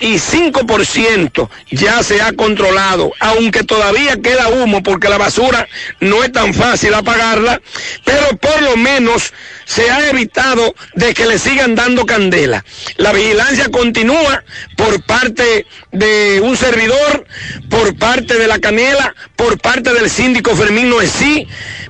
95% 0.00 1.48
ya 1.70 2.02
se 2.02 2.22
ha 2.22 2.32
controlado, 2.32 3.12
aunque 3.20 3.62
todavía 3.64 4.20
queda 4.20 4.48
humo 4.48 4.82
porque 4.82 5.08
la 5.08 5.18
basura 5.18 5.68
no 6.00 6.24
es 6.24 6.32
tan 6.32 6.54
fácil 6.54 6.94
apagarla, 6.94 7.60
pero 8.04 8.36
por 8.38 8.62
lo 8.62 8.76
menos 8.76 9.32
se 9.66 9.90
ha 9.90 10.08
evitado 10.08 10.74
de 10.94 11.14
que 11.14 11.26
le 11.26 11.38
sigan 11.38 11.74
dando 11.74 12.06
candela. 12.06 12.64
La 12.96 13.12
vigilancia 13.12 13.68
continúa 13.70 14.42
por 14.76 15.02
parte 15.04 15.66
de 15.92 16.40
un 16.42 16.56
servidor, 16.56 17.26
por 17.68 17.96
parte 17.96 18.38
de 18.38 18.48
la 18.48 18.58
Canela, 18.58 19.14
por 19.36 19.60
parte 19.60 19.92
del 19.92 20.10
síndico 20.10 20.56
Fermín 20.56 20.88
Noesí, 20.88 21.46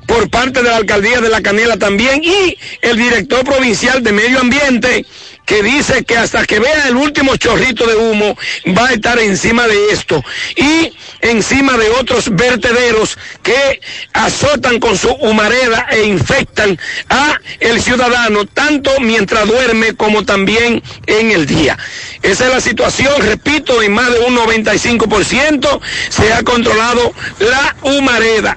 por 0.06 0.28
parte 0.28 0.62
de 0.62 0.68
la 0.68 0.76
alcaldía 0.76 1.20
de 1.20 1.28
la 1.28 1.40
Canela 1.40 1.76
también 1.76 2.22
y 2.24 2.58
el 2.82 2.96
director 2.96 3.44
provincial 3.44 4.02
de 4.02 4.12
Medio 4.12 4.40
Ambiente 4.40 5.06
que 5.50 5.64
dice 5.64 6.04
que 6.04 6.16
hasta 6.16 6.46
que 6.46 6.60
vea 6.60 6.86
el 6.86 6.94
último 6.94 7.34
chorrito 7.34 7.84
de 7.84 7.96
humo 7.96 8.38
va 8.68 8.86
a 8.86 8.92
estar 8.92 9.18
encima 9.18 9.66
de 9.66 9.90
esto 9.90 10.22
y 10.54 10.92
encima 11.22 11.76
de 11.76 11.90
otros 11.90 12.32
vertederos 12.36 13.18
que 13.42 13.80
azotan 14.12 14.78
con 14.78 14.96
su 14.96 15.10
humareda 15.10 15.88
e 15.90 16.04
infectan 16.04 16.78
a 17.08 17.40
el 17.58 17.82
ciudadano 17.82 18.44
tanto 18.44 18.92
mientras 19.00 19.48
duerme 19.48 19.96
como 19.96 20.24
también 20.24 20.84
en 21.06 21.32
el 21.32 21.46
día. 21.46 21.76
Esa 22.22 22.46
es 22.46 22.52
la 22.52 22.60
situación, 22.60 23.12
repito, 23.18 23.82
en 23.82 23.92
más 23.92 24.08
de 24.12 24.20
un 24.20 24.36
95% 24.36 25.80
se 26.10 26.32
ha 26.32 26.44
controlado 26.44 27.12
la 27.40 27.74
humareda. 27.82 28.56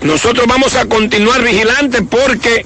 Nosotros 0.00 0.46
vamos 0.46 0.76
a 0.76 0.86
continuar 0.86 1.42
vigilantes 1.42 2.02
porque 2.08 2.64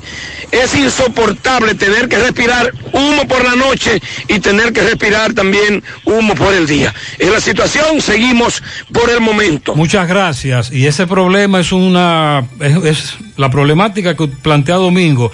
es 0.50 0.74
insoportable 0.74 1.74
tener 1.74 2.08
que 2.08 2.18
respirar 2.18 2.72
humo 2.92 3.26
por 3.26 3.44
la 3.44 3.56
noche 3.56 4.00
y 4.28 4.40
tener 4.40 4.72
que 4.72 4.82
respirar 4.82 5.32
también 5.34 5.82
humo 6.04 6.34
por 6.34 6.54
el 6.54 6.66
día. 6.66 6.94
En 7.18 7.32
la 7.32 7.40
situación 7.40 8.00
seguimos 8.00 8.62
por 8.92 9.10
el 9.10 9.20
momento. 9.20 9.74
Muchas 9.74 10.08
gracias. 10.08 10.72
Y 10.72 10.86
ese 10.86 11.06
problema 11.06 11.60
es 11.60 11.72
una, 11.72 12.46
es 12.60 13.14
la 13.36 13.50
problemática 13.50 14.16
que 14.16 14.28
plantea 14.28 14.76
Domingo, 14.76 15.30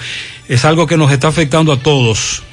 es 0.49 0.65
algo 0.65 0.87
que 0.87 0.97
nos 0.97 1.13
está 1.13 1.29
afectando 1.29 1.73
a 1.73 1.79
todos 1.79 2.43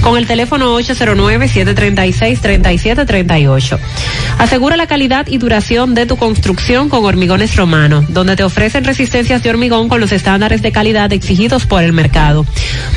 con 0.00 0.16
el 0.18 0.26
teléfono 0.26 0.76
809-736-3738. 0.80 3.78
Asegura 4.38 4.76
la 4.76 4.86
calidad 4.86 5.26
y 5.28 5.38
duración 5.38 5.94
de 5.94 6.06
tu 6.06 6.16
construcción 6.16 6.88
con 6.88 7.04
Hormigones 7.04 7.56
Romano, 7.56 8.04
donde 8.08 8.36
te 8.36 8.44
ofrecen 8.44 8.84
resistencias 8.84 9.42
de 9.42 9.50
hormigón 9.50 9.88
con 9.88 10.00
los 10.00 10.12
estándares 10.12 10.62
de 10.62 10.70
calidad 10.72 11.12
exigidos 11.12 11.66
por 11.66 11.82
el 11.82 11.92
mercado. 11.92 12.46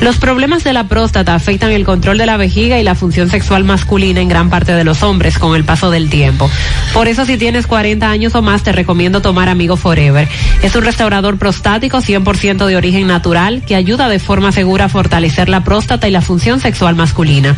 Los 0.01 0.19
problemas 0.19 0.65
de 0.65 0.73
la 0.73 0.89
próstata 0.89 1.35
afectan 1.35 1.73
el 1.73 1.85
control 1.85 2.19
de 2.19 2.27
la 2.27 2.37
vejiga 2.37 2.78
y 2.78 2.85
la 2.85 2.95
función 2.95 3.28
sexual 3.28 3.65
masculina 3.65 4.20
en 4.20 4.28
gran 4.28 4.51
parte 4.51 4.73
de 4.73 4.85
los 4.85 5.03
hombres 5.03 5.39
con 5.39 5.48
el 5.55 5.65
paso 5.65 5.91
del 5.91 6.10
tiempo. 6.10 6.51
Por 6.93 7.09
eso 7.09 7.25
si 7.25 7.36
tienes 7.36 7.67
40 7.67 8.10
años 8.10 8.35
o 8.35 8.43
más 8.43 8.62
te 8.62 8.73
recomiendo 8.73 9.23
tomar 9.23 9.49
Amigo 9.49 9.77
Forever. 9.77 10.28
Es 10.62 10.75
un 10.75 10.85
restaurador 10.85 11.39
prostático 11.39 11.99
100% 11.99 12.67
de 12.67 12.77
origen 12.77 13.07
natural 13.07 13.62
que 13.67 13.75
ayuda 13.75 14.09
de 14.09 14.18
forma 14.18 14.52
segura 14.52 14.86
a 14.86 14.89
fortalecer 14.89 15.49
la 15.49 15.65
próstata 15.65 16.09
y 16.09 16.10
la 16.10 16.23
función 16.23 16.60
sexual 16.60 16.97
masculina. 16.97 17.57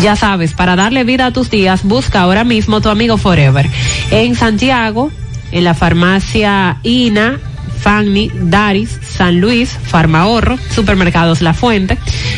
Ya 0.00 0.16
sabes, 0.16 0.52
para 0.52 0.76
darle 0.76 1.04
vida 1.04 1.26
a 1.26 1.32
tus 1.32 1.50
días, 1.50 1.82
busca 1.82 2.20
ahora 2.20 2.44
mismo 2.44 2.80
tu 2.80 2.88
Amigo 2.88 3.18
Forever. 3.18 3.68
En 4.10 4.34
Santiago, 4.34 5.10
en 5.50 5.64
la 5.64 5.74
farmacia 5.74 6.78
INA, 6.82 7.38
Pagni, 7.78 8.30
Daris, 8.34 8.98
San 9.02 9.40
Luis, 9.40 9.70
Farmahorro, 9.70 10.58
Supermercados 10.70 11.40
La 11.40 11.54
Fuente, 11.54 11.96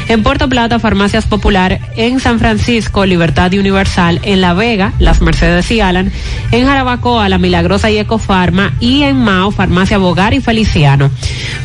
en 0.08 0.22
Puerto 0.22 0.48
Plata, 0.48 0.78
Farmacias 0.78 1.26
Popular, 1.26 1.80
en 1.96 2.20
San 2.20 2.38
Francisco, 2.38 3.06
Libertad 3.06 3.50
y 3.52 3.58
Universal, 3.58 4.20
en 4.22 4.40
La 4.40 4.54
Vega, 4.54 4.92
Las 4.98 5.20
Mercedes 5.20 5.70
y 5.70 5.80
Alan, 5.80 6.10
en 6.52 6.66
Jarabacoa, 6.66 7.28
La 7.28 7.38
Milagrosa 7.38 7.90
y 7.90 7.98
Ecofarma 7.98 8.74
y 8.80 9.02
en 9.02 9.16
Mao, 9.16 9.50
Farmacia 9.50 9.98
Bogar 9.98 10.32
y 10.34 10.40
Feliciano. 10.40 11.10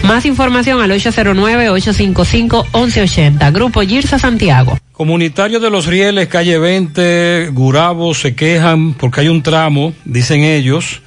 Más 0.04 0.26
información 0.26 0.82
al 0.82 0.92
809-855-1180. 0.92 3.54
Grupo 3.54 3.82
Girsa 3.82 4.20
Santiago. 4.20 4.78
Comunitarios 4.92 5.62
de 5.62 5.70
los 5.70 5.86
Rieles, 5.88 6.28
calle 6.30 6.58
20, 6.58 7.50
Gurabo, 7.52 8.14
se 8.14 8.34
quejan 8.34 8.94
porque 8.94 9.20
hay 9.22 9.28
un 9.28 9.44
tramo, 9.44 9.92
dicen 10.06 10.44
ellos, 10.44 11.02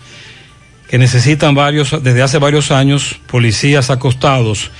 que 0.88 0.98
necesitan 0.98 1.54
varios, 1.54 2.02
desde 2.02 2.22
hace 2.22 2.38
varios 2.38 2.70
años, 2.70 3.20
policías 3.26 3.90
acostados. 3.90 4.70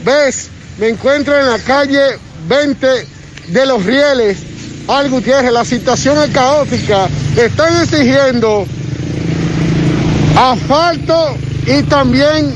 vez 0.03 0.49
me 0.79 0.87
encuentro 0.87 1.39
en 1.39 1.45
la 1.45 1.59
calle 1.59 2.17
20 2.47 2.87
de 3.49 3.65
los 3.67 3.85
Rieles. 3.85 4.54
Al 4.87 5.09
Gutiérrez, 5.09 5.51
la 5.51 5.65
situación 5.65 6.21
es 6.21 6.29
caótica. 6.29 7.07
Están 7.35 7.81
exigiendo 7.81 8.67
asfalto 10.37 11.35
y 11.65 11.81
también 11.83 12.53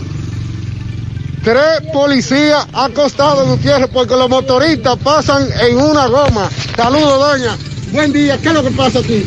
tres 1.43 1.91
policías 1.91 2.67
acostados, 2.71 3.47
Gutiérrez, 3.47 3.89
porque 3.91 4.15
los 4.15 4.29
motoristas 4.29 4.97
pasan 4.97 5.47
en 5.61 5.77
una 5.77 6.07
goma. 6.07 6.49
Saludos, 6.75 7.19
doña. 7.19 7.57
Buen 7.91 8.13
día. 8.13 8.37
¿Qué 8.37 8.49
es 8.49 8.53
lo 8.53 8.63
que 8.63 8.71
pasa 8.71 8.99
aquí? 8.99 9.25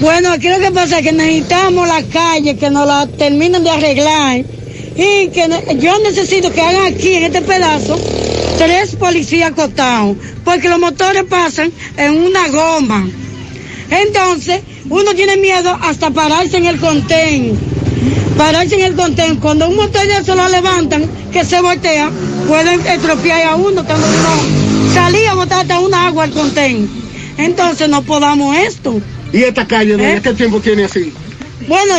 Bueno, 0.00 0.32
aquí 0.32 0.48
lo 0.48 0.58
que 0.58 0.70
pasa 0.70 0.98
es 1.00 1.04
que 1.04 1.12
necesitamos 1.12 1.86
la 1.86 2.02
calle, 2.04 2.56
que 2.56 2.70
nos 2.70 2.86
la 2.86 3.06
terminen 3.06 3.62
de 3.62 3.70
arreglar. 3.70 4.38
Y 4.96 5.28
que 5.28 5.48
yo 5.78 5.98
necesito 6.00 6.50
que 6.50 6.62
hagan 6.62 6.86
aquí, 6.86 7.14
en 7.14 7.24
este 7.24 7.42
pedazo, 7.42 7.98
tres 8.58 8.96
policías 8.96 9.52
acostados. 9.52 10.16
Porque 10.44 10.68
los 10.68 10.78
motores 10.78 11.24
pasan 11.24 11.72
en 11.96 12.12
una 12.20 12.48
goma. 12.48 13.08
Entonces, 13.90 14.60
uno 14.90 15.14
tiene 15.14 15.36
miedo 15.38 15.76
hasta 15.80 16.10
pararse 16.10 16.58
en 16.58 16.66
el 16.66 16.78
contén. 16.78 17.58
Pararse 18.36 18.74
en 18.74 18.82
el 18.82 18.94
contén. 18.94 19.36
Cuando 19.36 19.68
un 19.68 19.76
motor 19.76 20.06
de 20.06 20.18
eso 20.18 20.34
lo 20.34 20.48
levantan, 20.48 21.08
que 21.32 21.44
se 21.44 21.60
voltea, 21.62 22.10
pueden 22.46 22.80
estropear 22.86 23.46
a 23.48 23.56
uno. 23.56 23.84
Cuando 23.84 24.06
uno 24.06 24.92
salía 24.92 25.30
a 25.30 25.34
botar 25.34 25.60
hasta 25.62 25.80
una 25.80 26.08
agua 26.08 26.24
al 26.24 26.32
contén. 26.32 26.88
Entonces, 27.38 27.88
no 27.88 28.02
podamos 28.02 28.56
esto. 28.56 29.00
¿Y 29.32 29.42
esta 29.42 29.66
calle, 29.66 29.94
¿Eh? 29.98 30.20
qué 30.22 30.32
tiempo 30.34 30.60
tiene 30.60 30.84
así? 30.84 31.12
Bueno, 31.66 31.94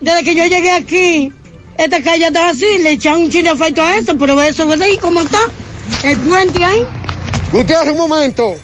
desde 0.00 0.24
que 0.24 0.34
yo 0.34 0.44
llegué 0.44 0.70
aquí, 0.70 1.32
esta 1.78 2.02
calle 2.02 2.26
estaba 2.26 2.50
así, 2.50 2.66
le 2.82 2.92
echaron 2.92 3.22
un 3.22 3.30
chile 3.30 3.50
de 3.50 3.54
efecto 3.54 3.82
a 3.82 3.96
esto, 3.96 4.16
pero 4.18 4.40
eso 4.42 4.72
es 4.72 4.80
ahí 4.80 4.96
como 4.98 5.22
está. 5.22 5.40
El 6.02 6.18
puente 6.18 6.64
ahí. 6.64 6.84
Gutiérrez, 7.52 7.92
un 7.92 7.98
momento. 8.08 8.54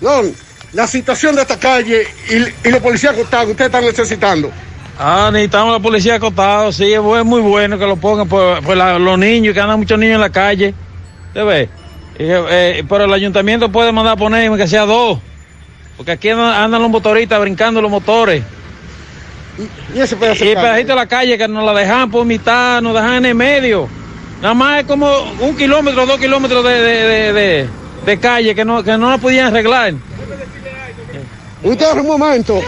Don, 0.00 0.34
la 0.72 0.86
situación 0.86 1.36
de 1.36 1.42
esta 1.42 1.58
calle 1.58 2.06
y, 2.28 2.68
y 2.68 2.70
los 2.70 2.80
policías 2.80 3.12
acostados 3.14 3.46
que 3.46 3.52
ustedes 3.52 3.68
están 3.68 3.84
necesitando. 3.84 4.50
Ah, 4.98 5.30
necesitamos 5.32 5.72
la 5.72 5.80
policía 5.80 6.14
acotada, 6.16 6.70
sí, 6.72 6.92
es 6.92 7.00
muy 7.00 7.40
bueno 7.40 7.78
que 7.78 7.86
lo 7.86 7.96
pongan 7.96 8.28
por, 8.28 8.62
por 8.62 8.76
la- 8.76 8.98
los 8.98 9.18
niños, 9.18 9.52
que 9.54 9.60
andan 9.60 9.78
muchos 9.78 9.98
niños 9.98 10.14
en 10.16 10.20
la 10.20 10.30
calle. 10.30 10.74
¿Te 11.32 11.42
ves? 11.42 11.68
Eh, 12.16 12.44
eh, 12.50 12.84
pero 12.88 13.04
el 13.04 13.12
ayuntamiento 13.12 13.70
puede 13.72 13.90
mandar 13.90 14.14
a 14.14 14.16
poner 14.16 14.56
que 14.56 14.68
sea 14.68 14.84
dos. 14.86 15.18
Porque 15.96 16.12
aquí 16.12 16.28
andan, 16.28 16.52
andan 16.52 16.82
los 16.82 16.90
motoristas 16.90 17.40
brincando 17.40 17.80
los 17.82 17.90
motores. 17.90 18.42
Y 19.94 20.00
ese 20.00 20.16
Y 20.16 20.18
calle? 20.18 20.54
pedacito 20.54 20.88
de 20.88 20.94
la 20.96 21.06
calle 21.06 21.38
que 21.38 21.46
nos 21.48 21.64
la 21.64 21.72
dejan 21.72 22.10
por 22.10 22.24
mitad, 22.24 22.80
nos 22.82 22.94
dejan 22.94 23.14
en 23.14 23.26
el 23.26 23.34
medio. 23.34 23.88
Nada 24.44 24.52
más 24.54 24.80
es 24.80 24.86
como 24.86 25.10
un 25.40 25.56
kilómetro, 25.56 26.04
dos 26.04 26.20
kilómetros 26.20 26.62
de, 26.64 26.70
de, 26.82 26.92
de, 27.08 27.32
de- 27.32 27.68
de 28.04 28.20
calle 28.20 28.54
que 28.54 28.62
no, 28.62 28.82
que 28.84 28.98
no 28.98 29.08
la 29.08 29.16
podían 29.16 29.46
arreglar. 29.46 29.94
Gutiérrez, 31.62 32.02
un 32.02 32.06
momento. 32.06 32.60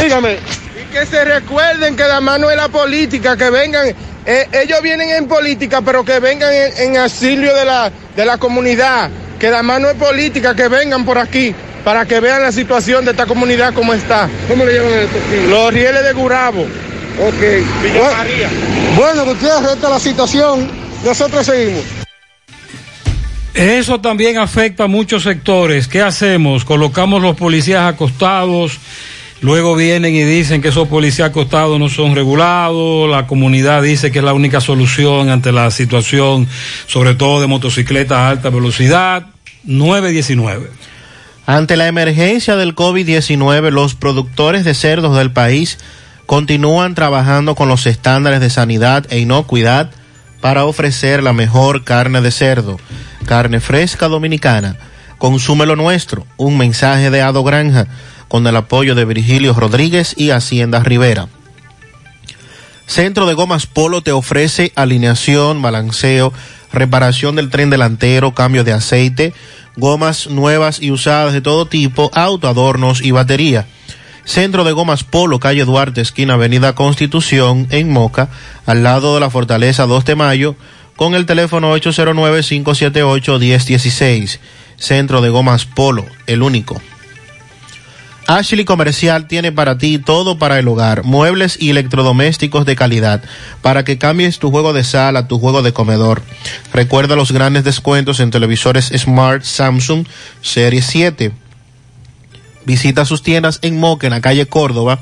Dígame. 0.00 0.34
Y 0.80 0.92
que 0.92 1.04
se 1.04 1.24
recuerden 1.24 1.96
que 1.96 2.04
la 2.04 2.20
mano 2.20 2.48
es 2.48 2.56
la 2.56 2.68
política, 2.68 3.36
que 3.36 3.50
vengan, 3.50 3.88
eh, 4.24 4.46
ellos 4.52 4.80
vienen 4.82 5.10
en 5.10 5.26
política, 5.26 5.80
pero 5.82 6.04
que 6.04 6.20
vengan 6.20 6.52
en, 6.54 6.72
en 6.94 6.96
auxilio 6.98 7.52
de 7.56 7.64
la, 7.64 7.90
de 8.14 8.24
la 8.24 8.38
comunidad, 8.38 9.10
que 9.40 9.50
la 9.50 9.64
mano 9.64 9.88
es 9.90 9.96
política, 9.96 10.54
que 10.54 10.68
vengan 10.68 11.04
por 11.04 11.18
aquí, 11.18 11.52
para 11.82 12.06
que 12.06 12.20
vean 12.20 12.40
la 12.40 12.52
situación 12.52 13.04
de 13.04 13.10
esta 13.10 13.26
comunidad 13.26 13.74
como 13.74 13.94
está. 13.94 14.28
¿Cómo 14.48 14.64
le 14.64 14.74
llaman 14.74 14.92
esto? 14.92 15.18
Los 15.50 15.74
rieles 15.74 16.04
de 16.04 16.12
Gurabo. 16.12 16.62
Ok. 16.62 17.40
Villa 17.82 17.98
Bueno, 18.00 18.16
María. 18.16 18.48
Bueno, 18.96 19.24
Gutiérrez, 19.24 19.72
esta 19.72 19.86
es 19.88 19.92
la 19.92 19.98
situación. 19.98 20.83
Nosotros 21.04 21.46
seguimos. 21.46 21.84
Eso 23.52 24.00
también 24.00 24.38
afecta 24.38 24.84
a 24.84 24.88
muchos 24.88 25.22
sectores. 25.22 25.86
¿Qué 25.86 26.02
hacemos? 26.02 26.64
Colocamos 26.64 27.22
los 27.22 27.36
policías 27.36 27.84
acostados, 27.84 28.80
luego 29.42 29.76
vienen 29.76 30.14
y 30.14 30.24
dicen 30.24 30.60
que 30.60 30.68
esos 30.68 30.88
policías 30.88 31.28
acostados 31.28 31.78
no 31.78 31.88
son 31.88 32.16
regulados, 32.16 33.08
la 33.08 33.28
comunidad 33.28 33.82
dice 33.82 34.10
que 34.10 34.18
es 34.18 34.24
la 34.24 34.32
única 34.32 34.60
solución 34.60 35.28
ante 35.28 35.52
la 35.52 35.70
situación, 35.70 36.48
sobre 36.86 37.14
todo 37.14 37.40
de 37.40 37.46
motocicletas 37.46 38.18
a 38.18 38.30
alta 38.30 38.50
velocidad. 38.50 39.26
919. 39.62 40.68
Ante 41.46 41.76
la 41.76 41.86
emergencia 41.86 42.56
del 42.56 42.74
COVID-19, 42.74 43.70
los 43.70 43.94
productores 43.94 44.64
de 44.64 44.74
cerdos 44.74 45.16
del 45.16 45.30
país 45.30 45.78
continúan 46.26 46.94
trabajando 46.94 47.54
con 47.54 47.68
los 47.68 47.86
estándares 47.86 48.40
de 48.40 48.50
sanidad 48.50 49.06
e 49.10 49.18
inocuidad 49.18 49.90
para 50.44 50.66
ofrecer 50.66 51.22
la 51.22 51.32
mejor 51.32 51.84
carne 51.84 52.20
de 52.20 52.30
cerdo, 52.30 52.78
carne 53.24 53.60
fresca 53.60 54.08
dominicana. 54.08 54.76
Consume 55.16 55.64
lo 55.64 55.74
nuestro, 55.74 56.26
un 56.36 56.58
mensaje 56.58 57.10
de 57.10 57.22
Ado 57.22 57.42
Granja, 57.42 57.86
con 58.28 58.46
el 58.46 58.54
apoyo 58.54 58.94
de 58.94 59.06
Virgilio 59.06 59.54
Rodríguez 59.54 60.12
y 60.18 60.32
Hacienda 60.32 60.80
Rivera. 60.80 61.28
Centro 62.84 63.24
de 63.24 63.32
Gomas 63.32 63.64
Polo 63.66 64.02
te 64.02 64.12
ofrece 64.12 64.70
alineación, 64.74 65.62
balanceo, 65.62 66.30
reparación 66.74 67.36
del 67.36 67.48
tren 67.48 67.70
delantero, 67.70 68.34
cambio 68.34 68.64
de 68.64 68.74
aceite, 68.74 69.32
gomas 69.76 70.26
nuevas 70.26 70.78
y 70.82 70.90
usadas 70.90 71.32
de 71.32 71.40
todo 71.40 71.64
tipo, 71.64 72.10
auto, 72.12 72.48
adornos 72.48 73.00
y 73.00 73.12
batería. 73.12 73.66
Centro 74.24 74.64
de 74.64 74.72
Gomas 74.72 75.04
Polo, 75.04 75.38
calle 75.38 75.64
Duarte, 75.64 76.00
esquina 76.00 76.34
Avenida 76.34 76.74
Constitución, 76.74 77.68
en 77.70 77.90
Moca, 77.90 78.28
al 78.66 78.82
lado 78.82 79.14
de 79.14 79.20
la 79.20 79.30
Fortaleza 79.30 79.86
2 79.86 80.04
de 80.04 80.14
Mayo, 80.14 80.56
con 80.96 81.14
el 81.14 81.26
teléfono 81.26 81.76
809-578-1016. 81.76 84.38
Centro 84.76 85.20
de 85.20 85.28
Gomas 85.28 85.66
Polo, 85.66 86.06
el 86.26 86.42
único. 86.42 86.80
Ashley 88.26 88.64
Comercial 88.64 89.26
tiene 89.26 89.52
para 89.52 89.76
ti 89.76 89.98
todo 89.98 90.38
para 90.38 90.58
el 90.58 90.66
hogar, 90.68 91.04
muebles 91.04 91.58
y 91.60 91.70
electrodomésticos 91.70 92.64
de 92.64 92.74
calidad, 92.74 93.22
para 93.60 93.84
que 93.84 93.98
cambies 93.98 94.38
tu 94.38 94.50
juego 94.50 94.72
de 94.72 94.82
sala, 94.82 95.28
tu 95.28 95.38
juego 95.38 95.62
de 95.62 95.74
comedor. 95.74 96.22
Recuerda 96.72 97.16
los 97.16 97.32
grandes 97.32 97.64
descuentos 97.64 98.20
en 98.20 98.30
televisores 98.30 98.90
Smart 98.96 99.44
Samsung 99.44 100.06
Serie 100.40 100.80
7. 100.80 101.32
Visita 102.64 103.04
sus 103.04 103.22
tiendas 103.22 103.58
en 103.62 103.78
Moca, 103.78 104.06
en 104.06 104.12
la 104.12 104.20
calle 104.20 104.46
Córdoba, 104.46 105.00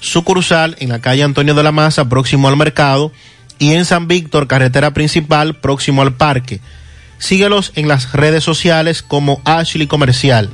sucursal 0.00 0.76
en 0.80 0.90
la 0.90 1.00
calle 1.00 1.22
Antonio 1.22 1.54
de 1.54 1.62
la 1.62 1.72
Maza, 1.72 2.08
próximo 2.08 2.48
al 2.48 2.56
mercado, 2.56 3.12
y 3.58 3.72
en 3.72 3.84
San 3.84 4.08
Víctor, 4.08 4.46
carretera 4.46 4.92
principal, 4.92 5.56
próximo 5.56 6.02
al 6.02 6.14
parque. 6.14 6.60
Síguelos 7.18 7.72
en 7.76 7.88
las 7.88 8.12
redes 8.12 8.44
sociales 8.44 9.02
como 9.02 9.40
Ashley 9.44 9.86
Comercial. 9.86 10.50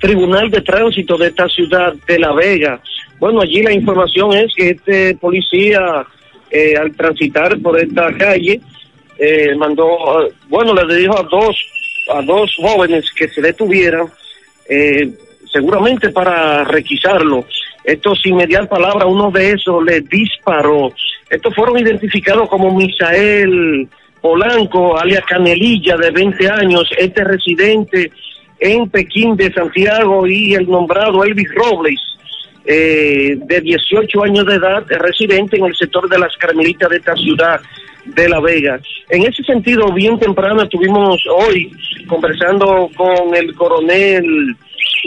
Tribunal 0.00 0.50
de 0.50 0.60
Tránsito 0.60 1.16
de 1.16 1.28
esta 1.28 1.48
ciudad 1.48 1.94
de 2.06 2.18
La 2.18 2.32
Vega. 2.32 2.80
Bueno, 3.18 3.40
allí 3.40 3.62
la 3.62 3.72
información 3.72 4.34
es 4.34 4.52
que 4.54 4.70
este 4.70 5.14
policía, 5.14 6.04
eh, 6.50 6.76
al 6.76 6.94
transitar 6.94 7.58
por 7.60 7.78
esta 7.78 8.12
calle, 8.18 8.60
eh, 9.18 9.54
mandó, 9.56 9.88
bueno, 10.48 10.74
le 10.74 10.96
dijo 10.96 11.16
a 11.16 11.22
dos, 11.22 11.56
a 12.12 12.20
dos 12.20 12.54
jóvenes 12.56 13.10
que 13.16 13.28
se 13.28 13.40
detuvieran, 13.40 14.08
seguramente 15.50 16.10
para 16.10 16.64
requisarlo. 16.64 17.46
Esto 17.84 18.14
sin 18.16 18.36
mediar 18.36 18.68
palabra, 18.68 19.06
uno 19.06 19.30
de 19.30 19.52
esos 19.52 19.84
le 19.84 20.00
disparó. 20.00 20.92
Estos 21.28 21.54
fueron 21.54 21.78
identificados 21.78 22.48
como 22.48 22.74
Misael 22.74 23.88
Polanco, 24.20 24.98
alias 24.98 25.24
Canelilla, 25.26 25.96
de 25.96 26.10
20 26.10 26.48
años, 26.48 26.90
este 26.98 27.22
residente 27.24 28.10
en 28.58 28.88
Pekín 28.88 29.36
de 29.36 29.52
Santiago, 29.52 30.26
y 30.26 30.54
el 30.54 30.66
nombrado 30.66 31.22
Elvis 31.24 31.54
Robles, 31.54 32.00
eh, 32.64 33.36
de 33.36 33.60
18 33.60 34.24
años 34.24 34.46
de 34.46 34.54
edad, 34.54 34.86
residente 34.88 35.58
en 35.58 35.66
el 35.66 35.76
sector 35.76 36.08
de 36.08 36.18
las 36.18 36.34
Carmelitas 36.38 36.88
de 36.88 36.96
esta 36.96 37.14
ciudad 37.14 37.60
de 38.06 38.28
La 38.28 38.40
Vega. 38.40 38.80
En 39.10 39.24
ese 39.24 39.42
sentido, 39.42 39.92
bien 39.92 40.18
temprano 40.18 40.62
estuvimos 40.62 41.22
hoy 41.30 41.70
conversando 42.06 42.88
con 42.96 43.34
el 43.34 43.54
coronel 43.54 44.56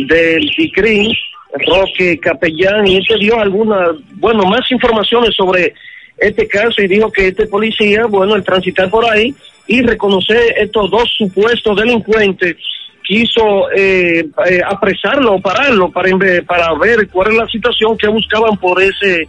del 0.07 0.49
CICRIN, 0.55 1.11
Roque 1.53 2.19
Capellán, 2.19 2.87
y 2.87 2.97
este 2.97 3.15
dio 3.17 3.39
alguna, 3.39 3.91
bueno, 4.15 4.43
más 4.43 4.69
informaciones 4.71 5.35
sobre 5.35 5.73
este 6.17 6.47
caso 6.47 6.81
y 6.81 6.87
dijo 6.87 7.11
que 7.11 7.27
este 7.27 7.47
policía, 7.47 8.05
bueno, 8.05 8.33
al 8.33 8.43
transitar 8.43 8.89
por 8.89 9.09
ahí 9.09 9.33
y 9.67 9.81
reconocer 9.81 10.55
estos 10.57 10.89
dos 10.89 11.09
supuestos 11.17 11.77
delincuentes, 11.77 12.55
quiso 13.03 13.71
eh, 13.71 14.25
eh, 14.49 14.61
apresarlo, 14.65 15.39
pararlo 15.39 15.89
para, 15.91 16.09
para 16.45 16.73
ver 16.73 17.07
cuál 17.09 17.31
es 17.31 17.37
la 17.37 17.47
situación 17.47 17.97
que 17.97 18.07
buscaban 18.07 18.57
por 18.57 18.81
ese 18.81 19.27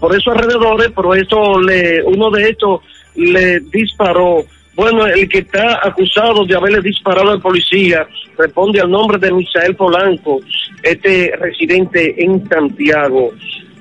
por 0.00 0.14
esos 0.14 0.34
alrededores, 0.34 0.90
pero 0.94 1.14
esto 1.14 1.60
le, 1.60 2.02
uno 2.02 2.30
de 2.30 2.50
estos 2.50 2.82
le 3.14 3.60
disparó 3.60 4.44
bueno, 4.78 5.08
el 5.08 5.28
que 5.28 5.38
está 5.38 5.80
acusado 5.82 6.44
de 6.44 6.54
haberle 6.54 6.80
disparado 6.80 7.32
al 7.32 7.40
policía 7.40 8.06
responde 8.36 8.80
al 8.80 8.88
nombre 8.88 9.18
de 9.18 9.32
Misael 9.32 9.74
Polanco, 9.74 10.38
este 10.84 11.32
residente 11.36 12.14
en 12.16 12.48
Santiago. 12.48 13.32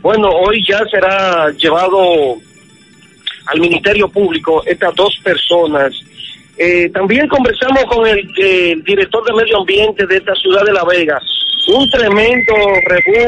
Bueno, 0.01 0.27
hoy 0.30 0.66
ya 0.67 0.84
será 0.90 1.51
llevado 1.51 2.38
al 3.45 3.59
Ministerio 3.59 4.09
Público 4.09 4.64
estas 4.66 4.95
dos 4.95 5.16
personas. 5.24 5.93
Eh, 6.58 6.90
también 6.90 7.27
conversamos 7.27 7.85
con 7.85 8.08
el, 8.08 8.27
director 8.84 9.24
de 9.24 9.34
Medio 9.34 9.59
Ambiente 9.59 10.08
de 10.08 10.17
esta 10.17 10.34
ciudad 10.34 10.64
de 10.64 10.74
La 10.74 10.84
Vega. 10.84 11.22
Un 11.67 11.88
tremendo 11.92 12.56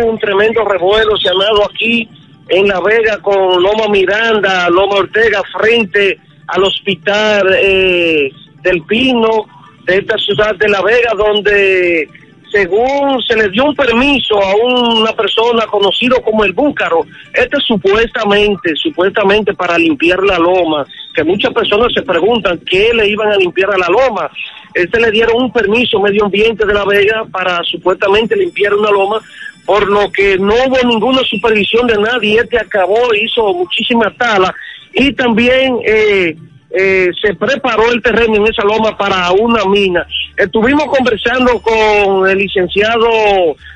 un 0.08 0.18
tremendo 0.18 0.66
revuelo 0.66 1.16
se 1.18 1.30
ha 1.30 1.34
dado 1.34 1.70
aquí 1.70 2.10
en 2.48 2.68
La 2.68 2.82
Vega 2.82 3.20
con 3.22 3.62
Loma 3.62 3.90
Miranda, 3.92 4.68
Loma 4.72 4.96
Ortega 4.96 5.44
frente 5.56 6.18
al 6.52 6.64
hospital 6.64 7.56
eh, 7.56 8.32
del 8.62 8.84
Pino 8.84 9.46
de 9.86 9.98
esta 9.98 10.18
ciudad 10.18 10.56
de 10.56 10.70
La 10.70 10.82
Vega, 10.82 11.12
donde 11.18 12.08
según 12.52 13.22
se 13.24 13.36
le 13.36 13.50
dio 13.50 13.66
un 13.66 13.76
permiso 13.76 14.36
a 14.42 14.56
una 14.56 15.14
persona 15.14 15.66
conocido 15.68 16.22
como 16.22 16.44
el 16.44 16.54
Búcaro, 16.54 17.06
este 17.34 17.58
supuestamente, 17.60 18.76
supuestamente 18.76 19.54
para 19.54 19.78
limpiar 19.78 20.24
la 20.24 20.40
loma, 20.40 20.86
que 21.14 21.24
muchas 21.24 21.54
personas 21.54 21.94
se 21.94 22.02
preguntan 22.02 22.60
qué 22.66 22.92
le 22.94 23.08
iban 23.08 23.32
a 23.32 23.38
limpiar 23.38 23.72
a 23.72 23.78
la 23.78 23.88
loma. 23.88 24.30
Este 24.74 25.00
le 25.00 25.12
dieron 25.12 25.44
un 25.44 25.52
permiso 25.52 26.00
medio 26.00 26.26
ambiente 26.26 26.66
de 26.66 26.74
La 26.74 26.86
Vega 26.86 27.26
para 27.32 27.62
supuestamente 27.64 28.36
limpiar 28.36 28.74
una 28.74 28.90
loma, 28.90 29.22
por 29.66 29.88
lo 29.88 30.12
que 30.12 30.38
no 30.38 30.54
hubo 30.54 30.78
ninguna 30.88 31.22
supervisión 31.24 31.86
de 31.86 31.98
nadie, 31.98 32.40
este 32.40 32.58
acabó, 32.58 33.14
hizo 33.14 33.54
muchísima 33.54 34.12
tala 34.18 34.54
y 34.94 35.14
también 35.14 35.78
eh, 35.86 36.36
eh, 36.72 37.10
se 37.22 37.34
preparó 37.34 37.92
el 37.92 38.02
terreno 38.02 38.36
en 38.36 38.48
esa 38.48 38.64
loma 38.64 38.96
para 38.98 39.32
una 39.32 39.66
mina. 39.66 40.06
Estuvimos 40.38 40.86
conversando 40.86 41.60
con 41.62 42.30
el 42.30 42.38
licenciado 42.38 43.08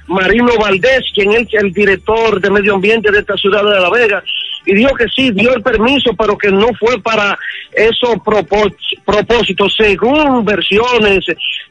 Marino 0.07 0.51
Valdés, 0.59 1.03
quien 1.13 1.33
es 1.33 1.47
el 1.53 1.73
director 1.73 2.39
de 2.39 2.49
medio 2.51 2.75
ambiente 2.75 3.11
de 3.11 3.19
esta 3.19 3.35
ciudad 3.35 3.63
de 3.63 3.79
La 3.79 3.89
Vega, 3.89 4.23
y 4.65 4.73
dijo 4.73 4.93
que 4.95 5.05
sí, 5.15 5.31
dio 5.31 5.53
el 5.53 5.61
permiso, 5.61 6.11
pero 6.17 6.37
que 6.37 6.49
no 6.49 6.67
fue 6.79 7.01
para 7.01 7.37
esos 7.71 8.15
propósitos. 9.05 9.75
Según 9.77 10.45
versiones, 10.45 11.25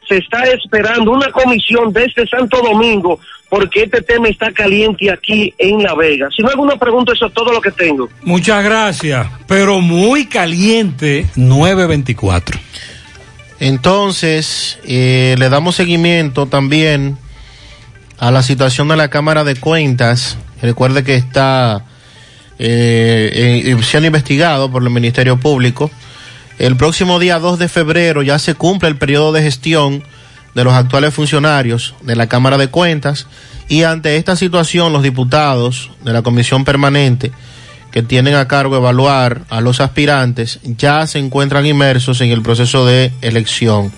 se 0.08 0.16
está 0.16 0.44
esperando 0.44 1.12
una 1.12 1.30
comisión 1.30 1.92
desde 1.92 2.26
Santo 2.26 2.60
Domingo 2.62 3.18
porque 3.48 3.82
este 3.82 4.00
tema 4.00 4.28
está 4.28 4.50
caliente 4.50 5.10
aquí 5.10 5.52
en 5.58 5.82
La 5.82 5.94
Vega. 5.94 6.28
Si 6.34 6.40
no 6.40 6.48
hay 6.48 6.52
alguna 6.52 6.76
pregunta, 6.76 7.12
eso 7.12 7.26
es 7.26 7.34
todo 7.34 7.52
lo 7.52 7.60
que 7.60 7.70
tengo. 7.70 8.08
Muchas 8.22 8.64
gracias, 8.64 9.26
pero 9.46 9.80
muy 9.80 10.24
caliente 10.24 11.26
924. 11.36 12.58
Entonces, 13.60 14.78
eh, 14.84 15.34
le 15.38 15.48
damos 15.50 15.76
seguimiento 15.76 16.46
también 16.46 17.18
a 18.18 18.30
la 18.30 18.42
situación 18.42 18.88
de 18.88 18.96
la 18.96 19.08
Cámara 19.08 19.44
de 19.44 19.54
Cuentas. 19.56 20.38
Recuerde 20.62 21.04
que 21.04 21.16
está 21.16 21.84
eh, 22.64 23.76
siendo 23.82 24.06
investigado 24.06 24.70
por 24.70 24.84
el 24.84 24.90
Ministerio 24.90 25.36
Público. 25.38 25.90
El 26.58 26.76
próximo 26.76 27.18
día 27.18 27.40
2 27.40 27.58
de 27.58 27.68
febrero 27.68 28.22
ya 28.22 28.38
se 28.38 28.54
cumple 28.54 28.88
el 28.88 28.96
periodo 28.96 29.32
de 29.32 29.42
gestión 29.42 30.04
de 30.54 30.62
los 30.62 30.72
actuales 30.72 31.12
funcionarios 31.12 31.94
de 32.02 32.14
la 32.14 32.28
Cámara 32.28 32.58
de 32.58 32.68
Cuentas 32.68 33.26
y 33.68 33.82
ante 33.82 34.16
esta 34.16 34.36
situación 34.36 34.92
los 34.92 35.02
diputados 35.02 35.90
de 36.04 36.12
la 36.12 36.22
Comisión 36.22 36.64
Permanente 36.64 37.32
que 37.90 38.02
tienen 38.02 38.36
a 38.36 38.46
cargo 38.46 38.76
evaluar 38.76 39.42
a 39.50 39.60
los 39.60 39.80
aspirantes 39.80 40.60
ya 40.62 41.06
se 41.08 41.18
encuentran 41.18 41.66
inmersos 41.66 42.20
en 42.20 42.30
el 42.30 42.42
proceso 42.42 42.86
de 42.86 43.12
elección. 43.22 43.92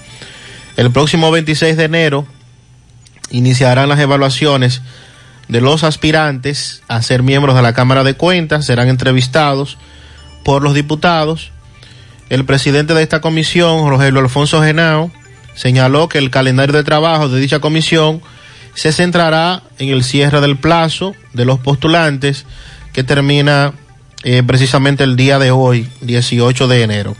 El 0.78 0.90
próximo 0.90 1.30
26 1.30 1.76
de 1.76 1.84
enero 1.84 2.26
iniciarán 3.30 3.90
las 3.90 4.00
evaluaciones 4.00 4.80
de 5.48 5.60
los 5.60 5.84
aspirantes 5.84 6.82
a 6.88 7.02
ser 7.02 7.22
miembros 7.22 7.54
de 7.54 7.62
la 7.62 7.72
Cámara 7.74 8.04
de 8.04 8.14
Cuentas, 8.14 8.66
serán 8.66 8.88
entrevistados 8.88 9.78
por 10.44 10.62
los 10.62 10.74
diputados. 10.74 11.50
El 12.30 12.44
presidente 12.44 12.94
de 12.94 13.02
esta 13.02 13.20
comisión, 13.20 13.88
Rogelio 13.88 14.20
Alfonso 14.20 14.62
Genao, 14.62 15.10
señaló 15.54 16.08
que 16.08 16.18
el 16.18 16.30
calendario 16.30 16.74
de 16.74 16.84
trabajo 16.84 17.28
de 17.28 17.40
dicha 17.40 17.60
comisión 17.60 18.22
se 18.74 18.92
centrará 18.92 19.62
en 19.78 19.88
el 19.88 20.02
cierre 20.02 20.40
del 20.40 20.56
plazo 20.56 21.14
de 21.32 21.44
los 21.44 21.60
postulantes 21.60 22.44
que 22.92 23.04
termina 23.04 23.72
eh, 24.24 24.42
precisamente 24.44 25.04
el 25.04 25.16
día 25.16 25.38
de 25.38 25.50
hoy, 25.50 25.88
18 26.00 26.66
de 26.66 26.82
enero. 26.82 27.16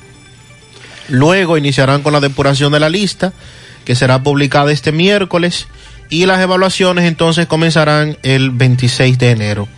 Luego 1.08 1.58
iniciarán 1.58 2.02
con 2.02 2.12
la 2.12 2.20
depuración 2.20 2.72
de 2.72 2.80
la 2.80 2.88
lista, 2.88 3.32
que 3.84 3.94
será 3.94 4.22
publicada 4.22 4.72
este 4.72 4.90
miércoles, 4.90 5.66
y 6.14 6.26
las 6.26 6.40
evaluaciones 6.40 7.06
entonces 7.06 7.46
comenzarán 7.46 8.16
el 8.22 8.50
26 8.50 9.18
de 9.18 9.30
enero. 9.32 9.68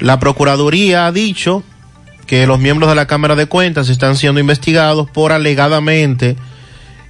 La 0.00 0.18
Procuraduría 0.18 1.06
ha 1.06 1.12
dicho 1.12 1.62
que 2.26 2.46
los 2.48 2.58
miembros 2.58 2.90
de 2.90 2.96
la 2.96 3.06
Cámara 3.06 3.36
de 3.36 3.46
Cuentas 3.46 3.88
están 3.88 4.16
siendo 4.16 4.40
investigados 4.40 5.08
por 5.08 5.30
alegadamente 5.30 6.36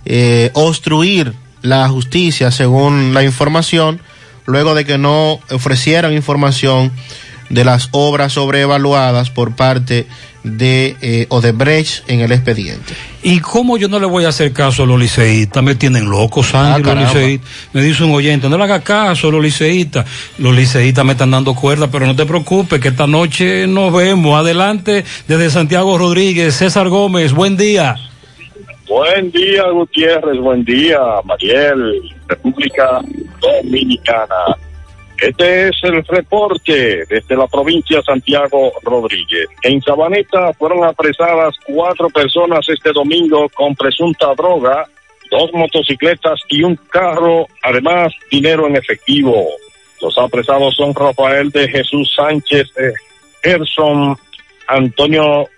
eh, 0.04 0.50
obstruir 0.52 1.32
la 1.62 1.88
justicia, 1.88 2.50
según 2.50 3.14
la 3.14 3.24
información, 3.24 3.98
luego 4.44 4.74
de 4.74 4.84
que 4.84 4.98
no 4.98 5.40
ofrecieran 5.50 6.12
información 6.12 6.92
de 7.48 7.64
las 7.64 7.88
obras 7.92 8.34
sobreevaluadas 8.34 9.30
por 9.30 9.56
parte 9.56 9.94
de 9.94 10.06
eh, 10.60 11.26
Odebrecht 11.28 12.08
en 12.08 12.20
el 12.20 12.32
expediente. 12.32 12.94
¿Y 13.22 13.40
cómo 13.40 13.76
yo 13.76 13.88
no 13.88 13.98
le 13.98 14.06
voy 14.06 14.24
a 14.24 14.28
hacer 14.28 14.52
caso 14.52 14.84
a 14.84 14.86
los 14.86 14.98
liceístas? 14.98 15.62
Me 15.62 15.74
tienen 15.74 16.08
locos, 16.08 16.48
Sandy, 16.48 16.88
Ah, 16.88 16.94
los 16.94 17.14
liceístas. 17.14 17.50
Me 17.72 17.82
dice 17.82 18.04
un 18.04 18.12
oyente, 18.12 18.48
no 18.48 18.56
le 18.56 18.64
haga 18.64 18.80
caso 18.80 19.28
a 19.28 19.32
los 19.32 19.42
liceístas. 19.42 20.06
Los 20.38 20.54
liceístas 20.54 21.04
me 21.04 21.12
están 21.12 21.30
dando 21.30 21.54
cuerda, 21.54 21.90
pero 21.90 22.06
no 22.06 22.14
te 22.14 22.24
preocupes, 22.26 22.80
que 22.80 22.88
esta 22.88 23.06
noche 23.06 23.66
nos 23.66 23.92
vemos. 23.92 24.38
Adelante, 24.38 25.04
desde 25.26 25.50
Santiago 25.50 25.98
Rodríguez, 25.98 26.54
César 26.54 26.88
Gómez, 26.88 27.32
buen 27.32 27.56
día. 27.56 27.96
Buen 28.88 29.30
día, 29.30 29.64
Gutiérrez. 29.70 30.40
Buen 30.40 30.64
día, 30.64 30.98
Mariel, 31.24 32.00
República 32.26 33.00
Dominicana. 33.40 34.56
Este 35.20 35.68
es 35.68 35.76
el 35.82 36.04
reporte 36.04 37.04
desde 37.08 37.36
la 37.36 37.48
provincia 37.48 38.00
Santiago 38.02 38.72
Rodríguez. 38.82 39.48
En 39.62 39.82
Sabaneta 39.82 40.52
fueron 40.52 40.84
apresadas 40.84 41.56
cuatro 41.66 42.08
personas 42.08 42.68
este 42.68 42.92
domingo 42.92 43.48
con 43.48 43.74
presunta 43.74 44.32
droga, 44.36 44.86
dos 45.28 45.52
motocicletas 45.52 46.38
y 46.48 46.62
un 46.62 46.76
carro, 46.76 47.48
además 47.62 48.12
dinero 48.30 48.68
en 48.68 48.76
efectivo. 48.76 49.48
Los 50.00 50.16
apresados 50.18 50.76
son 50.76 50.94
Rafael 50.94 51.50
de 51.50 51.68
Jesús 51.68 52.12
Sánchez, 52.14 52.68
eh, 52.76 52.92
Gerson 53.42 54.16
Antonio 54.68 55.48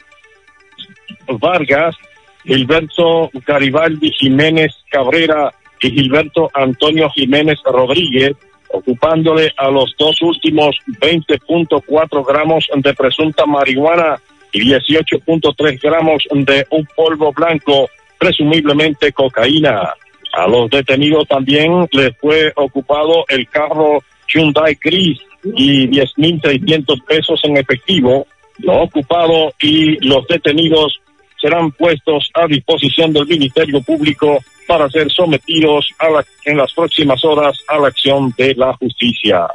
Vargas, 1.39 1.97
Gilberto 2.45 3.31
Garibaldi 3.47 4.11
Jiménez 4.13 4.73
Cabrera 4.91 5.53
y 5.83 5.91
Gilberto 5.91 6.51
Antonio 6.55 7.11
Jiménez 7.11 7.59
Rodríguez, 7.65 8.33
ocupándole 8.73 9.53
a 9.57 9.71
los 9.71 9.95
dos 9.99 10.21
últimos 10.23 10.77
20.4 11.01 12.27
gramos 12.27 12.67
de 12.75 12.95
presunta 12.95 13.47
marihuana 13.47 14.21
y 14.53 14.61
18.3 14.61 15.81
gramos 15.81 16.25
de 16.31 16.67
un 16.71 16.87
polvo 16.97 17.33
blanco, 17.33 17.89
presumiblemente 18.19 19.13
cocaína. 19.13 19.95
A 20.33 20.47
los 20.47 20.71
detenidos 20.71 21.27
también 21.29 21.89
les 21.93 22.17
fue 22.19 22.53
ocupado 22.57 23.25
el 23.29 23.49
carro 23.49 24.03
Hyundai 24.33 24.77
Cris 24.77 25.19
y 25.43 25.89
10.600 25.89 27.05
pesos 27.05 27.41
en 27.45 27.57
efectivo. 27.57 28.27
Lo 28.59 28.83
ocupado 28.83 29.53
y 29.61 29.97
los 30.07 30.27
detenidos 30.29 31.01
serán 31.41 31.73
puestos 31.73 32.31
a 32.35 32.47
disposición 32.47 33.13
del 33.13 33.27
Ministerio 33.27 33.81
Público 33.81 34.39
para 34.71 34.89
ser 34.89 35.11
sometidos 35.11 35.89
a 35.99 36.09
la- 36.11 36.25
en 36.45 36.57
las 36.57 36.73
próximas 36.73 37.25
horas 37.25 37.59
a 37.67 37.77
la 37.77 37.89
acción 37.89 38.33
de 38.39 38.55
la 38.55 38.73
justicia. 38.75 39.49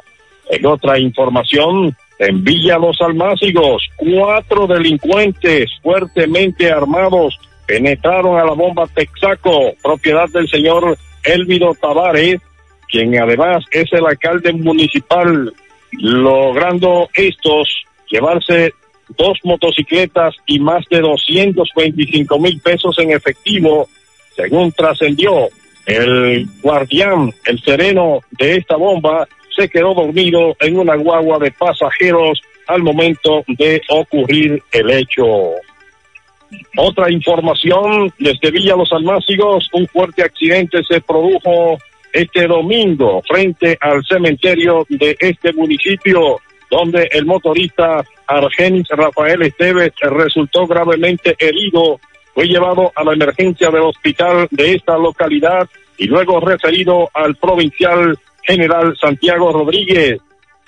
En 0.49 0.65
otra 0.65 0.99
información, 0.99 1.95
en 2.19 2.43
Villa 2.43 2.77
Los 2.77 2.99
Almácigos, 2.99 3.87
cuatro 3.95 4.67
delincuentes 4.67 5.71
fuertemente 5.81 6.69
armados 6.69 7.39
penetraron 7.65 8.37
a 8.37 8.43
la 8.43 8.51
bomba 8.51 8.87
Texaco, 8.93 9.73
propiedad 9.81 10.27
del 10.33 10.49
señor 10.49 10.97
Elvido 11.23 11.73
Tavares, 11.81 12.41
quien 12.89 13.17
además 13.17 13.63
es 13.71 13.85
el 13.93 14.05
alcalde 14.05 14.51
municipal, 14.51 15.53
logrando 15.93 17.07
estos 17.13 17.69
llevarse 18.11 18.73
dos 19.17 19.37
motocicletas 19.45 20.35
y 20.45 20.59
más 20.59 20.83
de 20.89 20.99
225 20.99 22.37
mil 22.37 22.59
pesos 22.59 22.99
en 22.99 23.11
efectivo, 23.11 23.87
según 24.35 24.71
trascendió. 24.71 25.49
El 25.85 26.47
guardián, 26.63 27.31
el 27.45 27.61
sereno 27.61 28.21
de 28.31 28.55
esta 28.57 28.75
bomba, 28.75 29.27
se 29.55 29.69
quedó 29.69 29.93
dormido 29.93 30.55
en 30.59 30.79
una 30.79 30.95
guagua 30.95 31.37
de 31.39 31.51
pasajeros 31.51 32.41
al 32.67 32.81
momento 32.81 33.43
de 33.47 33.81
ocurrir 33.89 34.61
el 34.71 34.89
hecho. 34.89 35.25
Otra 36.77 37.11
información 37.11 38.11
desde 38.19 38.51
Villa 38.51 38.75
Los 38.75 38.91
Almácigos, 38.91 39.69
un 39.73 39.87
fuerte 39.87 40.23
accidente 40.23 40.83
se 40.83 41.01
produjo 41.01 41.77
este 42.11 42.47
domingo 42.47 43.21
frente 43.27 43.77
al 43.81 44.03
cementerio 44.05 44.85
de 44.89 45.15
este 45.19 45.53
municipio, 45.53 46.39
donde 46.71 47.09
el 47.11 47.25
motorista 47.25 48.03
Argenis 48.27 48.87
Rafael 48.89 49.41
Esteves 49.41 49.91
resultó 50.01 50.65
gravemente 50.65 51.35
herido, 51.37 51.99
fue 52.35 52.47
llevado 52.47 52.91
a 52.93 53.03
la 53.05 53.13
emergencia 53.13 53.69
del 53.69 53.83
hospital 53.83 54.47
de 54.51 54.73
esta 54.73 54.97
localidad 54.97 55.69
y 55.97 56.05
luego 56.05 56.41
referido 56.41 57.09
al 57.13 57.35
provincial 57.35 58.19
general 58.43 58.95
Santiago 58.99 59.53
Rodríguez. 59.53 60.19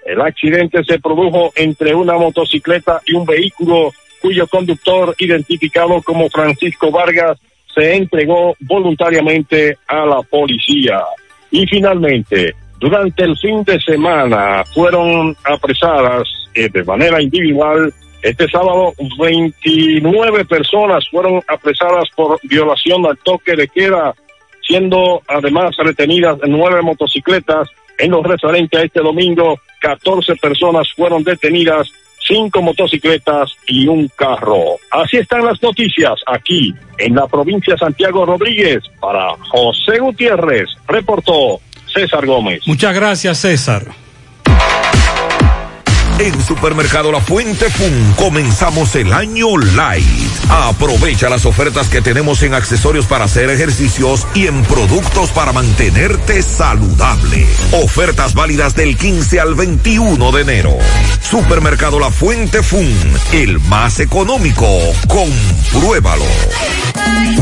El 0.06 0.22
accidente 0.22 0.82
se 0.86 0.98
produjo 1.00 1.52
entre 1.58 1.94
una 1.94 2.14
motocicleta 2.14 3.02
y 3.06 3.14
un 3.14 3.26
vehículo 3.26 3.92
cuyo 4.22 4.48
conductor, 4.48 5.14
identificado 5.20 6.02
como 6.02 6.30
Francisco 6.30 6.90
Vargas, 6.90 7.38
se 7.76 7.96
entregó 7.96 8.56
voluntariamente 8.62 9.78
a 9.88 10.06
la 10.06 10.22
policía. 10.22 11.02
Y 11.52 11.68
finalmente, 11.68 12.56
durante 12.80 13.26
el 13.26 13.38
fin 13.38 13.64
de 13.66 13.80
semana 13.82 14.64
fueron 14.74 15.36
apresadas 15.44 16.24
eh, 16.56 16.70
de 16.70 16.84
manera 16.86 17.22
individual. 17.22 17.94
Este 18.22 18.48
sábado, 18.50 18.94
29 19.20 20.46
personas 20.46 21.08
fueron 21.10 21.42
apresadas 21.48 22.10
por 22.16 22.40
violación 22.44 23.06
al 23.06 23.18
toque 23.20 23.56
de 23.56 23.68
queda, 23.68 24.16
siendo 24.68 25.22
además 25.28 25.76
retenidas 25.78 26.38
nueve 26.48 26.82
motocicletas. 26.82 27.70
En 28.00 28.12
lo 28.12 28.22
referente 28.22 28.84
este 28.84 29.02
domingo, 29.02 29.60
14 29.82 30.36
personas 30.36 30.88
fueron 30.96 31.24
detenidas, 31.24 31.88
cinco 32.28 32.62
motocicletas 32.62 33.52
y 33.68 33.88
un 33.88 34.08
carro. 34.16 34.78
Así 34.92 35.18
están 35.18 35.46
las 35.46 35.62
noticias 35.62 36.20
aquí 36.26 36.74
en 36.98 37.16
la 37.16 37.28
provincia 37.28 37.74
de 37.74 37.80
Santiago 37.80 38.26
Rodríguez. 38.26 38.84
Para 39.00 39.30
José 39.50 40.00
Gutiérrez, 40.00 40.70
reportó 40.88 41.60
César 41.94 42.26
Gómez. 42.26 42.68
Muchas 42.68 42.94
gracias, 42.94 43.40
César. 43.40 44.07
En 46.20 46.44
Supermercado 46.44 47.12
La 47.12 47.22
Fuente 47.22 47.70
Fun 47.70 48.14
comenzamos 48.18 48.96
el 48.96 49.14
año 49.14 49.56
light. 49.56 50.04
Aprovecha 50.50 51.30
las 51.30 51.46
ofertas 51.46 51.90
que 51.90 52.02
tenemos 52.02 52.42
en 52.42 52.56
accesorios 52.56 53.06
para 53.06 53.26
hacer 53.26 53.52
ejercicios 53.52 54.26
y 54.34 54.48
en 54.48 54.64
productos 54.64 55.30
para 55.30 55.54
mantenerte 55.54 56.42
saludable. 56.42 57.46
Ofertas 57.72 58.34
válidas 58.34 58.74
del 58.76 58.98
15 58.98 59.40
al 59.40 59.54
21 59.54 60.32
de 60.32 60.42
enero. 60.42 60.78
Supermercado 61.22 62.00
La 62.00 62.10
Fuente 62.10 62.64
Fun, 62.64 62.92
el 63.34 63.60
más 63.60 64.00
económico. 64.00 64.68
Compruébalo. 65.08 66.26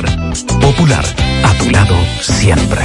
Popular, 0.59 1.05
a 1.43 1.53
tu 1.57 1.69
lado 1.69 1.95
siempre. 2.21 2.81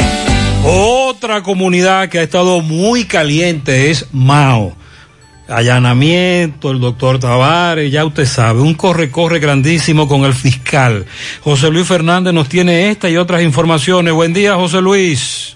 Otra 0.64 1.42
comunidad 1.42 2.08
que 2.08 2.18
ha 2.18 2.22
estado 2.22 2.60
muy 2.60 3.04
caliente 3.04 3.90
es 3.90 4.06
Mao. 4.12 4.76
Allanamiento, 5.48 6.72
el 6.72 6.80
doctor 6.80 7.20
Tavares, 7.20 7.92
ya 7.92 8.04
usted 8.04 8.26
sabe, 8.26 8.60
un 8.60 8.74
corre-corre 8.74 9.38
grandísimo 9.38 10.08
con 10.08 10.24
el 10.24 10.34
fiscal. 10.34 11.06
José 11.42 11.70
Luis 11.70 11.86
Fernández 11.86 12.34
nos 12.34 12.48
tiene 12.48 12.90
esta 12.90 13.08
y 13.08 13.16
otras 13.16 13.42
informaciones. 13.42 14.12
Buen 14.12 14.32
día, 14.32 14.56
José 14.56 14.80
Luis. 14.80 15.55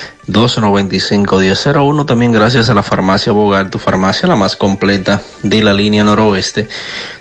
295-1001. 0.31 2.05
También 2.05 2.31
gracias 2.31 2.69
a 2.69 2.73
la 2.73 2.83
farmacia 2.83 3.31
Bogar, 3.31 3.69
tu 3.69 3.79
farmacia 3.79 4.27
la 4.27 4.35
más 4.35 4.55
completa 4.55 5.21
de 5.43 5.63
la 5.63 5.73
línea 5.73 6.03
noroeste. 6.03 6.67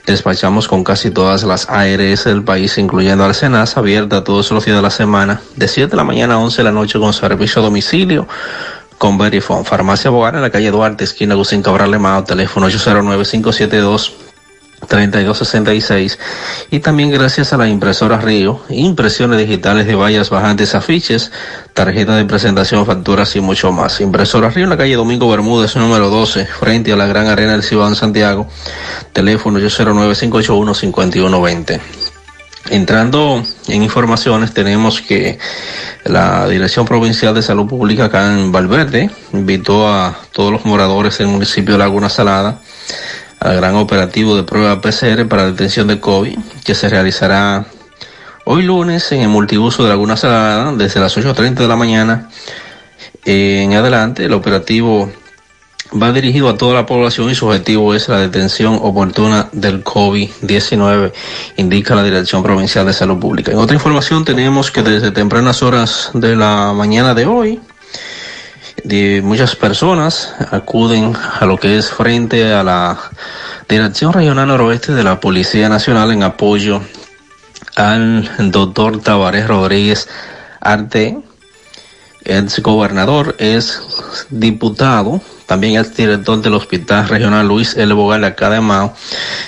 Despachamos 0.07 0.69
con 0.69 0.85
casi 0.85 1.11
todas 1.11 1.45
las 1.45 1.69
ARS 1.69 2.25
del 2.25 2.43
país, 2.43 2.79
incluyendo 2.79 3.25
Arsenas, 3.25 3.77
abierta 3.77 4.25
todos 4.25 4.51
los 4.51 4.65
días 4.65 4.77
de 4.77 4.83
la 4.83 4.91
semana, 4.91 5.41
de 5.57 5.69
7 5.69 5.91
de 5.91 5.97
la 5.97 6.05
mañana 6.05 6.35
a 6.35 6.39
11 6.39 6.59
de 6.59 6.65
la 6.65 6.73
noche 6.73 6.99
con 6.99 7.13
servicio 7.13 7.61
a 7.61 7.65
domicilio. 7.65 8.27
Con 8.99 9.17
Verifone, 9.17 9.65
Farmacia 9.65 10.11
Bogar 10.11 10.35
en 10.35 10.43
la 10.43 10.51
calle 10.51 10.71
Duarte, 10.71 11.05
esquina 11.05 11.35
Gusín 11.35 11.63
Cabral 11.63 11.91
Lemao, 11.91 12.23
teléfono 12.25 12.67
809 12.67 13.25
572 13.25 14.30
3266 14.89 16.19
y 16.71 16.81
también 16.81 17.11
gracias 17.11 17.53
a 17.53 17.57
la 17.57 17.69
impresora 17.69 18.19
Río, 18.19 18.61
impresiones 18.71 19.39
digitales 19.39 19.87
de 19.87 19.95
vallas 19.95 20.31
bajantes, 20.31 20.75
afiches, 20.75 21.31
tarjeta 21.75 22.17
de 22.17 22.25
presentación, 22.25 22.85
facturas 22.87 23.37
y 23.37 23.41
mucho 23.41 23.71
más. 23.73 24.01
Impresora 24.01 24.51
Río 24.51 24.65
en 24.65 24.71
la 24.71 24.77
calle 24.77 24.97
Domingo 24.97 25.31
Bermúdez, 25.31 25.77
número 25.77 26.11
12, 26.11 26.47
frente 26.47 26.93
a 26.93 26.97
la 26.97 27.07
Gran 27.07 27.29
Arena 27.29 27.53
del 27.53 27.63
Cibao 27.63 27.87
en 27.89 27.95
Santiago, 27.95 28.49
teléfono 29.13 29.61
809-581-5120. 29.61 31.81
Entrando 32.71 33.43
en 33.69 33.83
informaciones, 33.83 34.53
tenemos 34.53 35.01
que 35.01 35.39
la 36.05 36.49
Dirección 36.49 36.87
Provincial 36.87 37.35
de 37.35 37.43
Salud 37.43 37.67
Pública 37.67 38.07
acá 38.07 38.33
en 38.33 38.53
Valverde 38.53 39.11
invitó 39.33 39.89
a 39.89 40.17
todos 40.33 40.53
los 40.53 40.65
moradores 40.65 41.19
del 41.19 41.29
municipio 41.29 41.75
de 41.75 41.79
Laguna 41.79 42.09
Salada 42.09 42.61
al 43.41 43.57
gran 43.57 43.75
operativo 43.75 44.37
de 44.37 44.43
prueba 44.43 44.81
PCR 44.81 45.27
para 45.27 45.47
detención 45.47 45.89
de 45.89 45.99
COVID 45.99 46.39
que 46.65 46.75
se 46.75 46.89
realizará 46.89 47.67
hoy 48.45 48.63
lunes 48.63 49.11
en 49.13 49.23
el 49.23 49.29
multiuso 49.29 49.83
de 49.83 49.89
Laguna 49.89 50.17
Salada 50.17 50.73
desde 50.73 51.01
las 51.01 51.17
8.30 51.17 51.55
de 51.55 51.69
la 51.69 51.77
mañana 51.77 52.29
en 53.25 53.73
adelante. 53.75 54.25
El 54.25 54.35
operativo 54.35 55.11
va 56.01 56.13
dirigido 56.13 56.49
a 56.49 56.57
toda 56.57 56.75
la 56.75 56.87
población 56.87 57.31
y 57.31 57.35
su 57.35 57.47
objetivo 57.47 57.95
es 57.95 58.09
la 58.09 58.19
detención 58.19 58.79
oportuna 58.81 59.49
del 59.53 59.83
COVID-19, 59.83 61.13
indica 61.57 61.95
la 61.95 62.03
Dirección 62.03 62.43
Provincial 62.43 62.87
de 62.87 62.93
Salud 62.93 63.19
Pública. 63.19 63.53
En 63.53 63.59
otra 63.59 63.75
información 63.75 64.25
tenemos 64.25 64.71
que 64.71 64.83
desde 64.83 65.11
tempranas 65.11 65.63
horas 65.63 66.11
de 66.15 66.37
la 66.37 66.73
mañana 66.75 67.15
de 67.15 67.27
hoy, 67.27 67.61
de 68.85 69.23
muchas 69.23 69.57
personas 69.57 70.35
acuden 70.51 71.15
a 71.39 71.47
lo 71.47 71.59
que 71.59 71.79
es 71.79 71.91
frente 71.91 72.53
a 72.53 72.63
la 72.63 72.99
Dirección 73.69 74.13
Regional 74.13 74.49
Noroeste 74.49 74.93
de 74.93 75.05
la 75.05 75.21
Policía 75.21 75.69
Nacional 75.69 76.13
en 76.13 76.23
apoyo 76.23 76.81
al 77.77 78.29
doctor 78.51 79.01
Tavares 79.01 79.47
Rodríguez 79.47 80.09
Arte, 80.61 81.19
ex 82.25 82.61
gobernador, 82.61 83.37
es 83.39 83.81
diputado, 84.29 85.21
también 85.47 85.81
es 85.81 85.97
director 85.97 86.41
del 86.43 86.55
Hospital 86.55 87.09
Regional 87.09 87.47
Luis 87.47 87.77
L. 87.77 87.95
Bogal 87.95 88.25
acá 88.25 88.51
de 88.51 88.61
Mao, 88.61 88.95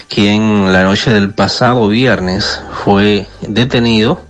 quien 0.08 0.72
la 0.72 0.84
noche 0.84 1.12
del 1.12 1.34
pasado 1.34 1.88
viernes 1.88 2.60
fue 2.84 3.26
detenido 3.42 4.20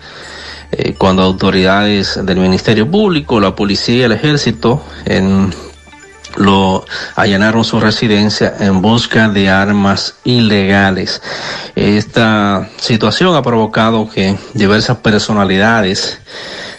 eh, 0.72 0.94
cuando 0.96 1.22
autoridades 1.22 2.18
del 2.24 2.38
Ministerio 2.38 2.90
Público, 2.90 3.38
la 3.38 3.54
policía 3.54 3.96
y 3.96 4.02
el 4.02 4.12
ejército 4.12 4.82
lo 6.36 6.86
allanaron 7.14 7.62
su 7.62 7.78
residencia 7.78 8.54
en 8.58 8.80
busca 8.80 9.28
de 9.28 9.50
armas 9.50 10.14
ilegales. 10.24 11.20
Esta 11.74 12.70
situación 12.78 13.36
ha 13.36 13.42
provocado 13.42 14.08
que 14.08 14.38
diversas 14.54 14.96
personalidades 14.96 16.18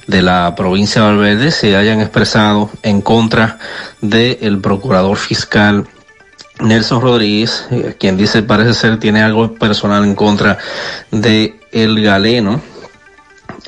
de 0.07 0.23
la 0.23 0.55
provincia 0.55 1.01
de 1.01 1.07
Valverde 1.07 1.51
se 1.51 1.75
hayan 1.75 2.01
expresado 2.01 2.71
en 2.81 3.01
contra 3.01 3.59
del 4.01 4.59
procurador 4.59 5.17
fiscal 5.17 5.87
Nelson 6.59 7.01
Rodríguez, 7.01 7.67
eh, 7.71 7.95
quien 7.99 8.17
dice 8.17 8.41
parece 8.41 8.73
ser 8.73 8.99
tiene 8.99 9.21
algo 9.21 9.53
personal 9.53 10.03
en 10.03 10.15
contra 10.15 10.57
de 11.11 11.59
el 11.71 12.01
galeno 12.01 12.72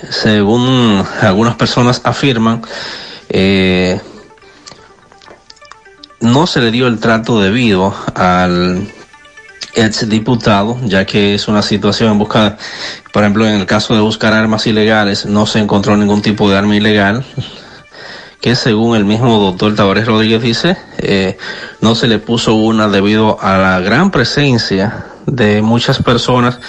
según 0.10 1.04
algunas 1.22 1.56
personas 1.56 2.02
afirman, 2.04 2.62
eh, 3.30 4.00
no 6.20 6.48
se 6.48 6.62
le 6.62 6.72
dio 6.72 6.88
el 6.88 7.00
trato 7.00 7.40
debido 7.40 7.94
al 8.14 8.88
ex 9.74 10.08
diputado, 10.10 10.78
ya 10.84 11.06
que 11.06 11.36
es 11.36 11.48
una 11.48 11.62
situación 11.62 12.14
en 12.14 12.20
busca, 12.20 12.58
por 13.12 13.24
ejemplo, 13.24 13.48
en 13.48 13.56
el 13.56 13.66
caso 13.66 13.94
de 13.94 14.02
buscar 14.02 14.34
armas 14.34 14.66
ilegales, 14.68 15.26
no 15.26 15.46
se 15.46 15.60
encontró 15.60 15.96
ningún 15.98 16.22
tipo 16.22 16.50
de 16.50 16.58
arma 16.58 16.76
ilegal, 16.76 17.26
que 18.42 18.56
según 18.56 18.96
el 18.96 19.06
mismo 19.06 19.40
doctor 19.40 19.76
Tavares 19.76 20.06
Rodríguez 20.06 20.42
dice, 20.42 20.78
eh, 20.98 21.38
no 21.82 21.96
se 21.96 22.08
le 22.08 22.20
puso 22.20 22.56
una 22.56 22.88
debido 22.88 23.42
a 23.42 23.58
la 23.58 23.80
gran 23.80 24.12
presencia 24.12 25.06
de 25.26 25.62
muchas 25.62 26.02
personas 26.02 26.60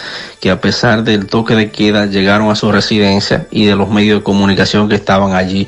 que 0.40 0.50
a 0.50 0.60
pesar 0.60 1.04
del 1.04 1.26
toque 1.26 1.54
de 1.54 1.70
queda 1.70 2.06
llegaron 2.06 2.50
a 2.50 2.56
su 2.56 2.72
residencia 2.72 3.46
y 3.50 3.66
de 3.66 3.76
los 3.76 3.88
medios 3.90 4.20
de 4.20 4.24
comunicación 4.24 4.88
que 4.88 4.94
estaban 4.94 5.34
allí 5.34 5.66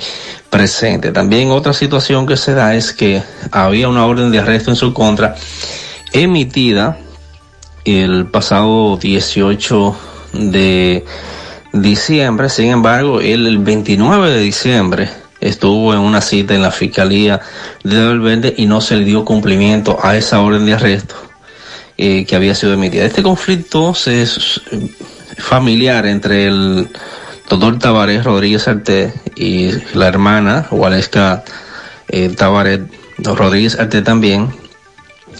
presentes. 0.50 1.12
También 1.12 1.50
otra 1.50 1.72
situación 1.72 2.26
que 2.26 2.36
se 2.36 2.54
da 2.54 2.74
es 2.74 2.92
que 2.92 3.22
había 3.50 3.88
una 3.88 4.06
orden 4.06 4.30
de 4.30 4.38
arresto 4.38 4.70
en 4.70 4.76
su 4.76 4.94
contra 4.94 5.34
emitida 6.12 6.98
el 7.84 8.26
pasado 8.26 8.96
18 8.96 9.96
de 10.32 11.04
diciembre. 11.72 12.48
Sin 12.48 12.70
embargo, 12.70 13.20
el 13.20 13.58
29 13.58 14.30
de 14.30 14.40
diciembre 14.40 15.10
estuvo 15.40 15.94
en 15.94 16.00
una 16.00 16.20
cita 16.20 16.54
en 16.54 16.62
la 16.62 16.70
Fiscalía 16.70 17.40
de 17.84 18.06
Valverde 18.06 18.54
y 18.56 18.66
no 18.66 18.80
se 18.80 18.96
le 18.96 19.04
dio 19.04 19.24
cumplimiento 19.24 19.98
a 20.02 20.16
esa 20.16 20.40
orden 20.40 20.66
de 20.66 20.74
arresto 20.74 21.27
eh, 22.00 22.24
que 22.24 22.36
había 22.36 22.54
sido 22.54 22.74
emitida. 22.74 23.04
Este 23.04 23.24
conflicto 23.24 23.92
es 24.06 24.60
familiar 25.36 26.06
entre 26.06 26.46
el 26.46 26.88
doctor 27.48 27.76
Tavares 27.80 28.22
Rodríguez 28.22 28.68
Arte 28.68 29.12
y 29.34 29.72
la 29.94 30.06
hermana 30.06 30.68
Waleska 30.70 31.42
eh, 32.08 32.28
Tavares 32.28 32.82
Rodríguez 33.18 33.80
Arte 33.80 34.02
también. 34.02 34.48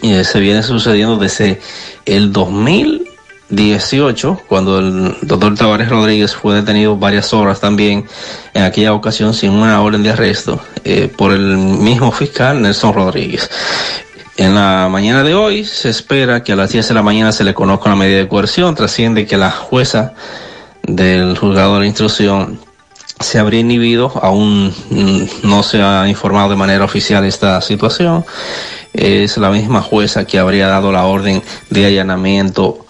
Y 0.03 0.25
se 0.25 0.41
viene 0.41 0.65
sucediendo 0.65 1.17
desde 1.17 1.61
el 2.07 2.33
2018, 2.33 4.43
cuando 4.49 4.81
el 4.81 5.17
doctor 5.23 5.55
Tavares 5.55 5.89
Rodríguez 5.89 6.35
fue 6.35 6.57
detenido 6.57 6.97
varias 6.97 7.33
horas 7.33 7.61
también, 7.61 8.05
en 8.55 8.65
aquella 8.65 8.95
ocasión 8.95 9.33
sin 9.33 9.51
una 9.51 9.81
orden 9.81 10.03
de 10.03 10.11
arresto, 10.11 10.61
eh, 10.85 11.09
por 11.17 11.33
el 11.33 11.57
mismo 11.57 12.11
fiscal 12.11 12.61
Nelson 12.63 12.95
Rodríguez. 12.95 13.49
En 14.39 14.55
la 14.55 14.89
mañana 14.89 15.25
de 15.25 15.35
hoy 15.35 15.65
se 15.65 15.89
espera 15.89 16.45
que 16.45 16.53
a 16.53 16.57
las 16.57 16.71
10 16.71 16.87
de 16.87 16.95
la 16.95 17.03
mañana 17.03 17.33
se 17.33 17.43
le 17.43 17.55
conozca 17.55 17.87
una 17.87 17.97
medida 17.97 18.19
de 18.19 18.29
coerción. 18.29 18.77
Trasciende 18.77 19.27
que 19.27 19.37
la 19.37 19.51
jueza 19.51 20.15
del 20.85 21.37
juzgado 21.37 21.75
de 21.75 21.81
la 21.81 21.87
instrucción 21.87 22.61
se 23.19 23.41
habría 23.41 23.59
inhibido, 23.59 24.13
aún 24.23 24.73
no 25.43 25.65
se 25.65 25.83
ha 25.83 26.07
informado 26.07 26.51
de 26.51 26.55
manera 26.55 26.85
oficial 26.85 27.25
esta 27.25 27.61
situación. 27.63 28.25
Es 28.93 29.39
la 29.39 29.51
misma 29.51 29.83
jueza 29.83 30.25
que 30.25 30.39
habría 30.39 30.69
dado 30.69 30.93
la 30.93 31.05
orden 31.05 31.43
de 31.71 31.87
allanamiento 31.87 32.87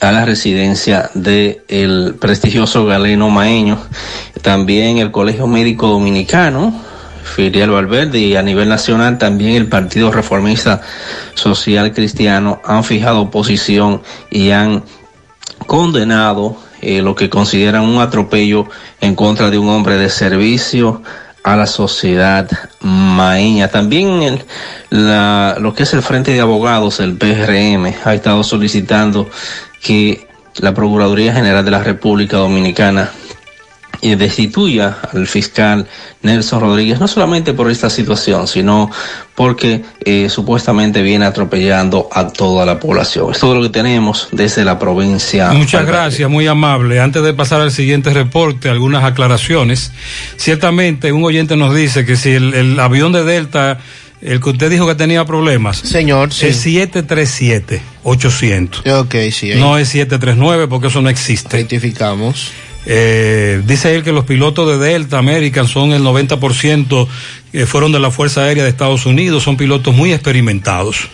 a 0.00 0.12
la 0.12 0.24
residencia 0.24 1.10
del 1.14 1.62
el 1.66 2.14
prestigioso 2.20 2.86
Galeno 2.86 3.28
Maeño. 3.28 3.80
También 4.40 4.98
el 4.98 5.10
Colegio 5.10 5.48
Médico 5.48 5.88
Dominicano, 5.88 6.93
Filial 7.24 7.70
Valverde, 7.70 8.18
y 8.20 8.36
a 8.36 8.42
nivel 8.42 8.68
nacional 8.68 9.18
también 9.18 9.56
el 9.56 9.66
Partido 9.66 10.12
Reformista 10.12 10.82
Social 11.34 11.92
Cristiano 11.92 12.60
han 12.64 12.84
fijado 12.84 13.30
posición 13.30 14.02
y 14.30 14.50
han 14.50 14.84
condenado 15.66 16.56
eh, 16.80 17.00
lo 17.02 17.14
que 17.14 17.30
consideran 17.30 17.82
un 17.82 18.00
atropello 18.00 18.66
en 19.00 19.14
contra 19.14 19.50
de 19.50 19.58
un 19.58 19.68
hombre 19.70 19.96
de 19.96 20.10
servicio 20.10 21.02
a 21.42 21.56
la 21.56 21.66
sociedad 21.66 22.48
maeña. 22.80 23.68
También 23.68 24.22
el, 24.22 24.44
la, 24.90 25.56
lo 25.58 25.74
que 25.74 25.84
es 25.84 25.94
el 25.94 26.02
Frente 26.02 26.32
de 26.32 26.40
Abogados, 26.40 27.00
el 27.00 27.16
PRM, 27.16 27.94
ha 28.04 28.14
estado 28.14 28.42
solicitando 28.44 29.28
que 29.82 30.28
la 30.56 30.72
Procuraduría 30.72 31.34
General 31.34 31.64
de 31.64 31.70
la 31.70 31.82
República 31.82 32.36
Dominicana 32.36 33.10
eh, 34.04 34.16
destituya 34.16 34.98
al 35.14 35.26
fiscal 35.26 35.86
Nelson 36.20 36.60
Rodríguez, 36.60 37.00
no 37.00 37.08
solamente 37.08 37.54
por 37.54 37.70
esta 37.70 37.88
situación, 37.88 38.46
sino 38.46 38.90
porque 39.34 39.82
eh, 40.04 40.28
supuestamente 40.28 41.00
viene 41.00 41.24
atropellando 41.24 42.10
a 42.12 42.28
toda 42.28 42.66
la 42.66 42.78
población. 42.78 43.32
Es 43.32 43.38
todo 43.38 43.54
lo 43.54 43.62
que 43.62 43.70
tenemos 43.70 44.28
desde 44.30 44.62
la 44.62 44.78
provincia. 44.78 45.52
Muchas 45.52 45.86
gracias, 45.86 46.28
muy 46.28 46.46
amable. 46.46 47.00
Antes 47.00 47.22
de 47.22 47.32
pasar 47.32 47.62
al 47.62 47.72
siguiente 47.72 48.12
reporte, 48.12 48.68
algunas 48.68 49.04
aclaraciones. 49.04 49.90
Ciertamente, 50.36 51.10
un 51.10 51.24
oyente 51.24 51.56
nos 51.56 51.74
dice 51.74 52.04
que 52.04 52.16
si 52.16 52.32
el, 52.32 52.52
el 52.52 52.78
avión 52.78 53.10
de 53.12 53.24
Delta 53.24 53.78
el 54.20 54.40
que 54.40 54.50
usted 54.50 54.70
dijo 54.70 54.86
que 54.86 54.94
tenía 54.94 55.24
problemas. 55.24 55.78
Señor, 55.78 56.32
sí. 56.32 56.46
Es 56.46 56.64
737-800. 56.66 59.00
Ok, 59.00 59.16
sí. 59.32 59.50
Ahí. 59.52 59.60
No 59.60 59.78
es 59.78 59.88
739 59.88 60.68
porque 60.68 60.88
eso 60.88 61.00
no 61.02 61.10
existe. 61.10 61.58
Identificamos. 61.58 62.52
Eh, 62.86 63.62
dice 63.66 63.94
él 63.94 64.02
que 64.02 64.12
los 64.12 64.24
pilotos 64.24 64.68
de 64.68 64.84
Delta 64.84 65.18
American 65.18 65.66
son 65.66 65.92
el 65.92 66.02
90% 66.02 67.08
que 67.52 67.66
fueron 67.66 67.92
de 67.92 68.00
la 68.00 68.10
Fuerza 68.10 68.42
Aérea 68.42 68.64
de 68.64 68.70
Estados 68.70 69.06
Unidos, 69.06 69.42
son 69.42 69.56
pilotos 69.56 69.94
muy 69.94 70.12
experimentados. 70.12 71.08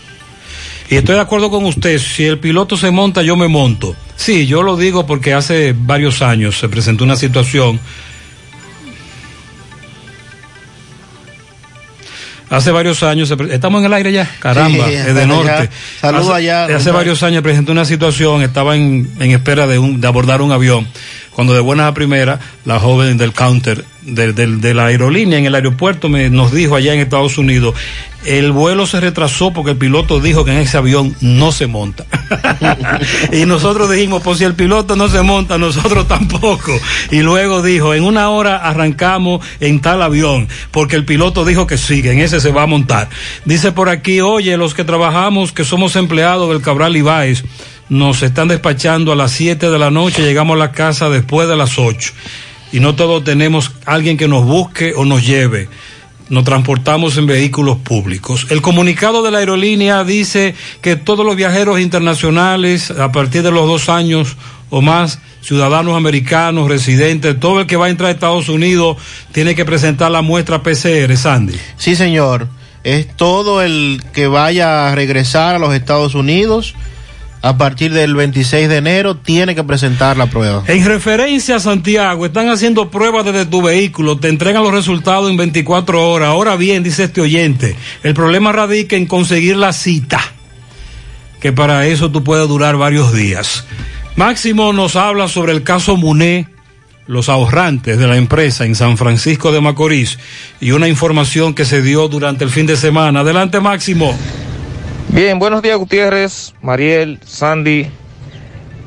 Y 0.89 0.97
estoy 0.97 1.15
de 1.15 1.21
acuerdo 1.21 1.51
con 1.51 1.65
usted, 1.67 1.99
si 2.01 2.25
el 2.25 2.39
piloto 2.39 2.77
se 2.77 2.91
monta, 2.91 3.23
yo 3.23 3.37
me 3.37 3.47
monto. 3.47 3.95
Sí, 4.17 4.47
yo 4.47 4.63
lo 4.63 4.77
digo 4.77 5.07
porque 5.07 5.33
hace 5.33 5.73
varios 5.77 6.21
años 6.21 6.59
se 6.59 6.69
presentó 6.69 7.05
una 7.05 7.15
situación 7.15 7.79
Hace 12.51 12.73
varios 12.73 13.03
años, 13.05 13.33
estamos 13.51 13.79
en 13.81 13.87
el 13.87 13.93
aire 13.95 14.13
ya, 14.13 14.29
caramba, 14.41 14.87
Sí, 14.89 14.95
es 14.95 15.15
de 15.15 15.27
norte. 15.27 15.71
Saludos 16.01 16.35
allá, 16.35 16.65
Hace 16.65 16.75
compadre. 16.75 16.93
varios 16.93 17.23
años 17.23 17.43
presentó 17.45 17.71
una 17.71 17.85
situación, 17.85 18.43
estaba 18.43 18.75
en, 18.75 19.09
en 19.21 19.31
espera 19.31 19.69
de, 19.69 19.79
un, 19.79 20.01
de 20.01 20.09
abordar 20.09 20.43
un 20.43 20.51
avión, 20.51 20.87
cuando 21.31 21.55
de 21.55 21.61
buenas 21.61 21.87
a 21.89 21.95
primeras, 21.95 22.41
la 22.65 22.81
joven 22.81 23.17
del 23.17 23.33
counter 23.33 23.85
de, 24.15 24.33
de- 24.33 24.75
la 24.75 24.87
aerolínea 24.87 25.39
en 25.39 25.47
el 25.47 25.55
aeropuerto 25.55 26.09
me, 26.09 26.31
nos 26.31 26.53
dijo 26.53 26.77
allá 26.77 26.95
en 26.95 27.01
Estados 27.01 27.39
Unidos, 27.39 27.75
el 28.25 28.53
vuelo 28.53 28.87
se 28.87 29.01
retrasó 29.01 29.53
porque 29.53 29.71
el 29.73 29.77
piloto 29.79 30.21
dijo 30.21 30.45
que 30.45 30.53
en 30.53 30.59
ese 30.59 30.77
avión 30.77 31.17
no 31.21 31.53
se 31.53 31.67
monta. 31.67 32.05
y 33.33 33.47
nosotros 33.47 33.91
dijimos, 33.91 34.23
pues 34.23 34.39
si 34.39 34.45
el 34.45 34.55
piloto 34.55 34.95
no 34.97 35.09
se 35.09 35.23
monta, 35.23 35.57
nosotros 35.59 36.07
tampoco. 36.09 36.79
Y 37.11 37.21
luego 37.21 37.63
dijo, 37.63 37.95
en 37.95 38.05
una 38.05 38.29
hora 38.31 38.57
arrancamos 38.59 39.45
en 39.61 39.81
tal 39.81 40.03
avión, 40.03 40.49
porque 40.71 40.97
el 40.97 41.05
piloto 41.05 41.45
dijo 41.45 41.67
que 41.67 41.79
sí, 41.79 42.03
que 42.03 42.13
en 42.13 42.21
ese 42.21 42.41
se 42.41 42.51
va 42.53 42.63
a 42.65 42.67
montar. 42.67 43.09
Dice 43.45 43.73
por 43.73 43.89
aquí, 43.89 44.21
oye, 44.21 44.57
los 44.57 44.75
que 44.75 44.85
trabajamos, 44.85 45.53
que 45.53 45.65
somos 45.65 45.97
empleados 45.97 46.51
del 46.51 46.61
Cabral 46.63 46.97
Ibáez, 46.97 47.45
nos 47.89 48.23
están 48.23 48.49
despachando 48.49 49.13
a 49.13 49.17
las 49.17 49.33
7 49.33 49.69
de 49.71 49.79
la 49.79 49.91
noche, 49.91 50.23
llegamos 50.23 50.55
a 50.55 50.59
la 50.59 50.73
casa 50.73 51.09
después 51.09 51.49
de 51.49 51.57
las 51.57 51.79
8. 51.79 52.13
Y 52.73 52.81
no 52.81 52.95
todos 52.95 53.25
tenemos 53.25 53.73
alguien 53.85 54.17
que 54.17 54.29
nos 54.29 54.45
busque 54.45 54.95
o 54.95 55.05
nos 55.05 55.27
lleve 55.27 55.69
nos 56.31 56.45
transportamos 56.45 57.19
en 57.19 57.27
vehículos 57.27 57.79
públicos. 57.79 58.47
El 58.51 58.63
comunicado 58.63 59.23
de 59.23 59.33
la 59.33 59.39
aerolínea 59.39 60.05
dice 60.05 60.55
que 60.81 60.97
todos 60.97 61.27
los 61.27 61.37
viajeros 61.37 61.81
internacionales, 61.81 62.91
a 62.93 63.13
partir 63.13 63.43
de 63.43 63.51
los 63.51 63.67
dos 63.67 63.89
años 63.89 64.37
o 64.71 64.81
más, 64.81 65.19
ciudadanos 65.43 65.97
americanos, 65.97 66.69
residentes, 66.69 67.39
todo 67.39 67.61
el 67.61 67.67
que 67.67 67.77
va 67.77 67.87
a 67.87 67.91
entrar 67.91 68.09
a 68.09 68.13
Estados 68.13 68.49
Unidos 68.49 68.97
tiene 69.33 69.55
que 69.57 69.65
presentar 69.65 70.11
la 70.13 70.23
muestra 70.23 70.63
PCR, 70.63 71.17
Sandy. 71.17 71.59
Sí, 71.77 71.97
señor. 71.97 72.49
Es 72.83 73.15
todo 73.15 73.61
el 73.61 74.03
que 74.15 74.27
vaya 74.27 74.89
a 74.89 74.95
regresar 74.95 75.57
a 75.57 75.59
los 75.59 75.75
Estados 75.75 76.15
Unidos 76.15 76.75
a 77.43 77.57
partir 77.57 77.93
del 77.93 78.15
26 78.15 78.69
de 78.69 78.77
enero 78.77 79.17
tiene 79.17 79.55
que 79.55 79.65
presentar 79.65 80.17
la 80.17 80.27
prueba. 80.27 80.63
En 80.67 80.85
referencia 80.85 81.57
a 81.57 81.61
Santiago, 81.61 82.27
están 82.27 82.49
haciendo 82.49 82.91
pruebas 82.91 83.25
desde 83.25 83.47
tu 83.47 83.63
vehículo, 83.63 84.19
te 84.19 84.29
entregan 84.29 84.63
los 84.63 84.73
resultados 84.73 85.31
en 85.31 85.37
24 85.37 86.11
horas. 86.11 86.29
Ahora 86.29 86.57
bien, 86.57 86.83
dice 86.83 87.05
este 87.05 87.21
oyente, 87.21 87.77
el 88.03 88.15
problema 88.15 88.53
radica 88.53 88.97
en 88.97 89.07
conseguir 89.07 89.57
la 89.57 89.73
cita, 89.73 90.21
que 91.41 91.53
para 91.53 91.87
eso 91.87 92.11
tú 92.11 92.23
puedes 92.23 92.47
durar 92.49 92.77
varios 92.77 93.15
días. 93.15 93.65
Máximo 94.17 94.73
nos 94.73 94.97
habla 94.97 95.29
sobre 95.29 95.53
el 95.53 95.63
caso 95.63 95.97
Muné, 95.97 96.47
los 97.07 97.29
ahorrantes 97.29 97.99
de 97.99 98.07
la 98.07 98.17
empresa 98.17 98.67
en 98.67 98.75
San 98.75 98.97
Francisco 98.97 99.51
de 99.51 99.61
Macorís 99.61 100.19
y 100.61 100.73
una 100.73 100.89
información 100.89 101.55
que 101.55 101.65
se 101.65 101.83
dio 101.83 102.07
durante 102.07 102.45
el 102.45 102.51
fin 102.51 102.67
de 102.67 102.77
semana. 102.77 103.21
Adelante, 103.21 103.61
Máximo. 103.61 104.17
Bien, 105.13 105.41
buenos 105.41 105.61
días 105.61 105.77
Gutiérrez, 105.77 106.55
Mariel, 106.63 107.19
Sandy 107.27 107.89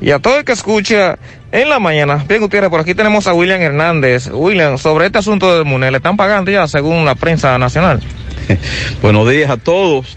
y 0.00 0.10
a 0.10 0.18
todo 0.18 0.38
el 0.38 0.44
que 0.44 0.52
escucha 0.52 1.18
en 1.52 1.68
la 1.68 1.78
mañana. 1.78 2.24
Bien 2.26 2.40
Gutiérrez, 2.40 2.70
por 2.70 2.80
aquí 2.80 2.94
tenemos 2.94 3.26
a 3.26 3.34
William 3.34 3.60
Hernández. 3.60 4.30
William, 4.32 4.78
sobre 4.78 5.04
este 5.06 5.18
asunto 5.18 5.54
del 5.54 5.66
MUNE, 5.66 5.90
¿le 5.90 5.98
están 5.98 6.16
pagando 6.16 6.50
ya 6.50 6.66
según 6.66 7.04
la 7.04 7.14
prensa 7.14 7.58
nacional? 7.58 8.00
Buenos 9.02 9.28
días 9.28 9.50
a 9.50 9.58
todos, 9.58 10.16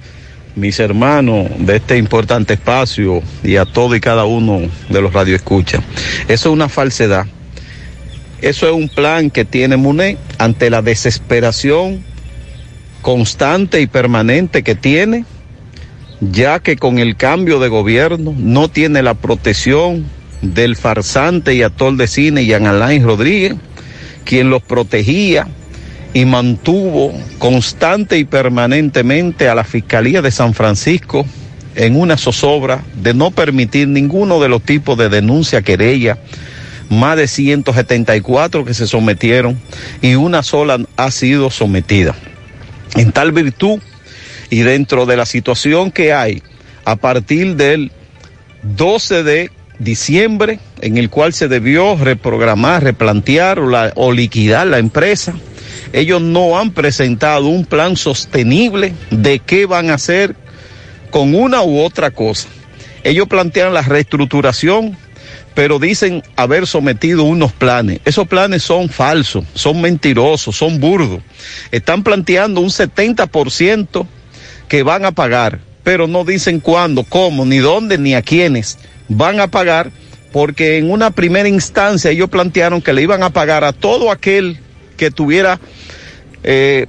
mis 0.56 0.80
hermanos 0.80 1.50
de 1.58 1.76
este 1.76 1.98
importante 1.98 2.54
espacio 2.54 3.22
y 3.44 3.58
a 3.58 3.66
todo 3.66 3.94
y 3.94 4.00
cada 4.00 4.24
uno 4.24 4.62
de 4.88 5.02
los 5.02 5.12
radioescuchas. 5.12 5.84
Eso 6.30 6.50
es 6.50 6.54
una 6.54 6.70
falsedad. 6.70 7.26
Eso 8.42 8.66
es 8.66 8.72
un 8.72 8.88
plan 8.88 9.30
que 9.30 9.44
tiene 9.44 9.76
MUNE 9.76 10.18
ante 10.38 10.70
la 10.70 10.82
desesperación 10.82 12.02
constante 13.02 13.82
y 13.82 13.88
permanente 13.88 14.64
que 14.64 14.76
tiene, 14.76 15.26
ya 16.22 16.60
que 16.60 16.78
con 16.78 17.00
el 17.00 17.16
cambio 17.16 17.60
de 17.60 17.68
gobierno 17.68 18.34
no 18.38 18.70
tiene 18.70 19.04
la 19.04 19.14
protección 19.14 20.06
del 20.42 20.76
farsante 20.76 21.56
y 21.56 21.62
actor 21.62 21.96
de 21.96 22.08
cine 22.08 22.46
Ian 22.46 22.68
Alain 22.68 23.04
Rodríguez, 23.04 23.56
quien 24.24 24.50
los 24.50 24.62
protegía 24.62 25.48
y 26.14 26.26
mantuvo 26.26 27.14
constante 27.38 28.18
y 28.18 28.24
permanentemente 28.24 29.50
a 29.50 29.56
la 29.56 29.64
Fiscalía 29.64 30.22
de 30.22 30.32
San 30.32 30.54
Francisco 30.54 31.26
en 31.76 31.96
una 31.96 32.18
zozobra 32.18 32.84
de 32.96 33.14
no 33.14 33.32
permitir 33.32 33.88
ninguno 33.88 34.40
de 34.40 34.50
los 34.50 34.64
tipos 34.64 34.98
de 34.98 35.10
denuncia, 35.10 35.62
querella, 35.62 36.18
más 36.90 37.18
de 37.18 37.28
174 37.28 38.66
que 38.66 38.74
se 38.74 38.88
sometieron 38.88 39.60
y 40.02 40.16
una 40.16 40.42
sola 40.42 40.80
ha 40.96 41.12
sido 41.12 41.52
sometida. 41.52 42.16
En 42.96 43.12
tal 43.12 43.32
virtud 43.32 43.80
y 44.50 44.62
dentro 44.62 45.06
de 45.06 45.18
la 45.18 45.26
situación 45.26 45.92
que 45.92 46.14
hay 46.14 46.42
a 46.86 46.96
partir 46.96 47.56
del 47.56 47.92
12 48.64 49.24
de 49.24 49.52
diciembre, 49.80 50.60
en 50.82 50.98
el 50.98 51.10
cual 51.10 51.34
se 51.34 51.48
debió 51.48 51.96
reprogramar, 51.96 52.84
replantear 52.84 53.60
o, 53.60 54.12
liquidar 54.12 54.68
la 54.68 54.80
empresa, 54.80 55.34
ellos 55.94 56.22
no 56.22 56.60
han 56.60 56.72
presentado 56.72 57.48
un 57.48 57.66
plan 57.66 57.96
sostenible 57.96 58.94
de 59.12 59.40
qué 59.40 59.66
van 59.66 59.90
a 59.90 59.96
hacer 59.96 60.36
con 61.12 61.36
una 61.36 61.62
u 61.62 61.80
otra 61.82 62.12
cosa. 62.12 62.48
Ellos 63.04 63.28
plantean 63.28 63.74
la 63.74 63.82
reestructuración, 63.82 64.98
pero 65.54 65.80
dicen 65.80 66.24
haber 66.36 66.68
sometido 66.68 67.24
unos 67.24 67.54
planes. 67.54 68.00
Esos 68.06 68.28
planes 68.28 68.64
son 68.64 68.90
falsos, 68.90 69.46
son 69.54 69.82
mentirosos, 69.82 70.56
son 70.56 70.80
burdos. 70.80 71.22
Están 71.72 72.04
planteando 72.04 72.60
un 72.62 72.70
70% 72.70 74.06
que 74.68 74.84
van 74.84 75.06
a 75.06 75.12
pagar, 75.12 75.60
pero 75.84 76.08
no 76.08 76.26
dicen 76.26 76.60
cuándo, 76.60 77.04
cómo, 77.04 77.46
ni 77.46 77.58
dónde, 77.58 77.98
ni 77.98 78.14
a 78.14 78.22
quiénes 78.22 78.78
van 79.08 79.40
a 79.40 79.48
pagar, 79.48 79.92
porque 80.32 80.78
en 80.78 80.92
una 80.92 81.12
primera 81.12 81.48
instancia 81.48 82.12
ellos 82.12 82.30
plantearon 82.30 82.82
que 82.82 82.94
le 82.94 83.02
iban 83.02 83.24
a 83.24 83.30
pagar 83.30 83.64
a 83.64 83.74
todo 83.74 84.12
aquel 84.12 84.60
que 84.98 85.12
tuviera 85.12 85.60
eh, 86.44 86.88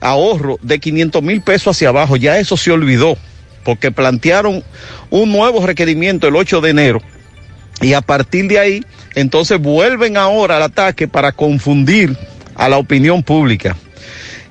ahorro 0.00 0.58
de 0.62 0.80
500 0.80 1.22
mil 1.22 1.42
pesos 1.42 1.76
hacia 1.76 1.90
abajo. 1.90 2.16
Ya 2.16 2.38
eso 2.38 2.56
se 2.56 2.72
olvidó, 2.72 3.16
porque 3.64 3.92
plantearon 3.92 4.64
un 5.10 5.32
nuevo 5.32 5.64
requerimiento 5.64 6.28
el 6.28 6.36
8 6.36 6.60
de 6.60 6.70
enero. 6.70 7.02
Y 7.80 7.94
a 7.94 8.00
partir 8.00 8.48
de 8.48 8.58
ahí, 8.58 8.84
entonces 9.14 9.58
vuelven 9.58 10.16
ahora 10.16 10.56
al 10.56 10.62
ataque 10.62 11.08
para 11.08 11.32
confundir 11.32 12.16
a 12.54 12.68
la 12.68 12.76
opinión 12.76 13.22
pública. 13.22 13.76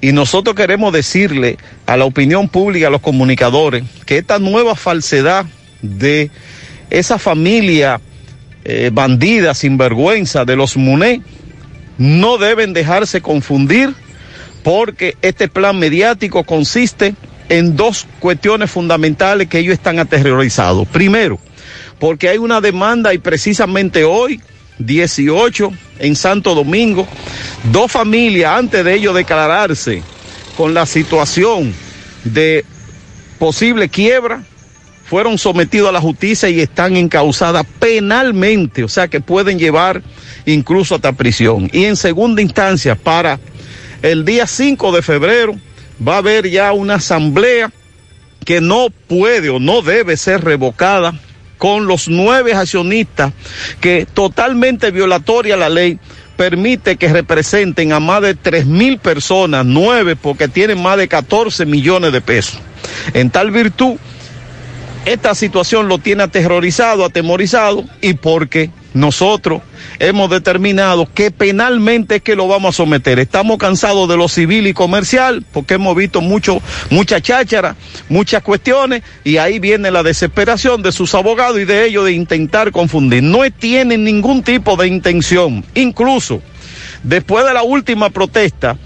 Y 0.02 0.12
nosotros 0.14 0.56
queremos 0.56 0.94
decirle 0.94 1.58
a 1.86 1.98
la 1.98 2.06
opinión 2.06 2.48
pública, 2.48 2.88
a 2.88 2.92
los 2.92 3.02
comunicadores, 3.02 3.84
que 4.06 4.18
esta 4.18 4.40
nueva 4.40 4.76
falsedad 4.76 5.46
de 5.82 6.32
esa 6.90 7.20
familia 7.20 8.00
eh, 8.64 8.90
bandida, 8.94 9.54
sinvergüenza 9.54 10.46
de 10.46 10.56
los 10.56 10.78
MUNE, 10.78 11.22
no 11.98 12.38
deben 12.38 12.74
dejarse 12.74 13.22
confundir 13.22 13.94
porque 14.64 15.16
este 15.22 15.48
plan 15.48 15.78
mediático 15.78 16.44
consiste 16.44 17.16
en 17.50 17.76
dos 17.76 18.08
cuestiones 18.20 18.72
fundamentales 18.72 19.48
que 19.48 19.60
ellos 19.60 19.74
están 19.74 20.00
aterrorizados. 20.00 20.88
Primero, 20.88 21.40
porque 22.00 22.30
hay 22.30 22.38
una 22.38 22.62
demanda 22.62 23.14
y 23.14 23.18
precisamente 23.18 24.04
hoy, 24.04 24.42
18, 24.80 25.72
en 26.00 26.16
Santo 26.16 26.56
Domingo, 26.56 27.08
dos 27.72 27.92
familias 27.92 28.58
antes 28.58 28.84
de 28.84 28.96
ellos 28.96 29.14
declararse 29.14 30.02
con 30.58 30.74
la 30.74 30.86
situación 30.86 31.74
de 32.24 32.66
posible 33.38 33.90
quiebra, 33.90 34.44
fueron 35.06 35.38
sometidos 35.38 35.90
a 35.90 35.94
la 35.94 36.02
justicia 36.02 36.50
y 36.50 36.60
están 36.60 36.96
encausadas 36.96 37.66
penalmente, 37.80 38.84
o 38.84 38.88
sea 38.88 39.08
que 39.08 39.22
pueden 39.22 39.58
llevar 39.58 40.04
incluso 40.46 40.96
hasta 40.96 41.14
prisión. 41.14 41.70
Y 41.74 41.86
en 41.86 41.96
segunda 41.96 42.42
instancia, 42.42 42.96
para 42.96 43.40
el 44.02 44.24
día 44.24 44.46
5 44.46 44.92
de 44.92 45.02
febrero, 45.02 45.56
va 46.06 46.16
a 46.16 46.18
haber 46.20 46.50
ya 46.50 46.72
una 46.74 46.96
asamblea 46.96 47.72
que 48.46 48.62
no 48.62 48.88
puede 49.08 49.50
o 49.50 49.60
no 49.60 49.82
debe 49.82 50.16
ser 50.16 50.44
revocada 50.44 51.20
con 51.60 51.86
los 51.86 52.08
nueve 52.08 52.56
accionistas 52.56 53.34
que 53.80 54.08
totalmente 54.12 54.90
violatoria 54.90 55.56
la 55.56 55.70
ley 55.70 56.00
permite 56.38 56.96
que 56.96 57.10
representen 57.10 57.92
a 57.92 58.00
más 58.00 58.22
de 58.22 58.34
tres 58.34 58.66
mil 58.66 58.98
personas, 58.98 59.66
nueve 59.66 60.16
porque 60.16 60.48
tienen 60.48 60.82
más 60.82 60.98
de 60.98 61.10
14 61.10 61.66
millones 61.66 62.14
de 62.14 62.22
pesos. 62.22 62.60
En 63.14 63.30
tal 63.30 63.52
virtud, 63.52 63.98
esta 65.06 65.36
situación 65.36 65.90
lo 65.90 65.98
tiene 65.98 66.24
aterrorizado, 66.24 67.04
atemorizado 67.04 67.84
y 68.02 68.14
porque 68.14 68.72
nosotros 68.94 69.62
hemos 70.00 70.30
determinado 70.30 71.08
que 71.14 71.32
penalmente 71.32 72.18
es 72.18 72.22
que 72.22 72.36
lo 72.36 72.48
vamos 72.48 72.76
a 72.76 72.78
someter. 72.78 73.20
Estamos 73.20 73.58
cansados 73.58 74.10
de 74.10 74.18
lo 74.18 74.28
civil 74.28 74.68
y 74.68 74.74
comercial 74.74 75.46
porque 75.52 75.76
hemos 75.76 75.96
visto 75.96 76.22
mucho, 76.22 76.62
mucha 76.90 77.22
cháchara, 77.22 77.76
muchas 78.08 78.42
cuestiones 78.42 79.04
y 79.24 79.38
ahí 79.38 79.60
viene 79.60 79.92
la 79.92 80.04
desesperación 80.04 80.82
de 80.82 80.92
sus 80.92 81.14
abogados 81.14 81.60
y 81.60 81.66
de 81.66 81.86
ellos 81.86 82.06
de 82.06 82.14
intentar 82.14 82.72
confundir. 82.72 83.22
No 83.24 83.40
tienen 83.52 84.04
ningún 84.04 84.44
tipo 84.44 84.76
de 84.76 84.88
intención. 84.88 85.64
Incluso 85.76 86.42
después 87.04 87.46
de 87.46 87.54
la 87.54 87.64
última 87.64 88.10
protesta, 88.10 88.78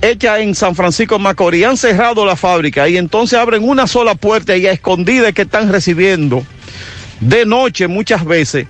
hecha 0.00 0.40
en 0.40 0.54
San 0.54 0.74
Francisco 0.74 1.18
Macorís, 1.18 1.66
han 1.66 1.76
cerrado 1.76 2.24
la 2.24 2.36
fábrica 2.36 2.88
y 2.88 2.96
entonces 2.96 3.38
abren 3.38 3.68
una 3.68 3.86
sola 3.86 4.14
puerta 4.14 4.56
y 4.56 4.66
a 4.66 4.72
escondidas 4.72 5.32
que 5.32 5.42
están 5.42 5.70
recibiendo 5.70 6.44
de 7.20 7.44
noche 7.44 7.88
muchas 7.88 8.24
veces 8.24 8.66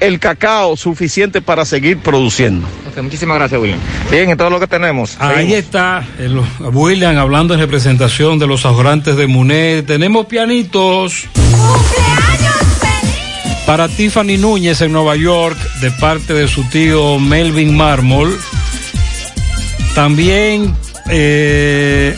el 0.00 0.18
cacao 0.18 0.76
suficiente 0.76 1.42
para 1.42 1.64
seguir 1.64 1.98
produciendo. 1.98 2.68
Okay, 2.90 3.02
muchísimas 3.02 3.36
gracias, 3.36 3.60
William. 3.60 3.78
Bien, 4.10 4.30
en 4.30 4.36
todo 4.36 4.50
lo 4.50 4.60
que 4.60 4.66
tenemos. 4.66 5.16
Ahí 5.18 5.36
seguimos. 5.36 5.58
está 5.58 6.04
el, 6.18 6.40
William 6.72 7.16
hablando 7.18 7.54
en 7.54 7.60
representación 7.60 8.38
de 8.38 8.46
los 8.46 8.64
ahorrantes 8.64 9.16
de 9.16 9.26
Muné. 9.26 9.82
Tenemos 9.82 10.26
pianitos. 10.26 11.24
Para 13.66 13.88
Tiffany 13.88 14.38
Núñez 14.38 14.80
en 14.80 14.92
Nueva 14.92 15.16
York, 15.16 15.56
de 15.80 15.90
parte 15.92 16.34
de 16.34 16.48
su 16.48 16.64
tío 16.64 17.18
Melvin 17.18 17.76
Mármol. 17.76 18.38
También 19.94 20.74
eh, 21.10 22.16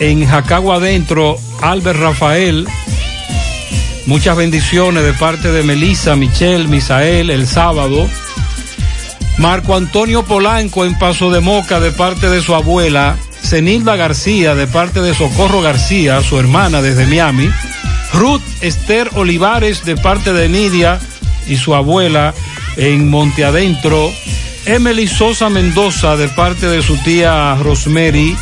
en 0.00 0.26
Jacagua 0.26 0.76
Adentro, 0.76 1.38
Albert 1.62 2.00
Rafael 2.00 2.66
Muchas 4.06 4.36
bendiciones 4.36 5.04
de 5.04 5.12
parte 5.12 5.52
de 5.52 5.62
Melissa, 5.62 6.16
Michelle, 6.16 6.68
Misael 6.68 7.30
el 7.30 7.46
sábado. 7.46 8.08
Marco 9.38 9.76
Antonio 9.76 10.24
Polanco 10.24 10.84
en 10.84 10.98
Paso 10.98 11.30
de 11.30 11.40
Moca 11.40 11.80
de 11.80 11.92
parte 11.92 12.28
de 12.28 12.42
su 12.42 12.54
abuela. 12.54 13.16
Zenilda 13.42 13.96
García 13.96 14.54
de 14.54 14.66
parte 14.66 15.00
de 15.00 15.14
Socorro 15.14 15.62
García, 15.62 16.22
su 16.22 16.38
hermana 16.38 16.82
desde 16.82 17.06
Miami. 17.06 17.50
Ruth 18.12 18.42
Esther 18.60 19.10
Olivares 19.14 19.84
de 19.84 19.96
parte 19.96 20.32
de 20.32 20.48
Nidia 20.48 20.98
y 21.46 21.56
su 21.56 21.74
abuela 21.74 22.34
en 22.76 23.08
Monte 23.08 23.44
Adentro. 23.44 24.10
Emily 24.66 25.06
Sosa 25.06 25.48
Mendoza 25.48 26.16
de 26.16 26.28
parte 26.28 26.66
de 26.66 26.82
su 26.82 26.96
tía 26.98 27.54
Rosemary 27.56 28.36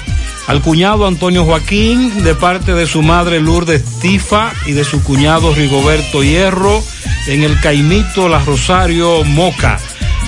al 0.49 0.63
cuñado 0.63 1.07
Antonio 1.07 1.45
Joaquín 1.45 2.25
de 2.25 2.35
parte 2.35 2.73
de 2.73 2.87
su 2.87 3.03
madre 3.03 3.39
Lourdes 3.39 3.85
Tifa 4.01 4.53
y 4.65 4.73
de 4.73 4.83
su 4.83 5.05
cuñado 5.05 5.55
Rigoberto 5.55 6.25
Hierro 6.25 6.83
en 7.27 7.43
el 7.43 7.61
Caimito 7.61 8.31
La 8.31 8.43
Rosario 8.43 9.25
Moca. 9.25 9.79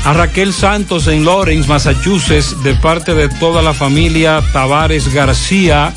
A 0.04 0.12
Raquel 0.12 0.52
Santos 0.52 1.06
en 1.06 1.24
Lawrence, 1.24 1.66
Massachusetts, 1.68 2.62
de 2.62 2.74
parte 2.74 3.14
de 3.14 3.30
toda 3.30 3.62
la 3.62 3.72
familia 3.72 4.42
Tavares 4.52 5.12
García. 5.12 5.94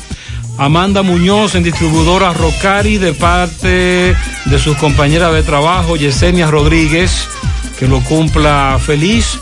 Amanda 0.56 1.02
Muñoz 1.02 1.54
en 1.54 1.62
distribuidora 1.62 2.32
Rocari 2.32 2.96
de 2.96 3.12
parte 3.12 4.16
de 4.46 4.58
sus 4.58 4.76
compañeras 4.78 5.34
de 5.34 5.42
trabajo 5.42 5.96
Yesenia 5.96 6.50
Rodríguez, 6.50 7.28
que 7.78 7.86
lo 7.86 8.00
cumpla 8.00 8.78
feliz. 8.80 9.38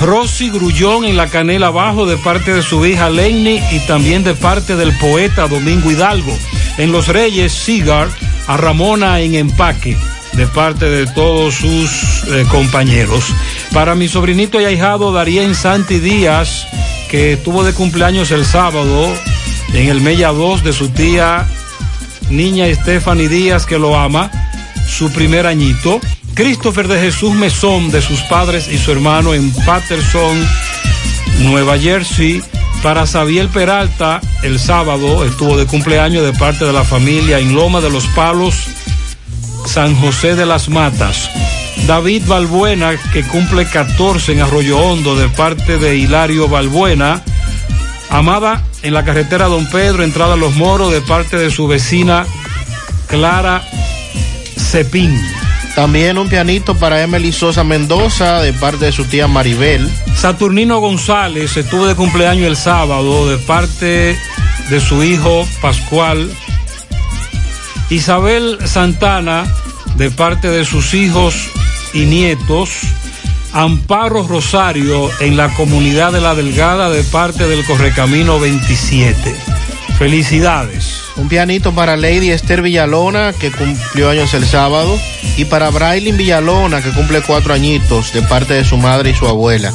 Rosy 0.00 0.50
Grullón 0.50 1.04
en 1.04 1.16
la 1.16 1.26
Canela 1.26 1.68
Abajo 1.68 2.06
de 2.06 2.16
parte 2.16 2.52
de 2.52 2.62
su 2.62 2.84
hija 2.86 3.10
Lenny 3.10 3.60
y 3.72 3.80
también 3.86 4.22
de 4.24 4.34
parte 4.34 4.76
del 4.76 4.96
poeta 4.98 5.48
Domingo 5.48 5.90
Hidalgo. 5.90 6.36
En 6.76 6.92
Los 6.92 7.08
Reyes, 7.08 7.52
Cigar, 7.52 8.08
a 8.46 8.56
Ramona 8.56 9.20
en 9.20 9.34
Empaque 9.34 9.96
de 10.32 10.46
parte 10.46 10.86
de 10.86 11.06
todos 11.06 11.54
sus 11.54 12.24
eh, 12.28 12.46
compañeros. 12.50 13.24
Para 13.72 13.94
mi 13.94 14.08
sobrinito 14.08 14.60
y 14.60 14.64
ahijado 14.64 15.12
Darien 15.12 15.54
Santi 15.54 15.98
Díaz, 15.98 16.66
que 17.10 17.36
tuvo 17.36 17.64
de 17.64 17.72
cumpleaños 17.72 18.30
el 18.30 18.44
sábado 18.44 19.12
en 19.72 19.88
el 19.88 20.00
Mella 20.00 20.28
2 20.28 20.62
de 20.62 20.72
su 20.72 20.90
tía 20.90 21.46
niña 22.30 22.66
Stephanie 22.74 23.28
Díaz, 23.28 23.66
que 23.66 23.78
lo 23.78 23.98
ama, 23.98 24.30
su 24.86 25.10
primer 25.10 25.46
añito. 25.46 26.00
Christopher 26.38 26.86
de 26.86 27.00
Jesús 27.00 27.34
Mesón 27.34 27.90
de 27.90 28.00
sus 28.00 28.20
padres 28.20 28.68
y 28.68 28.78
su 28.78 28.92
hermano 28.92 29.34
en 29.34 29.50
Patterson, 29.50 30.38
Nueva 31.40 31.76
Jersey. 31.76 32.40
Para 32.80 33.08
Xavier 33.08 33.48
Peralta, 33.48 34.20
el 34.44 34.60
sábado 34.60 35.24
estuvo 35.24 35.56
de 35.56 35.66
cumpleaños 35.66 36.24
de 36.24 36.32
parte 36.32 36.64
de 36.64 36.72
la 36.72 36.84
familia 36.84 37.40
en 37.40 37.56
Loma 37.56 37.80
de 37.80 37.90
los 37.90 38.06
Palos, 38.14 38.54
San 39.66 39.96
José 39.96 40.36
de 40.36 40.46
las 40.46 40.68
Matas. 40.68 41.28
David 41.88 42.22
Balbuena, 42.28 42.96
que 43.12 43.24
cumple 43.24 43.66
14 43.66 44.30
en 44.30 44.40
Arroyo 44.40 44.78
Hondo 44.78 45.16
de 45.16 45.28
parte 45.30 45.76
de 45.76 45.96
Hilario 45.96 46.46
Balbuena. 46.46 47.20
Amada 48.10 48.62
en 48.84 48.94
la 48.94 49.04
carretera 49.04 49.48
Don 49.48 49.66
Pedro, 49.66 50.04
entrada 50.04 50.34
a 50.34 50.36
Los 50.36 50.54
Moros 50.54 50.92
de 50.92 51.00
parte 51.00 51.36
de 51.36 51.50
su 51.50 51.66
vecina 51.66 52.26
Clara 53.08 53.60
Cepín. 54.56 55.37
También 55.78 56.18
un 56.18 56.28
pianito 56.28 56.74
para 56.74 57.04
Emily 57.04 57.30
Sosa 57.30 57.62
Mendoza 57.62 58.42
de 58.42 58.52
parte 58.52 58.86
de 58.86 58.90
su 58.90 59.04
tía 59.04 59.28
Maribel. 59.28 59.88
Saturnino 60.16 60.80
González 60.80 61.56
estuvo 61.56 61.86
de 61.86 61.94
cumpleaños 61.94 62.48
el 62.48 62.56
sábado 62.56 63.30
de 63.30 63.38
parte 63.38 64.18
de 64.70 64.80
su 64.80 65.04
hijo 65.04 65.46
Pascual. 65.62 66.32
Isabel 67.90 68.58
Santana 68.64 69.46
de 69.94 70.10
parte 70.10 70.48
de 70.48 70.64
sus 70.64 70.94
hijos 70.94 71.48
y 71.94 72.06
nietos. 72.06 72.70
Amparo 73.52 74.26
Rosario 74.26 75.08
en 75.20 75.36
la 75.36 75.54
comunidad 75.54 76.10
de 76.10 76.20
La 76.20 76.34
Delgada 76.34 76.90
de 76.90 77.04
parte 77.04 77.46
del 77.46 77.64
Correcamino 77.64 78.40
27. 78.40 79.32
Felicidades. 79.96 80.97
Un 81.18 81.28
pianito 81.28 81.74
para 81.74 81.96
Lady 81.96 82.30
Esther 82.30 82.62
Villalona, 82.62 83.32
que 83.32 83.50
cumplió 83.50 84.08
años 84.10 84.32
el 84.34 84.46
sábado. 84.46 84.98
Y 85.36 85.44
para 85.46 85.70
Brailin 85.70 86.16
Villalona, 86.16 86.80
que 86.80 86.90
cumple 86.90 87.20
cuatro 87.22 87.52
añitos, 87.52 88.12
de 88.12 88.22
parte 88.22 88.54
de 88.54 88.64
su 88.64 88.76
madre 88.76 89.10
y 89.10 89.14
su 89.14 89.26
abuela. 89.26 89.72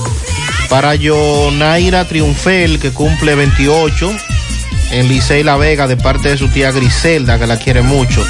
Para 0.70 0.96
Yonaira 0.96 2.06
Triunfel, 2.06 2.80
que 2.80 2.92
cumple 2.92 3.36
28. 3.36 4.12
En 4.92 5.10
Licey 5.10 5.44
La 5.44 5.58
Vega, 5.58 5.88
de 5.88 5.98
parte 5.98 6.30
de 6.30 6.38
su 6.38 6.48
tía 6.48 6.72
Griselda, 6.72 7.38
que 7.38 7.48
la 7.48 7.60
quiere 7.60 7.82
mucho. 7.82 8.26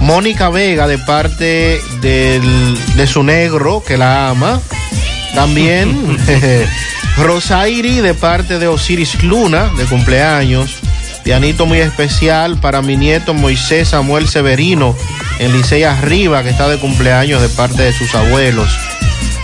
Mónica 0.00 0.48
Vega, 0.48 0.86
de 0.86 0.98
parte 0.98 1.80
del, 2.00 2.78
de 2.96 3.06
su 3.06 3.22
negro, 3.22 3.82
que 3.86 3.98
la 3.98 4.30
ama. 4.30 4.60
También 5.34 6.16
Rosairi, 7.18 8.00
de 8.00 8.14
parte 8.14 8.58
de 8.58 8.66
Osiris 8.66 9.22
Luna, 9.22 9.70
de 9.76 9.84
cumpleaños. 9.84 10.78
Pianito 11.24 11.66
muy 11.66 11.78
especial 11.78 12.58
para 12.58 12.82
mi 12.82 12.96
nieto 12.96 13.34
Moisés 13.34 13.88
Samuel 13.88 14.28
Severino 14.28 14.96
en 15.38 15.52
Licey 15.52 15.84
Arriba, 15.84 16.42
que 16.42 16.50
está 16.50 16.68
de 16.68 16.78
cumpleaños 16.78 17.40
de 17.42 17.48
parte 17.48 17.82
de 17.82 17.92
sus 17.92 18.14
abuelos. 18.14 18.68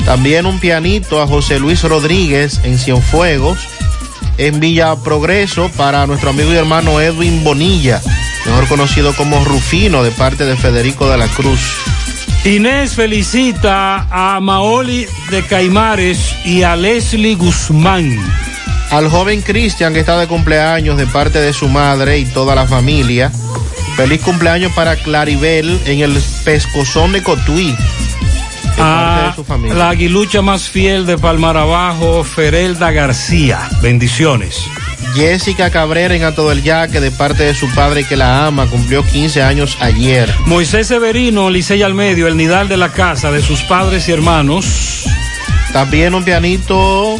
También 0.04 0.46
un 0.46 0.60
pianito 0.60 1.20
a 1.20 1.26
José 1.26 1.58
Luis 1.58 1.82
Rodríguez 1.82 2.60
en 2.64 2.78
Cienfuegos. 2.78 3.58
En 4.38 4.60
Villa 4.60 4.94
Progreso 4.96 5.70
para 5.76 6.06
nuestro 6.06 6.30
amigo 6.30 6.52
y 6.52 6.56
hermano 6.56 7.00
Edwin 7.00 7.42
Bonilla, 7.42 8.02
mejor 8.44 8.68
conocido 8.68 9.14
como 9.14 9.42
Rufino, 9.44 10.02
de 10.02 10.10
parte 10.10 10.44
de 10.44 10.56
Federico 10.56 11.08
de 11.08 11.16
la 11.16 11.26
Cruz. 11.28 11.60
Inés 12.44 12.94
felicita 12.94 14.06
a 14.10 14.38
Maoli 14.40 15.06
de 15.30 15.42
Caimares 15.42 16.36
y 16.44 16.62
a 16.62 16.76
Leslie 16.76 17.34
Guzmán. 17.34 18.16
Al 18.90 19.08
joven 19.08 19.42
Cristian 19.42 19.92
que 19.92 20.00
está 20.00 20.18
de 20.18 20.26
cumpleaños 20.26 20.96
de 20.96 21.06
parte 21.06 21.40
de 21.40 21.52
su 21.52 21.68
madre 21.68 22.18
y 22.18 22.24
toda 22.24 22.54
la 22.54 22.66
familia. 22.66 23.30
Feliz 23.96 24.20
cumpleaños 24.20 24.72
para 24.72 24.96
Claribel 24.96 25.80
en 25.86 26.00
el 26.00 26.20
pescozón 26.44 27.12
de 27.12 27.22
Cotuí. 27.22 27.72
de 27.72 28.76
parte 28.76 29.26
de 29.28 29.34
su 29.34 29.44
familia. 29.44 29.74
La 29.74 29.90
aguilucha 29.90 30.42
más 30.42 30.68
fiel 30.68 31.06
de 31.06 31.18
Palmar 31.18 31.56
Abajo, 31.56 32.22
Ferelda 32.22 32.90
García. 32.90 33.68
Bendiciones. 33.80 34.66
Jessica 35.14 35.70
Cabrera 35.70 36.14
en 36.14 36.24
Ato 36.24 36.50
del 36.50 36.62
Yaque 36.62 37.00
de 37.00 37.10
parte 37.10 37.44
de 37.44 37.54
su 37.54 37.72
padre 37.74 38.04
que 38.04 38.16
la 38.16 38.46
ama, 38.46 38.66
cumplió 38.66 39.02
15 39.02 39.42
años 39.42 39.78
ayer. 39.80 40.30
Moisés 40.44 40.88
Severino, 40.88 41.48
Licey 41.48 41.82
al 41.82 41.94
medio, 41.94 42.26
el 42.28 42.36
nidal 42.36 42.68
de 42.68 42.76
la 42.76 42.92
casa 42.92 43.32
de 43.32 43.40
sus 43.40 43.62
padres 43.62 44.08
y 44.08 44.12
hermanos. 44.12 45.06
También 45.72 46.14
un 46.14 46.22
pianito 46.22 47.18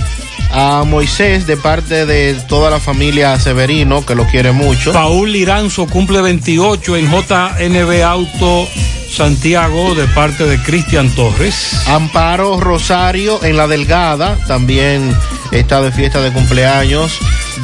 a 0.50 0.84
Moisés 0.84 1.46
de 1.46 1.56
parte 1.56 2.06
de 2.06 2.34
toda 2.48 2.70
la 2.70 2.80
familia 2.80 3.38
Severino, 3.38 4.04
que 4.04 4.14
lo 4.14 4.26
quiere 4.26 4.52
mucho. 4.52 4.92
Paul 4.92 5.32
Liranzo 5.32 5.86
cumple 5.86 6.22
28 6.22 6.96
en 6.96 7.10
JNB 7.10 8.02
Auto 8.02 8.68
Santiago 9.10 9.94
de 9.94 10.06
parte 10.08 10.44
de 10.44 10.62
Cristian 10.62 11.08
Torres. 11.10 11.86
Amparo 11.86 12.60
Rosario 12.60 13.42
en 13.42 13.56
La 13.56 13.66
Delgada, 13.66 14.36
también 14.46 15.16
está 15.52 15.80
de 15.80 15.92
fiesta 15.92 16.20
de 16.20 16.32
cumpleaños. 16.32 17.18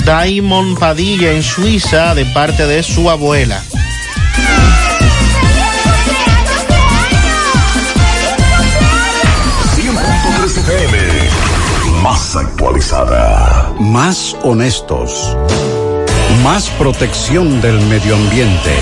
Daimon 0.04 0.76
Padilla 0.76 1.32
en 1.32 1.42
Suiza 1.42 2.14
de 2.14 2.24
parte 2.26 2.66
de 2.66 2.82
su 2.82 3.10
abuela. 3.10 3.62
Actualizada. 12.36 13.74
Más 13.78 14.36
honestos. 14.42 15.36
Más 16.42 16.68
protección 16.70 17.60
del 17.60 17.80
medio 17.86 18.14
ambiente. 18.14 18.74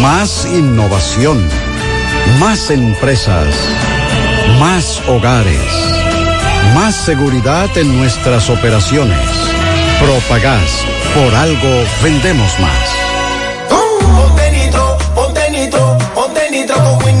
Más 0.00 0.46
innovación. 0.46 1.46
Más 2.38 2.70
empresas. 2.70 3.54
Más 4.58 5.02
hogares. 5.08 5.60
Más 6.74 6.94
seguridad 6.94 7.68
en 7.76 7.98
nuestras 7.98 8.48
operaciones. 8.48 9.18
Propagás. 10.00 10.84
Por 11.14 11.34
algo 11.34 11.84
vendemos 12.02 12.58
más. 12.60 12.88
Ponte 13.68 14.50
nitro, 14.52 14.98
ponte 15.14 15.50
nitro, 15.50 15.98
ponte 16.14 16.50
nitro 16.50 16.76
con 16.76 17.04
Win 17.04 17.20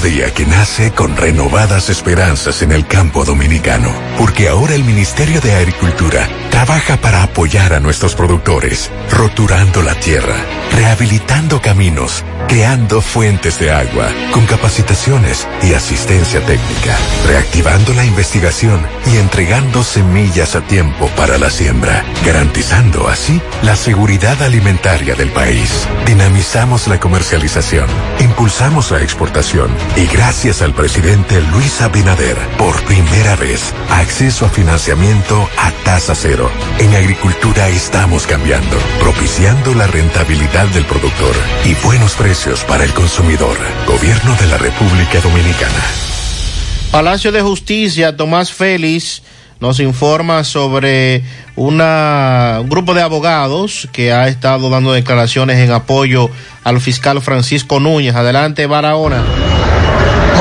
Día 0.00 0.32
que 0.32 0.46
nace 0.46 0.90
con 0.90 1.16
renovadas 1.16 1.88
esperanzas 1.88 2.62
en 2.62 2.72
el 2.72 2.86
campo 2.86 3.24
dominicano, 3.24 3.92
porque 4.18 4.48
ahora 4.48 4.74
el 4.74 4.84
Ministerio 4.84 5.40
de 5.40 5.54
Agricultura 5.54 6.28
trabaja 6.50 6.96
para 6.96 7.22
apoyar 7.22 7.72
a 7.72 7.78
nuestros 7.78 8.16
productores, 8.16 8.90
roturando 9.10 9.82
la 9.82 9.94
tierra, 9.94 10.34
rehabilitando 10.72 11.60
caminos, 11.60 12.24
creando 12.52 13.00
fuentes 13.00 13.58
de 13.58 13.70
agua, 13.70 14.08
con 14.30 14.44
capacitaciones 14.44 15.48
y 15.62 15.72
asistencia 15.72 16.38
técnica, 16.44 16.94
reactivando 17.26 17.94
la 17.94 18.04
investigación 18.04 18.86
y 19.10 19.16
entregando 19.16 19.82
semillas 19.82 20.54
a 20.54 20.60
tiempo 20.60 21.08
para 21.16 21.38
la 21.38 21.48
siembra, 21.48 22.04
garantizando 22.26 23.08
así 23.08 23.40
la 23.62 23.74
seguridad 23.74 24.42
alimentaria 24.42 25.14
del 25.14 25.30
país. 25.30 25.88
Dinamizamos 26.04 26.88
la 26.88 27.00
comercialización, 27.00 27.86
impulsamos 28.20 28.90
la 28.90 29.00
exportación 29.00 29.70
y 29.96 30.04
gracias 30.04 30.60
al 30.60 30.74
presidente 30.74 31.40
Luis 31.52 31.80
Abinader, 31.80 32.36
por 32.58 32.78
primera 32.82 33.34
vez, 33.36 33.72
acceso 33.88 34.44
a 34.44 34.50
financiamiento 34.50 35.48
a 35.56 35.70
tasa 35.84 36.14
cero. 36.14 36.50
En 36.78 36.94
agricultura 36.94 37.68
estamos 37.68 38.26
cambiando, 38.26 38.76
propiciando 39.00 39.74
la 39.74 39.86
rentabilidad 39.86 40.66
del 40.66 40.84
productor 40.84 41.34
y 41.64 41.72
buenos 41.82 42.14
precios 42.14 42.41
para 42.66 42.82
el 42.82 42.92
consumidor. 42.92 43.56
Gobierno 43.86 44.34
de 44.34 44.46
la 44.48 44.58
República 44.58 45.20
Dominicana. 45.20 45.84
Palacio 46.90 47.30
de 47.30 47.40
Justicia, 47.40 48.16
Tomás 48.16 48.52
Félix 48.52 49.22
nos 49.60 49.78
informa 49.78 50.42
sobre 50.42 51.22
un 51.54 51.78
grupo 52.68 52.94
de 52.94 53.02
abogados 53.02 53.88
que 53.92 54.12
ha 54.12 54.26
estado 54.26 54.70
dando 54.70 54.92
declaraciones 54.92 55.58
en 55.58 55.70
apoyo 55.70 56.30
al 56.64 56.80
fiscal 56.80 57.22
Francisco 57.22 57.78
Núñez. 57.78 58.16
Adelante, 58.16 58.66
Barahona. 58.66 59.22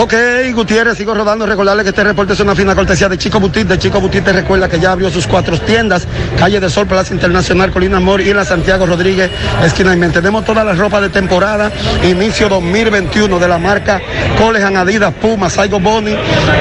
Ok, 0.03 0.15
Gutiérrez, 0.55 0.97
sigo 0.97 1.13
rodando. 1.13 1.45
Recordarle 1.45 1.83
que 1.83 1.89
este 1.89 2.03
reporte 2.03 2.33
es 2.33 2.39
una 2.39 2.55
fina 2.55 2.73
cortesía 2.73 3.07
de 3.07 3.19
Chico 3.19 3.39
Butit. 3.39 3.67
De 3.67 3.77
Chico 3.77 4.01
Butit 4.01 4.23
te 4.23 4.33
recuerda 4.33 4.67
que 4.67 4.80
ya 4.80 4.93
abrió 4.93 5.11
sus 5.11 5.27
cuatro 5.27 5.59
tiendas: 5.59 6.07
Calle 6.39 6.59
de 6.59 6.71
Sol, 6.71 6.88
Plaza 6.88 7.13
Internacional, 7.13 7.69
Colina 7.69 7.97
Amor 7.97 8.19
y 8.19 8.33
la 8.33 8.43
Santiago 8.43 8.88
Rodríguez, 8.88 9.30
esquina 9.63 9.95
y 9.95 10.11
Tenemos 10.11 10.43
toda 10.43 10.63
la 10.63 10.73
ropa 10.73 10.99
de 11.01 11.09
temporada, 11.09 11.71
inicio 12.01 12.49
2021 12.49 13.38
de 13.38 13.47
la 13.47 13.59
marca 13.59 14.01
Colejan, 14.39 14.75
Adidas, 14.75 15.13
Puma, 15.13 15.51
Saigo 15.51 15.80
Boni, 15.80 16.15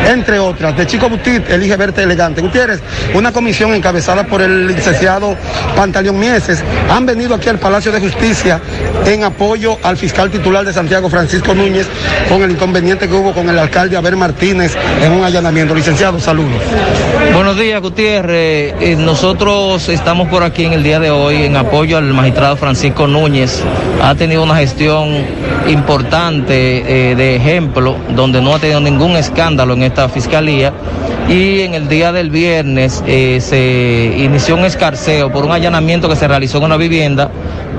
entre 0.06 0.38
otras. 0.38 0.76
De 0.76 0.86
Chico 0.86 1.08
Butit, 1.08 1.48
elige 1.48 1.78
verte 1.78 2.02
elegante. 2.02 2.42
Gutiérrez, 2.42 2.80
una 3.14 3.32
comisión 3.32 3.72
encabezada 3.72 4.26
por 4.26 4.42
el 4.42 4.66
licenciado 4.66 5.34
Pantaleón 5.74 6.18
Mieses 6.18 6.62
han 6.90 7.06
venido 7.06 7.34
aquí 7.34 7.48
al 7.48 7.58
Palacio 7.58 7.90
de 7.90 8.00
Justicia 8.00 8.60
en 9.06 9.24
apoyo 9.24 9.78
al 9.82 9.96
fiscal 9.96 10.30
titular 10.30 10.62
de 10.62 10.74
Santiago, 10.74 11.08
Francisco 11.08 11.54
Núñez, 11.54 11.86
con 12.28 12.42
el 12.42 12.50
inconveniente 12.50 13.08
que 13.08 13.14
hubo 13.14 13.29
con 13.34 13.48
el 13.48 13.58
alcalde 13.58 13.96
Aber 13.96 14.16
Martínez 14.16 14.76
en 15.02 15.12
un 15.12 15.24
allanamiento. 15.24 15.74
Licenciado, 15.74 16.18
saludos. 16.18 16.60
Buenos 17.34 17.58
días, 17.58 17.80
Gutiérrez. 17.80 18.74
Eh, 18.80 18.96
nosotros 18.98 19.88
estamos 19.88 20.28
por 20.28 20.42
aquí 20.42 20.64
en 20.64 20.72
el 20.72 20.82
día 20.82 20.98
de 20.98 21.10
hoy 21.10 21.44
en 21.44 21.56
apoyo 21.56 21.98
al 21.98 22.12
magistrado 22.12 22.56
Francisco 22.56 23.06
Núñez. 23.06 23.62
Ha 24.02 24.14
tenido 24.14 24.42
una 24.42 24.56
gestión 24.56 25.24
importante 25.68 27.10
eh, 27.10 27.14
de 27.14 27.36
ejemplo, 27.36 27.96
donde 28.14 28.40
no 28.40 28.54
ha 28.54 28.58
tenido 28.58 28.80
ningún 28.80 29.16
escándalo 29.16 29.74
en 29.74 29.82
esta 29.82 30.08
fiscalía. 30.08 30.72
Y 31.28 31.60
en 31.60 31.74
el 31.74 31.88
día 31.88 32.10
del 32.10 32.30
viernes 32.30 33.04
eh, 33.06 33.38
se 33.40 34.14
inició 34.18 34.56
un 34.56 34.64
escarceo 34.64 35.30
por 35.30 35.44
un 35.44 35.52
allanamiento 35.52 36.08
que 36.08 36.16
se 36.16 36.26
realizó 36.26 36.58
en 36.58 36.64
una 36.64 36.76
vivienda 36.76 37.30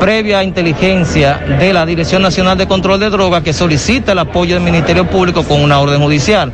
previa 0.01 0.43
inteligencia 0.43 1.39
de 1.59 1.71
la 1.73 1.85
Dirección 1.85 2.23
Nacional 2.23 2.57
de 2.57 2.67
Control 2.67 2.99
de 2.99 3.11
Drogas 3.11 3.43
que 3.43 3.53
solicita 3.53 4.13
el 4.13 4.17
apoyo 4.17 4.55
del 4.55 4.63
Ministerio 4.63 5.05
Público 5.07 5.43
con 5.43 5.61
una 5.61 5.79
orden 5.79 6.01
judicial. 6.01 6.51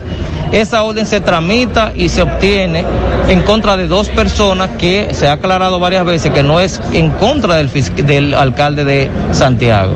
Esa 0.52 0.84
orden 0.84 1.06
se 1.06 1.22
tramita 1.22 1.94
y 1.96 2.10
se 2.10 2.24
obtiene 2.24 2.84
en 3.30 3.44
contra 3.44 3.78
de 3.78 3.88
dos 3.88 4.10
personas 4.10 4.72
que 4.78 5.14
se 5.14 5.30
ha 5.30 5.34
aclarado 5.34 5.80
varias 5.80 6.04
veces 6.04 6.34
que 6.34 6.44
no 6.44 6.60
es 6.60 6.82
en 6.92 7.10
contra 7.12 7.56
del, 7.56 8.34
alcalde 8.34 8.84
de 8.84 9.10
Santiago. 9.32 9.94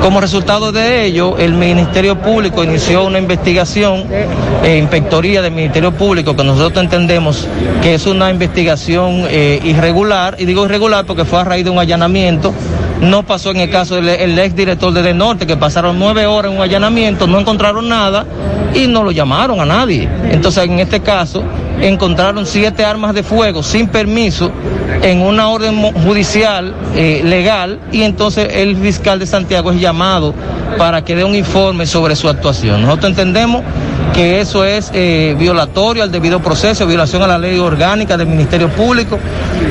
Como 0.00 0.22
resultado 0.22 0.72
de 0.72 1.04
ello, 1.04 1.36
el 1.36 1.52
Ministerio 1.52 2.18
Público 2.18 2.64
inició 2.64 3.04
una 3.04 3.18
investigación, 3.18 4.06
eh, 4.62 4.78
inspectoría 4.78 5.42
del 5.42 5.52
Ministerio 5.52 5.92
Público, 5.92 6.34
que 6.34 6.44
nosotros 6.44 6.82
entendemos 6.82 7.46
que 7.82 7.94
es 7.94 8.06
una 8.06 8.30
investigación 8.30 9.26
eh, 9.28 9.60
irregular, 9.62 10.36
y 10.38 10.46
digo 10.46 10.64
irregular 10.64 11.04
porque 11.04 11.26
fue 11.26 11.40
a 11.40 11.44
raíz 11.44 11.64
de 11.64 11.70
un 11.70 11.78
allanamiento 11.78 12.54
no 13.00 13.24
pasó 13.24 13.50
en 13.50 13.58
el 13.58 13.70
caso 13.70 13.96
del 13.96 14.08
el 14.08 14.38
ex 14.38 14.54
director 14.54 14.92
de 14.92 15.02
De 15.02 15.14
Norte, 15.14 15.46
que 15.46 15.56
pasaron 15.56 15.98
nueve 15.98 16.26
horas 16.26 16.50
en 16.52 16.58
un 16.58 16.64
allanamiento, 16.64 17.26
no 17.26 17.40
encontraron 17.40 17.88
nada 17.88 18.24
y 18.74 18.86
no 18.86 19.02
lo 19.04 19.10
llamaron 19.10 19.60
a 19.60 19.64
nadie. 19.64 20.08
Entonces, 20.30 20.64
en 20.64 20.80
este 20.80 21.00
caso, 21.00 21.42
encontraron 21.80 22.46
siete 22.46 22.84
armas 22.84 23.14
de 23.14 23.22
fuego 23.22 23.62
sin 23.62 23.88
permiso 23.88 24.50
en 25.02 25.20
una 25.20 25.48
orden 25.48 25.80
judicial 25.92 26.74
eh, 26.94 27.22
legal 27.24 27.80
y 27.92 28.02
entonces 28.02 28.48
el 28.52 28.76
fiscal 28.76 29.18
de 29.18 29.26
Santiago 29.26 29.70
es 29.72 29.80
llamado 29.80 30.34
para 30.78 31.04
que 31.04 31.14
dé 31.14 31.24
un 31.24 31.34
informe 31.34 31.86
sobre 31.86 32.16
su 32.16 32.28
actuación. 32.28 32.82
Nosotros 32.82 33.10
entendemos 33.10 33.62
que 34.12 34.40
eso 34.40 34.64
es 34.64 34.90
eh, 34.92 35.34
violatorio 35.38 36.02
al 36.02 36.12
debido 36.12 36.40
proceso, 36.40 36.86
violación 36.86 37.22
a 37.22 37.26
la 37.26 37.38
ley 37.38 37.58
orgánica 37.58 38.16
del 38.16 38.28
Ministerio 38.28 38.68
Público. 38.68 39.18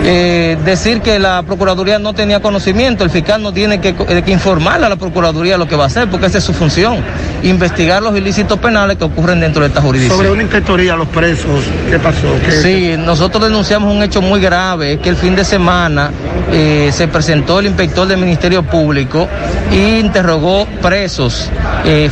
Eh, 0.05 0.57
decir 0.65 1.01
que 1.01 1.17
la 1.19 1.43
Procuraduría 1.43 1.97
no 1.99 2.13
tenía 2.13 2.41
conocimiento, 2.41 3.03
el 3.03 3.09
fiscal 3.09 3.41
no 3.41 3.53
tiene 3.53 3.79
que, 3.79 3.89
eh, 4.09 4.21
que 4.25 4.31
informarle 4.31 4.85
a 4.87 4.89
la 4.89 4.95
Procuraduría 4.97 5.57
lo 5.57 5.67
que 5.67 5.75
va 5.77 5.85
a 5.85 5.87
hacer, 5.87 6.09
porque 6.09 6.25
esa 6.25 6.39
es 6.39 6.43
su 6.43 6.53
función, 6.53 6.97
investigar 7.43 8.01
los 8.03 8.15
ilícitos 8.17 8.59
penales 8.59 8.97
que 8.97 9.05
ocurren 9.05 9.39
dentro 9.39 9.61
de 9.61 9.67
esta 9.69 9.81
jurisdicción. 9.81 10.17
Sobre 10.19 10.31
una 10.31 10.43
inspectoría 10.43 10.93
a 10.93 10.97
los 10.97 11.07
presos, 11.07 11.63
¿qué 11.89 11.99
pasó? 11.99 12.27
¿Qué- 12.45 12.51
Sí, 12.63 12.95
nosotros 12.97 13.43
denunciamos 13.43 13.93
un 13.93 14.03
hecho 14.03 14.21
muy 14.21 14.41
grave, 14.41 14.99
que 14.99 15.09
el 15.09 15.15
fin 15.15 15.35
de 15.35 15.45
semana 15.45 16.11
eh, 16.51 16.91
se 16.93 17.07
presentó 17.07 17.59
el 17.59 17.67
inspector 17.67 18.07
del 18.07 18.17
Ministerio 18.19 18.63
Público 18.63 19.27
e 19.71 19.99
interrogó 19.99 20.65
presos. 20.81 21.49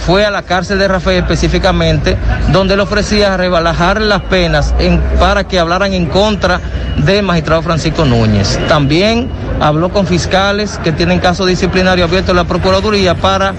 Fue 0.06 0.26
a 0.26 0.32
la 0.32 0.42
cárcel 0.42 0.80
de 0.80 0.88
Rafael 0.88 1.20
específicamente, 1.20 2.11
donde 2.52 2.76
le 2.76 2.84
ofrecía 2.84 3.36
rebalajar 3.38 4.02
las 4.02 4.22
penas 4.22 4.74
en- 4.80 5.00
para 5.20 5.44
que 5.46 5.60
hablaran 5.60 5.94
en 5.94 6.06
contra 6.08 6.60
del 6.98 7.24
magistrado 7.24 7.62
Francisco 7.62 8.06
Núñez. 8.06 8.60
También 8.68 9.30
habló 9.60 9.90
con 9.90 10.06
fiscales 10.08 10.80
que 10.84 10.92
tienen 10.92 11.20
casos 11.20 11.48
disciplinarios 11.48 12.08
abiertos 12.08 12.32
en 12.32 12.36
la 12.38 12.44
Procuraduría 12.44 13.16
para 13.16 13.54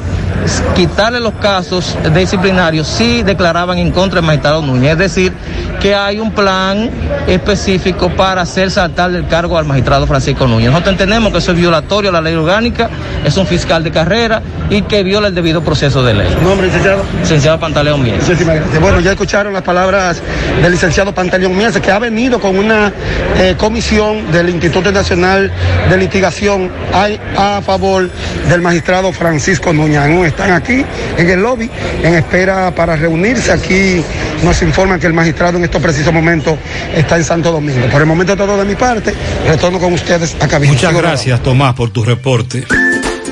quitarle 0.75 1.21
los 1.21 1.35
casos 1.35 1.97
disciplinarios 2.15 2.87
si 2.89 3.23
declaraban 3.23 3.79
en 3.79 3.93
contra 3.93 4.17
del 4.21 4.27
magistrado 4.27 4.63
Núñez. 4.63 4.93
Es 4.93 4.99
decir, 4.99 5.33
que 5.81 5.95
hay 5.95 6.19
un 6.21 6.33
plan 6.33 6.91
específico 7.27 8.11
para 8.11 8.43
hacer 8.43 8.71
saltar 8.71 9.11
del 9.13 9.27
cargo 9.27 9.57
al 9.59 9.65
magistrado 9.65 10.07
Francisco 10.07 10.47
Núñez. 10.47 10.71
Nosotros 10.71 10.93
entendemos 10.93 11.33
que 11.33 11.39
eso 11.39 11.53
es 11.53 11.59
violatorio 11.59 12.11
a 12.11 12.13
la 12.13 12.21
ley 12.21 12.35
orgánica, 12.35 12.91
es 13.25 13.37
un 13.37 13.47
fiscal 13.47 13.83
de 13.85 13.91
carrera 13.91 14.43
y 14.71 14.83
que 14.83 15.03
viola 15.03 15.29
el 15.29 15.35
debido 15.35 15.63
proceso 15.63 16.03
de 16.03 16.15
ley. 16.15 16.37
¿Nombre, 16.43 16.67
licenciado? 16.67 17.03
Licenciado 17.21 17.59
Pantaleón 17.61 18.03
Miel. 18.03 18.21
Muchísimas 18.43 18.57
gracias. 18.57 18.83
Bueno, 18.83 19.01
ya 19.01 19.12
escucharon 19.12 19.53
las 19.53 19.62
palabras 19.62 20.21
del 20.61 20.73
licenciado 20.73 21.15
Pantaleón 21.15 21.57
Miese, 21.57 21.81
que 21.81 21.93
ha 21.93 21.99
venido 22.01 22.41
con 22.41 22.59
una 22.59 22.93
eh, 23.39 23.55
comisión 23.57 24.33
del 24.33 24.49
Instituto 24.49 24.91
Nacional 24.91 25.53
de 25.89 25.97
Litigación 25.97 26.69
a, 26.93 27.57
a 27.57 27.62
favor 27.62 28.11
del 28.49 28.61
magistrado 28.61 29.12
Francisco. 29.12 29.71
Aún 29.71 30.27
Están 30.27 30.51
aquí 30.53 30.85
en 31.17 31.31
el 31.31 31.41
lobby 31.41 31.71
en 32.03 32.15
espera 32.15 32.75
para 32.75 32.97
reunirse. 32.97 33.53
Aquí 33.53 34.03
nos 34.43 34.61
informan 34.62 34.99
que 34.99 35.07
el 35.07 35.12
magistrado 35.12 35.59
en 35.59 35.65
estos 35.65 35.81
precisos 35.81 36.12
momentos 36.12 36.59
está 36.97 37.17
en 37.17 37.25
Santo 37.25 37.53
Domingo. 37.53 37.87
Por 37.91 38.01
el 38.01 38.07
momento 38.07 38.37
todo 38.37 38.57
de 38.59 38.65
mi 38.65 38.75
parte. 38.75 39.15
Retorno 39.47 39.79
con 39.79 39.93
ustedes 39.93 40.37
a 40.41 40.49
cabina. 40.49 40.73
Muchas 40.73 40.95
gracias, 40.95 41.41
Tomás, 41.43 41.75
por 41.75 41.91
tu 41.91 42.05
reporte. 42.05 42.65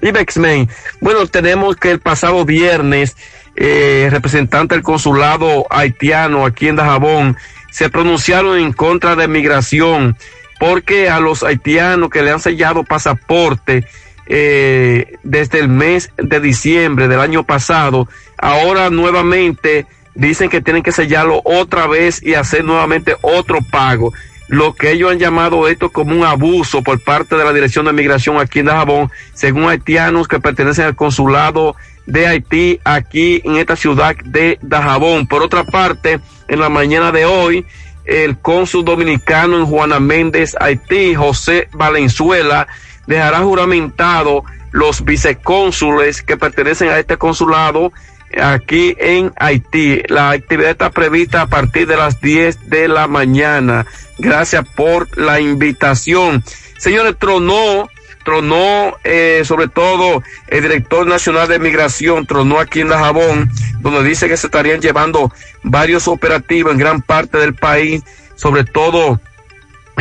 471-3840. 0.00 0.08
Ibexmen, 0.08 0.68
bueno, 1.00 1.26
tenemos 1.26 1.76
que 1.76 1.90
el 1.90 2.00
pasado 2.00 2.44
viernes, 2.44 3.16
eh, 3.56 4.08
representante 4.10 4.74
del 4.74 4.84
consulado 4.84 5.66
haitiano 5.70 6.44
aquí 6.44 6.68
en 6.68 6.76
Dajabón, 6.76 7.36
se 7.70 7.90
pronunciaron 7.90 8.58
en 8.58 8.72
contra 8.72 9.16
de 9.16 9.28
migración 9.28 10.16
porque 10.58 11.10
a 11.10 11.20
los 11.20 11.42
haitianos 11.42 12.10
que 12.10 12.22
le 12.22 12.30
han 12.30 12.40
sellado 12.40 12.84
pasaporte 12.84 13.86
eh, 14.26 15.18
desde 15.22 15.60
el 15.60 15.68
mes 15.68 16.10
de 16.16 16.40
diciembre 16.40 17.08
del 17.08 17.20
año 17.20 17.44
pasado, 17.44 18.08
ahora 18.38 18.90
nuevamente 18.90 19.86
dicen 20.14 20.48
que 20.48 20.62
tienen 20.62 20.82
que 20.82 20.92
sellarlo 20.92 21.42
otra 21.44 21.86
vez 21.86 22.22
y 22.22 22.34
hacer 22.34 22.64
nuevamente 22.64 23.16
otro 23.20 23.58
pago 23.70 24.12
lo 24.48 24.74
que 24.74 24.92
ellos 24.92 25.10
han 25.10 25.18
llamado 25.18 25.68
esto 25.68 25.90
como 25.90 26.14
un 26.14 26.24
abuso 26.24 26.82
por 26.82 27.02
parte 27.02 27.36
de 27.36 27.44
la 27.44 27.52
Dirección 27.52 27.86
de 27.86 27.92
Migración 27.92 28.38
aquí 28.38 28.60
en 28.60 28.66
Dajabón, 28.66 29.10
según 29.34 29.68
haitianos 29.68 30.28
que 30.28 30.40
pertenecen 30.40 30.84
al 30.84 30.96
consulado 30.96 31.76
de 32.06 32.26
Haití 32.26 32.80
aquí 32.84 33.42
en 33.44 33.56
esta 33.56 33.74
ciudad 33.74 34.14
de 34.24 34.58
Dajabón. 34.62 35.26
Por 35.26 35.42
otra 35.42 35.64
parte, 35.64 36.20
en 36.48 36.60
la 36.60 36.68
mañana 36.68 37.10
de 37.10 37.26
hoy, 37.26 37.66
el 38.04 38.38
cónsul 38.38 38.84
dominicano 38.84 39.58
en 39.58 39.66
Juana 39.66 39.98
Méndez, 39.98 40.54
Haití, 40.60 41.14
José 41.16 41.68
Valenzuela, 41.72 42.68
dejará 43.08 43.40
juramentado 43.40 44.44
los 44.70 45.04
vicecónsules 45.04 46.22
que 46.22 46.36
pertenecen 46.36 46.88
a 46.90 46.98
este 46.98 47.16
consulado 47.16 47.92
aquí 48.40 48.96
en 48.98 49.32
Haití. 49.36 50.02
La 50.08 50.30
actividad 50.30 50.70
está 50.70 50.90
prevista 50.90 51.42
a 51.42 51.46
partir 51.46 51.86
de 51.86 51.96
las 51.96 52.20
10 52.20 52.68
de 52.68 52.88
la 52.88 53.06
mañana. 53.06 53.86
Gracias 54.18 54.66
por 54.76 55.16
la 55.16 55.40
invitación. 55.40 56.42
Señores, 56.78 57.16
tronó, 57.18 57.88
tronó 58.24 58.96
eh, 59.04 59.42
sobre 59.44 59.68
todo 59.68 60.22
el 60.48 60.62
director 60.62 61.06
nacional 61.06 61.48
de 61.48 61.58
migración, 61.58 62.26
tronó 62.26 62.58
aquí 62.58 62.80
en 62.80 62.88
Dajabón, 62.88 63.50
donde 63.80 64.02
dice 64.02 64.28
que 64.28 64.36
se 64.36 64.46
estarían 64.46 64.80
llevando 64.80 65.32
varios 65.62 66.08
operativos 66.08 66.72
en 66.72 66.78
gran 66.78 67.02
parte 67.02 67.38
del 67.38 67.54
país, 67.54 68.02
sobre 68.34 68.64
todo 68.64 69.20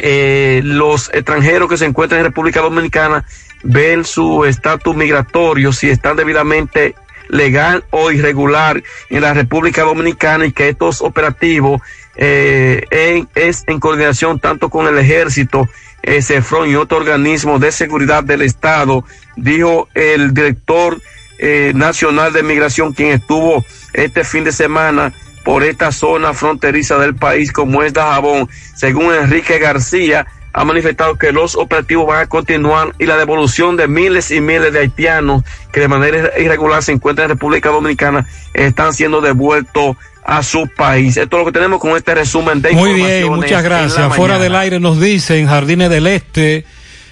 eh, 0.01 0.61
los 0.63 1.09
extranjeros 1.13 1.69
que 1.69 1.77
se 1.77 1.85
encuentran 1.85 2.19
en 2.19 2.25
República 2.25 2.61
Dominicana 2.61 3.25
ven 3.63 4.03
su 4.03 4.45
estatus 4.45 4.95
migratorio, 4.95 5.73
si 5.73 5.89
están 5.89 6.15
debidamente 6.15 6.95
legal 7.29 7.83
o 7.91 8.11
irregular 8.11 8.81
en 9.09 9.21
la 9.21 9.33
República 9.33 9.83
Dominicana 9.83 10.45
y 10.45 10.51
que 10.51 10.69
estos 10.69 11.01
operativos 11.01 11.81
eh, 12.15 13.25
es 13.35 13.63
en 13.67 13.79
coordinación 13.79 14.39
tanto 14.39 14.69
con 14.69 14.87
el 14.87 14.97
ejército, 14.97 15.67
eh, 16.03 16.21
CEFRON 16.21 16.69
y 16.69 16.75
otro 16.75 16.97
organismo 16.97 17.59
de 17.59 17.71
seguridad 17.71 18.23
del 18.23 18.41
Estado, 18.41 19.03
dijo 19.35 19.89
el 19.93 20.33
director 20.33 21.01
eh, 21.37 21.73
nacional 21.75 22.31
de 22.31 22.43
migración 22.43 22.93
quien 22.93 23.09
estuvo 23.09 23.65
este 23.93 24.23
fin 24.23 24.45
de 24.45 24.53
semana 24.53 25.13
por 25.43 25.63
esta 25.63 25.91
zona 25.91 26.33
fronteriza 26.33 26.97
del 26.97 27.15
país 27.15 27.51
como 27.51 27.83
es 27.83 27.93
Dajabón. 27.93 28.49
Según 28.75 29.13
Enrique 29.13 29.59
García, 29.59 30.25
ha 30.57 30.63
manifestado 30.63 31.15
que 31.15 31.33
los 31.33 31.55
operativos 31.55 32.07
van 32.07 32.21
a 32.21 32.27
continuar 32.27 32.95
y 32.97 33.05
la 33.05 33.17
devolución 33.17 33.75
de 33.75 33.89
miles 33.89 34.31
y 34.31 34.39
miles 34.39 34.71
de 34.71 34.79
haitianos 34.79 35.43
que 35.73 35.81
de 35.81 35.89
manera 35.89 36.31
irregular 36.39 36.81
se 36.81 36.93
encuentran 36.93 37.25
en 37.25 37.31
República 37.31 37.69
Dominicana 37.71 38.25
están 38.53 38.93
siendo 38.93 39.19
devueltos 39.19 39.97
a 40.23 40.43
su 40.43 40.69
país. 40.69 41.17
Esto 41.17 41.35
es 41.35 41.39
lo 41.41 41.51
que 41.51 41.51
tenemos 41.51 41.81
con 41.81 41.97
este 41.97 42.15
resumen 42.15 42.61
de 42.61 42.71
Muy 42.71 42.93
bien, 42.93 43.27
muchas 43.33 43.63
gracias. 43.65 44.15
Fuera 44.15 44.39
del 44.39 44.55
aire 44.55 44.79
nos 44.79 44.97
dicen 44.97 45.45
Jardines 45.45 45.89
del 45.89 46.07
Este, 46.07 46.63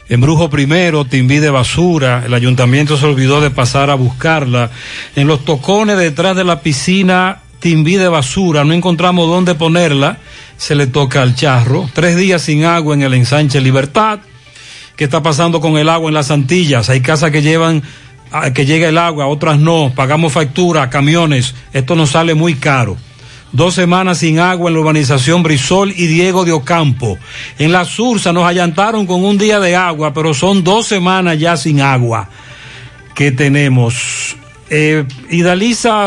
Embrujo 0.08 0.50
Primero, 0.50 1.04
Timbí 1.04 1.40
de 1.40 1.50
Basura, 1.50 2.24
el 2.26 2.34
ayuntamiento 2.34 2.96
se 2.96 3.08
olvidó 3.08 3.42
de 3.42 3.52
pasar 3.52 3.90
a 3.90 3.96
buscarla. 3.96 4.72
En 5.18 5.28
los 5.28 5.44
tocones 5.44 5.98
detrás 5.98 6.38
de 6.38 6.46
la 6.46 6.62
piscina 6.62 7.42
Timbí 7.60 7.98
de 7.98 8.08
Basura, 8.08 8.64
no 8.64 8.74
encontramos 8.74 9.28
dónde 9.28 9.54
ponerla 9.54 10.20
se 10.58 10.76
le 10.76 10.88
toca 10.88 11.22
al 11.22 11.36
charro. 11.36 11.90
Tres 11.94 12.16
días 12.18 12.42
sin 12.42 12.66
agua 12.66 12.94
en 12.94 13.02
el 13.02 13.14
ensanche 13.14 13.62
Libertad. 13.62 14.20
¿Qué 14.96 15.06
está 15.06 15.24
pasando 15.24 15.60
con 15.60 15.78
el 15.78 15.90
agua 15.90 16.10
en 16.10 16.14
las 16.14 16.32
Antillas? 16.32 16.90
Hay 16.90 17.02
casas 17.02 17.32
que 17.32 17.42
llevan 17.42 17.84
que 18.54 18.66
llega 18.66 18.90
el 18.90 18.98
agua, 18.98 19.28
otras 19.28 19.60
no. 19.60 19.92
Pagamos 19.96 20.34
factura, 20.34 20.90
camiones. 20.90 21.54
Esto 21.72 21.96
nos 21.96 22.12
sale 22.12 22.34
muy 22.34 22.56
caro. 22.56 22.98
Dos 23.52 23.76
semanas 23.76 24.18
sin 24.18 24.40
agua 24.40 24.70
en 24.70 24.74
la 24.74 24.80
urbanización 24.80 25.44
Brisol 25.44 25.92
y 25.92 26.08
Diego 26.08 26.44
de 26.44 26.52
Ocampo. 26.52 27.20
En 27.60 27.72
la 27.72 27.86
Sursa 27.86 28.34
nos 28.34 28.46
allantaron 28.46 29.06
con 29.06 29.24
un 29.24 29.38
día 29.38 29.60
de 29.60 29.76
agua, 29.76 30.12
pero 30.14 30.34
son 30.34 30.64
dos 30.64 30.88
semanas 30.88 31.38
ya 31.38 31.56
sin 31.56 31.80
agua 31.82 32.30
que 33.14 33.32
tenemos. 33.32 34.36
Eh, 34.70 35.06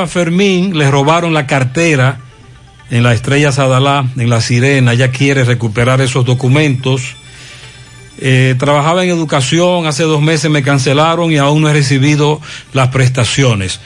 Fermín 0.08 0.76
le 0.76 0.90
robaron 0.90 1.32
la 1.32 1.46
cartera 1.46 2.18
en 2.90 3.02
la 3.02 3.12
Estrella 3.12 3.52
Sadalá, 3.52 4.06
en 4.16 4.30
la 4.30 4.40
Sirena, 4.40 4.94
ya 4.94 5.10
quiere 5.10 5.44
recuperar 5.44 6.00
esos 6.00 6.24
documentos. 6.24 7.16
Eh, 8.18 8.54
trabajaba 8.58 9.04
en 9.04 9.10
educación, 9.10 9.86
hace 9.86 10.04
dos 10.04 10.22
meses 10.22 10.50
me 10.50 10.62
cancelaron 10.62 11.32
y 11.32 11.38
aún 11.38 11.62
no 11.62 11.68
he 11.68 11.72
recibido 11.72 12.40
las 12.72 12.88
prestaciones. 12.88 13.80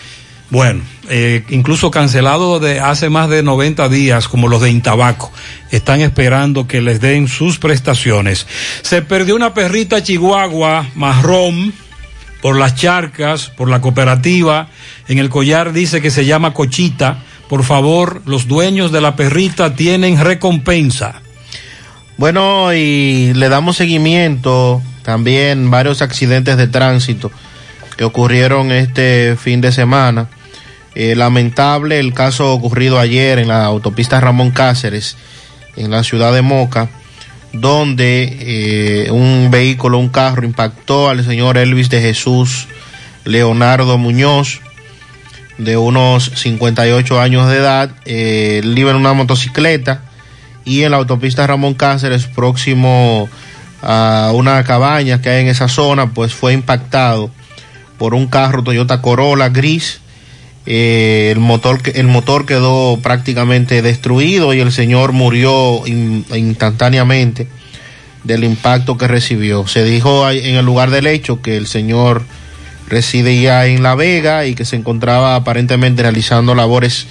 Bueno, 0.50 0.82
eh, 1.08 1.44
incluso 1.50 1.90
cancelado 1.90 2.58
de 2.58 2.80
hace 2.80 3.08
más 3.08 3.30
de 3.30 3.42
90 3.42 3.88
días, 3.88 4.28
como 4.28 4.48
los 4.48 4.60
de 4.60 4.70
Intabaco. 4.70 5.32
Están 5.70 6.00
esperando 6.00 6.66
que 6.66 6.80
les 6.80 7.00
den 7.00 7.28
sus 7.28 7.58
prestaciones. 7.58 8.46
Se 8.82 9.02
perdió 9.02 9.36
una 9.36 9.54
perrita 9.54 10.02
chihuahua 10.02 10.88
marrón 10.96 11.72
por 12.42 12.58
las 12.58 12.74
charcas, 12.74 13.48
por 13.48 13.68
la 13.68 13.80
cooperativa. 13.80 14.68
En 15.06 15.18
el 15.18 15.28
collar 15.28 15.72
dice 15.72 16.00
que 16.00 16.10
se 16.10 16.26
llama 16.26 16.52
Cochita 16.52 17.22
por 17.50 17.64
favor, 17.64 18.22
los 18.26 18.46
dueños 18.46 18.92
de 18.92 19.00
la 19.00 19.16
perrita 19.16 19.74
tienen 19.74 20.20
recompensa. 20.20 21.20
Bueno, 22.16 22.72
y 22.72 23.32
le 23.34 23.48
damos 23.48 23.76
seguimiento 23.76 24.80
también 25.02 25.68
varios 25.68 26.00
accidentes 26.00 26.56
de 26.56 26.68
tránsito 26.68 27.32
que 27.96 28.04
ocurrieron 28.04 28.70
este 28.70 29.34
fin 29.36 29.60
de 29.60 29.72
semana. 29.72 30.28
Eh, 30.94 31.16
lamentable 31.16 31.98
el 31.98 32.14
caso 32.14 32.52
ocurrido 32.52 33.00
ayer 33.00 33.40
en 33.40 33.48
la 33.48 33.64
autopista 33.64 34.20
Ramón 34.20 34.52
Cáceres, 34.52 35.16
en 35.76 35.90
la 35.90 36.04
ciudad 36.04 36.32
de 36.32 36.42
Moca, 36.42 36.88
donde 37.52 38.36
eh, 39.06 39.10
un 39.10 39.50
vehículo, 39.50 39.98
un 39.98 40.10
carro 40.10 40.44
impactó 40.44 41.08
al 41.08 41.24
señor 41.24 41.58
Elvis 41.58 41.90
de 41.90 42.00
Jesús 42.00 42.68
Leonardo 43.24 43.98
Muñoz, 43.98 44.60
de 45.64 45.76
unos 45.76 46.32
58 46.34 47.20
años 47.20 47.48
de 47.48 47.56
edad, 47.56 47.90
eh, 48.04 48.60
en 48.64 48.96
una 48.96 49.12
motocicleta 49.12 50.02
y 50.64 50.82
en 50.82 50.92
la 50.92 50.96
autopista 50.96 51.46
Ramón 51.46 51.74
Cáceres, 51.74 52.26
próximo 52.26 53.28
a 53.82 54.32
una 54.34 54.62
cabaña 54.64 55.20
que 55.20 55.30
hay 55.30 55.42
en 55.42 55.48
esa 55.48 55.68
zona, 55.68 56.12
pues 56.12 56.34
fue 56.34 56.52
impactado 56.52 57.30
por 57.98 58.14
un 58.14 58.26
carro 58.26 58.62
Toyota 58.62 59.02
Corolla 59.02 59.48
gris. 59.48 60.00
Eh, 60.66 61.30
el, 61.32 61.40
motor, 61.40 61.80
el 61.94 62.06
motor 62.06 62.46
quedó 62.46 62.98
prácticamente 63.02 63.82
destruido 63.82 64.52
y 64.54 64.60
el 64.60 64.72
señor 64.72 65.12
murió 65.12 65.82
instantáneamente 65.86 67.48
del 68.24 68.44
impacto 68.44 68.96
que 68.96 69.08
recibió. 69.08 69.66
Se 69.66 69.84
dijo 69.84 70.28
en 70.30 70.56
el 70.56 70.64
lugar 70.64 70.90
del 70.90 71.06
hecho 71.06 71.40
que 71.40 71.56
el 71.56 71.66
señor 71.66 72.22
residía 72.90 73.64
en 73.66 73.82
La 73.82 73.94
Vega 73.94 74.44
y 74.44 74.54
que 74.54 74.66
se 74.66 74.76
encontraba 74.76 75.36
aparentemente 75.36 76.02
realizando 76.02 76.54
labores 76.54 77.06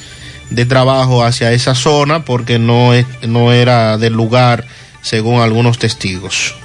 de 0.50 0.66
trabajo 0.66 1.24
hacia 1.24 1.52
esa 1.52 1.74
zona 1.74 2.26
porque 2.26 2.60
no, 2.60 2.92
no 3.28 3.52
era 3.52 3.98
del 3.98 4.14
lugar 4.14 4.66
según 5.02 5.42
algunos 5.42 5.80
testigos. 5.80 6.56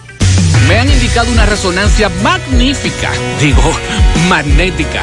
Me 0.68 0.78
han 0.78 0.90
indicado 0.90 1.30
una 1.30 1.46
resonancia 1.46 2.10
magnífica, 2.22 3.10
digo, 3.40 3.62
magnética 4.28 5.02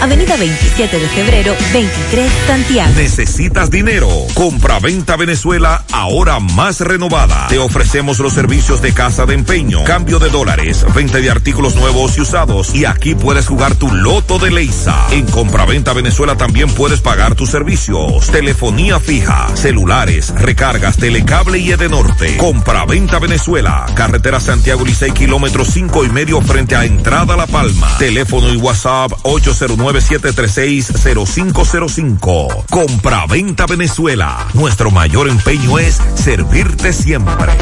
Avenida 0.00 0.36
27 0.36 0.98
de 0.98 1.08
febrero, 1.08 1.56
23 1.72 2.32
Santiago. 2.46 2.92
¿Necesitas 2.94 3.68
dinero? 3.70 4.08
Compra-venta 4.34 5.16
Venezuela, 5.16 5.84
ahora 5.90 6.38
más 6.38 6.80
renovada. 6.80 7.48
Te 7.48 7.58
ofrecemos 7.58 8.20
los 8.20 8.32
servicios 8.32 8.80
de 8.80 8.92
casa 8.92 9.26
de 9.26 9.34
empeño, 9.34 9.82
cambio 9.84 10.20
de 10.20 10.28
dólares, 10.28 10.86
venta 10.94 11.18
de 11.18 11.30
artículos 11.30 11.74
nuevos 11.74 12.16
y 12.16 12.20
usados. 12.20 12.74
Y 12.74 12.84
aquí 12.84 13.16
puedes 13.16 13.48
jugar 13.48 13.74
tu 13.74 13.90
loto 13.90 14.38
de 14.38 14.50
Leisa. 14.52 15.08
En 15.10 15.26
Compra-venta 15.26 15.92
Venezuela 15.94 16.36
también 16.36 16.70
puedes 16.70 17.00
pagar 17.00 17.34
tus 17.34 17.50
servicios. 17.50 18.28
Telefonía 18.28 19.00
fija, 19.00 19.48
celulares, 19.56 20.32
recargas, 20.36 20.96
telecable 20.96 21.58
y 21.58 21.72
Edenorte. 21.72 22.36
Compra-venta 22.36 23.18
Venezuela, 23.18 23.84
carretera 23.94 24.38
Santiago 24.38 24.84
Licey, 24.84 25.10
kilómetro 25.10 25.64
cinco 25.64 26.04
y 26.04 26.08
medio 26.08 26.40
frente 26.40 26.76
a 26.76 26.84
Entrada 26.84 27.36
La 27.36 27.48
Palma. 27.48 27.98
Teléfono 27.98 28.52
y 28.52 28.56
WhatsApp 28.56 29.12
809 29.22 29.77
9736-0505. 29.78 32.64
Compra-venta 32.68 33.64
Venezuela. 33.66 34.48
Nuestro 34.54 34.90
mayor 34.90 35.28
empeño 35.28 35.78
es 35.78 36.00
servirte 36.16 36.92
siempre. 36.92 37.52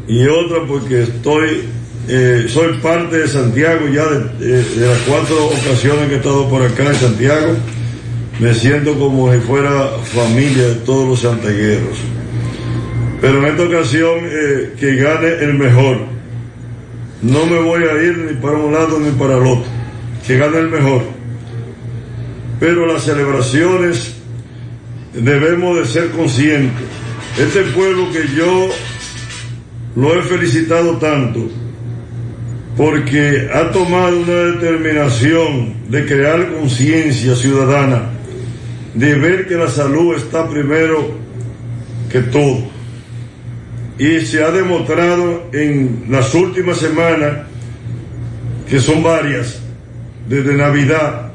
y 0.06 0.26
otra 0.26 0.58
porque 0.66 1.02
estoy, 1.02 1.64
eh, 2.08 2.46
soy 2.48 2.74
parte 2.78 3.18
de 3.18 3.28
Santiago 3.28 3.86
ya 3.88 4.04
de, 4.06 4.86
las 4.86 4.98
cuatro 5.08 5.46
ocasiones 5.46 6.08
que 6.08 6.14
he 6.14 6.16
estado 6.16 6.48
por 6.48 6.62
acá 6.62 6.84
en 6.86 6.94
Santiago. 6.94 7.54
Me 8.40 8.52
siento 8.52 8.98
como 8.98 9.32
si 9.32 9.38
fuera 9.40 9.88
familia 10.12 10.68
de 10.68 10.74
todos 10.76 11.08
los 11.08 11.20
santiagueros. 11.20 11.98
Pero 13.20 13.38
en 13.38 13.44
esta 13.44 13.62
ocasión 13.62 14.18
eh, 14.24 14.74
que 14.78 14.96
gane 14.96 15.28
el 15.40 15.54
mejor. 15.54 15.98
No 17.22 17.46
me 17.46 17.58
voy 17.60 17.84
a 17.84 17.94
ir 18.02 18.18
ni 18.18 18.34
para 18.34 18.58
un 18.58 18.74
lado 18.74 18.98
ni 18.98 19.10
para 19.12 19.36
el 19.36 19.46
otro. 19.46 19.64
Que 20.26 20.36
gane 20.36 20.58
el 20.58 20.68
mejor. 20.68 21.02
Pero 22.60 22.86
las 22.86 23.04
celebraciones 23.04 24.16
debemos 25.14 25.78
de 25.78 25.86
ser 25.86 26.10
conscientes. 26.10 26.86
Este 27.38 27.62
pueblo 27.72 28.10
que 28.12 28.28
yo 28.36 28.68
lo 29.96 30.18
he 30.18 30.22
felicitado 30.22 30.96
tanto 30.98 31.48
porque 32.76 33.48
ha 33.52 33.70
tomado 33.70 34.20
una 34.20 34.34
determinación 34.52 35.74
de 35.88 36.04
crear 36.06 36.52
conciencia 36.52 37.36
ciudadana, 37.36 38.10
de 38.94 39.14
ver 39.14 39.46
que 39.46 39.54
la 39.54 39.68
salud 39.68 40.16
está 40.16 40.48
primero 40.48 41.12
que 42.10 42.20
todo. 42.22 42.64
Y 43.96 44.20
se 44.22 44.42
ha 44.42 44.50
demostrado 44.50 45.50
en 45.52 46.06
las 46.08 46.34
últimas 46.34 46.78
semanas, 46.78 47.46
que 48.68 48.80
son 48.80 49.04
varias, 49.04 49.60
desde 50.28 50.54
Navidad, 50.54 51.32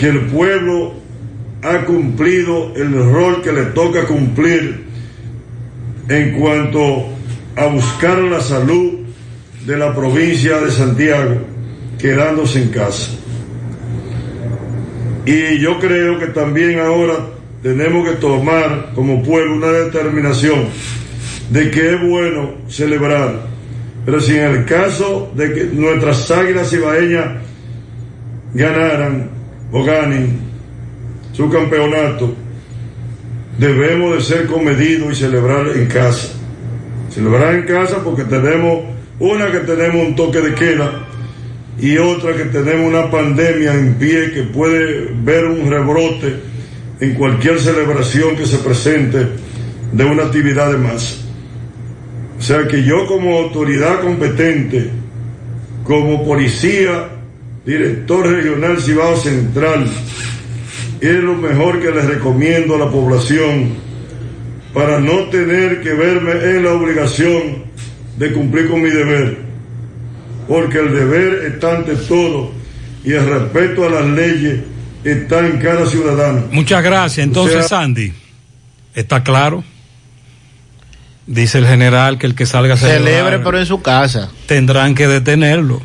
que 0.00 0.08
el 0.08 0.20
pueblo 0.26 0.94
ha 1.62 1.84
cumplido 1.84 2.74
el 2.74 2.94
rol 2.94 3.42
que 3.42 3.52
le 3.52 3.64
toca 3.66 4.06
cumplir 4.06 4.84
en 6.08 6.32
cuanto 6.38 7.06
a 7.56 7.66
buscar 7.66 8.18
la 8.18 8.40
salud 8.40 9.00
de 9.66 9.76
la 9.76 9.94
provincia 9.94 10.58
de 10.58 10.70
Santiago, 10.70 11.36
quedándose 11.98 12.62
en 12.62 12.68
casa. 12.68 13.12
Y 15.24 15.58
yo 15.58 15.78
creo 15.78 16.18
que 16.18 16.26
también 16.26 16.78
ahora 16.78 17.14
tenemos 17.62 18.06
que 18.06 18.16
tomar 18.16 18.90
como 18.94 19.22
pueblo 19.22 19.54
una 19.54 19.72
determinación 19.72 20.66
de 21.50 21.70
que 21.70 21.94
es 21.94 22.02
bueno 22.02 22.54
celebrar, 22.68 23.46
pero 24.04 24.20
si 24.20 24.36
en 24.36 24.44
el 24.44 24.64
caso 24.66 25.32
de 25.34 25.52
que 25.52 25.64
nuestras 25.64 26.30
águilas 26.30 26.72
ibaeñas 26.72 27.26
ganaran 28.52 29.30
o 29.72 29.82
ganen 29.82 30.38
su 31.32 31.48
campeonato, 31.48 32.34
debemos 33.58 34.16
de 34.16 34.22
ser 34.22 34.46
comedidos 34.46 35.12
y 35.12 35.14
celebrar 35.16 35.68
en 35.68 35.86
casa. 35.86 36.28
Celebrar 37.10 37.54
en 37.54 37.62
casa 37.62 38.02
porque 38.02 38.24
tenemos 38.24 38.84
una 39.18 39.50
que 39.50 39.60
tenemos 39.60 40.06
un 40.06 40.16
toque 40.16 40.40
de 40.40 40.54
queda 40.54 41.06
y 41.78 41.98
otra 41.98 42.34
que 42.34 42.44
tenemos 42.44 42.86
una 42.88 43.10
pandemia 43.10 43.74
en 43.74 43.94
pie 43.94 44.32
que 44.32 44.42
puede 44.44 45.12
ver 45.22 45.44
un 45.44 45.70
rebrote 45.70 46.36
en 47.00 47.14
cualquier 47.14 47.60
celebración 47.60 48.36
que 48.36 48.46
se 48.46 48.58
presente 48.58 49.26
de 49.92 50.04
una 50.04 50.24
actividad 50.24 50.70
de 50.70 50.78
masa. 50.78 51.16
O 52.38 52.42
sea 52.42 52.66
que 52.66 52.82
yo 52.82 53.06
como 53.06 53.38
autoridad 53.38 54.00
competente, 54.00 54.90
como 55.84 56.24
policía, 56.24 57.08
director 57.64 58.26
regional 58.26 58.80
Cibao 58.80 59.16
Central, 59.16 59.86
es 61.06 61.22
lo 61.22 61.34
mejor 61.34 61.80
que 61.80 61.90
les 61.90 62.04
recomiendo 62.06 62.76
a 62.76 62.78
la 62.78 62.90
población 62.90 63.74
para 64.72 64.98
no 64.98 65.24
tener 65.24 65.80
que 65.80 65.92
verme 65.92 66.32
en 66.32 66.64
la 66.64 66.72
obligación 66.72 67.64
de 68.16 68.32
cumplir 68.32 68.68
con 68.68 68.82
mi 68.82 68.90
deber. 68.90 69.38
Porque 70.48 70.78
el 70.78 70.94
deber 70.94 71.52
está 71.52 71.76
ante 71.76 71.94
todo 71.96 72.52
y 73.04 73.12
el 73.12 73.26
respeto 73.26 73.86
a 73.86 73.90
las 73.90 74.06
leyes 74.06 74.60
está 75.04 75.46
en 75.46 75.58
cada 75.58 75.86
ciudadano. 75.86 76.44
Muchas 76.50 76.82
gracias. 76.82 77.26
Entonces, 77.26 77.68
Sandy, 77.68 78.12
¿está 78.94 79.22
claro? 79.22 79.62
Dice 81.26 81.58
el 81.58 81.66
general 81.66 82.18
que 82.18 82.26
el 82.26 82.34
que 82.34 82.44
salga 82.44 82.74
a 82.74 82.76
Celebre, 82.76 83.38
pero 83.38 83.58
en 83.58 83.66
su 83.66 83.80
casa. 83.80 84.30
Tendrán 84.46 84.94
que 84.94 85.08
detenerlo. 85.08 85.80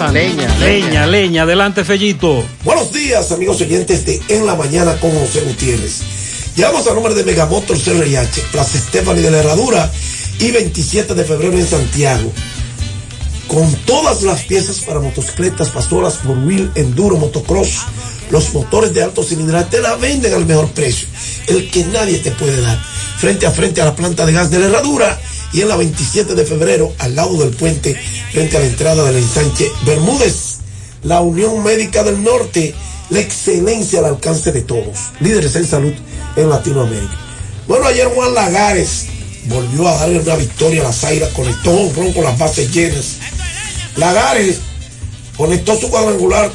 Noche, 0.00 0.12
Leña, 0.12 0.56
leña, 0.58 1.06
leña, 1.06 1.42
Adelante, 1.42 1.84
Fellito. 1.84 2.44
Buenos 2.64 2.92
días, 2.92 3.30
amigos 3.32 3.60
oyentes 3.60 4.06
de 4.06 4.20
En 4.28 4.46
la 4.46 4.54
Mañana 4.54 4.96
con 4.98 5.10
José 5.10 5.42
Gutiérrez. 5.42 6.00
Llegamos 6.56 6.86
al 6.86 6.94
número 6.94 7.14
de 7.14 7.24
Megamotor 7.24 7.76
CRH, 7.78 8.42
Plaza 8.50 8.78
Estefani 8.78 9.20
de 9.20 9.30
la 9.30 9.38
Herradura 9.38 9.90
y 10.38 10.50
27 10.50 11.14
de 11.14 11.24
febrero 11.24 11.58
en 11.58 11.66
Santiago. 11.66 12.32
Con 13.46 13.72
todas 13.84 14.22
las 14.22 14.44
piezas 14.44 14.80
para 14.80 15.00
motocicletas, 15.00 15.70
pastoras, 15.70 16.14
por 16.14 16.38
wheel, 16.38 16.70
enduro, 16.76 17.16
motocross, 17.16 17.86
los 18.30 18.54
motores 18.54 18.94
de 18.94 19.02
alto 19.02 19.22
cilindraje 19.22 19.70
te 19.70 19.80
la 19.80 19.96
venden 19.96 20.32
al 20.32 20.46
mejor 20.46 20.68
precio, 20.70 21.08
el 21.48 21.70
que 21.70 21.84
nadie 21.84 22.18
te 22.18 22.30
puede 22.30 22.60
dar. 22.60 22.80
Frente 23.18 23.46
a 23.46 23.50
frente 23.50 23.82
a 23.82 23.86
la 23.86 23.96
planta 23.96 24.24
de 24.24 24.32
gas 24.32 24.50
de 24.50 24.60
la 24.60 24.66
Herradura 24.66 25.20
y 25.52 25.60
en 25.60 25.68
la 25.68 25.76
27 25.76 26.34
de 26.34 26.44
febrero, 26.44 26.92
al 26.98 27.16
lado 27.16 27.36
del 27.38 27.50
puente, 27.50 28.00
frente 28.32 28.56
a 28.56 28.60
la 28.60 28.66
entrada 28.66 29.04
del 29.04 29.16
ensanche 29.16 29.70
Bermúdez. 29.84 30.58
La 31.02 31.20
Unión 31.20 31.62
Médica 31.62 32.02
del 32.02 32.22
Norte, 32.22 32.74
la 33.08 33.20
excelencia 33.20 34.00
al 34.00 34.06
alcance 34.06 34.52
de 34.52 34.62
todos. 34.62 34.98
Líderes 35.20 35.56
en 35.56 35.66
salud 35.66 35.92
en 36.36 36.50
Latinoamérica. 36.50 37.16
Bueno, 37.66 37.86
ayer 37.86 38.06
Juan 38.08 38.34
Lagares 38.34 39.06
volvió 39.46 39.88
a 39.88 39.94
darle 39.94 40.20
una 40.20 40.36
victoria 40.36 40.82
a 40.82 40.84
las 40.84 41.04
Águilas, 41.04 41.30
conectó 41.30 41.70
un 41.70 42.12
con 42.12 42.24
las 42.24 42.38
bases 42.38 42.70
llenas. 42.70 43.16
Lagares 43.96 44.58
conectó 45.36 45.78
su 45.78 45.88
cuadrangular 45.88 46.50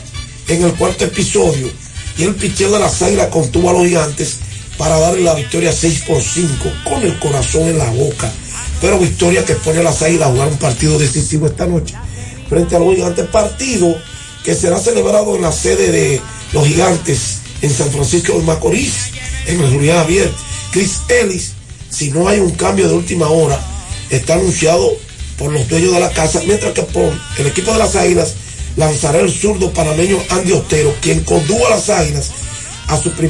en 0.47 0.63
el 0.63 0.73
cuarto 0.75 1.05
episodio 1.05 1.69
y 2.17 2.23
el 2.23 2.35
picheo 2.35 2.71
de 2.71 2.79
las 2.79 3.01
Águilas 3.01 3.29
contuvo 3.29 3.69
a 3.69 3.73
los 3.73 3.85
gigantes 3.85 4.37
para 4.77 4.99
darle 4.99 5.23
la 5.23 5.33
victoria 5.33 5.71
6 5.71 6.03
por 6.07 6.21
5 6.21 6.71
con 6.83 7.01
el 7.03 7.17
corazón 7.19 7.63
en 7.63 7.77
la 7.77 7.89
boca. 7.89 8.31
Pero 8.85 8.99
victoria 8.99 9.43
que 9.43 9.55
pone 9.55 9.79
a 9.79 9.81
las 9.83 10.03
Águilas 10.03 10.27
a 10.27 10.31
jugar 10.31 10.47
un 10.47 10.59
partido 10.59 10.99
decisivo 10.99 11.47
esta 11.47 11.65
noche 11.65 11.95
frente 12.47 12.75
a 12.75 12.79
los 12.79 12.93
gigantes. 12.93 13.25
Partido 13.25 13.97
que 14.43 14.53
será 14.53 14.77
celebrado 14.77 15.35
en 15.35 15.41
la 15.41 15.51
sede 15.51 15.91
de 15.91 16.21
los 16.53 16.67
gigantes 16.67 17.39
en 17.63 17.73
San 17.73 17.89
Francisco 17.89 18.33
de 18.33 18.43
Macorís, 18.43 19.09
en 19.47 19.59
el 19.59 19.71
Julián 19.71 19.97
Javier. 19.97 20.31
Chris 20.69 20.99
Ellis, 21.09 21.53
si 21.89 22.11
no 22.11 22.27
hay 22.27 22.39
un 22.39 22.51
cambio 22.51 22.87
de 22.87 22.93
última 22.93 23.27
hora, 23.27 23.59
está 24.11 24.35
anunciado 24.35 24.91
por 25.39 25.51
los 25.51 25.67
dueños 25.67 25.91
de 25.91 26.01
la 26.01 26.11
casa, 26.11 26.43
mientras 26.45 26.73
que 26.73 26.83
por 26.83 27.11
el 27.39 27.47
equipo 27.47 27.71
de 27.71 27.79
las 27.79 27.95
Águilas 27.95 28.35
lanzará 28.75 29.19
el 29.19 29.31
zurdo 29.31 29.73
panameño 29.73 30.19
Andy 30.29 30.51
Otero, 30.51 30.93
quien 31.01 31.21
condujo 31.21 31.65
a 31.65 31.71
las 31.71 31.89
Águilas 31.89 32.29
a 32.87 32.97
su 32.97 33.09
primer 33.13 33.23